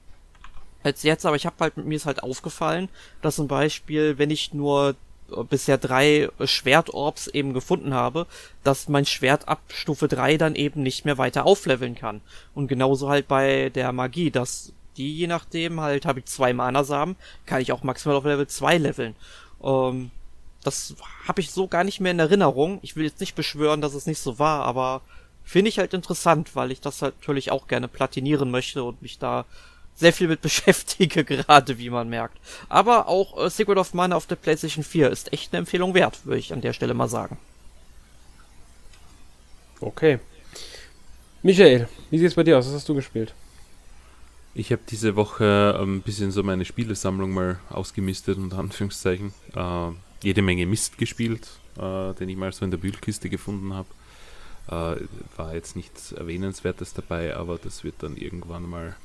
als 0.87 1.03
jetzt, 1.03 1.27
aber 1.27 1.37
ich 1.37 1.47
habe 1.47 1.57
halt, 1.61 1.77
mir 1.77 1.97
ist 1.97 2.07
halt 2.07 2.23
aufgefallen, 2.23 2.89
dass 3.23 3.37
zum 3.37 3.49
Beispiel, 3.49 4.19
wenn 4.19 4.31
ich 4.31 4.55
nur 4.55 4.95
äh, 5.31 5.43
bisher 5.45 5.79
drei 5.79 6.29
Schwertorbs 6.45 7.27
eben 7.29 7.53
gefunden 7.53 7.95
habe, 7.95 8.27
dass 8.65 8.89
mein 8.89 9.05
Schwert 9.05 9.49
ab 9.49 9.61
Stufe 9.69 10.09
3 10.09 10.37
dann 10.39 10.55
eben 10.55 10.83
nicht 10.83 11.05
mehr 11.05 11.19
weiter 11.19 11.47
aufleveln 11.47 11.95
kann. 11.95 12.21
Und 12.55 12.69
genauso 12.69 13.09
halt 13.09 13.29
bei 13.29 13.71
der 13.71 13.93
Magie, 13.93 14.31
dass 14.31 14.73
die, 14.97 15.15
je 15.15 15.27
nachdem, 15.27 15.81
halt 15.81 16.07
habe 16.07 16.21
ich 16.21 16.27
zwei 16.27 16.53
Mana-Samen, 16.53 17.17
kann 17.45 17.61
ich 17.61 17.73
auch 17.73 17.83
maximal 17.83 18.17
auf 18.17 18.25
Level 18.25 18.47
2 18.47 18.79
leveln. 18.79 19.15
Ähm, 19.63 20.11
das 20.63 20.97
habe 21.29 21.41
ich 21.41 21.51
so 21.51 21.69
gar 21.69 21.85
nicht 21.85 22.01
mehr 22.01 22.13
in 22.13 22.19
Erinnerung. 22.19 22.79
Ich 22.83 22.97
will 22.97 23.05
jetzt 23.05 23.21
nicht 23.21 23.37
beschwören, 23.37 23.81
dass 23.81 23.95
es 23.95 24.07
nicht 24.07 24.19
so 24.19 24.39
war, 24.39 24.65
aber 24.65 25.03
finde 25.45 25.69
ich 25.69 25.79
halt 25.79 25.95
interessant, 25.95 26.57
weil 26.57 26.73
ich 26.73 26.81
das 26.81 27.01
natürlich 27.01 27.53
auch 27.53 27.69
gerne 27.69 27.87
platinieren 27.89 28.51
möchte 28.51 28.83
und 28.83 29.01
mich 29.01 29.19
da 29.19 29.45
sehr 29.97 30.13
viel 30.13 30.29
mit 30.29 30.41
beschäftige, 30.43 31.25
gerade 31.25 31.79
wie 31.79 31.91
man 31.91 32.09
merkt. 32.09 32.39
Aber 32.69 33.09
auch 33.09 33.45
äh, 33.45 33.51
Secret 33.51 33.79
of 33.79 33.95
Mana 33.95 34.17
auf 34.17 34.27
der 34.27 34.37
PlayStation 34.37 34.85
4 34.85 35.11
ist 35.11 35.33
echt 35.33 35.53
eine 35.53 35.59
Empfehlung 35.61 35.95
wert, 35.95 36.25
würde 36.25 36.39
ich 36.39 36.53
an 36.53 36.61
der 36.61 36.73
Stelle 36.73 36.95
mal 36.95 37.09
sagen. 37.09 37.39
Okay. 39.81 40.19
Michael, 41.43 41.89
wie 42.11 42.19
sieht 42.19 42.29
es 42.29 42.35
bei 42.35 42.43
dir 42.43 42.59
aus? 42.59 42.67
Was 42.67 42.75
hast 42.75 42.89
du 42.89 42.95
gespielt? 42.95 43.35
Ich 44.55 44.73
habe 44.73 44.83
diese 44.89 45.17
Woche 45.17 45.79
ein 45.79 46.01
bisschen 46.01 46.31
so 46.31 46.43
meine 46.43 46.65
Spielesammlung 46.65 47.33
mal 47.33 47.59
ausgemistet, 47.69 48.39
unter 48.39 48.59
Anführungszeichen. 48.59 49.35
Äh, 49.55 49.91
jede 50.23 50.41
Menge 50.41 50.65
Mist 50.65 50.97
gespielt, 50.97 51.47
äh, 51.77 52.15
den 52.15 52.31
ich 52.31 52.37
mal 52.37 52.53
so 52.53 52.65
in 52.65 52.71
der 52.71 52.83
Wühlkiste 52.83 53.29
gefunden 53.29 53.75
habe. 53.75 53.89
Äh, 54.69 55.07
war 55.37 55.55
jetzt 55.55 55.77
nichts 55.77 56.13
Erwähnenswertes 56.13 56.95
dabei, 56.95 57.37
aber 57.37 57.59
das 57.59 57.85
wird 57.85 57.97
dann 58.03 58.17
irgendwann 58.17 58.69
mal 58.69 58.97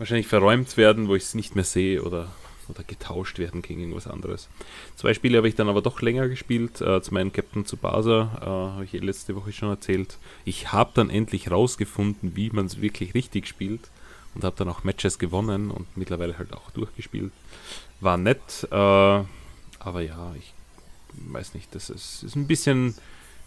wahrscheinlich 0.00 0.26
verräumt 0.26 0.76
werden, 0.76 1.08
wo 1.08 1.14
ich 1.14 1.24
es 1.24 1.34
nicht 1.34 1.54
mehr 1.54 1.64
sehe 1.64 2.02
oder, 2.02 2.32
oder 2.68 2.82
getauscht 2.82 3.38
werden 3.38 3.60
gegen 3.60 3.80
irgendwas 3.80 4.06
anderes. 4.06 4.48
Zwei 4.96 5.12
Spiele 5.12 5.36
habe 5.36 5.48
ich 5.48 5.54
dann 5.54 5.68
aber 5.68 5.82
doch 5.82 6.00
länger 6.00 6.28
gespielt. 6.28 6.80
Äh, 6.80 7.02
zum 7.02 7.18
einen 7.18 7.32
Captain 7.32 7.66
Tsubasa, 7.66 8.40
äh, 8.40 8.46
habe 8.46 8.84
ich 8.84 8.92
letzte 8.92 9.36
Woche 9.36 9.52
schon 9.52 9.68
erzählt. 9.68 10.16
Ich 10.46 10.72
habe 10.72 10.90
dann 10.94 11.10
endlich 11.10 11.50
rausgefunden, 11.50 12.34
wie 12.34 12.50
man 12.50 12.66
es 12.66 12.80
wirklich 12.80 13.14
richtig 13.14 13.46
spielt 13.46 13.90
und 14.34 14.42
habe 14.42 14.56
dann 14.56 14.70
auch 14.70 14.84
Matches 14.84 15.18
gewonnen 15.18 15.70
und 15.70 15.96
mittlerweile 15.98 16.38
halt 16.38 16.54
auch 16.54 16.70
durchgespielt. 16.70 17.32
War 18.00 18.16
nett, 18.16 18.66
äh, 18.70 18.74
aber 18.74 20.00
ja, 20.00 20.34
ich 20.38 20.54
weiß 21.30 21.52
nicht, 21.52 21.74
das 21.74 21.90
ist, 21.90 22.22
ist 22.22 22.36
ein 22.36 22.46
bisschen 22.46 22.94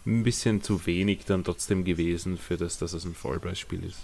ein 0.05 0.23
bisschen 0.23 0.61
zu 0.61 0.85
wenig 0.85 1.25
dann 1.25 1.45
trotzdem 1.45 1.85
gewesen 1.85 2.37
für 2.37 2.57
das, 2.57 2.77
dass 2.77 2.93
es 2.93 3.05
ein 3.05 3.15
Vollpreisspiel 3.15 3.83
ist. 3.85 3.99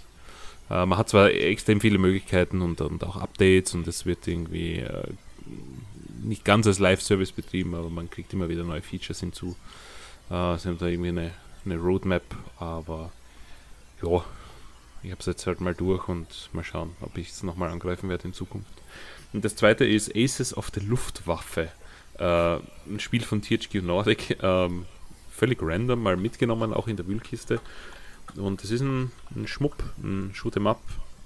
Äh, 0.70 0.86
man 0.86 0.98
hat 0.98 1.08
zwar 1.08 1.30
extrem 1.30 1.80
viele 1.80 1.98
Möglichkeiten 1.98 2.62
und, 2.62 2.80
und 2.80 3.04
auch 3.04 3.16
Updates 3.16 3.74
und 3.74 3.86
es 3.88 4.06
wird 4.06 4.26
irgendwie 4.26 4.76
äh, 4.76 5.08
nicht 6.22 6.44
ganz 6.44 6.66
als 6.66 6.78
Live-Service 6.78 7.32
betrieben, 7.32 7.74
aber 7.74 7.90
man 7.90 8.08
kriegt 8.08 8.32
immer 8.32 8.48
wieder 8.48 8.64
neue 8.64 8.82
Features 8.82 9.20
hinzu. 9.20 9.56
Äh, 10.30 10.56
sie 10.58 10.68
haben 10.68 10.78
da 10.78 10.86
irgendwie 10.86 11.08
eine, 11.10 11.32
eine 11.64 11.76
Roadmap, 11.76 12.22
aber 12.58 13.10
ja, 14.02 14.24
ich 15.02 15.10
habe 15.10 15.20
es 15.20 15.26
jetzt 15.26 15.46
halt 15.46 15.60
mal 15.60 15.74
durch 15.74 16.08
und 16.08 16.50
mal 16.52 16.64
schauen, 16.64 16.90
ob 17.00 17.16
ich 17.18 17.30
es 17.30 17.42
nochmal 17.42 17.70
angreifen 17.70 18.08
werde 18.08 18.28
in 18.28 18.34
Zukunft. 18.34 18.72
Und 19.32 19.44
das 19.44 19.56
zweite 19.56 19.84
ist 19.84 20.14
Aces 20.14 20.56
of 20.56 20.70
the 20.74 20.80
Luftwaffe. 20.80 21.70
Äh, 22.18 22.56
ein 22.88 22.98
Spiel 23.00 23.22
von 23.22 23.42
THQ 23.42 23.82
Nordic, 23.82 24.38
ähm, 24.42 24.86
völlig 25.30 25.58
random 25.62 26.02
mal 26.02 26.16
mitgenommen, 26.16 26.74
auch 26.74 26.86
in 26.86 26.96
der 26.96 27.06
Wühlkiste. 27.06 27.60
Und 28.36 28.62
es 28.64 28.70
ist 28.70 28.80
ein, 28.80 29.10
ein 29.34 29.46
Schmupp, 29.46 29.82
ein 30.02 30.32
Shoot'em 30.34 30.68
Up, 30.68 30.80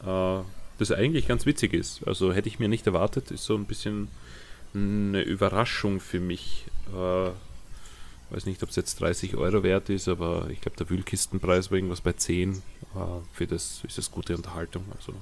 äh, 0.04 0.44
das 0.78 0.92
eigentlich 0.92 1.28
ganz 1.28 1.46
witzig 1.46 1.72
ist. 1.72 2.06
Also 2.06 2.32
hätte 2.32 2.48
ich 2.48 2.58
mir 2.58 2.68
nicht 2.68 2.86
erwartet, 2.86 3.30
ist 3.30 3.44
so 3.44 3.54
ein 3.54 3.64
bisschen 3.64 4.08
eine 4.74 5.22
Überraschung 5.22 6.00
für 6.00 6.20
mich. 6.20 6.66
Äh, 6.92 7.30
weiß 8.30 8.46
nicht, 8.46 8.62
ob 8.62 8.70
es 8.70 8.76
jetzt 8.76 9.00
30 9.00 9.36
Euro 9.36 9.62
wert 9.62 9.88
ist, 9.90 10.08
aber 10.08 10.48
ich 10.50 10.60
glaube, 10.60 10.76
der 10.76 10.90
Wühlkistenpreis 10.90 11.70
war 11.70 11.76
irgendwas 11.76 12.00
bei 12.00 12.12
10. 12.12 12.52
Äh, 12.52 12.58
für 13.32 13.46
das 13.46 13.82
ist 13.84 13.98
das 13.98 14.10
gute 14.10 14.36
Unterhaltung. 14.36 14.84
Also 14.96 15.14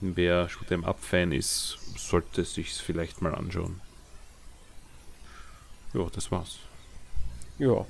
wer 0.00 0.48
Shoot'em 0.48 0.84
Up-Fan 0.84 1.32
ist, 1.32 1.78
sollte 1.96 2.44
sich 2.44 2.72
vielleicht 2.72 3.20
mal 3.20 3.34
anschauen. 3.34 3.80
Ja, 5.92 6.06
das 6.12 6.30
war's. 6.30 6.58
Ja, 7.58 7.86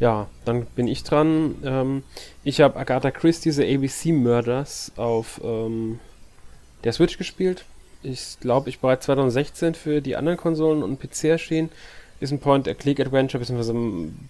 ja, 0.00 0.26
dann 0.46 0.64
bin 0.74 0.88
ich 0.88 1.04
dran. 1.04 1.56
Ähm, 1.62 2.02
ich 2.42 2.60
habe 2.62 2.78
Agatha 2.78 3.10
Christie, 3.10 3.52
The 3.52 3.74
ABC 3.74 4.12
Murders 4.12 4.92
auf 4.96 5.40
ähm, 5.44 6.00
der 6.82 6.92
Switch 6.92 7.18
gespielt. 7.18 7.64
Ich 8.02 8.38
glaube, 8.40 8.70
ich 8.70 8.80
bereits 8.80 9.04
2016 9.04 9.74
für 9.74 10.00
die 10.00 10.16
anderen 10.16 10.38
Konsolen 10.38 10.82
und 10.82 10.98
PC 10.98 11.24
erschienen. 11.24 11.68
Ist 12.18 12.32
ein 12.32 12.40
Point-and-Click-Adventure, 12.40 13.40
beziehungsweise 13.40 13.74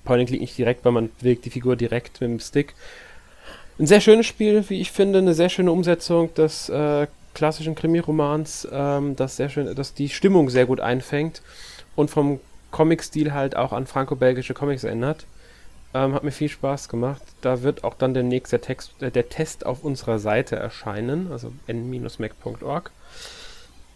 Point-and-Click 0.04 0.40
nicht 0.40 0.58
direkt, 0.58 0.84
weil 0.84 0.92
man 0.92 1.10
bewegt 1.20 1.44
die 1.44 1.50
Figur 1.50 1.76
direkt 1.76 2.20
mit 2.20 2.30
dem 2.30 2.40
Stick. 2.40 2.74
Ein 3.78 3.86
sehr 3.86 4.00
schönes 4.00 4.26
Spiel, 4.26 4.64
wie 4.68 4.80
ich 4.80 4.90
finde, 4.90 5.20
eine 5.20 5.34
sehr 5.34 5.48
schöne 5.48 5.72
Umsetzung 5.72 6.34
des 6.34 6.68
äh, 6.68 7.06
klassischen 7.34 7.74
Krimi-Romans, 7.76 8.68
ähm, 8.72 9.16
das 9.16 9.36
sehr 9.36 9.48
schön, 9.48 9.74
das 9.74 9.94
die 9.94 10.08
Stimmung 10.08 10.50
sehr 10.50 10.66
gut 10.66 10.80
einfängt 10.80 11.42
und 11.96 12.10
vom 12.10 12.40
Comic-Stil 12.72 13.32
halt 13.32 13.56
auch 13.56 13.72
an 13.72 13.86
franco-belgische 13.86 14.54
Comics 14.54 14.84
erinnert. 14.84 15.26
Ähm, 15.92 16.14
hat 16.14 16.22
mir 16.22 16.30
viel 16.30 16.48
Spaß 16.48 16.88
gemacht. 16.88 17.22
Da 17.40 17.62
wird 17.62 17.82
auch 17.82 17.94
dann 17.94 18.14
demnächst 18.14 18.52
der, 18.52 18.60
Text, 18.60 18.92
äh, 19.02 19.10
der 19.10 19.28
Test 19.28 19.66
auf 19.66 19.82
unserer 19.82 20.18
Seite 20.18 20.56
erscheinen, 20.56 21.32
also 21.32 21.52
n-mac.org. 21.66 22.92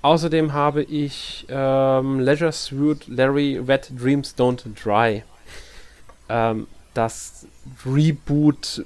Außerdem 0.03 0.53
habe 0.53 0.83
ich 0.83 1.47
ähm, 1.49 2.21
Leisure 2.21 2.53
Suit 2.53 3.07
Larry 3.07 3.67
Wet 3.67 3.91
Dreams 3.97 4.35
Don't 4.37 4.63
Dry. 4.83 5.23
Ähm, 6.29 6.67
das 6.95 7.47
Reboot, 7.87 8.85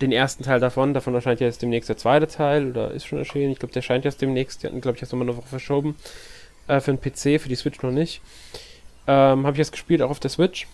den 0.00 0.10
ersten 0.10 0.42
Teil 0.42 0.60
davon. 0.60 0.94
Davon 0.94 1.14
erscheint 1.14 1.40
jetzt 1.40 1.62
demnächst 1.62 1.88
der 1.90 1.98
zweite 1.98 2.26
Teil 2.26 2.70
oder 2.70 2.90
ist 2.92 3.06
schon 3.06 3.18
erschienen. 3.18 3.52
Ich 3.52 3.58
glaube, 3.58 3.72
der 3.72 3.82
erscheint 3.82 4.04
jetzt 4.04 4.22
demnächst. 4.22 4.62
Die 4.62 4.66
hatten, 4.66 4.80
glaube 4.80 4.96
ich, 4.96 5.02
erst 5.02 5.12
nochmal 5.12 5.28
eine 5.28 5.36
Woche 5.36 5.48
verschoben. 5.48 5.96
Äh, 6.66 6.80
für 6.80 6.94
den 6.94 7.00
PC, 7.00 7.40
für 7.40 7.48
die 7.48 7.56
Switch 7.56 7.80
noch 7.82 7.92
nicht. 7.92 8.22
Ähm, 9.06 9.46
habe 9.46 9.52
ich 9.52 9.58
jetzt 9.58 9.72
gespielt, 9.72 10.00
auch 10.00 10.10
auf 10.10 10.20
der 10.20 10.30
Switch 10.30 10.66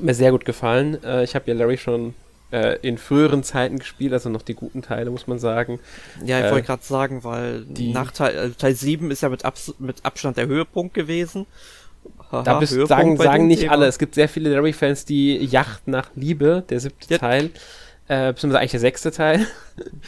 mir 0.00 0.14
sehr 0.14 0.30
gut 0.30 0.44
gefallen. 0.44 1.02
Äh, 1.02 1.24
ich 1.24 1.34
habe 1.34 1.50
ja 1.50 1.54
Larry 1.54 1.78
schon 1.78 2.14
äh, 2.50 2.78
in 2.82 2.98
früheren 2.98 3.42
Zeiten 3.42 3.78
gespielt, 3.78 4.12
also 4.12 4.28
noch 4.28 4.42
die 4.42 4.54
guten 4.54 4.82
Teile, 4.82 5.10
muss 5.10 5.26
man 5.26 5.38
sagen. 5.38 5.80
Ja, 6.24 6.38
ich 6.38 6.46
äh, 6.46 6.50
wollte 6.52 6.66
gerade 6.66 6.84
sagen, 6.84 7.24
weil 7.24 7.64
die 7.64 7.92
Nachteil, 7.92 8.38
also 8.38 8.54
Teil 8.54 8.74
7 8.74 9.10
ist 9.10 9.22
ja 9.22 9.28
mit, 9.28 9.44
Abs 9.44 9.74
mit 9.78 10.04
Abstand 10.04 10.36
der 10.36 10.46
Höhepunkt 10.46 10.94
gewesen. 10.94 11.46
Haha, 12.30 12.42
da 12.42 12.58
bist, 12.58 12.72
Höhepunkt 12.72 12.88
sagen, 12.88 13.16
sagen 13.16 13.46
nicht 13.46 13.62
Thema. 13.62 13.72
alle. 13.72 13.86
Es 13.86 13.98
gibt 13.98 14.14
sehr 14.14 14.28
viele 14.28 14.50
Larry-Fans, 14.50 15.04
die 15.04 15.36
Yacht 15.44 15.88
nach 15.88 16.10
Liebe, 16.14 16.64
der 16.68 16.80
siebte 16.80 17.14
ja. 17.14 17.18
Teil, 17.18 17.50
äh, 18.08 18.32
beziehungsweise 18.32 18.60
eigentlich 18.60 18.70
der 18.72 18.80
sechste 18.80 19.10
Teil. 19.10 19.46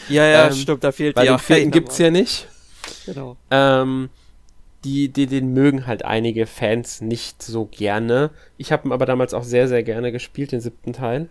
Ja, 0.09 0.25
ja, 0.25 0.47
ähm, 0.49 0.55
stimmt, 0.55 0.85
da 0.85 0.93
fehlt 0.93 1.17
weil 1.17 1.27
ja. 1.27 1.33
Den 1.33 1.41
vierten 1.41 1.71
gibt 1.71 1.91
es 1.91 1.99
ja 1.99 2.11
nicht. 2.11 2.47
Genau. 3.07 3.37
Ähm, 3.51 4.11
die, 4.85 5.09
die, 5.09 5.27
den 5.27 5.53
mögen 5.53 5.87
halt 5.87 6.05
einige 6.05 6.47
Fans 6.47 7.01
nicht 7.01 7.43
so 7.43 7.67
gerne. 7.67 8.31
Ich 8.57 8.73
habe 8.73 8.89
ihn 8.89 8.93
aber 8.93 9.07
damals 9.07 9.35
auch 9.35 9.43
sehr, 9.43 9.69
sehr 9.69 9.83
gerne 9.83 10.13
gespielt, 10.13 10.53
den 10.53 10.61
siebten 10.61 10.93
Teil. 10.93 11.29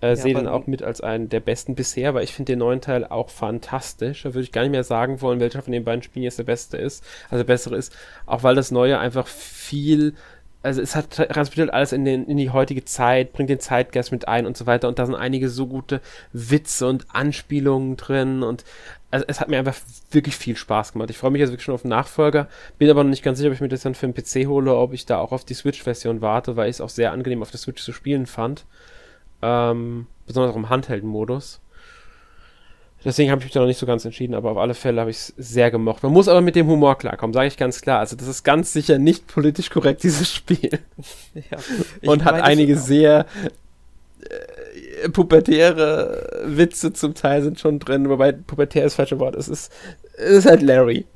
Äh, 0.00 0.08
ja, 0.08 0.16
sehe 0.16 0.34
den 0.34 0.48
auch 0.48 0.66
mit 0.66 0.82
als 0.82 1.00
einen 1.00 1.28
der 1.28 1.38
besten 1.38 1.76
bisher, 1.76 2.12
weil 2.12 2.24
ich 2.24 2.34
finde 2.34 2.52
den 2.52 2.58
neuen 2.58 2.80
Teil 2.80 3.04
auch 3.04 3.30
fantastisch. 3.30 4.24
Da 4.24 4.34
würde 4.34 4.42
ich 4.42 4.52
gar 4.52 4.62
nicht 4.62 4.72
mehr 4.72 4.82
sagen 4.82 5.20
wollen, 5.20 5.38
welcher 5.38 5.62
von 5.62 5.72
den 5.72 5.84
beiden 5.84 6.02
Spielen 6.02 6.24
jetzt 6.24 6.40
der 6.40 6.44
beste 6.44 6.76
ist, 6.76 7.04
also 7.30 7.44
der 7.44 7.52
bessere 7.52 7.76
ist. 7.76 7.96
Auch 8.26 8.42
weil 8.42 8.56
das 8.56 8.72
neue 8.72 8.98
einfach 8.98 9.28
viel 9.28 10.14
also 10.62 10.80
es 10.80 10.94
hat 10.94 11.10
transportiert 11.10 11.72
alles 11.72 11.92
in, 11.92 12.04
den, 12.04 12.26
in 12.26 12.36
die 12.36 12.50
heutige 12.50 12.84
Zeit, 12.84 13.32
bringt 13.32 13.50
den 13.50 13.60
Zeitgeist 13.60 14.12
mit 14.12 14.28
ein 14.28 14.46
und 14.46 14.56
so 14.56 14.66
weiter. 14.66 14.88
Und 14.88 14.98
da 14.98 15.06
sind 15.06 15.16
einige 15.16 15.48
so 15.48 15.66
gute 15.66 16.00
Witze 16.32 16.86
und 16.86 17.06
Anspielungen 17.12 17.96
drin. 17.96 18.42
Und 18.42 18.64
also 19.10 19.24
es 19.28 19.40
hat 19.40 19.48
mir 19.48 19.58
einfach 19.58 19.76
wirklich 20.10 20.36
viel 20.36 20.56
Spaß 20.56 20.92
gemacht. 20.92 21.10
Ich 21.10 21.18
freue 21.18 21.30
mich 21.30 21.40
jetzt 21.40 21.50
wirklich 21.50 21.64
schon 21.64 21.74
auf 21.74 21.82
den 21.82 21.88
Nachfolger. 21.88 22.48
Bin 22.78 22.88
aber 22.90 23.02
noch 23.02 23.10
nicht 23.10 23.24
ganz 23.24 23.38
sicher, 23.38 23.48
ob 23.48 23.54
ich 23.54 23.60
mir 23.60 23.68
das 23.68 23.82
dann 23.82 23.94
für 23.94 24.06
den 24.06 24.14
PC 24.14 24.48
hole, 24.48 24.74
ob 24.74 24.92
ich 24.92 25.04
da 25.04 25.18
auch 25.18 25.32
auf 25.32 25.44
die 25.44 25.54
Switch-Version 25.54 26.20
warte, 26.20 26.56
weil 26.56 26.70
ich 26.70 26.76
es 26.76 26.80
auch 26.80 26.88
sehr 26.88 27.12
angenehm 27.12 27.42
auf 27.42 27.50
der 27.50 27.60
Switch 27.60 27.82
zu 27.82 27.92
spielen 27.92 28.26
fand. 28.26 28.64
Ähm, 29.42 30.06
besonders 30.26 30.52
auch 30.52 30.56
im 30.56 30.68
Handheld-Modus. 30.68 31.61
Deswegen 33.04 33.30
habe 33.30 33.40
ich 33.40 33.46
mich 33.46 33.52
da 33.52 33.60
noch 33.60 33.66
nicht 33.66 33.78
so 33.78 33.86
ganz 33.86 34.04
entschieden, 34.04 34.34
aber 34.34 34.52
auf 34.52 34.58
alle 34.58 34.74
Fälle 34.74 35.00
habe 35.00 35.10
ich 35.10 35.16
es 35.16 35.34
sehr 35.36 35.70
gemocht. 35.70 36.02
Man 36.02 36.12
muss 36.12 36.28
aber 36.28 36.40
mit 36.40 36.54
dem 36.54 36.68
Humor 36.68 36.96
klarkommen, 36.98 37.34
sage 37.34 37.48
ich 37.48 37.56
ganz 37.56 37.80
klar. 37.80 37.98
Also 37.98 38.14
das 38.16 38.28
ist 38.28 38.44
ganz 38.44 38.72
sicher 38.72 38.98
nicht 38.98 39.26
politisch 39.26 39.70
korrekt, 39.70 40.02
dieses 40.02 40.32
Spiel. 40.32 40.78
Ja, 41.34 41.58
Und 42.02 42.24
hat 42.24 42.34
einige 42.42 42.76
sehr 42.76 43.26
äh, 44.20 45.08
pubertäre 45.08 46.42
Witze 46.44 46.92
zum 46.92 47.14
Teil 47.14 47.42
sind 47.42 47.58
schon 47.58 47.78
drin, 47.78 48.08
wobei 48.08 48.32
pubertär 48.32 48.84
ist 48.84 48.92
das 48.92 48.96
falsche 48.96 49.18
Wort. 49.18 49.34
Es 49.34 49.48
ist, 49.48 49.72
es 50.18 50.38
ist 50.38 50.46
halt 50.46 50.62
Larry 50.62 51.06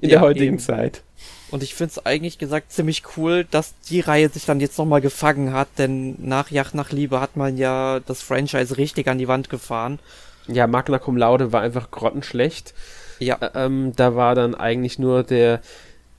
in 0.00 0.08
ja, 0.08 0.16
der 0.16 0.20
heutigen 0.22 0.54
eben. 0.54 0.58
Zeit. 0.58 1.02
Und 1.50 1.62
ich 1.62 1.74
finde 1.74 1.90
es 1.90 2.06
eigentlich 2.06 2.38
gesagt 2.38 2.72
ziemlich 2.72 3.02
cool, 3.16 3.44
dass 3.50 3.74
die 3.90 4.00
Reihe 4.00 4.30
sich 4.30 4.46
dann 4.46 4.58
jetzt 4.58 4.78
nochmal 4.78 5.02
gefangen 5.02 5.52
hat, 5.52 5.68
denn 5.76 6.16
nach 6.18 6.50
Yacht 6.50 6.74
nach 6.74 6.90
Liebe 6.92 7.20
hat 7.20 7.36
man 7.36 7.58
ja 7.58 8.00
das 8.00 8.22
Franchise 8.22 8.78
richtig 8.78 9.06
an 9.06 9.18
die 9.18 9.28
Wand 9.28 9.50
gefahren. 9.50 9.98
Ja, 10.48 10.66
Magna 10.66 10.98
Cum 10.98 11.16
Laude 11.16 11.52
war 11.52 11.60
einfach 11.62 11.90
grottenschlecht. 11.90 12.74
Ja. 13.18 13.38
Ähm, 13.54 13.92
da 13.96 14.16
war 14.16 14.34
dann 14.34 14.54
eigentlich 14.54 14.98
nur 14.98 15.22
der, 15.22 15.60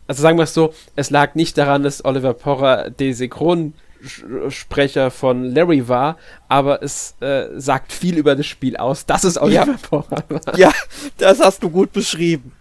also 0.07 0.21
sagen 0.21 0.37
wir 0.37 0.43
es 0.43 0.53
so, 0.53 0.73
es 0.95 1.09
lag 1.09 1.35
nicht 1.35 1.57
daran, 1.57 1.83
dass 1.83 2.05
Oliver 2.05 2.33
Porrer 2.33 2.89
der 2.89 3.13
Synchronsprecher 3.13 5.11
von 5.11 5.43
Larry 5.43 5.87
war, 5.89 6.17
aber 6.47 6.81
es 6.81 7.15
äh, 7.19 7.47
sagt 7.55 7.91
viel 7.91 8.17
über 8.17 8.35
das 8.35 8.45
Spiel 8.45 8.77
aus, 8.77 9.05
dass 9.05 9.25
es 9.25 9.37
Oliver 9.41 9.67
ja. 9.67 9.77
Porrer 9.81 10.23
war. 10.29 10.57
Ja, 10.57 10.71
das 11.17 11.41
hast 11.41 11.61
du 11.63 11.69
gut 11.69 11.91
beschrieben. 11.91 12.53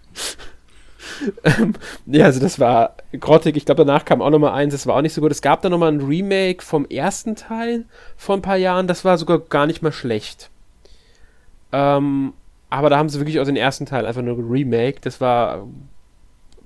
Ähm, 1.45 1.75
ja, 2.07 2.25
also 2.25 2.41
das 2.41 2.59
war 2.59 2.97
grottig. 3.19 3.57
Ich 3.57 3.65
glaube, 3.65 3.85
danach 3.85 4.05
kam 4.05 4.23
auch 4.23 4.31
nochmal 4.31 4.55
eins, 4.55 4.73
das 4.73 4.87
war 4.87 4.97
auch 4.97 5.03
nicht 5.03 5.15
so 5.15 5.21
gut. 5.21 5.31
Es 5.31 5.43
gab 5.43 5.63
dann 5.63 5.71
nochmal 5.73 5.93
ein 5.93 6.01
Remake 6.01 6.63
vom 6.63 6.85
ersten 6.87 7.37
Teil 7.37 7.85
vor 8.17 8.37
ein 8.37 8.43
paar 8.43 8.57
Jahren, 8.57 8.87
das 8.87 9.05
war 9.05 9.19
sogar 9.19 9.39
gar 9.39 9.67
nicht 9.67 9.83
mal 9.83 9.93
schlecht. 9.93 10.51
Ähm, 11.73 12.33
aber 12.71 12.91
da 12.91 12.99
haben 12.99 13.09
sie 13.09 13.19
wirklich 13.21 13.41
aus 13.41 13.47
dem 13.47 13.57
ersten 13.57 13.87
Teil 13.87 14.07
einfach 14.07 14.23
nur 14.23 14.39
Remake. 14.39 15.01
Das 15.01 15.21
war 15.21 15.67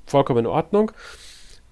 vollkommen 0.06 0.40
in 0.40 0.46
Ordnung. 0.46 0.92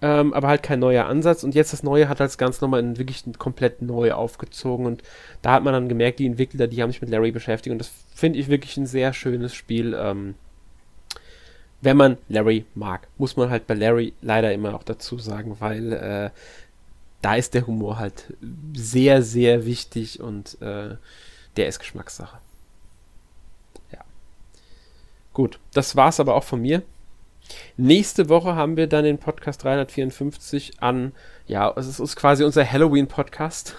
Ähm, 0.03 0.35
aber 0.35 0.49
halt 0.49 0.63
kein 0.63 0.81
neuer 0.81 1.07
Ansatz. 1.07 1.45
Und 1.45 1.55
jetzt 1.55 1.73
das 1.73 1.83
Neue 1.83 2.09
hat 2.09 2.21
als 2.21 2.37
ganz 2.37 2.61
nochmal 2.61 2.99
wirklich 2.99 3.25
komplett 3.39 3.81
neu 3.81 4.13
aufgezogen. 4.13 4.87
Und 4.87 5.03
da 5.43 5.53
hat 5.53 5.65
man 5.65 5.73
dann 5.73 5.89
gemerkt, 5.89 6.19
die 6.19 6.27
Entwickler, 6.27 6.67
die 6.67 6.83
haben 6.83 6.91
sich 6.91 7.01
mit 7.01 7.11
Larry 7.11 7.31
beschäftigt. 7.31 7.73
Und 7.73 7.79
das 7.79 7.91
finde 8.15 8.39
ich 8.39 8.49
wirklich 8.49 8.77
ein 8.77 8.87
sehr 8.87 9.13
schönes 9.13 9.55
Spiel. 9.55 9.97
Ähm, 9.99 10.35
wenn 11.81 11.97
man 11.97 12.19
Larry 12.29 12.65
mag. 12.75 13.07
Muss 13.19 13.37
man 13.37 13.51
halt 13.51 13.67
bei 13.67 13.75
Larry 13.75 14.15
leider 14.21 14.53
immer 14.53 14.75
auch 14.75 14.83
dazu 14.83 15.19
sagen, 15.19 15.57
weil 15.61 15.93
äh, 15.93 16.31
da 17.23 17.37
ist 17.37 17.55
der 17.55 17.67
Humor 17.67 17.99
halt 17.99 18.35
sehr, 18.75 19.23
sehr 19.23 19.65
wichtig 19.65 20.21
und 20.21 20.61
äh, 20.61 20.97
der 21.57 21.69
ist 21.69 21.79
Geschmackssache. 21.79 22.39
Gut, 25.35 25.59
das 25.75 25.97
war's 25.97 26.21
aber 26.21 26.35
auch 26.35 26.45
von 26.45 26.63
mir. 26.63 26.83
Nächste 27.77 28.29
Woche 28.29 28.55
haben 28.55 28.77
wir 28.77 28.87
dann 28.87 29.05
den 29.05 29.19
Podcast 29.19 29.65
354 29.65 30.81
an, 30.81 31.13
ja, 31.47 31.71
es 31.77 32.01
ist 32.01 32.17
quasi 32.17 32.45
unser 32.45 32.71
Halloween-Podcast. 32.71 33.75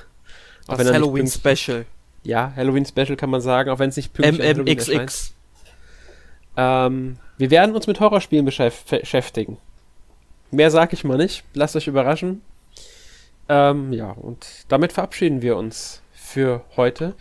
Das 0.68 0.80
Halloween-Special. 0.80 1.86
Ja, 2.24 2.54
Halloween-Special 2.56 3.16
kann 3.16 3.30
man 3.30 3.42
sagen, 3.42 3.70
auch 3.70 3.80
wenn 3.80 3.90
es 3.90 3.96
nicht 3.96 4.14
pünktlich 4.14 4.58
MMXX. 4.58 5.34
Ähm, 6.58 7.18
wir 7.38 7.52
werden 7.52 7.76
uns 7.76 7.88
mit 7.88 8.00
Horrorspielen 8.00 8.46
beschäftigen. 8.46 9.58
Mehr 10.52 10.72
sage 10.72 10.94
ich 10.94 11.04
mal 11.04 11.18
nicht. 11.18 11.44
Lasst 11.54 11.76
euch 11.76 11.88
überraschen. 11.88 12.42
Ähm, 13.48 13.94
ja, 13.94 14.12
und 14.12 14.46
damit 14.68 14.94
verabschieden 14.94 15.42
wir 15.42 15.58
uns 15.58 16.02
für 16.14 16.64
heute. 16.76 17.14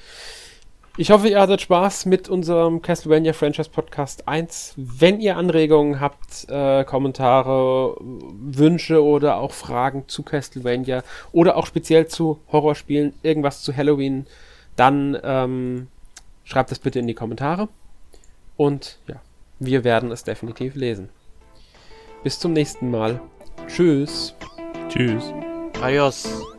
Ich 0.96 1.10
hoffe, 1.10 1.28
ihr 1.28 1.40
hattet 1.40 1.60
Spaß 1.60 2.06
mit 2.06 2.28
unserem 2.28 2.80
Castlevania 2.80 3.32
Franchise 3.32 3.68
Podcast 3.68 4.28
1. 4.28 4.74
Wenn 4.76 5.20
ihr 5.20 5.36
Anregungen 5.36 5.98
habt, 5.98 6.48
äh, 6.48 6.84
Kommentare, 6.84 7.96
Wünsche 8.00 9.02
oder 9.02 9.38
auch 9.38 9.50
Fragen 9.50 10.04
zu 10.06 10.22
Castlevania 10.22 11.02
oder 11.32 11.56
auch 11.56 11.66
speziell 11.66 12.06
zu 12.06 12.38
Horrorspielen, 12.52 13.12
irgendwas 13.24 13.62
zu 13.62 13.76
Halloween, 13.76 14.26
dann 14.76 15.18
ähm, 15.24 15.88
schreibt 16.44 16.70
das 16.70 16.78
bitte 16.78 17.00
in 17.00 17.08
die 17.08 17.14
Kommentare. 17.14 17.68
Und 18.56 19.00
ja, 19.08 19.16
wir 19.58 19.82
werden 19.82 20.12
es 20.12 20.22
definitiv 20.22 20.76
lesen. 20.76 21.08
Bis 22.22 22.38
zum 22.38 22.52
nächsten 22.52 22.92
Mal. 22.92 23.20
Tschüss. 23.66 24.36
Tschüss. 24.88 25.24
Adios. 25.82 26.53